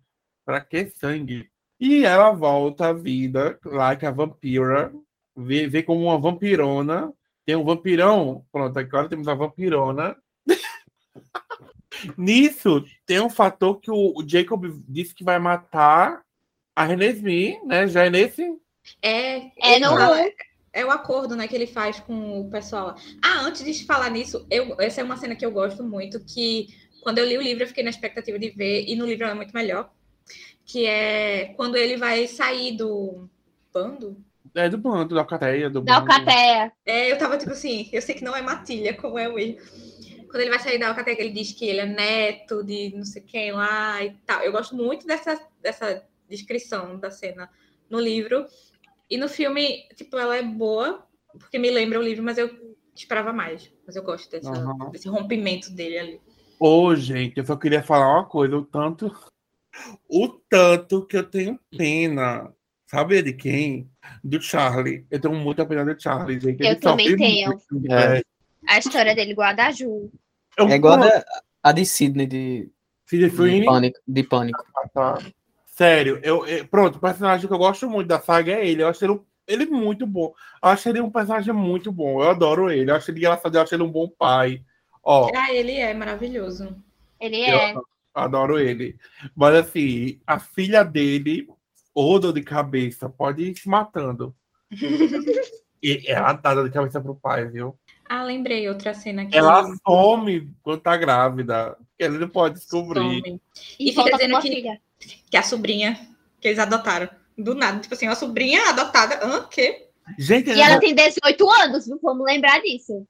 Para 0.45 0.63
que 0.63 0.87
sangue? 0.87 1.51
E 1.79 2.05
ela 2.07 2.33
volta 2.33 2.89
à 2.89 2.93
vida, 2.93 3.59
like 3.67 4.05
a 4.07 4.11
vampira, 4.11 4.91
vê, 5.37 5.69
vê 5.69 5.83
como 5.83 6.05
uma 6.05 6.19
vampirona. 6.19 7.13
Tem 7.45 7.55
um 7.55 7.65
vampirão. 7.65 8.47
Pronto, 8.51 8.79
agora 8.79 9.11
temos 9.11 9.29
a 9.29 9.35
vampirona. 9.35 10.17
Nisso, 12.17 12.83
tem 13.05 13.21
um 13.21 13.29
fator 13.29 13.79
que 13.79 13.91
o, 13.91 14.25
Jacob 14.27 14.65
disse 14.89 15.15
que 15.15 15.25
vai 15.25 15.39
matar 15.39 16.23
a 16.75 16.85
Renesmee, 16.85 17.61
né? 17.65 17.87
Já 17.89 18.07
é 18.07 18.11
nesse. 18.11 18.43
É, 19.03 19.51
é, 19.75 19.79
no... 19.81 19.99
é 20.73 20.85
o 20.85 20.91
acordo 20.91 21.37
né, 21.37 21.47
que 21.47 21.55
ele 21.55 21.67
faz 21.67 22.01
com 22.01 22.41
o 22.41 22.51
pessoal. 22.51 22.95
Ah, 23.23 23.41
antes 23.41 23.65
de 23.65 23.85
falar 23.85 24.11
nisso, 24.11 24.47
eu, 24.51 24.81
essa 24.81 25.01
é 25.01 25.05
uma 25.05 25.17
cena 25.17 25.37
que 25.37 25.45
eu 25.45 25.51
gosto 25.51 25.83
muito, 25.83 26.25
que 26.25 26.69
quando 27.03 27.19
eu 27.19 27.27
li 27.27 27.37
o 27.39 27.43
livro 27.43 27.65
eu 27.65 27.69
fiquei 27.69 27.85
na 27.85 27.91
expectativa 27.91 28.39
de 28.39 28.51
ver, 28.51 28.85
e 28.87 28.97
no 28.97 29.07
livro 29.07 29.27
é 29.27 29.35
muito 29.35 29.55
melhor, 29.55 29.91
que 30.65 30.87
é 30.87 31.55
quando 31.57 31.77
ele 31.77 31.97
vai 31.97 32.27
sair 32.27 32.77
do 32.77 33.29
bando. 33.73 34.17
É 34.55 34.69
do 34.69 34.79
bando, 34.79 35.15
da 35.15 35.21
alcateia. 35.21 35.71
Do 35.71 35.81
da 35.83 35.97
alcateia. 35.97 36.73
É, 36.85 37.11
eu 37.13 37.19
tava 37.19 37.37
tipo 37.37 37.53
assim, 37.53 37.89
eu 37.93 38.03
sei 38.03 38.15
que 38.15 38.25
não 38.25 38.35
é 38.35 38.43
matilha, 38.43 38.95
como 38.95 39.19
é 39.19 39.29
o 39.29 39.35
Will 39.35 39.59
quando 40.29 40.43
ele 40.43 40.51
vai 40.51 40.59
sair 40.59 40.79
da 40.79 40.89
Alcateia, 40.89 41.21
ele 41.21 41.33
diz 41.33 41.53
que 41.53 41.67
ele 41.67 41.81
é 41.81 41.87
neto 41.87 42.63
de 42.63 42.93
não 42.95 43.05
sei 43.05 43.23
quem 43.23 43.53
lá 43.53 44.05
e 44.05 44.11
tal. 44.27 44.43
Eu 44.43 44.53
gosto 44.53 44.77
muito 44.77 45.07
dessa, 45.07 45.41
dessa 45.61 46.05
descrição 46.29 46.99
da 46.99 47.11
cena 47.11 47.51
no 47.89 47.99
livro. 47.99 48.47
E 49.11 49.17
no 49.17 49.29
filme, 49.29 49.89
tipo, 49.97 50.17
ela 50.19 50.37
é 50.37 50.43
boa, 50.43 51.05
porque 51.33 51.59
me 51.59 51.71
lembra 51.71 51.99
o 51.99 52.03
livro, 52.03 52.23
mas 52.23 52.37
eu 52.37 52.77
esperava 52.95 53.33
mais. 53.33 53.73
Mas 53.87 53.97
eu 53.97 54.03
gosto 54.03 54.31
dessa, 54.31 54.53
uhum. 54.53 54.91
desse 54.91 55.09
rompimento 55.09 55.71
dele 55.71 55.99
ali. 55.99 56.21
Ô, 56.61 56.87
oh, 56.87 56.97
gente, 56.97 57.39
eu 57.39 57.45
só 57.45 57.57
queria 57.57 57.83
falar 57.83 58.15
uma 58.15 58.25
coisa, 58.25 58.57
o 58.57 58.65
tanto. 58.65 59.15
O 60.09 60.29
tanto 60.29 61.07
que 61.07 61.17
eu 61.17 61.25
tenho 61.25 61.59
pena. 61.77 62.53
Sabe 62.87 63.23
de 63.23 63.33
quem? 63.35 63.91
Do 64.25 64.41
Charlie. 64.41 65.07
Eu 65.11 65.21
tenho 65.21 65.35
muita 65.35 65.65
pena 65.67 65.85
do 65.85 66.01
Charlie, 66.01 66.41
gente. 66.41 66.65
Eu 66.65 66.81
também 66.81 67.17
tenho. 67.17 67.61
É 67.91 68.23
a 68.67 68.79
história 68.79 69.15
dele 69.15 69.33
igual 69.33 69.49
a 69.49 69.53
da 69.53 69.71
Ju. 69.71 70.11
É 70.59 70.75
igual 70.75 71.01
a, 71.03 71.25
a 71.63 71.73
de 71.73 71.85
Sidney 71.85 72.27
de, 72.27 72.71
de, 73.11 73.31
Pânico. 73.31 74.01
De 74.07 74.23
Pânico. 74.23 74.65
Ah, 74.77 74.89
tá. 74.89 75.19
Sério, 75.67 76.19
eu, 76.25 76.45
eu, 76.47 76.67
pronto, 76.67 76.97
o 76.97 77.01
personagem 77.01 77.47
que 77.47 77.55
eu 77.55 77.59
gosto 77.59 77.89
muito 77.89 78.09
da 78.09 78.21
saga 78.21 78.53
é 78.53 78.67
ele. 78.67 78.83
Eu 78.83 78.89
acho 78.89 79.05
ele, 79.05 79.21
ele 79.47 79.67
muito 79.67 80.07
bom. 80.07 80.35
Eu 80.63 80.71
acho 80.71 80.89
ele 80.89 81.01
um 81.01 81.11
personagem 81.11 81.55
muito 81.55 81.93
bom. 81.93 82.23
Eu 82.23 82.31
adoro 82.31 82.71
ele. 82.71 82.91
Eu 82.91 82.97
acho 82.97 83.11
ele 83.11 83.19
engraçado, 83.19 83.55
eu 83.55 83.63
acho 83.63 83.75
ele 83.75 83.85
um 83.85 83.93
bom 83.93 84.09
pai. 84.09 84.63
Ó, 85.03 85.31
ah, 85.35 85.53
ele 85.53 85.73
é 85.73 85.95
maravilhoso. 85.95 86.75
Ele 87.21 87.43
é. 87.43 87.75
adoro 88.15 88.59
ele. 88.59 88.97
Mas 89.35 89.55
assim, 89.57 90.21
a 90.27 90.39
filha 90.39 90.85
dele, 90.85 91.49
ou 91.95 92.19
de 92.33 92.43
cabeça, 92.43 93.09
pode 93.09 93.43
ir 93.43 93.57
se 93.57 93.69
matando. 93.69 94.35
e 95.83 96.05
ela 96.07 96.33
dá 96.35 96.55
dor 96.55 96.69
de 96.69 96.75
cabeça 96.75 97.01
pro 97.01 97.15
pai, 97.15 97.47
viu? 97.49 97.79
Ah, 98.09 98.25
lembrei 98.25 98.69
outra 98.69 98.95
cena 98.95 99.27
que 99.27 99.37
ela 99.37 99.65
some 99.87 100.51
quando 100.63 100.81
tá 100.81 100.97
grávida. 100.97 101.77
Ele 101.99 102.19
não 102.19 102.29
pode 102.29 102.55
descobrir. 102.55 103.01
Some. 103.01 103.41
E, 103.79 103.91
e 103.91 103.93
fica 103.93 104.17
dizendo 104.17 104.41
que, 104.41 104.81
que 105.31 105.37
a 105.37 105.43
sobrinha 105.43 105.99
que 106.41 106.49
eles 106.49 106.59
adotaram. 106.59 107.09
Do 107.37 107.55
nada, 107.55 107.79
tipo 107.81 107.95
assim, 107.95 108.09
uma 108.09 108.17
sobrinha 108.17 108.69
adotada. 108.71 109.25
Hã? 109.25 109.45
Que? 109.45 109.89
Gente, 110.19 110.51
e 110.51 110.61
ela 110.61 110.81
tem 110.81 110.95
18 110.95 111.51
anos, 111.51 111.87
vamos 112.03 112.25
lembrar 112.25 112.61
disso. 112.63 113.07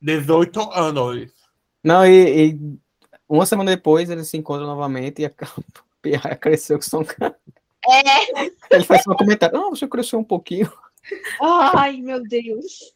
18 0.00 0.60
anos. 0.72 1.32
Não, 1.82 2.06
e, 2.06 2.50
e 2.52 2.58
uma 3.28 3.46
semana 3.46 3.70
depois 3.70 4.10
eles 4.10 4.28
se 4.28 4.36
encontram 4.36 4.66
novamente 4.66 5.22
e 5.22 5.26
a 5.26 5.32
Pierre 6.02 6.36
cresceu 6.40 6.78
que 6.78 6.84
são 6.84 7.02
É. 7.02 8.44
Ele 8.70 8.84
faz 8.84 9.06
um 9.06 9.14
comentário. 9.14 9.58
Não, 9.58 9.70
você 9.70 9.86
cresceu 9.86 10.18
um 10.18 10.24
pouquinho. 10.24 10.72
Ai, 11.40 11.98
meu 12.00 12.22
Deus. 12.22 12.92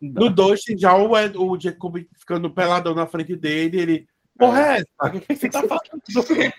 No 0.00 0.28
2, 0.28 0.60
já 0.76 0.94
o, 0.96 1.12
o 1.12 1.60
Jacob 1.60 1.96
ficando 2.14 2.50
peladão 2.50 2.94
na 2.94 3.06
frente 3.06 3.36
dele, 3.36 3.80
ele. 3.80 4.08
Porra, 4.38 4.60
é 4.60 4.76
essa? 4.78 5.16
O 5.16 5.20
que 5.20 5.36
você 5.36 5.48
tá 5.48 5.62
falando? 5.62 6.52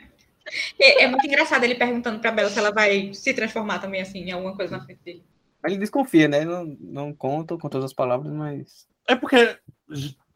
É, 0.79 1.03
é, 1.03 1.07
muito 1.07 1.25
engraçado 1.25 1.63
ele 1.63 1.75
perguntando 1.75 2.19
pra 2.19 2.31
Bela 2.31 2.49
se 2.49 2.59
ela 2.59 2.71
vai 2.71 3.13
se 3.13 3.33
transformar 3.33 3.79
também, 3.79 4.01
assim, 4.01 4.19
em 4.19 4.31
alguma 4.31 4.55
coisa 4.55 4.77
na 4.77 4.83
frente 4.83 5.01
dele. 5.03 5.23
Ele 5.65 5.77
desconfia, 5.77 6.27
né? 6.27 6.45
Não, 6.45 6.77
não 6.79 7.13
conta 7.13 7.57
com 7.57 7.67
todas 7.67 7.85
as 7.85 7.93
palavras, 7.93 8.31
mas. 8.31 8.87
É 9.07 9.15
porque 9.15 9.57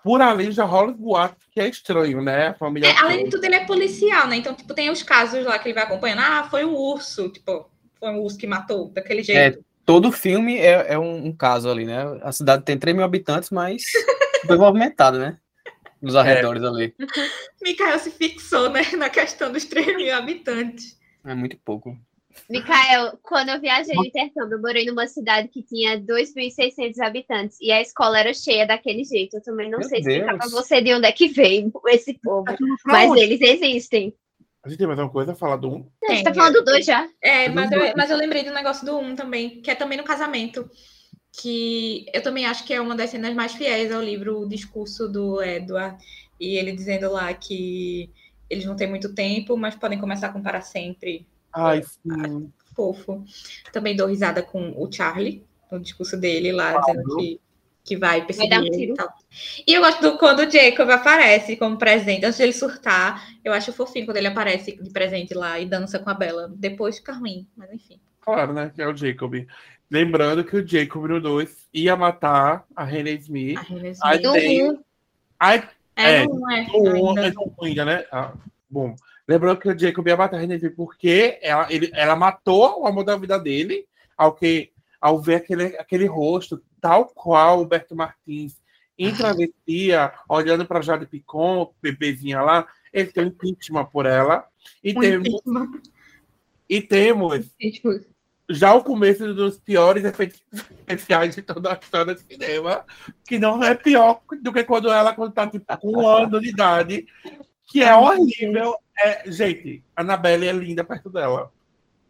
por 0.04 0.22
ali 0.22 0.52
já 0.52 0.64
rola 0.64 0.94
boato 0.94 1.46
que 1.52 1.60
é 1.60 1.68
estranho, 1.68 2.22
né? 2.22 2.48
A 2.48 2.54
família 2.54 2.88
é, 2.88 2.98
além 2.98 3.26
de 3.26 3.32
tudo, 3.32 3.44
ele 3.44 3.56
é 3.56 3.66
policial, 3.66 4.28
né? 4.28 4.38
Então, 4.38 4.54
tipo, 4.54 4.74
tem 4.74 4.90
os 4.90 5.04
casos 5.04 5.44
lá 5.46 5.60
que 5.60 5.68
ele 5.68 5.76
vai 5.76 5.84
acompanhando. 5.84 6.20
Ah, 6.20 6.48
foi 6.50 6.64
um 6.64 6.74
urso, 6.74 7.30
tipo, 7.30 7.70
foi 8.00 8.10
um 8.10 8.22
urso 8.22 8.38
que 8.38 8.48
matou 8.48 8.90
daquele 8.90 9.22
jeito. 9.22 9.60
É, 9.60 9.62
todo 9.86 10.12
filme 10.12 10.58
é, 10.58 10.94
é 10.94 11.00
um, 11.00 11.28
um, 11.28 11.36
caso 11.36 11.70
ali, 11.70 11.86
né? 11.86 12.04
A 12.22 12.32
cidade 12.32 12.64
tem 12.64 12.78
3 12.78 12.96
mil 12.96 13.06
habitantes, 13.06 13.50
mas 13.50 13.84
foi 14.48 14.58
movimentado, 14.58 15.20
né? 15.20 15.38
Nos 16.02 16.16
arredores 16.16 16.64
é. 16.64 16.68
ali. 16.68 16.96
Mikael 17.62 18.00
se 18.00 18.10
fixou, 18.10 18.70
né, 18.70 18.84
na 18.98 19.10
questão 19.10 19.52
dos 19.52 19.66
3 19.66 19.98
mil 19.98 20.16
habitantes. 20.16 20.98
É 21.26 21.36
muito 21.36 21.58
pouco. 21.58 21.98
Mikael, 22.50 23.18
quando 23.24 23.50
eu 23.50 23.60
viajei 23.60 23.96
de 23.96 24.08
intercâmbio, 24.08 24.56
eu 24.56 24.62
morei 24.62 24.86
numa 24.86 25.08
cidade 25.08 25.48
que 25.48 25.64
tinha 25.64 26.00
2.600 26.00 27.00
habitantes 27.00 27.58
e 27.62 27.72
a 27.72 27.82
escola 27.82 28.20
era 28.20 28.34
cheia 28.34 28.66
daquele 28.66 29.04
jeito. 29.04 29.38
Eu 29.38 29.44
também 29.44 29.70
não 29.70 29.80
Meu 29.80 29.90
sei 29.90 30.00
explicar 30.00 30.38
para 30.38 30.50
você 30.50 30.82
de 30.82 30.94
onde 30.94 31.08
é 31.08 31.12
que 31.12 31.28
veio 31.28 31.72
esse 31.88 32.14
povo, 32.16 32.46
mas 32.86 33.12
eles 33.16 33.42
existem. 33.42 34.14
A 34.64 34.70
gente 34.70 34.78
tem 34.78 34.88
mais 34.88 35.00
uma 35.00 35.10
coisa 35.10 35.32
a 35.32 35.36
falar 35.36 35.56
do 35.56 35.70
1? 35.70 35.74
Um? 35.74 35.92
A 36.04 36.14
gente 36.14 36.24
tá 36.24 36.34
falando 36.34 36.54
do 36.56 36.66
2 36.66 36.86
já. 36.86 37.08
É, 37.22 37.48
mas 37.50 37.72
eu, 37.72 37.80
mas 37.96 38.12
eu 38.12 38.18
lembrei 38.18 38.44
do 38.44 38.54
negócio 38.54 38.86
do 38.86 38.98
1 38.98 39.02
um 39.02 39.16
também, 39.16 39.62
que 39.62 39.72
é 39.72 39.76
também 39.76 39.98
no 39.98 40.04
casamento. 40.04 40.70
Que 41.32 42.06
eu 42.14 42.22
também 42.22 42.46
acho 42.46 42.66
que 42.66 42.74
é 42.74 42.82
uma 42.82 42.96
das 42.96 43.12
cenas 43.12 43.34
mais 43.34 43.54
fiéis 43.54 43.92
ao 43.92 44.02
livro 44.02 44.42
O 44.42 44.50
Discurso 44.50 45.08
do 45.08 45.42
Edward. 45.42 45.98
E 46.40 46.58
ele 46.58 46.74
dizendo 46.74 47.12
lá 47.12 47.34
que 47.34 48.12
eles 48.50 48.66
não 48.66 48.76
têm 48.76 48.90
muito 48.90 49.14
tempo, 49.14 49.56
mas 49.56 49.76
podem 49.76 50.00
começar 50.00 50.28
a 50.28 50.34
comparar 50.34 50.62
sempre 50.62 51.28
Ai, 51.54 51.84
sim. 51.84 52.52
Fofo. 52.76 53.24
Também 53.74 53.96
dou 53.96 54.08
risada 54.08 54.42
com 54.42 54.72
o 54.78 54.92
Charlie, 54.92 55.44
no 55.72 55.80
discurso 55.80 56.18
dele 56.18 56.52
lá, 56.52 56.72
claro. 56.72 56.86
dizendo 56.86 57.18
que, 57.18 57.42
que 57.84 57.98
vai 57.98 58.26
perseguir 58.26 58.50
vai 58.50 58.70
um 58.70 58.74
e 58.74 58.94
tal. 58.94 59.14
E 59.68 59.74
eu 59.74 59.82
gosto 59.82 60.02
do, 60.02 60.18
quando 60.18 60.40
o 60.40 60.50
Jacob 60.50 60.90
aparece 60.90 61.56
como 61.58 61.78
presente, 61.78 62.26
antes 62.26 62.38
de 62.38 62.44
ele 62.44 62.54
surtar, 62.54 63.28
eu 63.44 63.54
acho 63.54 63.74
fofinho 63.74 64.06
quando 64.06 64.18
ele 64.18 64.28
aparece 64.28 64.82
de 64.82 64.90
presente 64.92 65.34
lá 65.34 65.60
e 65.60 65.66
dança 65.66 66.00
com 66.00 66.10
a 66.10 66.14
Bela. 66.14 66.52
Depois 66.56 66.98
fica 66.98 67.14
ruim, 67.14 67.48
mas 67.56 67.72
enfim. 67.72 68.00
Claro, 68.22 68.54
né? 68.54 68.72
Que 68.74 68.82
é 68.82 68.88
o 68.88 68.96
Jacob. 68.96 69.34
Lembrando 69.92 70.44
que 70.44 70.56
o 70.56 70.68
Jacob 70.68 71.06
no 71.08 71.20
2 71.20 71.68
ia 71.74 71.96
matar 71.96 72.66
a 72.76 72.84
René 72.84 73.12
Smith. 73.14 73.58
A 73.58 73.62
René 73.62 73.90
Smith. 73.90 74.04
Aí 74.04 74.22
tem... 74.22 74.80
Aí, 75.40 75.64
é, 75.96 76.24
é, 76.24 76.28
não 76.28 76.52
é. 76.52 76.60
Ainda. 76.60 77.28
É 77.28 77.34
ainda, 77.66 77.86
né? 77.86 78.06
Ah, 78.12 78.34
bom, 78.70 78.96
Lembrando 79.30 79.60
que 79.60 79.70
o 79.70 79.78
Jacob 79.78 80.08
ia 80.08 80.18
matar 80.18 80.38
a 80.38 80.40
Renée 80.40 80.72
porque 80.72 81.38
ela, 81.44 81.72
ele, 81.72 81.92
ela 81.94 82.16
matou 82.16 82.82
o 82.82 82.88
amor 82.88 83.04
da 83.04 83.16
vida 83.16 83.38
dele 83.38 83.86
ao, 84.18 84.34
que, 84.34 84.72
ao 85.00 85.22
ver 85.22 85.36
aquele, 85.36 85.78
aquele 85.78 86.08
rosto, 86.08 86.60
tal 86.82 87.06
qual 87.06 87.62
o 87.62 87.66
Berto 87.66 87.96
Martins 87.96 88.60
em 88.98 89.14
travessia, 89.14 90.12
olhando 90.28 90.66
para 90.66 90.82
Jade 90.82 91.06
Picon, 91.06 91.72
bebezinha 91.80 92.42
lá, 92.42 92.68
ele 92.92 93.12
tem 93.12 93.26
um 93.26 93.28
impeachment 93.28 93.86
por 93.86 94.08
ela. 94.08 94.48
E 94.84 94.98
um 94.98 95.00
temos, 95.00 95.42
e 96.68 96.82
temos 96.82 97.52
já 98.50 98.74
o 98.74 98.84
começo 98.84 99.32
dos 99.36 99.60
piores 99.60 100.04
efeitos 100.06 100.42
especiais 100.88 101.36
de 101.36 101.44
toda 101.44 101.72
a 101.72 101.80
história 101.80 102.16
do 102.16 102.20
cinema, 102.20 102.84
que 103.28 103.38
não 103.38 103.64
é 103.64 103.76
pior 103.76 104.22
do 104.42 104.52
que 104.52 104.64
quando 104.64 104.90
ela, 104.90 105.14
quando 105.14 105.34
tá 105.34 105.46
tipo, 105.46 105.78
com 105.78 106.00
um 106.00 106.08
ano 106.08 106.42
de 106.42 106.50
idade, 106.50 107.06
que 107.70 107.82
é 107.84 107.96
horrível. 107.96 108.76
É, 108.98 109.32
gente, 109.32 109.84
a 109.96 110.02
Anabelle 110.02 110.48
é 110.48 110.52
linda 110.52 110.84
perto 110.84 111.10
dela. 111.10 111.52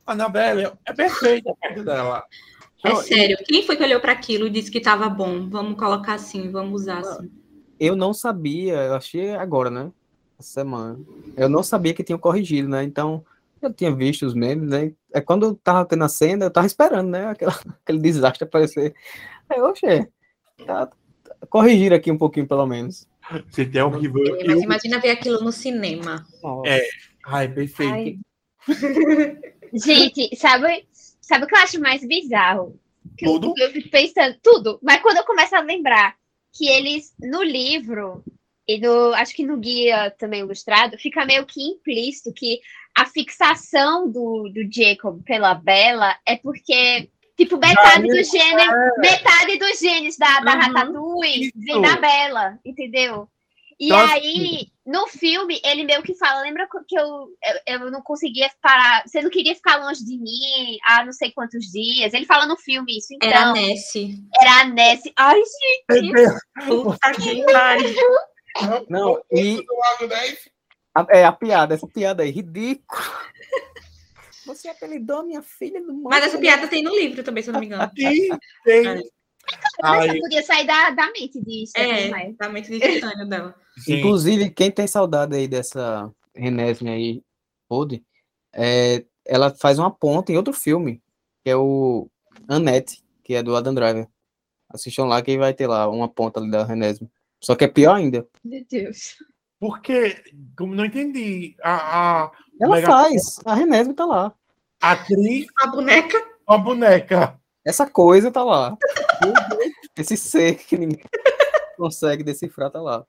A 0.06 0.14
Anabelle 0.14 0.72
é 0.86 0.94
perfeita 0.94 1.54
perto 1.62 1.84
dela. 1.84 2.24
É 2.84 2.90
então, 2.90 3.02
sério, 3.02 3.38
quem 3.46 3.64
foi 3.64 3.76
que 3.76 3.84
olhou 3.84 4.00
para 4.00 4.14
aquilo 4.14 4.48
e 4.48 4.50
disse 4.50 4.72
que 4.72 4.78
estava 4.78 5.10
bom? 5.10 5.50
Vamos 5.50 5.78
colocar 5.78 6.14
assim, 6.14 6.50
vamos 6.50 6.82
usar 6.82 7.00
assim. 7.00 7.30
Eu 7.80 7.96
não 7.96 8.14
sabia, 8.14 8.74
eu 8.76 8.96
achei 8.96 9.36
agora, 9.36 9.70
né? 9.70 9.92
Essa 10.40 10.62
semana. 10.62 11.00
Eu 11.36 11.50
não 11.50 11.62
sabia 11.62 11.94
que 11.94 12.04
tinham 12.04 12.18
corrigido, 12.18 12.70
né? 12.70 12.84
Então, 12.84 13.24
eu 13.62 13.74
tinha 13.74 13.94
visto 13.94 14.26
os 14.26 14.34
memes, 14.34 14.70
né? 14.70 14.94
É 15.14 15.20
quando 15.20 15.46
eu 15.46 15.56
tava 15.56 15.86
tendo 15.86 16.04
a 16.06 16.10
cena, 16.10 16.46
eu 16.46 16.52
tava 16.52 16.68
esperando, 16.68 17.10
né? 17.10 17.28
Aquela, 17.28 17.54
aquele 17.84 18.00
desastre 18.00 18.46
aparecer. 18.46 18.96
Aí, 19.50 19.60
oxe, 19.62 20.08
tá, 20.66 20.90
corrigir 21.50 21.94
aqui 21.94 22.12
um 22.12 22.18
pouquinho, 22.18 22.48
pelo 22.48 22.66
menos. 22.66 23.08
Você 23.50 23.70
é 23.74 23.84
horrível. 23.84 24.24
É, 24.36 24.44
mas 24.46 24.58
eu... 24.58 24.64
imagina 24.64 25.00
ver 25.00 25.12
aquilo 25.12 25.42
no 25.42 25.52
cinema. 25.52 26.26
É. 26.66 26.88
Ai, 27.26 27.48
perfeito. 27.48 27.94
Ai. 27.94 28.20
Gente, 29.74 30.36
sabe, 30.36 30.88
sabe 31.22 31.46
o 31.46 31.48
que 31.48 31.56
eu 31.56 31.60
acho 31.60 31.80
mais 31.80 32.06
bizarro? 32.06 32.80
Que 33.18 33.26
tudo? 33.26 33.54
Eu, 33.58 33.68
eu 33.68 33.72
fico 33.72 33.90
pensando, 33.90 34.38
tudo. 34.42 34.80
Mas 34.82 35.02
quando 35.02 35.18
eu 35.18 35.26
começo 35.26 35.56
a 35.56 35.62
lembrar 35.62 36.16
que 36.52 36.68
eles, 36.68 37.14
no 37.20 37.44
livro, 37.44 38.24
e 38.68 38.80
no, 38.80 39.14
acho 39.14 39.34
que 39.36 39.46
no 39.46 39.58
guia 39.58 40.12
também 40.12 40.42
ilustrado, 40.42 40.98
fica 40.98 41.26
meio 41.26 41.46
que 41.46 41.62
implícito 41.62 42.34
que 42.34 42.60
a 42.96 43.06
fixação 43.06 44.10
do, 44.10 44.50
do 44.50 44.62
Jacob 44.72 45.24
pela 45.24 45.54
Bella 45.54 46.18
é 46.26 46.36
porque 46.36 47.10
Tipo, 47.40 47.58
metade 47.58 48.06
dos 48.06 48.30
genes, 48.30 48.68
é. 48.68 49.00
metade 49.00 49.58
dos 49.58 49.80
genes 49.80 50.18
da, 50.18 50.42
da 50.42 50.56
uhum. 50.56 50.60
Ratatouille 50.60 51.54
vem 51.56 51.82
da 51.82 51.96
Bela, 51.96 52.60
entendeu? 52.66 53.30
E 53.80 53.88
Nossa. 53.88 54.14
aí, 54.16 54.68
no 54.86 55.08
filme, 55.08 55.62
ele 55.64 55.86
meio 55.86 56.04
que 56.04 56.14
fala, 56.16 56.42
lembra 56.42 56.68
que 56.86 57.00
eu, 57.00 57.30
eu, 57.66 57.80
eu, 57.80 57.92
não 57.92 58.02
conseguia 58.02 58.52
parar, 58.62 59.04
você 59.08 59.22
não 59.22 59.30
queria 59.30 59.56
ficar 59.56 59.78
longe 59.78 60.04
de 60.04 60.18
mim 60.18 60.78
há 60.86 61.06
não 61.06 61.14
sei 61.14 61.32
quantos 61.32 61.64
dias. 61.72 62.14
Ele 62.14 62.26
fala 62.26 62.46
no 62.46 62.58
filme 62.58 62.98
isso, 62.98 63.14
então. 63.14 63.30
Era 63.30 63.44
a 63.44 63.54
Nessie. 63.54 64.22
Era 64.42 64.60
a 64.60 64.66
Nessie. 64.66 65.14
Ai, 65.16 65.42
gente. 65.94 66.68
Puta 66.68 67.12
que 67.14 67.46
pariu. 67.46 68.86
Não, 68.90 69.22
e... 69.32 69.66
É 71.10 71.24
a 71.24 71.32
piada, 71.32 71.74
essa 71.74 71.88
piada 71.88 72.24
aí, 72.24 72.32
ridícula. 72.32 73.02
Você 74.50 74.68
apelidou 74.68 75.24
minha 75.24 75.44
filha 75.44 75.80
do 75.80 75.94
Mas 76.02 76.26
essa 76.26 76.40
piada 76.40 76.68
tem 76.68 76.82
no 76.82 76.90
livro 76.90 77.24
também, 77.24 77.44
se 77.44 77.50
eu 77.50 77.54
não 77.54 77.60
me 77.60 77.68
engano. 77.68 77.90
Tem, 77.96 78.30
tem. 78.66 78.88
É. 78.88 79.02
Mas 79.82 80.20
podia 80.20 80.44
sair 80.44 80.66
da, 80.66 80.90
da 80.90 81.12
mente 81.12 81.40
disso. 81.42 81.74
É, 81.76 82.32
da 82.34 82.50
mente 82.50 82.70
de 82.70 82.80
dela. 82.80 83.56
Sim. 83.78 84.00
Inclusive, 84.00 84.50
quem 84.50 84.72
tem 84.72 84.88
saudade 84.88 85.36
aí 85.36 85.48
dessa 85.48 86.12
Renésme 86.36 86.90
aí, 86.90 87.24
Ode, 87.70 88.04
é, 88.54 89.06
ela 89.26 89.54
faz 89.56 89.80
uma 89.80 89.92
ponta 89.92 90.32
em 90.32 90.38
outro 90.38 90.54
filme, 90.54 91.02
que 91.44 91.50
é 91.50 91.56
o 91.56 92.10
Annette, 92.48 93.04
que 93.24 93.36
é 93.36 93.44
do 93.44 93.56
Adam 93.56 93.74
Driver. 93.74 94.08
Assistam 94.70 95.06
lá 95.06 95.22
que 95.22 95.38
vai 95.38 95.54
ter 95.54 95.68
lá 95.68 95.88
uma 95.88 96.10
ponta 96.10 96.40
ali 96.40 96.52
da 96.52 96.66
Renésme. 96.66 97.10
Só 97.40 97.56
que 97.56 97.66
é 97.66 97.68
pior 97.68 97.96
ainda. 97.96 98.28
Meu 98.44 98.66
Deus. 98.70 99.16
Porque, 99.60 100.24
como 100.58 100.76
não 100.76 100.86
entendi, 100.86 101.56
a, 101.62 102.24
a 102.24 102.32
ela 102.60 102.82
faz, 102.82 103.40
a 103.46 103.56
Renésme 103.56 103.94
tá 103.94 104.06
lá. 104.06 104.36
A 104.82 104.92
atriz. 104.94 105.46
A 105.62 105.68
boneca. 105.68 106.18
A 106.48 106.58
boneca. 106.58 107.40
Essa 107.66 107.90
coisa 107.90 108.32
tá 108.32 108.44
lá. 108.44 108.78
Esse 109.98 110.16
ser 110.16 110.56
que 110.56 110.78
ninguém 110.78 111.04
consegue 111.78 112.24
decifrar 112.24 112.72
tá 112.72 112.82
lá. 112.82 113.06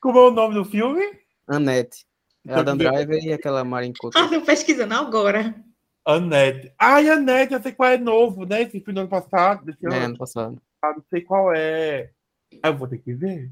Como 0.00 0.18
é 0.18 0.28
o 0.28 0.30
nome 0.30 0.54
do 0.54 0.64
filme? 0.64 1.02
Annette. 1.46 2.06
É 2.46 2.54
Adam 2.54 2.76
Driver 2.76 3.22
e 3.22 3.32
aquela 3.32 3.64
Marin 3.64 3.92
Couto. 3.98 4.18
Ah, 4.18 4.28
tô 4.28 4.40
pesquisando 4.40 4.94
agora. 4.94 5.54
Annette. 6.06 6.72
Ai, 6.78 7.08
Annette, 7.08 7.54
eu 7.54 7.62
sei 7.62 7.72
qual 7.72 7.90
é 7.90 7.98
novo, 7.98 8.44
né? 8.44 8.62
Esse 8.62 8.80
filme 8.80 8.94
do 8.94 9.00
ano 9.00 9.08
passado. 9.08 9.64
Desse 9.64 9.86
é, 9.86 10.04
ano 10.04 10.16
passado. 10.16 10.60
Ah, 10.82 10.92
não 10.94 11.04
sei 11.10 11.22
qual 11.22 11.54
é. 11.54 12.10
Ah, 12.62 12.68
eu 12.68 12.76
vou 12.76 12.88
ter 12.88 12.98
que 12.98 13.12
ver. 13.12 13.50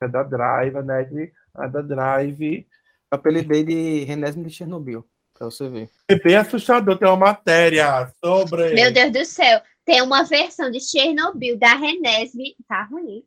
É 0.00 0.08
da 0.08 0.22
Drive, 0.22 0.76
Annette. 0.76 1.32
A 1.54 1.66
da 1.66 1.82
Drive. 1.82 2.66
apelidei 3.10 3.64
de 3.64 4.04
Renésimo 4.04 4.44
de 4.44 4.50
Chernobyl. 4.50 5.04
Pra 5.42 5.50
você 5.50 5.68
ver. 5.68 5.90
É 6.06 6.14
bem 6.14 6.36
assustador. 6.36 6.96
Tem 6.96 7.08
uma 7.08 7.16
matéria 7.16 8.12
sobre. 8.24 8.74
Meu 8.74 8.92
Deus 8.92 9.10
do 9.10 9.24
céu. 9.24 9.60
Tem 9.84 10.00
uma 10.00 10.22
versão 10.22 10.70
de 10.70 10.78
Chernobyl 10.78 11.58
da 11.58 11.74
Renesme. 11.74 12.54
Tá 12.68 12.84
ruim. 12.84 13.24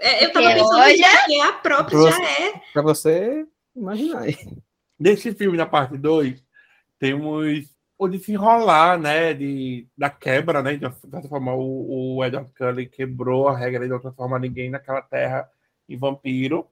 É, 0.00 0.24
eu 0.24 0.32
tava 0.32 0.46
Porque 0.46 0.58
pensando 0.58 0.80
olha... 0.80 1.26
que 1.26 1.40
a 1.42 1.52
própria 1.52 2.00
pra 2.00 2.10
já 2.10 2.30
é. 2.30 2.62
Pra 2.72 2.80
você 2.80 3.46
imaginar 3.76 4.22
aí. 4.22 4.38
Nesse 4.98 5.34
filme, 5.34 5.58
na 5.58 5.66
parte 5.66 5.98
2, 5.98 6.42
temos 6.98 7.66
o 7.98 8.08
desenrolar, 8.08 8.98
né, 8.98 9.34
de, 9.34 9.86
da 9.96 10.08
quebra, 10.08 10.62
né, 10.62 10.76
de 10.76 10.90
certa 10.90 11.28
forma, 11.28 11.52
o, 11.52 12.16
o 12.16 12.24
Edward 12.24 12.50
Cullen 12.56 12.88
quebrou 12.88 13.48
a 13.48 13.56
regra 13.56 13.84
de 13.84 13.90
não 13.90 14.00
transformar 14.00 14.38
ninguém 14.38 14.70
naquela 14.70 15.02
terra 15.02 15.46
em 15.86 15.98
vampiro. 15.98 16.66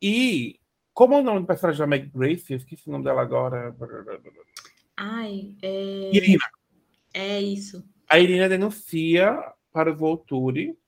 E 0.00 0.60
como 0.94 1.14
é 1.14 1.18
o 1.18 1.22
nome 1.22 1.40
do 1.40 1.46
personagem 1.46 1.80
da 1.80 1.86
Meg 1.86 2.10
Grace? 2.14 2.52
Eu 2.52 2.56
esqueci 2.56 2.88
o 2.88 2.92
nome 2.92 3.04
dela 3.04 3.20
agora. 3.20 3.74
Ai, 4.96 5.54
é... 5.60 6.10
Irina. 6.14 6.44
É 7.12 7.40
isso. 7.40 7.84
A 8.08 8.18
Irina 8.18 8.48
denuncia 8.48 9.36
para 9.72 9.90
o 9.90 9.96
Volturi 9.96 10.78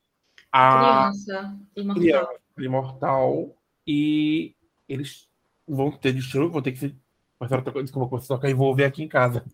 a 0.52 1.10
criança 1.10 1.58
imortal. 1.76 2.02
Criança 2.02 2.40
imortal 2.58 3.56
e 3.86 4.54
eles 4.88 5.28
vão 5.66 5.90
ter 5.90 6.12
destino, 6.12 6.50
vão 6.50 6.62
ter 6.62 6.72
que 6.72 6.78
se. 6.78 6.96
Mas 7.38 7.50
desculpa, 7.82 8.16
você 8.16 8.26
só 8.26 8.38
que 8.38 8.48
envolver 8.48 8.84
aqui 8.84 9.02
em 9.02 9.08
casa. 9.08 9.44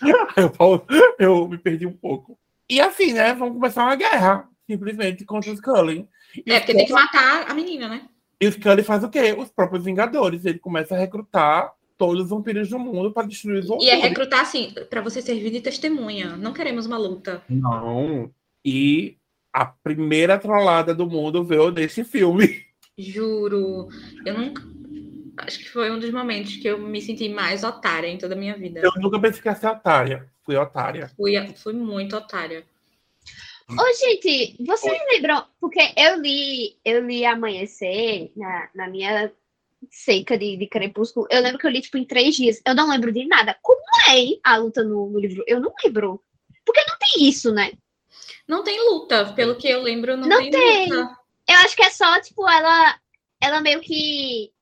eu, 0.36 0.86
eu 1.18 1.48
me 1.48 1.58
perdi 1.58 1.86
um 1.86 1.96
pouco. 1.96 2.38
E 2.68 2.80
assim, 2.80 3.12
né? 3.12 3.32
Vamos 3.34 3.54
começar 3.54 3.84
uma 3.84 3.96
guerra 3.96 4.48
simplesmente 4.66 5.24
contra 5.24 5.50
os 5.50 5.60
Cullen. 5.60 6.08
E 6.46 6.52
É, 6.52 6.60
porque 6.60 6.74
tem 6.74 6.86
que 6.86 6.92
matar 6.92 7.50
a 7.50 7.54
menina, 7.54 7.88
né? 7.88 8.08
E 8.40 8.46
o 8.46 8.52
Scully 8.52 8.82
faz 8.82 9.02
o 9.02 9.08
quê? 9.08 9.34
Os 9.38 9.50
próprios 9.50 9.84
Vingadores. 9.84 10.44
Ele 10.44 10.58
começa 10.58 10.94
a 10.94 10.98
recrutar 10.98 11.72
todos 11.96 12.24
os 12.24 12.30
vampiros 12.30 12.68
do 12.68 12.78
mundo 12.78 13.10
para 13.12 13.26
destruir 13.26 13.60
os 13.60 13.64
E 13.64 13.68
vampiros. 13.68 13.92
é 13.92 13.96
recrutar 13.96 14.40
assim, 14.40 14.72
pra 14.90 15.00
você 15.00 15.22
servir 15.22 15.50
de 15.50 15.60
testemunha. 15.60 16.36
Não 16.36 16.52
queremos 16.52 16.84
uma 16.86 16.98
luta. 16.98 17.42
Não. 17.48 18.30
E 18.64 19.16
a 19.52 19.64
primeira 19.64 20.38
trollada 20.38 20.94
do 20.94 21.06
mundo 21.06 21.42
veio 21.42 21.70
nesse 21.70 22.04
filme. 22.04 22.64
Juro. 22.98 23.88
Eu 24.24 24.36
nunca. 24.38 24.62
Acho 25.38 25.58
que 25.58 25.68
foi 25.70 25.90
um 25.90 25.98
dos 25.98 26.10
momentos 26.10 26.56
que 26.56 26.66
eu 26.66 26.78
me 26.78 27.00
senti 27.00 27.28
mais 27.28 27.62
otária 27.62 28.08
em 28.08 28.16
toda 28.18 28.34
a 28.34 28.38
minha 28.38 28.56
vida. 28.56 28.80
Eu 28.82 28.92
nunca 28.96 29.20
pensei 29.20 29.40
que 29.42 29.48
ia 29.48 29.54
ser 29.54 29.66
otária. 29.68 30.26
Fui 30.44 30.56
otária. 30.56 31.10
Fui, 31.16 31.32
fui 31.56 31.72
muito 31.72 32.16
otária. 32.16 32.64
Ô, 33.68 33.94
gente, 33.98 34.56
vocês 34.64 34.98
lembram? 35.12 35.44
Porque 35.60 35.80
eu 35.96 36.20
li, 36.20 36.78
eu 36.84 37.04
li 37.04 37.24
Amanhecer 37.24 38.30
na, 38.36 38.70
na 38.74 38.88
minha 38.88 39.32
seca 39.90 40.38
de, 40.38 40.56
de 40.56 40.66
Crepúsculo. 40.68 41.26
Eu 41.30 41.42
lembro 41.42 41.58
que 41.58 41.66
eu 41.66 41.70
li, 41.70 41.80
tipo, 41.80 41.98
em 41.98 42.04
três 42.04 42.36
dias. 42.36 42.60
Eu 42.64 42.74
não 42.74 42.88
lembro 42.88 43.12
de 43.12 43.26
nada. 43.26 43.56
Como 43.62 43.80
é 44.08 44.18
hein, 44.18 44.40
a 44.44 44.56
luta 44.56 44.84
no, 44.84 45.10
no 45.10 45.18
livro? 45.18 45.42
Eu 45.46 45.60
não 45.60 45.72
lembro. 45.84 46.22
Porque 46.64 46.84
não 46.88 46.96
tem 46.98 47.28
isso, 47.28 47.52
né? 47.52 47.72
Não 48.46 48.62
tem 48.62 48.78
luta, 48.88 49.32
pelo 49.32 49.56
que 49.56 49.68
eu 49.68 49.82
lembro, 49.82 50.16
não, 50.16 50.28
Não 50.28 50.38
tem, 50.38 50.50
tem. 50.50 50.92
luta. 50.92 51.18
Eu 51.48 51.56
acho 51.56 51.76
que 51.76 51.82
é 51.82 51.90
só, 51.90 52.20
tipo, 52.20 52.48
ela, 52.48 52.98
ela 53.40 53.60
meio 53.60 53.80
que. 53.80 54.52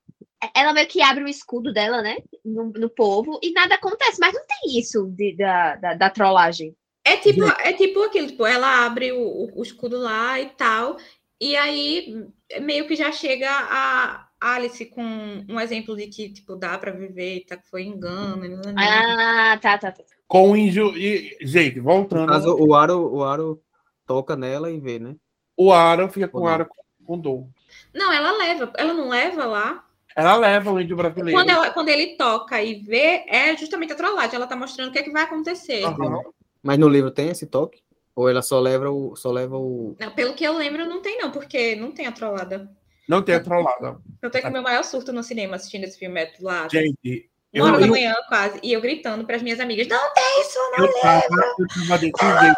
Ela 0.53 0.73
meio 0.73 0.87
que 0.87 1.01
abre 1.01 1.23
o 1.23 1.27
escudo 1.27 1.71
dela, 1.71 2.01
né? 2.01 2.17
No, 2.43 2.65
no 2.65 2.89
povo, 2.89 3.39
e 3.41 3.51
nada 3.51 3.75
acontece. 3.75 4.19
Mas 4.19 4.33
não 4.33 4.45
tem 4.45 4.77
isso 4.77 5.07
de, 5.11 5.35
da, 5.35 5.75
da, 5.75 5.93
da 5.93 6.09
trollagem. 6.09 6.75
É 7.05 7.17
tipo, 7.17 7.43
é 7.45 7.71
tipo 7.73 8.01
aquilo, 8.01 8.27
tipo, 8.27 8.45
ela 8.45 8.83
abre 8.85 9.11
o, 9.11 9.19
o- 9.21 9.59
o 9.59 9.63
escudo 9.63 9.97
lá 9.99 10.39
e 10.41 10.47
tal, 10.47 10.97
e 11.39 11.55
aí 11.55 12.25
meio 12.61 12.87
que 12.87 12.95
já 12.95 13.11
chega 13.11 13.47
a 13.49 14.27
Alice 14.41 14.83
com 14.87 15.03
um 15.47 15.59
exemplo 15.59 15.95
de 15.95 16.07
que, 16.07 16.29
tipo, 16.33 16.55
dá 16.55 16.77
pra 16.79 16.91
viver, 16.91 17.45
tá, 17.47 17.55
que 17.57 17.69
foi 17.69 17.83
engano. 17.83 18.37
né, 18.37 18.47
né, 18.47 18.71
né. 18.71 18.73
Ah, 18.77 19.59
tá, 19.61 19.77
tá, 19.77 19.91
tá. 19.91 20.03
Com 20.27 20.57
inju... 20.57 20.97
e, 20.97 21.37
gente, 21.41 21.79
voltando. 21.79 22.27
caso, 22.27 22.55
o 22.59 22.73
Aro, 22.73 23.13
o 23.13 23.23
Aro 23.23 23.61
toca 24.07 24.35
nela 24.35 24.71
e 24.71 24.79
vê, 24.79 24.97
né? 24.97 25.15
O 25.55 25.71
Aaron 25.71 26.09
fica 26.09 26.27
com 26.27 26.39
o 26.39 26.41
não? 26.41 26.47
Aaron 26.47 26.65
com, 26.65 27.05
com 27.05 27.19
dor. 27.19 27.47
Não, 27.93 28.11
ela 28.11 28.31
leva, 28.37 28.73
ela 28.77 28.93
não 28.93 29.07
leva 29.09 29.45
lá. 29.45 29.85
Ela 30.15 30.35
leva 30.37 30.71
o 30.71 30.79
índio 30.79 30.97
brasileiro. 30.97 31.37
Quando, 31.39 31.49
ela- 31.49 31.69
quando 31.71 31.89
ele 31.89 32.15
toca 32.17 32.61
e 32.63 32.75
vê, 32.81 33.23
é 33.27 33.55
justamente 33.55 33.93
a 33.93 33.95
trollagem. 33.95 34.35
Ela 34.35 34.47
tá 34.47 34.55
mostrando 34.55 34.89
o 34.89 34.91
que 34.91 34.99
é 34.99 35.03
que 35.03 35.11
vai 35.11 35.23
acontecer. 35.23 35.83
Aham. 35.85 36.19
Mas 36.65 36.79
no 36.79 36.89
livro 36.89 37.11
tem 37.11 37.29
esse 37.29 37.45
toque? 37.45 37.83
Ou 38.15 38.27
ela 38.27 38.41
só 38.41 38.59
leva 38.59 38.89
o. 38.89 39.15
Só 39.15 39.31
leva 39.31 39.55
o. 39.55 39.95
Não, 39.99 40.09
Pelo 40.15 40.33
que 40.33 40.43
eu 40.43 40.57
lembro, 40.57 40.83
não 40.87 40.99
tem, 40.99 41.19
não, 41.19 41.29
porque 41.29 41.75
não 41.75 41.91
tem 41.91 42.07
a 42.07 42.11
trollada. 42.11 42.67
Não 43.07 43.21
tem 43.21 43.35
a 43.35 43.39
trollada. 43.39 43.99
Eu 44.19 44.31
tenho 44.31 44.43
que 44.45 44.49
o 44.49 44.53
meu 44.53 44.63
maior 44.63 44.83
surto 44.83 45.13
no 45.13 45.21
cinema 45.21 45.57
assistindo 45.57 45.83
esse 45.83 45.99
filme 45.99 46.19
é 46.19 46.33
lá. 46.39 46.67
Gente, 46.67 47.29
Uma 47.53 47.67
hora 47.67 47.79
da 47.79 47.85
eu, 47.85 47.91
manhã, 47.91 48.15
quase. 48.27 48.59
E 48.63 48.73
eu 48.73 48.81
gritando 48.81 49.23
para 49.25 49.35
as 49.35 49.43
minhas 49.43 49.59
amigas: 49.59 49.87
Não 49.87 50.11
tem 50.15 50.41
isso, 50.41 50.57
não. 50.75 50.85
eu 50.85 50.93
tava 51.01 51.97
desse 51.99 52.25
jeito. 52.41 52.57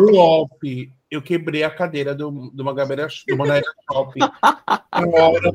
No 0.00 0.16
off, 0.16 0.92
eu 1.10 1.20
quebrei 1.20 1.64
a 1.64 1.70
cadeira 1.70 2.14
do, 2.14 2.50
do 2.50 2.64
Magabeira 2.64 3.08
do 3.28 3.36
Manaíra 3.36 3.70
Shopping. 3.92 4.20
Na 4.20 5.28
hora, 5.28 5.52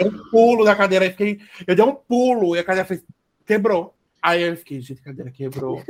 eu 0.00 0.08
um 0.08 0.30
pulo 0.32 0.64
da 0.64 0.74
cadeira, 0.74 1.04
eu, 1.04 1.10
fiquei, 1.12 1.38
eu 1.64 1.76
dei 1.76 1.84
um 1.84 1.94
pulo 1.94 2.56
e 2.56 2.58
a 2.58 2.64
cadeira 2.64 2.88
fez, 2.88 3.04
quebrou. 3.46 3.94
Aí 4.20 4.42
eu 4.42 4.56
fiquei, 4.56 4.80
gente, 4.80 5.00
a 5.00 5.04
cadeira 5.04 5.30
quebrou. 5.30 5.80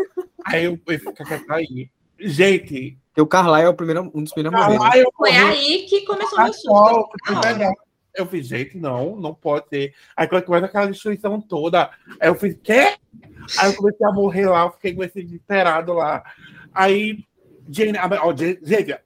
Aí 0.46 0.64
eu, 0.64 0.72
eu 0.86 0.98
fiquei 1.00 1.44
aí. 1.48 1.90
Gente, 2.18 2.98
Porque 3.08 3.20
o 3.20 3.26
Carlyle 3.26 3.66
é 3.66 3.68
o 3.68 3.74
primeiro, 3.74 4.10
um 4.14 4.22
dos 4.22 4.32
primeiros 4.32 4.58
a 4.58 4.64
morrer. 4.70 4.78
né? 5.00 5.04
Foi 5.16 5.30
aí 5.32 5.86
que 5.88 6.04
começou 6.06 6.38
o 6.38 6.42
meu 6.44 6.52
Sol. 6.54 7.08
Eu 8.14 8.24
fiz, 8.26 8.46
gente, 8.46 8.78
não, 8.78 9.14
não 9.16 9.34
pode 9.34 9.68
ter. 9.68 9.94
Aí 10.16 10.26
quando 10.26 10.44
começa 10.44 10.64
aquela 10.66 10.86
destruição 10.86 11.38
toda, 11.40 11.90
aí 12.18 12.28
eu 12.28 12.34
fiz, 12.34 12.56
quê? 12.62 12.94
Aí 13.58 13.66
eu 13.70 13.74
comecei 13.76 14.06
a 14.06 14.10
morrer 14.12 14.46
lá, 14.48 14.62
eu 14.64 14.70
fiquei 14.72 14.94
com 14.94 15.04
esse 15.04 15.22
desesperado 15.22 15.92
lá. 15.92 16.24
Aí, 16.74 17.24
Jane, 17.68 17.98
a- 17.98 18.08
ó, 18.24 18.34
Jane- 18.34 18.58
gente, 18.62 18.96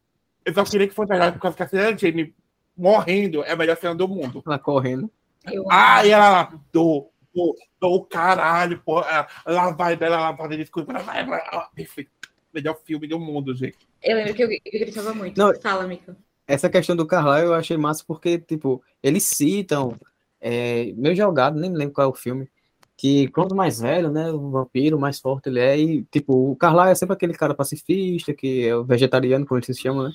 eu 0.45 0.55
só 0.55 0.63
queria 0.65 0.87
que 0.87 0.95
fosse 0.95 1.09
verdade, 1.09 1.35
por 1.37 1.43
causa 1.43 1.57
que 1.57 1.63
a 1.65 1.69
cena 1.69 1.91
da 1.91 1.97
Jane 1.97 2.33
morrendo 2.77 3.43
é 3.43 3.51
a 3.53 3.57
melhor 3.57 3.77
cena 3.77 3.95
do 3.97 4.07
mundo. 4.07 4.43
Ela 4.47 4.59
correndo. 4.61 5.11
Eu- 5.51 5.65
Aí 5.71 6.11
ela 6.11 6.31
lá, 6.31 6.53
do, 6.73 7.09
do, 7.35 7.57
do 7.81 8.05
caralho, 8.05 8.81
pô, 8.85 9.01
lá 9.47 9.71
vai 9.71 9.97
dela, 9.97 10.19
lá 10.19 10.33
vai 10.33 10.57
desculpa, 10.57 10.93
ela 10.93 11.03
vai, 11.03 11.25
vai, 11.25 11.43
perfeito. 11.75 12.11
Melhor 12.53 12.77
filme 12.85 13.07
do 13.07 13.19
mundo, 13.19 13.55
gente. 13.55 13.79
Eu 14.03 14.17
lembro 14.17 14.35
que 14.35 14.43
eu, 14.43 14.51
eu 14.51 14.81
gritava 14.81 15.15
muito. 15.15 15.39
Não. 15.39 15.55
Fala, 15.61 15.87
Mica. 15.87 16.17
Essa 16.47 16.69
questão 16.69 16.97
do 16.97 17.07
Carlyle 17.07 17.47
eu 17.47 17.55
achei 17.55 17.77
massa 17.77 18.03
porque, 18.05 18.39
tipo, 18.39 18.83
eles 19.03 19.23
citam, 19.23 19.97
é, 20.41 20.93
meio 20.97 21.15
jogado, 21.15 21.61
nem 21.61 21.73
lembro 21.73 21.95
qual 21.95 22.09
é 22.09 22.11
o 22.11 22.15
filme, 22.15 22.49
que 22.97 23.29
quanto 23.29 23.55
mais 23.55 23.81
velho, 23.81 24.11
né, 24.11 24.31
o 24.33 24.51
vampiro, 24.51 24.99
mais 24.99 25.21
forte 25.21 25.49
ele 25.49 25.61
é, 25.61 25.79
e, 25.79 26.03
tipo, 26.11 26.51
o 26.51 26.57
Carlyle 26.57 26.91
é 26.91 26.95
sempre 26.95 27.15
aquele 27.15 27.35
cara 27.35 27.55
pacifista, 27.55 28.35
que 28.35 28.67
é 28.67 28.75
o 28.75 28.85
vegetariano, 28.85 29.47
como 29.47 29.59
eles 29.59 29.67
se 29.67 29.81
chamam, 29.81 30.05
né, 30.05 30.13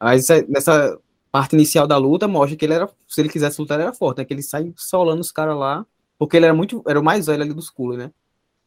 mas 0.00 0.28
nessa 0.48 0.98
parte 1.32 1.54
inicial 1.56 1.86
da 1.86 1.96
luta 1.98 2.28
mostra 2.28 2.56
que 2.56 2.64
ele 2.64 2.74
era, 2.74 2.88
se 3.08 3.20
ele 3.20 3.28
quisesse 3.28 3.60
lutar, 3.60 3.76
ele 3.76 3.88
era 3.88 3.92
forte, 3.92 4.18
né, 4.18 4.24
que 4.24 4.32
ele 4.32 4.42
sai 4.42 4.72
solando 4.76 5.20
os 5.20 5.32
caras 5.32 5.56
lá, 5.56 5.84
porque 6.22 6.36
ele 6.36 6.46
era 6.46 6.54
muito, 6.54 6.84
era 6.86 7.00
o 7.00 7.02
mais 7.02 7.26
velho 7.26 7.42
ali 7.42 7.52
dos 7.52 7.68
culos, 7.68 7.98
né, 7.98 8.12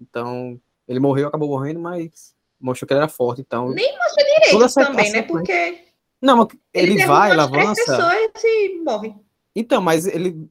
então, 0.02 0.60
ele 0.86 1.00
morreu, 1.00 1.30
acabou 1.30 1.48
morrendo, 1.48 1.80
mas 1.80 2.36
mostrou 2.60 2.86
que 2.86 2.94
ele 2.94 3.00
era 3.00 3.08
forte, 3.08 3.40
então... 3.40 3.70
Nem 3.70 3.98
mostra 3.98 4.24
direito 4.26 4.64
essa- 4.64 4.86
também, 4.86 5.10
né? 5.12 5.22
Porque 5.22 5.86
Não, 6.22 6.36
mas 6.38 6.48
ele, 6.74 6.96
derruba 6.96 7.14
vai, 7.14 7.32
ele 7.32 7.40
avança... 7.42 7.86
pessoas 7.86 8.44
e 8.44 8.82
morre. 8.84 9.16
Então, 9.56 9.82
mas 9.82 10.06
ele 10.06 10.50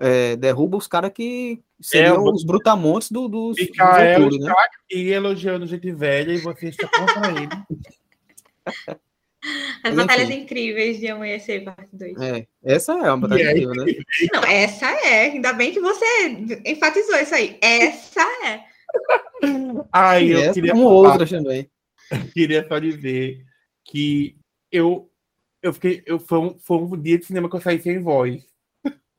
é, 0.00 0.34
derruba 0.34 0.76
os 0.76 0.88
caras 0.88 1.12
que 1.12 1.62
seriam 1.80 2.16
É, 2.16 2.30
os 2.32 2.42
brutamontes 2.42 3.12
do, 3.12 3.28
dos, 3.28 3.56
Micael 3.56 4.20
né? 4.20 4.28
está 4.28 4.52
aqui 4.52 5.08
elogiando 5.08 5.66
gente 5.66 5.92
velha 5.92 6.32
e 6.32 6.38
você 6.38 6.68
está 6.68 6.88
contra 6.88 7.28
ele. 7.30 7.48
As 9.82 9.94
Mas, 9.94 10.06
batalhas 10.06 10.28
enfim. 10.28 10.40
incríveis 10.42 10.98
de 10.98 11.08
Amanhecer, 11.08 11.64
parte 11.64 11.88
2. 11.96 12.20
É, 12.20 12.46
essa 12.62 12.92
é 12.92 13.10
uma 13.10 13.16
batalha 13.16 13.50
incrível, 13.50 13.74
né? 13.74 13.92
Não, 14.34 14.44
essa 14.44 14.90
é. 14.90 15.30
Ainda 15.30 15.52
bem 15.54 15.72
que 15.72 15.80
você 15.80 16.04
enfatizou 16.66 17.16
isso 17.16 17.34
aí. 17.34 17.58
Essa 17.62 18.22
é. 18.44 18.64
E 20.22 20.30
eu 20.30 20.40
essa, 20.40 20.54
queria, 20.54 20.72
como 20.72 20.84
outras 20.84 21.30
também. 21.30 21.70
queria 22.34 22.66
só 22.68 22.78
dizer 22.78 23.42
que 23.84 24.36
eu, 24.70 25.10
eu 25.62 25.72
fiquei. 25.72 26.02
Eu, 26.04 26.18
foi, 26.18 26.38
um, 26.38 26.58
foi 26.58 26.76
um 26.76 27.00
dia 27.00 27.18
de 27.18 27.24
cinema 27.24 27.48
que 27.48 27.56
eu 27.56 27.60
saí 27.60 27.80
sem 27.80 28.02
voz. 28.02 28.44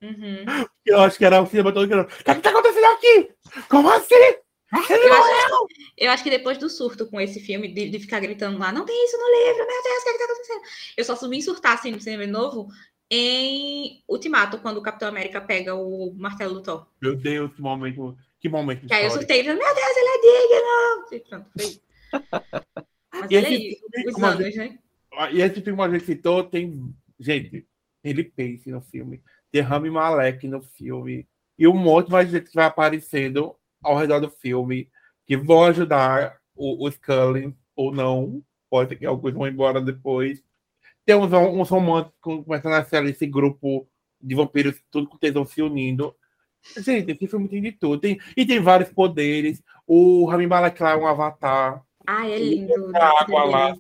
Uhum. 0.02 0.46
Eu 0.84 1.00
acho 1.02 1.16
que 1.16 1.24
era 1.24 1.40
o 1.40 1.46
cinema 1.46 1.72
todo 1.72 1.88
gritando. 1.88 2.12
O 2.12 2.24
que 2.24 2.32
está 2.32 2.50
acontecendo 2.50 2.86
aqui? 2.86 3.30
Como 3.70 3.88
assim? 3.88 4.16
Eu 4.72 5.14
acho, 5.14 5.68
eu 5.98 6.12
acho 6.12 6.24
que 6.24 6.30
depois 6.30 6.58
do 6.58 6.70
surto 6.70 7.06
com 7.06 7.20
esse 7.20 7.42
filme, 7.42 7.68
de, 7.68 7.90
de 7.90 8.00
ficar 8.00 8.20
gritando 8.22 8.58
lá, 8.58 8.72
não 8.72 8.86
tem 8.86 9.06
isso 9.06 9.18
no 9.18 9.28
livro, 9.28 9.68
meu 9.68 9.84
Deus, 9.84 10.00
o 10.00 10.04
que, 10.04 10.10
é 10.10 10.14
que 10.14 10.18
tá 10.18 10.26
acontecendo? 10.26 10.62
Eu 10.96 11.04
só 11.04 11.16
subi 11.16 11.42
surtar 11.42 11.74
assim 11.74 11.92
no 11.92 12.00
cinema 12.00 12.26
novo 12.26 12.70
em 13.10 14.02
Ultimato, 14.08 14.60
quando 14.60 14.78
o 14.78 14.82
Capitão 14.82 15.10
América 15.10 15.42
pega 15.42 15.76
o 15.76 16.14
martelo 16.16 16.54
do 16.54 16.64
Thor. 16.64 16.88
Meu 17.02 17.16
Deus, 17.16 17.54
que 17.54 17.62
momento. 17.62 18.18
Que 18.40 18.48
momento. 18.48 18.88
Que 18.88 18.94
aí 18.94 19.04
eu 19.04 19.12
surtei, 19.12 19.44
meu 19.44 19.58
Deus, 19.58 19.98
ele 19.98 20.08
é 20.08 20.22
digno! 20.22 21.06
E 21.12 21.20
pronto, 21.20 21.50
foi 21.54 21.66
isso. 21.66 21.82
Mas 23.12 23.30
E 23.30 23.38
olha 23.38 23.48
aí, 23.48 23.76
filme, 23.76 24.10
os 24.10 24.24
anos, 24.24 24.56
né? 24.56 24.80
E 25.34 25.42
esse 25.42 25.62
filme 25.62 25.78
que 25.78 25.84
a 25.84 25.90
gente 25.90 26.06
citou 26.06 26.44
tem. 26.46 26.96
Gente, 27.20 27.68
ele 28.04 28.24
pense 28.24 28.72
no 28.72 28.82
filme. 28.82 29.22
Tem 29.52 29.62
Rami 29.62 29.90
Malek 29.90 30.48
no 30.48 30.62
filme. 30.62 31.28
E 31.60 31.68
um 31.68 31.78
monte 31.78 32.10
mais 32.10 32.30
gente 32.30 32.50
que 32.50 32.56
vai 32.56 32.66
aparecendo 32.66 33.56
ao 33.82 33.98
redor 33.98 34.20
do 34.20 34.30
filme. 34.30 34.90
Que 35.26 35.38
vão 35.38 35.64
ajudar 35.64 36.38
o, 36.56 36.86
o 36.86 36.92
Scully 36.92 37.56
ou 37.76 37.94
não. 37.94 38.44
Pode 38.70 38.90
ser 38.90 38.96
que 38.96 39.06
alguns 39.06 39.34
vão 39.34 39.48
embora 39.48 39.82
depois. 39.82 40.44
Tem 41.06 41.16
uns, 41.16 41.70
romances 41.70 42.12
que 42.24 42.44
começando 42.44 42.74
a 42.74 42.84
ser 42.84 43.04
esse 43.06 43.26
grupo 43.26 43.88
de 44.20 44.36
vampiros, 44.36 44.82
tudo 44.92 45.08
com 45.08 45.18
tesão 45.18 45.46
se 45.46 45.62
unindo. 45.62 46.16
Gente, 46.78 47.12
esse 47.12 47.28
filme 47.28 47.50
tem 47.50 47.62
de 47.62 47.72
tudo. 47.72 48.00
Tem, 48.00 48.20
e 48.38 48.46
tem 48.46 48.60
vários 48.60 48.90
poderes. 48.90 49.62
O 49.88 50.26
Rami 50.26 50.48
Malek 50.48 50.82
lá 50.82 50.92
é 50.92 50.98
um 50.98 51.08
avatar. 51.08 51.84
Ai, 52.06 52.34
é 52.34 52.38
lindo. 52.40 52.74
A 52.96 53.22
água 53.22 53.44
lá. 53.46 53.78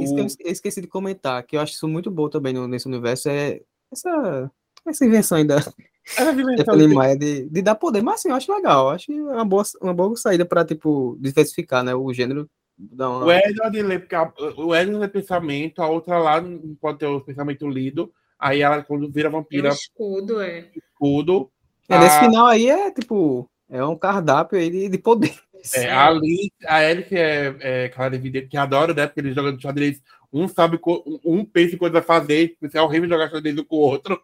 Isso 0.00 0.14
que 0.14 0.20
eu 0.20 0.26
esque- 0.26 0.44
eu 0.44 0.52
esqueci 0.52 0.80
de 0.80 0.86
comentar, 0.86 1.42
que 1.42 1.56
eu 1.56 1.60
acho 1.60 1.72
isso 1.74 1.88
muito 1.88 2.10
bom 2.10 2.28
também 2.28 2.54
nesse 2.68 2.86
universo, 2.86 3.28
é 3.28 3.60
essa, 3.90 4.50
essa 4.86 5.04
invenção 5.04 5.38
ainda 5.38 5.56
Essa 6.04 6.34
dimensão 6.34 6.64
Stephanie 6.74 6.88
Meyer 6.96 7.18
de, 7.18 7.48
de 7.48 7.62
dar 7.62 7.74
poder, 7.74 8.02
mas 8.02 8.16
assim, 8.16 8.28
eu 8.30 8.34
acho 8.34 8.52
legal, 8.52 8.86
eu 8.86 8.90
acho 8.90 9.12
uma 9.12 9.44
boa, 9.44 9.62
uma 9.80 9.94
boa 9.94 10.16
saída 10.16 10.44
para 10.44 10.64
tipo, 10.64 11.16
diversificar, 11.20 11.82
né, 11.84 11.94
o 11.94 12.12
gênero. 12.12 12.48
Dar 12.76 13.10
uma... 13.10 13.26
O 13.26 13.32
Edward 13.32 13.82
lê, 13.82 13.98
porque 13.98 14.14
a- 14.14 14.32
o 14.56 14.74
Edward 14.74 14.98
lê 14.98 15.08
pensamento, 15.08 15.80
a 15.80 15.88
outra 15.88 16.18
lá 16.18 16.40
não 16.40 16.74
pode 16.80 16.98
ter 16.98 17.06
o 17.06 17.20
pensamento 17.20 17.68
lido. 17.68 18.12
Aí 18.38 18.60
ela, 18.60 18.82
quando 18.82 19.10
vira 19.10 19.28
Tem 19.30 19.38
um 19.38 19.40
vampira, 19.40 19.68
escudo, 19.68 20.40
é. 20.40 20.68
tudo. 20.98 21.50
É, 21.88 21.98
nesse 21.98 22.16
a- 22.16 22.20
final 22.20 22.46
aí 22.46 22.68
é 22.68 22.90
tipo, 22.90 23.48
é 23.70 23.84
um 23.84 23.96
cardápio 23.96 24.58
aí 24.58 24.68
de, 24.70 24.88
de 24.88 24.98
poder. 24.98 25.34
É, 25.74 25.88
a 25.92 26.10
Liz, 26.10 26.50
a 26.66 26.82
Ellie, 26.82 27.04
que 27.04 27.14
é, 27.14 27.56
é 27.60 27.88
clara 27.88 28.16
evidente, 28.16 28.48
que 28.48 28.56
adora, 28.56 28.92
né? 28.92 29.06
Porque 29.06 29.20
eles 29.20 29.34
jogam 29.34 29.56
xadrez 29.60 30.02
Um 30.32 30.48
sabe, 30.48 30.80
um 31.24 31.44
pensa 31.44 31.76
em 31.76 31.78
coisa 31.78 32.00
a 32.00 32.02
fazer, 32.02 32.56
é 32.74 32.82
horrível 32.82 33.08
jogar 33.08 33.30
xadrez 33.30 33.54
com 33.60 33.76
o 33.76 33.78
outro. 33.78 34.20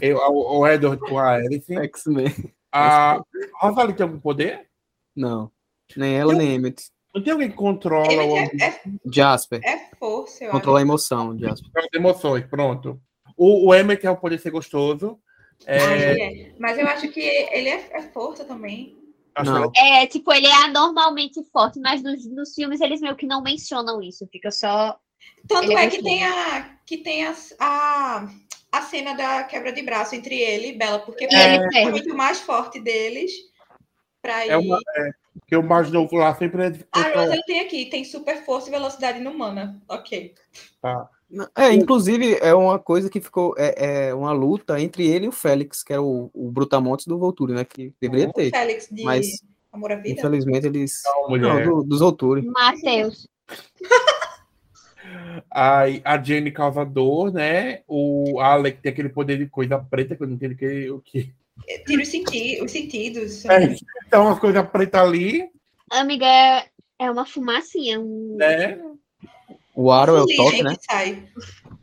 Eu, 0.00 0.18
o 0.18 0.66
Edward 0.66 1.00
com 1.00 1.18
a 1.18 1.34
Alice. 1.34 1.74
X-Men. 1.74 2.32
A 2.72 3.20
Rosalie 3.60 3.94
tem 3.94 4.04
algum 4.04 4.18
poder? 4.18 4.66
Não. 5.14 5.50
Nem 5.96 6.16
ela, 6.16 6.34
nem 6.34 6.54
Emmett. 6.54 6.90
Não 7.14 7.22
tem 7.22 7.32
alguém 7.32 7.50
que 7.50 7.56
controla 7.56 8.24
o. 8.24 8.36
É, 8.36 8.48
é, 8.60 8.80
Jasper. 9.06 9.60
é 9.62 9.90
força, 9.96 10.44
eu 10.44 10.50
Controla 10.50 10.80
a 10.80 10.82
emoção, 10.82 11.38
Jasper. 11.38 11.70
As 11.76 11.86
emoções, 11.94 12.44
pronto. 12.46 13.00
O, 13.36 13.68
o 13.68 13.74
Emmett 13.74 14.04
é 14.04 14.10
o 14.10 14.16
poder 14.16 14.38
ser 14.38 14.50
gostoso. 14.50 15.20
Ah, 15.66 15.72
É, 15.72 16.10
ele 16.10 16.22
é. 16.22 16.54
Mas 16.58 16.78
eu 16.78 16.86
acho 16.88 17.08
que 17.08 17.20
ele 17.20 17.68
é, 17.68 17.88
é 17.92 18.02
força 18.02 18.44
também. 18.44 18.98
Não. 19.44 19.70
É, 19.76 20.06
tipo, 20.06 20.32
ele 20.32 20.46
é 20.46 20.64
anormalmente 20.64 21.42
forte, 21.52 21.80
mas 21.80 22.02
nos, 22.02 22.24
nos 22.26 22.54
filmes 22.54 22.80
eles 22.80 23.00
meio 23.00 23.16
que 23.16 23.26
não 23.26 23.42
mencionam 23.42 24.00
isso. 24.02 24.28
Fica 24.30 24.50
só. 24.50 24.98
Tanto 25.48 25.64
Ele 25.64 25.74
é 25.74 25.84
é 25.84 25.90
que 25.90 26.02
tem 26.02 26.24
a 26.24 26.78
que 26.86 26.98
tem 26.98 27.26
a, 27.26 27.34
a, 27.58 28.28
a 28.78 28.82
cena 28.82 29.14
da 29.14 29.44
quebra 29.44 29.72
de 29.72 29.82
braço 29.82 30.14
entre 30.14 30.38
ele 30.38 30.68
e 30.68 30.72
Bela, 30.72 30.98
porque 31.00 31.26
Bela 31.26 31.64
ele 31.66 31.78
é 31.78 31.90
muito 31.90 32.14
mais 32.16 32.40
forte 32.40 32.80
deles 32.80 33.32
para 34.22 34.46
ir. 34.46 34.50
é 34.50 34.56
uma. 34.56 34.78
É, 34.96 35.10
porque 35.38 35.56
o 35.56 35.62
mais 35.62 35.90
novo 35.90 36.16
lá 36.16 36.34
sempre 36.34 36.64
é 36.64 36.70
de 36.70 36.86
Ah, 36.92 37.10
mas 37.14 37.34
eu 37.34 37.42
tenho 37.46 37.64
aqui, 37.64 37.86
tem 37.86 38.04
super 38.04 38.44
força 38.44 38.68
e 38.68 38.70
velocidade 38.70 39.18
inumana. 39.18 39.80
Ok. 39.88 40.34
tá. 40.80 41.08
É, 41.56 41.72
inclusive, 41.72 42.38
é 42.40 42.54
uma 42.54 42.78
coisa 42.78 43.10
que 43.10 43.20
ficou. 43.20 43.54
É, 43.58 44.06
é 44.08 44.14
uma 44.14 44.30
luta 44.30 44.80
entre 44.80 45.04
ele 45.08 45.24
e 45.26 45.28
o 45.28 45.32
Félix, 45.32 45.82
que 45.82 45.92
era 45.92 46.00
o, 46.00 46.30
o 46.32 46.48
Brutamontes 46.52 47.06
do 47.06 47.18
Volturi, 47.18 47.54
né? 47.54 47.64
Que 47.64 47.92
deveria 48.00 48.32
ter. 48.32 48.50
Félix 48.50 48.88
de 48.88 49.02
Mas- 49.02 49.42
Amor 49.72 49.90
à 49.90 49.96
Vida. 49.96 50.10
Infelizmente, 50.20 50.66
eles. 50.66 51.02
Não, 51.04 51.36
Não, 51.36 51.62
do- 51.64 51.82
dos 51.82 51.98
Volturi. 51.98 52.42
Matheus. 52.46 53.26
A, 55.50 55.82
a 56.04 56.22
Jenny 56.22 56.50
causa 56.50 56.84
dor, 56.84 57.32
né? 57.32 57.82
O 57.86 58.40
Alec 58.40 58.80
tem 58.80 58.92
aquele 58.92 59.08
poder 59.08 59.38
de 59.38 59.46
coisa 59.46 59.78
preta 59.78 60.16
que 60.16 60.22
eu 60.22 60.26
não 60.26 60.34
entendo 60.34 60.56
que, 60.56 60.90
o 60.90 61.00
que. 61.00 61.32
Tira 61.86 62.02
os, 62.02 62.08
senti 62.08 62.60
os 62.62 62.70
sentidos. 62.70 63.44
É, 63.44 63.76
então, 64.06 64.28
as 64.28 64.38
coisas 64.38 64.68
pretas 64.68 65.00
ali, 65.00 65.48
Amiga, 65.90 66.26
é, 66.26 66.66
é 66.98 67.10
uma 67.10 67.24
fumacinha. 67.24 68.00
Um... 68.00 68.36
né? 68.36 68.80
O 69.74 69.90
Aro 69.90 70.16
é 70.16 70.22
o 70.22 70.26
toque, 70.26 70.62
né? 70.62 70.76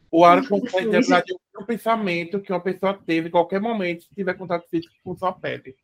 O 0.09 0.25
ar 0.25 0.45
consegue 0.45 0.87
lembrar 0.87 1.23
de 1.23 1.33
um 1.57 1.65
pensamento 1.65 2.41
que 2.41 2.51
uma 2.51 2.59
pessoa 2.59 2.93
teve 2.93 3.29
em 3.29 3.31
qualquer 3.31 3.61
momento 3.61 4.03
se 4.03 4.13
tiver 4.13 4.33
contato 4.33 4.67
físico 4.69 4.93
com 5.03 5.15
sua 5.15 5.31
pele. 5.31 5.75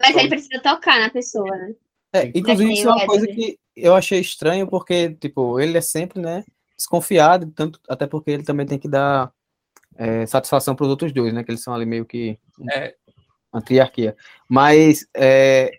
Mas 0.00 0.16
ele 0.16 0.28
precisa 0.28 0.60
tocar 0.62 0.98
na 1.00 1.10
pessoa, 1.10 1.50
né? 1.50 1.74
É, 2.14 2.26
inclusive, 2.34 2.66
tem 2.66 2.78
isso 2.78 2.88
é 2.88 2.92
uma 2.92 3.06
coisa 3.06 3.24
Edward. 3.24 3.52
que 3.52 3.58
eu 3.76 3.94
achei 3.94 4.20
estranho, 4.20 4.66
porque, 4.66 5.10
tipo, 5.14 5.60
ele 5.60 5.76
é 5.76 5.80
sempre, 5.82 6.20
né, 6.20 6.44
desconfiado, 6.76 7.50
tanto, 7.52 7.80
até 7.88 8.06
porque 8.06 8.30
ele 8.30 8.42
também 8.42 8.66
tem 8.66 8.78
que 8.78 8.88
dar 8.88 9.32
é, 9.96 10.26
satisfação 10.26 10.74
para 10.74 10.84
os 10.84 10.90
outros 10.90 11.12
dois, 11.12 11.32
né, 11.32 11.44
que 11.44 11.50
eles 11.50 11.62
são 11.62 11.74
ali 11.74 11.86
meio 11.86 12.04
que 12.04 12.38
É. 12.72 12.94
uma 13.52 13.62
triarquia. 13.62 14.16
Mas, 14.48 15.06
é, 15.14 15.70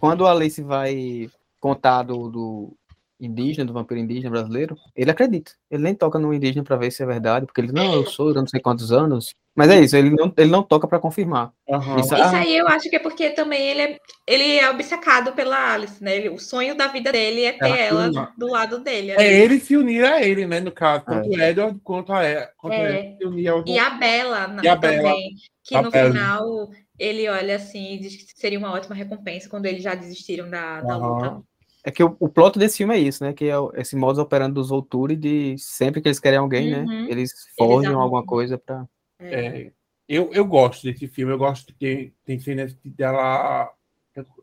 quando 0.00 0.26
a 0.26 0.32
Alice 0.32 0.62
vai 0.62 1.30
contar 1.60 2.02
do, 2.04 2.28
do 2.30 2.76
indígena, 3.20 3.64
do 3.66 3.72
vampiro 3.72 4.00
indígena 4.00 4.30
brasileiro, 4.30 4.76
ele 4.94 5.10
acredita. 5.10 5.52
Ele 5.70 5.82
nem 5.82 5.94
toca 5.94 6.18
no 6.18 6.32
indígena 6.32 6.62
para 6.64 6.76
ver 6.76 6.90
se 6.90 7.02
é 7.02 7.06
verdade, 7.06 7.46
porque 7.46 7.60
ele 7.60 7.68
diz, 7.72 7.74
não, 7.74 7.94
eu 7.94 8.06
sou, 8.06 8.28
eu 8.28 8.34
não 8.34 8.46
sei 8.46 8.60
quantos 8.60 8.92
anos. 8.92 9.34
Mas 9.56 9.70
é 9.70 9.80
isso, 9.80 9.96
ele 9.96 10.10
não, 10.10 10.32
ele 10.36 10.50
não 10.50 10.62
toca 10.62 10.86
para 10.86 11.00
confirmar. 11.00 11.52
Aham. 11.68 11.98
Isso- 11.98 12.14
Isso 12.14 12.22
Ah. 12.22 12.38
aí 12.38 12.56
eu 12.56 12.68
acho 12.68 12.88
que 12.88 12.94
é 12.94 12.98
porque 13.00 13.30
também 13.30 13.60
ele 13.70 13.80
é, 13.82 13.98
ele 14.24 14.56
é 14.58 14.70
obcecado 14.70 15.32
pela 15.32 15.74
Alice, 15.74 16.02
né? 16.02 16.16
Ele- 16.16 16.28
o 16.28 16.38
sonho 16.38 16.76
da 16.76 16.86
vida 16.86 17.10
dele 17.10 17.42
é 17.44 17.52
ter 17.52 17.66
Ela 17.66 17.76
ela 17.78 18.04
ama. 18.04 18.32
do 18.38 18.46
lado 18.46 18.78
dele. 18.78 19.10
É 19.12 19.42
ele 19.42 19.58
se 19.58 19.76
unir 19.76 20.04
a 20.04 20.22
ele, 20.22 20.46
né? 20.46 20.60
No 20.60 20.70
caso, 20.70 21.04
tanto 21.06 21.26
É. 21.32 21.36
o 21.36 21.40
Edward 21.42 21.80
quanto 21.82 22.12
a, 22.12 22.24
E- 22.24 22.48
quanto 22.56 22.74
É. 22.74 22.98
ele 23.00 23.16
se 23.16 23.24
unir 23.24 23.48
ao 23.48 23.64
E 23.66 23.76
a 23.78 23.90
Bela 23.90 24.46
na- 24.46 24.62
E 24.64 24.68
a 24.68 24.76
Bella. 24.76 24.96
também, 25.02 25.30
que 25.64 25.74
A 25.74 25.82
no 25.82 25.90
Bella. 25.90 26.12
final 26.12 26.68
ele 26.96 27.28
olha 27.28 27.56
assim 27.56 27.94
e 27.94 27.98
diz 27.98 28.14
que 28.16 28.38
seria 28.40 28.58
uma 28.60 28.72
ótima 28.72 28.94
recompensa 28.94 29.48
quando 29.48 29.66
eles 29.66 29.82
já 29.82 29.96
desistiram 29.96 30.48
da, 30.48 30.80
da 30.82 30.96
luta. 30.96 31.42
É 31.88 31.90
que 31.90 32.04
o, 32.04 32.14
o 32.20 32.28
plot 32.28 32.58
desse 32.58 32.76
filme 32.76 32.94
é 32.94 32.98
isso, 32.98 33.24
né? 33.24 33.32
Que 33.32 33.46
é 33.46 33.54
esse 33.76 33.96
modus 33.96 34.18
operandi 34.18 34.52
dos 34.52 34.68
Volturi 34.68 35.16
de 35.16 35.56
sempre 35.56 36.02
que 36.02 36.08
eles 36.08 36.20
querem 36.20 36.38
alguém, 36.38 36.70
né? 36.70 36.80
Uhum. 36.82 37.08
Eles 37.08 37.32
forjam 37.56 37.92
arrumam. 37.92 38.02
alguma 38.02 38.26
coisa 38.26 38.58
pra. 38.58 38.86
É, 39.18 39.72
eu, 40.06 40.30
eu 40.34 40.44
gosto 40.44 40.84
desse 40.84 41.08
filme, 41.08 41.32
eu 41.32 41.38
gosto 41.38 41.68
que 41.68 41.72
tem, 41.78 42.14
tem 42.26 42.38
cenas 42.38 42.74
que 42.74 42.90
dela. 42.90 43.72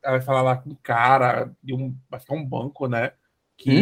Ela 0.03 0.21
fala 0.21 0.41
lá 0.41 0.55
com 0.57 0.71
o 0.71 0.77
cara 0.81 1.51
de 1.61 1.71
um. 1.75 1.95
Acho 2.11 2.25
que 2.25 2.33
é 2.33 2.35
um 2.35 2.43
banco, 2.43 2.87
né? 2.87 3.11
Que 3.55 3.69
Hum? 3.69 3.81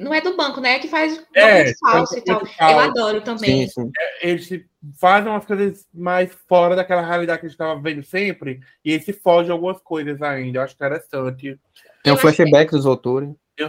Não 0.00 0.14
é 0.14 0.22
do 0.22 0.34
banco, 0.34 0.58
né? 0.58 0.76
É 0.76 0.78
que 0.78 0.88
faz 0.88 1.22
É, 1.34 1.68
é, 1.68 1.74
falso 1.78 2.16
e 2.16 2.22
tal. 2.22 2.40
falso. 2.40 2.54
Eu 2.62 2.78
adoro 2.80 3.20
também. 3.20 3.68
Sim, 3.68 3.82
sim. 3.84 3.92
eles 4.22 4.46
se- 4.46 4.66
fazem 4.98 5.30
umas 5.30 5.44
coisas 5.44 5.86
mais 5.92 6.32
fora 6.48 6.74
daquela 6.74 7.06
realidade 7.06 7.40
que 7.40 7.46
a 7.46 7.48
gente 7.50 7.54
estava 7.54 7.78
vendo 7.80 8.02
sempre, 8.02 8.60
e 8.82 8.92
eles 8.92 9.04
se 9.04 9.12
fogem 9.12 9.52
algumas 9.52 9.78
coisas 9.82 10.22
ainda. 10.22 10.58
Eu 10.58 10.62
acho 10.62 10.74
interessante. 10.74 11.60
Tem 12.02 12.12
o 12.12 12.16
acho 12.16 12.26
que- 12.26 12.32
flashback 12.34 12.70
dos 12.70 12.86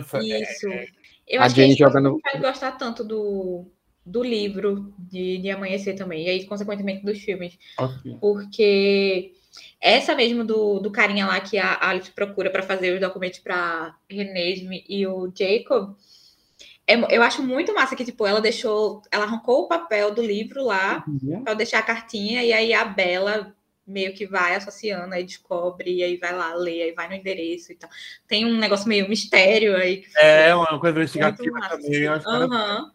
sei- 0.04 0.42
Isso. 0.42 0.68
Eu 1.28 1.42
A 1.42 1.46
acho 1.46 1.56
que 1.56 1.62
Jenny 1.62 1.74
a 1.74 1.76
gente 1.76 1.80
joga 1.88 2.00
não 2.02 2.20
vai 2.20 2.40
gostar 2.42 2.72
tanto 2.74 3.04
do, 3.04 3.66
do 4.06 4.24
livro 4.24 4.94
de, 4.98 5.38
de 5.38 5.50
Amanhecer 5.52 5.96
também, 5.96 6.26
e 6.26 6.30
aí, 6.30 6.46
consequentemente, 6.46 7.06
dos 7.06 7.20
filmes. 7.20 7.58
ok. 7.78 8.18
Porque 8.20 9.34
essa 9.80 10.16
mesmo 10.16 10.44
do, 10.44 10.80
do 10.80 10.92
carinha 10.92 11.26
lá 11.28 11.40
que 11.40 11.58
a 11.58 11.78
Alice 11.90 12.12
procura 12.12 12.50
para 12.50 12.64
fazer 12.64 12.94
os 12.94 13.00
documentos 13.00 13.40
para 13.40 13.96
Renesme 14.10 14.84
e 14.90 15.06
o 15.06 15.32
Jacob, 15.36 15.96
é- 16.88 17.16
eu 17.16 17.22
acho 17.22 17.44
muito 17.44 17.74
massa 17.76 17.96
que, 17.96 18.04
tipo, 18.06 18.26
ela 18.26 18.42
deixou, 18.42 19.02
ela 19.12 19.26
arrancou 19.26 19.62
o 19.64 19.68
papel 19.68 20.14
do 20.14 20.22
livro 20.24 20.64
lá 20.66 21.06
para 21.44 21.54
deixar 21.54 21.80
a 21.80 21.84
cartinha, 21.84 22.44
e 22.44 22.52
aí 22.52 22.74
a 22.74 22.84
Bela 22.86 23.56
meio 23.90 24.14
que 24.14 24.26
vai 24.28 24.56
associando, 24.56 25.14
aí 25.14 25.24
descobre, 25.24 25.92
e 25.98 26.04
aí 26.04 26.18
vai 26.18 26.34
lá 26.34 26.54
ler, 26.54 26.84
aí 26.84 26.92
vai 26.94 27.08
no 27.08 27.16
endereço 27.16 27.72
e 27.72 27.76
tal. 27.76 27.90
Tem 28.28 28.46
um 28.46 28.58
negócio 28.58 28.88
meio 28.88 29.10
mistério 29.10 29.76
aí. 29.76 29.98
que 30.02 30.18
É 30.18 30.54
uma 30.56 30.80
coisa 30.80 30.98
muito 30.98 31.18
investigativa 31.18 31.60
também. 31.70 32.04
Eu, 32.04 32.14
acho 32.14 32.26
que 32.26 32.32
Aham. 32.32 32.92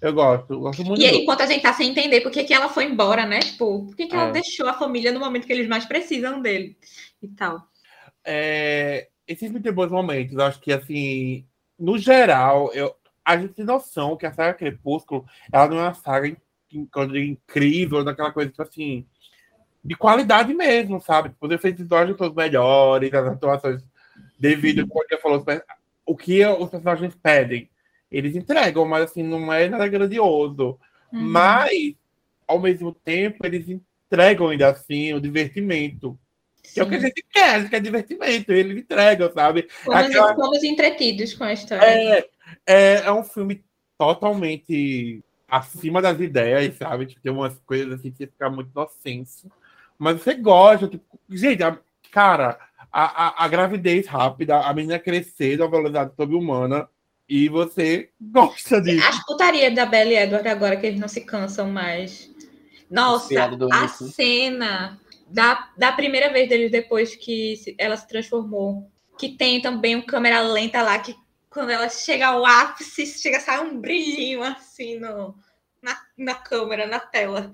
eu 0.00 0.12
gosto, 0.12 0.52
eu 0.52 0.60
gosto 0.60 0.84
muito. 0.84 1.00
E 1.00 1.04
aí, 1.06 1.12
do- 1.12 1.18
enquanto 1.22 1.42
a 1.42 1.46
gente 1.46 1.62
tá 1.62 1.72
sem 1.72 1.90
entender 1.90 2.20
por 2.20 2.30
que, 2.30 2.44
que 2.44 2.54
ela 2.54 2.68
foi 2.68 2.84
embora, 2.84 3.26
né? 3.26 3.40
Tipo, 3.40 3.86
por 3.86 3.96
que, 3.96 4.06
que 4.06 4.14
ela 4.14 4.28
É. 4.28 4.32
deixou 4.32 4.68
a 4.68 4.74
família 4.74 5.12
no 5.12 5.20
momento 5.20 5.46
que 5.46 5.52
eles 5.52 5.68
mais 5.68 5.84
precisam 5.84 6.40
dele 6.40 6.76
e 7.22 7.28
tal. 7.28 7.68
é, 8.24 9.08
esses 9.26 9.50
têm 9.52 9.72
bons 9.72 9.90
momentos. 9.90 10.34
Eu 10.34 10.42
acho 10.44 10.60
que, 10.60 10.72
assim, 10.72 11.46
no 11.78 11.98
geral, 11.98 12.70
eu, 12.72 12.94
a 13.24 13.36
gente 13.38 13.54
tem 13.54 13.64
noção 13.64 14.16
que 14.16 14.26
a 14.26 14.32
saga 14.32 14.54
Crepúsculo 14.54 15.24
ela 15.52 15.68
não 15.68 15.78
é 15.78 15.82
uma 15.84 15.94
saga 15.94 16.28
é 16.28 17.18
incrível, 17.18 18.04
daquela 18.04 18.32
coisa, 18.32 18.50
tipo 18.50 18.62
assim, 18.62 19.06
de 19.82 19.94
qualidade 19.96 20.52
mesmo, 20.52 21.00
sabe? 21.00 21.30
Tipo, 21.30 21.46
Os 21.46 21.52
efeitos 21.52 21.82
visuais 21.82 22.16
todos 22.16 22.34
melhores, 22.36 23.12
as 23.12 23.26
atuações 23.26 23.82
devido, 24.38 24.86
como 24.86 25.04
você 25.08 25.16
falou, 25.18 25.38
os 25.38 25.44
per- 25.44 25.64
o 26.06 26.16
que 26.16 26.44
os 26.44 26.68
personagens 26.70 27.14
pedem. 27.14 27.68
Eles 28.10 28.34
entregam, 28.34 28.84
mas 28.84 29.04
assim, 29.04 29.22
não 29.22 29.52
é 29.52 29.68
nada 29.68 29.86
grandioso. 29.88 30.78
Uhum. 31.12 31.20
Mas, 31.20 31.94
ao 32.46 32.58
mesmo 32.58 32.92
tempo, 32.92 33.46
eles 33.46 33.68
entregam 33.68 34.48
ainda 34.48 34.68
assim 34.70 35.12
o 35.14 35.20
divertimento. 35.20 36.18
Que 36.62 36.80
é 36.80 36.82
o 36.82 36.88
que 36.88 36.96
a 36.96 37.00
Sim. 37.00 37.06
gente 37.06 37.24
quer, 37.30 37.54
a 37.54 37.58
gente 37.60 37.70
quer 37.70 37.80
divertimento, 37.80 38.52
eles 38.52 38.78
entregam, 38.78 39.32
sabe? 39.32 39.66
Fomos, 39.70 40.00
aquela- 40.04 40.34
fomos 40.34 40.62
entretidos 40.62 41.34
com 41.34 41.44
a 41.44 41.52
história. 41.52 41.84
É, 41.84 42.28
é, 42.66 42.94
é 43.06 43.12
um 43.12 43.24
filme 43.24 43.64
totalmente 43.96 45.22
acima 45.48 46.00
das 46.02 46.20
ideias, 46.20 46.76
sabe? 46.76 47.06
Tipo, 47.06 47.20
tem 47.22 47.32
umas 47.32 47.58
coisas 47.60 47.92
assim 47.94 48.10
que 48.10 48.26
fica 48.26 48.48
muito 48.50 48.70
inocência. 48.70 49.50
Mas 50.00 50.22
você 50.22 50.34
gosta, 50.34 50.88
tipo, 50.88 51.04
gente, 51.28 51.62
a- 51.62 51.78
cara, 52.10 52.58
a, 52.90 53.26
a, 53.26 53.44
a 53.44 53.48
gravidez 53.48 54.06
rápida, 54.06 54.58
a 54.58 54.72
menina 54.72 54.98
crescer 54.98 55.58
da 55.58 55.66
velocidade 55.66 56.12
sobre-humana, 56.16 56.88
e 57.28 57.48
você 57.48 58.10
gosta 58.20 58.80
disso. 58.80 59.06
As 59.06 59.24
putarias 59.24 59.74
da 59.74 59.86
Bella 59.86 60.10
e 60.10 60.16
Edward 60.16 60.48
agora 60.48 60.76
que 60.76 60.86
eles 60.86 60.98
não 60.98 61.06
se 61.08 61.20
cansam 61.20 61.70
mais. 61.70 62.30
Nossa, 62.90 63.58
a 63.70 63.86
cena 63.86 64.98
da, 65.28 65.68
da 65.76 65.92
primeira 65.92 66.32
vez 66.32 66.48
deles 66.48 66.72
depois 66.72 67.14
que 67.14 67.74
ela 67.78 67.96
se 67.96 68.08
transformou. 68.08 68.90
Que 69.18 69.36
tem 69.36 69.60
também 69.60 69.94
um 69.94 70.02
câmera 70.02 70.40
lenta 70.40 70.82
lá 70.82 70.98
que 70.98 71.14
quando 71.50 71.70
ela 71.70 71.88
chega 71.88 72.28
ao 72.28 72.44
ápice, 72.46 73.06
chega 73.06 73.36
a 73.36 73.40
sair 73.40 73.60
um 73.60 73.78
brilhinho 73.78 74.42
assim 74.42 74.98
no, 74.98 75.34
na, 75.82 76.00
na 76.16 76.34
câmera, 76.34 76.86
na 76.86 76.98
tela. 76.98 77.52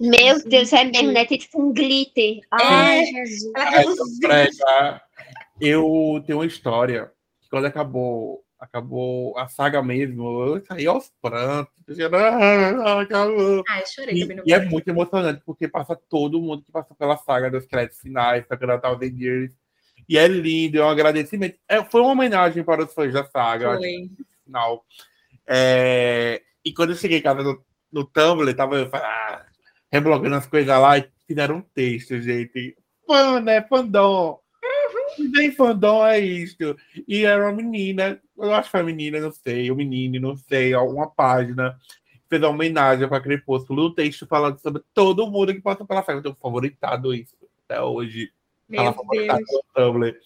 Meu 0.00 0.42
Deus, 0.44 0.72
é 0.72 0.84
mesmo, 0.84 1.12
né? 1.12 1.24
Tem 1.24 1.38
tipo 1.38 1.60
um 1.60 1.72
glitter. 1.72 2.40
Ai, 2.52 3.04
Jesus. 3.04 3.52
Ela 3.56 3.64
Aí, 3.68 3.74
reluzindo. 3.78 4.20
Prega, 4.20 5.02
eu 5.60 6.22
tenho 6.24 6.38
uma 6.38 6.46
história 6.46 7.10
que 7.40 7.48
quando 7.50 7.64
acabou, 7.64 8.44
acabou 8.60 9.36
a 9.36 9.48
saga 9.48 9.82
mesmo, 9.82 10.44
eu 10.56 10.64
saí 10.64 10.86
aos 10.86 11.10
prantos. 11.20 11.72
dizendo, 11.86 12.16
"Ah, 12.16 13.00
acabou. 13.00 13.64
Ai, 13.68 13.82
chorei 13.86 14.14
E, 14.14 14.20
também 14.20 14.36
no 14.36 14.42
e 14.46 14.52
é 14.52 14.64
muito 14.64 14.88
emocionante, 14.88 15.42
porque 15.44 15.66
passa 15.66 15.96
todo 15.96 16.40
mundo 16.40 16.62
que 16.62 16.70
passou 16.70 16.94
pela 16.96 17.16
saga 17.16 17.50
dos 17.50 17.66
créditos 17.66 18.00
finais, 18.00 18.44
da 18.46 18.66
Natal 18.66 18.98
The 18.98 19.06
Years. 19.06 19.50
E 20.08 20.16
é 20.16 20.28
lindo, 20.28 20.78
é 20.78 20.84
um 20.84 20.88
agradecimento. 20.88 21.58
É, 21.68 21.82
foi 21.84 22.00
uma 22.02 22.12
homenagem 22.12 22.62
para 22.62 22.84
os 22.84 22.92
fãs 22.94 23.12
da 23.12 23.24
saga, 23.24 23.66
eu 23.72 23.76
Foi. 23.78 24.10
final. 24.44 24.84
É, 25.46 26.42
E 26.64 26.72
quando 26.72 26.90
eu 26.90 26.96
cheguei 26.96 27.18
em 27.18 27.22
casa 27.22 27.42
no, 27.42 27.64
no 27.90 28.04
Tumblr, 28.04 28.54
tava 28.54 28.88
ah, 28.92 29.46
reblogando 29.90 30.36
as 30.36 30.46
coisas 30.46 30.68
lá 30.68 30.98
e 30.98 31.08
fizeram 31.26 31.56
um 31.56 31.62
texto, 31.62 32.20
gente. 32.20 32.76
Mano, 33.08 33.40
né, 33.40 33.62
fandom. 33.62 34.38
Nem 35.18 35.50
fandom 35.52 36.06
é 36.06 36.20
isto. 36.20 36.76
E 37.06 37.24
era 37.24 37.44
uma 37.44 37.52
menina, 37.52 38.20
eu 38.36 38.54
acho 38.54 38.64
que 38.64 38.72
foi 38.72 38.80
a 38.80 38.84
menina, 38.84 39.20
não 39.20 39.32
sei, 39.32 39.70
o 39.70 39.76
menino, 39.76 40.20
não 40.20 40.36
sei, 40.36 40.74
alguma 40.74 41.10
página 41.10 41.76
fez 42.28 42.42
uma 42.42 42.50
homenagem 42.50 43.08
para 43.08 43.20
Crepúsculo, 43.20 43.86
um 43.86 43.94
texto 43.94 44.26
falando 44.26 44.58
sobre 44.60 44.82
todo 44.92 45.30
mundo 45.30 45.54
que 45.54 45.60
passa 45.60 45.84
pela 45.84 46.02
festa. 46.02 46.18
Eu 46.18 46.22
tenho 46.22 46.36
favoritado 46.40 47.14
isso 47.14 47.34
até 47.64 47.80
hoje. 47.80 48.30
Meu 48.68 48.82
Deus. 48.82 49.38
No 49.50 49.64
Tumblr. 49.74 50.16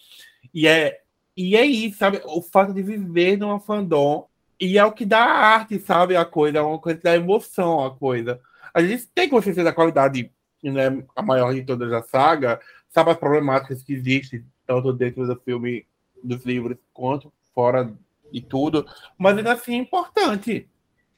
E 0.52 0.66
é, 0.66 1.00
e 1.36 1.56
é 1.56 1.64
isso, 1.64 1.98
sabe? 1.98 2.20
O 2.24 2.42
fato 2.42 2.74
de 2.74 2.82
viver 2.82 3.38
numa 3.38 3.60
fandom. 3.60 4.26
E 4.58 4.78
é 4.78 4.84
o 4.84 4.92
que 4.92 5.04
dá 5.04 5.24
a 5.24 5.46
arte, 5.54 5.78
sabe? 5.78 6.16
A 6.16 6.24
coisa, 6.24 6.58
é 6.58 6.60
uma 6.60 6.78
coisa 6.78 6.98
que 6.98 7.04
dá 7.04 7.16
emoção 7.16 7.84
a 7.84 7.96
coisa. 7.96 8.40
A 8.72 8.82
gente 8.82 9.06
tem 9.08 9.28
consciência 9.28 9.64
da 9.64 9.72
qualidade, 9.72 10.30
né, 10.62 11.04
a 11.14 11.22
maior 11.22 11.54
de 11.54 11.64
todas 11.64 11.92
a 11.92 12.02
saga, 12.02 12.60
sabe 12.88 13.10
as 13.10 13.18
problemáticas 13.18 13.82
que 13.82 13.92
existem, 13.92 14.44
tanto 14.66 14.92
dentro 14.92 15.26
do 15.26 15.36
filme, 15.40 15.86
dos 16.22 16.44
livros, 16.44 16.76
quanto 16.92 17.32
fora 17.54 17.92
de 18.32 18.40
tudo. 18.40 18.86
Mas 19.18 19.36
ainda 19.36 19.52
assim 19.52 19.74
é 19.74 19.78
importante. 19.78 20.68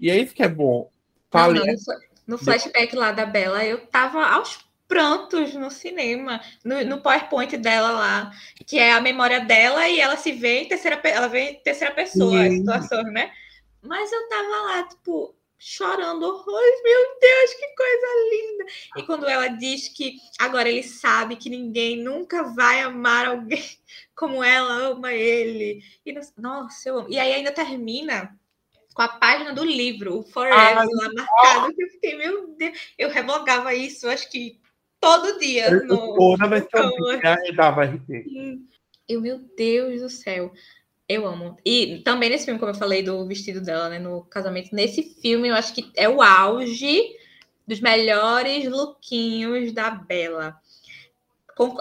E 0.00 0.10
é 0.10 0.18
isso 0.18 0.34
que 0.34 0.42
é 0.42 0.48
bom. 0.48 0.90
Não, 2.26 2.36
no 2.36 2.38
flashback 2.38 2.94
lá 2.96 3.12
da 3.12 3.26
Bela, 3.26 3.64
eu 3.64 3.86
tava 3.86 4.24
aos 4.24 4.64
prantos 4.86 5.54
no 5.54 5.70
cinema, 5.70 6.40
no, 6.64 6.84
no, 6.84 7.00
PowerPoint 7.00 7.56
dela 7.56 7.90
lá, 7.90 8.30
que 8.66 8.78
é 8.78 8.92
a 8.92 9.00
memória 9.00 9.40
dela 9.40 9.88
e 9.88 9.98
ela 9.98 10.16
se 10.16 10.32
vê 10.32 10.60
em 10.60 10.68
terceira, 10.68 11.00
ela 11.04 11.26
vê 11.26 11.50
em 11.50 11.54
terceira 11.62 11.94
pessoa 11.94 12.42
a 12.42 12.50
situação, 12.50 13.02
né? 13.04 13.30
Mas 13.82 14.12
eu 14.12 14.28
tava 14.28 14.48
lá, 14.48 14.82
tipo, 14.88 15.34
chorando 15.66 16.24
horrores, 16.24 16.82
meu 16.82 17.18
Deus, 17.18 17.54
que 17.54 17.66
coisa 17.74 18.06
linda! 18.30 18.64
E 18.98 19.02
quando 19.02 19.26
ela 19.26 19.48
diz 19.48 19.88
que 19.88 20.18
agora 20.38 20.68
ele 20.68 20.82
sabe 20.82 21.36
que 21.36 21.48
ninguém 21.48 21.96
nunca 21.96 22.42
vai 22.42 22.82
amar 22.82 23.26
alguém 23.26 23.64
como 24.14 24.44
ela 24.44 24.74
ama 24.90 25.14
ele. 25.14 25.82
E, 26.04 26.14
nossa, 26.36 26.90
eu 26.90 26.98
amo. 26.98 27.08
E 27.08 27.18
aí 27.18 27.32
ainda 27.32 27.50
termina 27.50 28.38
com 28.92 29.00
a 29.00 29.08
página 29.08 29.54
do 29.54 29.64
livro, 29.64 30.18
o 30.18 30.22
Forever, 30.22 30.58
lá 30.58 30.84
marcado, 31.14 31.74
que 31.74 31.82
eu 31.82 31.88
fiquei, 31.88 32.14
meu 32.14 32.54
Deus, 32.58 32.94
eu 32.98 33.08
revogava 33.08 33.74
isso, 33.74 34.06
acho 34.06 34.30
que 34.30 34.60
todo 35.00 35.38
dia. 35.38 35.70
No, 35.70 36.14
toda 36.14 36.46
vez 36.46 36.64
que 36.66 36.76
eu 36.76 37.56
dava 37.56 37.84
RT. 37.84 38.26
Eu, 39.08 39.22
meu 39.22 39.38
Deus 39.56 40.02
do 40.02 40.10
céu. 40.10 40.52
Eu 41.08 41.26
amo. 41.26 41.56
E 41.64 42.00
também 42.04 42.30
nesse 42.30 42.46
filme, 42.46 42.58
como 42.58 42.72
eu 42.72 42.76
falei, 42.76 43.02
do 43.02 43.26
vestido 43.26 43.60
dela, 43.60 43.88
né, 43.88 43.98
no 43.98 44.22
casamento, 44.24 44.74
nesse 44.74 45.02
filme 45.02 45.48
eu 45.48 45.54
acho 45.54 45.74
que 45.74 45.90
é 45.94 46.08
o 46.08 46.22
auge 46.22 47.14
dos 47.66 47.80
melhores 47.80 48.68
lookinhos 48.68 49.72
da 49.72 49.90
Bela. 49.90 50.58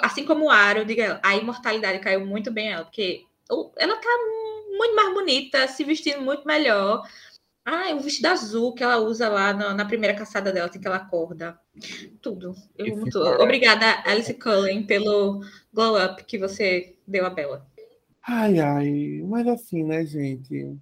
assim 0.02 0.26
como 0.26 0.46
o 0.46 0.50
Aro, 0.50 0.86
diga, 0.86 1.20
a 1.24 1.36
imortalidade 1.36 2.00
caiu 2.00 2.26
muito 2.26 2.52
bem 2.52 2.72
ela, 2.72 2.84
porque 2.84 3.26
ela 3.78 3.96
tá 3.96 4.10
muito 4.78 4.96
mais 4.96 5.14
bonita, 5.14 5.68
se 5.68 5.84
vestindo 5.84 6.22
muito 6.22 6.46
melhor. 6.46 7.08
Ah, 7.66 7.94
o 7.94 8.00
vestido 8.02 8.26
azul 8.26 8.74
que 8.74 8.84
ela 8.84 8.98
usa 8.98 9.30
lá 9.30 9.54
na, 9.54 9.74
na 9.74 9.86
primeira 9.86 10.18
caçada 10.18 10.52
dela, 10.52 10.68
assim 10.68 10.82
que 10.82 10.88
ela 10.88 10.98
acorda. 10.98 11.58
Tudo. 12.22 12.54
Eu 12.78 12.98
muito... 12.98 13.18
Obrigada, 13.20 14.04
Alice 14.06 14.34
Cullen, 14.34 14.84
pelo 14.84 15.42
glow 15.74 15.98
up 15.98 16.24
que 16.26 16.38
você 16.38 16.98
deu 17.08 17.26
a 17.26 17.30
Bela. 17.30 17.66
Ai, 18.26 18.60
ai, 18.60 19.22
mas 19.26 19.46
assim, 19.48 19.84
né, 19.84 20.06
gente? 20.06 20.78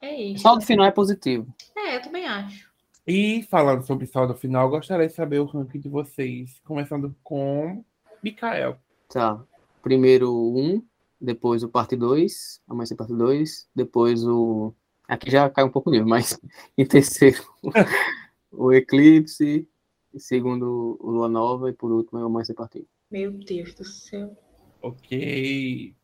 É 0.00 0.22
isso. 0.22 0.40
O 0.40 0.42
saldo 0.42 0.62
final 0.62 0.86
é 0.86 0.90
positivo. 0.90 1.52
É, 1.74 1.96
eu 1.96 2.02
também 2.02 2.26
acho. 2.26 2.70
E 3.06 3.42
falando 3.44 3.86
sobre 3.86 4.06
saldo 4.06 4.34
final, 4.34 4.68
gostaria 4.68 5.06
de 5.06 5.12
saber 5.12 5.38
o 5.38 5.44
ranking 5.44 5.80
de 5.80 5.88
vocês, 5.88 6.60
começando 6.64 7.14
com 7.22 7.82
Mikael. 8.22 8.78
Tá. 9.08 9.42
Primeiro 9.82 10.30
um, 10.32 10.82
depois 11.20 11.62
o 11.62 11.68
parte 11.68 11.96
2, 11.96 12.60
Amanhecer 12.68 12.96
parte 12.96 13.14
2, 13.14 13.68
depois 13.74 14.26
o. 14.26 14.74
Aqui 15.08 15.30
já 15.30 15.48
cai 15.50 15.64
um 15.64 15.70
pouco 15.70 15.88
o 15.88 15.92
nível, 15.92 16.08
mas 16.08 16.38
em 16.76 16.86
terceiro 16.86 17.42
o 18.52 18.72
Eclipse, 18.72 19.68
em 20.12 20.18
segundo 20.18 20.98
o 21.00 21.10
Lua 21.10 21.28
Nova 21.28 21.70
e 21.70 21.72
por 21.72 21.90
último 21.92 22.20
o 22.20 22.24
Amanhecer 22.24 22.54
parte 22.54 22.80
1. 22.80 22.84
Meu 23.10 23.32
Deus 23.32 23.74
do 23.74 23.84
céu. 23.84 24.36
Ok. 24.82 25.94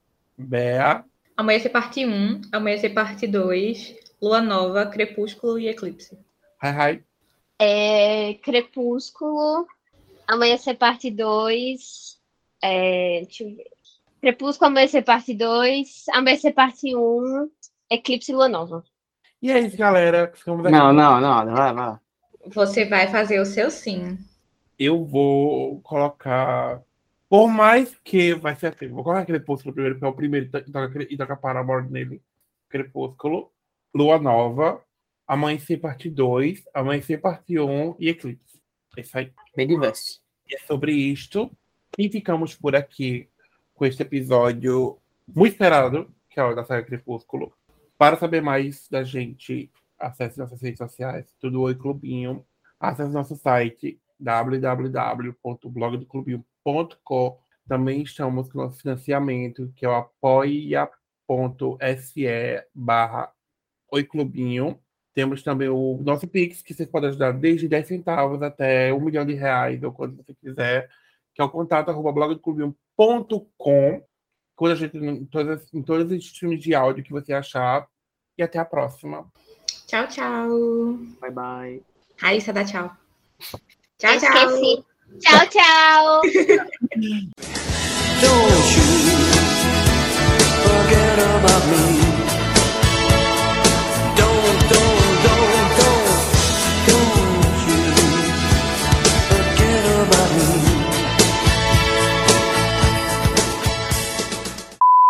Bea. 0.41 1.05
Amanhecer 1.37 1.71
parte 1.71 2.05
1, 2.05 2.43
Amanhecer 2.53 2.93
parte 2.93 3.27
2, 3.27 3.97
Lua 4.21 4.41
Nova, 4.41 4.87
Crepúsculo 4.87 5.59
e 5.59 5.69
Eclipse. 5.69 6.19
Hi, 6.63 6.69
hi. 6.69 7.05
É, 7.59 8.35
Crepúsculo, 8.43 9.67
Amanhecer 10.27 10.77
parte 10.77 11.11
2, 11.11 12.21
é, 12.63 13.23
deixa 13.25 13.45
eu 13.45 13.57
ver. 13.57 13.71
Crepúsculo, 14.21 14.69
Amanhecer 14.69 15.03
Parte 15.03 15.35
2, 15.35 16.05
Amanhecer 16.13 16.53
Parte 16.53 16.95
1, 16.95 17.51
Eclipse 17.91 18.31
e 18.31 18.35
Lua 18.35 18.49
Nova. 18.49 18.85
E 19.41 19.51
é 19.51 19.59
isso, 19.59 19.77
galera. 19.77 20.31
Não, 20.47 20.93
não, 20.93 21.21
não, 21.21 21.55
vai, 21.55 21.73
vai. 21.73 21.99
Você 22.47 22.85
vai 22.85 23.09
fazer 23.09 23.41
o 23.41 23.47
seu 23.47 23.71
sim. 23.71 24.19
Eu 24.79 25.05
vou 25.05 25.81
colocar. 25.81 26.83
Por 27.31 27.49
mais 27.49 27.97
que 28.03 28.35
vai 28.35 28.55
ser 28.57 28.75
assim, 28.75 28.89
vou 28.89 29.05
colocar 29.05 29.25
Crepúsculo 29.25 29.73
primeiro, 29.73 29.95
porque 29.95 30.05
é 30.05 30.09
o 30.09 30.13
primeiro 30.13 30.51
e 31.09 31.17
toca 31.17 31.37
Paramore 31.37 31.89
nele. 31.89 32.21
Crepúsculo, 32.69 33.53
Lua 33.95 34.19
Nova, 34.19 34.83
Amanhecer 35.29 35.79
Parte 35.79 36.11
2, 36.11 36.65
Amanhecer 36.75 37.21
Parte 37.21 37.57
1 37.57 37.95
e 38.01 38.09
Eclipse. 38.09 38.61
É 38.97 39.03
isso 39.03 39.17
aí. 39.17 39.33
Bem 39.55 39.69
diverso. 39.69 40.21
E 40.49 40.57
é 40.57 40.59
sobre 40.59 40.91
isto. 40.91 41.49
E 41.97 42.09
ficamos 42.09 42.57
por 42.57 42.75
aqui 42.75 43.29
com 43.75 43.87
este 43.87 44.03
episódio 44.03 44.99
muito 45.29 45.53
esperado, 45.53 46.13
que 46.29 46.41
é 46.41 46.43
o 46.43 46.53
da 46.53 46.65
saga 46.65 46.85
Crepúsculo. 46.85 47.53
Para 47.97 48.17
saber 48.17 48.43
mais 48.43 48.89
da 48.89 49.05
gente, 49.05 49.71
acesse 49.97 50.37
nossas 50.37 50.61
redes 50.61 50.79
sociais, 50.79 51.33
tudo 51.39 51.61
Oi 51.61 51.77
Clubinho. 51.77 52.45
Acesse 52.81 53.13
nosso 53.13 53.37
site 53.37 54.01
www.blogdoclubinho.com. 54.19 56.50
Também 57.69 58.03
estamos 58.03 58.51
com 58.51 58.59
nosso 58.59 58.81
financiamento, 58.81 59.73
que 59.77 59.85
é 59.85 59.89
o 59.89 59.95
apoia.se 59.95 60.87
barra 62.75 63.33
Oi 63.93 64.05
Clubinho. 64.05 64.81
Temos 65.13 65.43
também 65.43 65.69
o 65.69 65.99
nosso 66.03 66.27
Pix, 66.29 66.63
que 66.63 66.73
vocês 66.73 66.89
podem 66.89 67.11
ajudar 67.11 67.33
desde 67.33 67.69
10 67.69 67.87
centavos 67.87 68.43
até 68.43 68.93
um 68.93 69.01
milhão 69.01 69.27
de 69.27 69.35
reais, 69.35 69.83
ou 69.83 69.93
quando 69.93 70.17
você 70.17 70.35
quiser, 70.35 70.89
que 71.35 71.43
é 71.43 71.45
o 71.45 71.51
contato 71.51 71.91
arroba 71.91 72.13
blogdoclubinho.com 72.13 73.47
com 73.57 74.03
quando 74.61 74.73
a 74.73 74.75
gente 74.75 74.97
em 74.99 75.25
todas, 75.25 75.73
em 75.73 75.83
todos 75.83 76.13
os 76.13 76.19
streams 76.19 76.63
de 76.63 76.75
áudio 76.75 77.03
que 77.03 77.13
você 77.13 77.33
achar. 77.33 77.89
E 78.37 78.43
até 78.43 78.59
a 78.59 78.65
próxima. 78.65 79.27
Tchau, 79.87 80.07
tchau. 80.09 80.49
Bye, 81.21 81.31
bye. 81.31 81.83
Raíssa, 82.19 82.53
dá 82.53 82.65
tchau. 82.65 82.95
Tchau, 83.99 84.19
tchau. 84.19 84.90
Tchau, 85.19 85.45
tchau. 85.51 86.21
Don't 88.23 88.77
you 88.77 88.87
forget 90.63 91.19
about 91.19 91.67
me. 91.71 92.10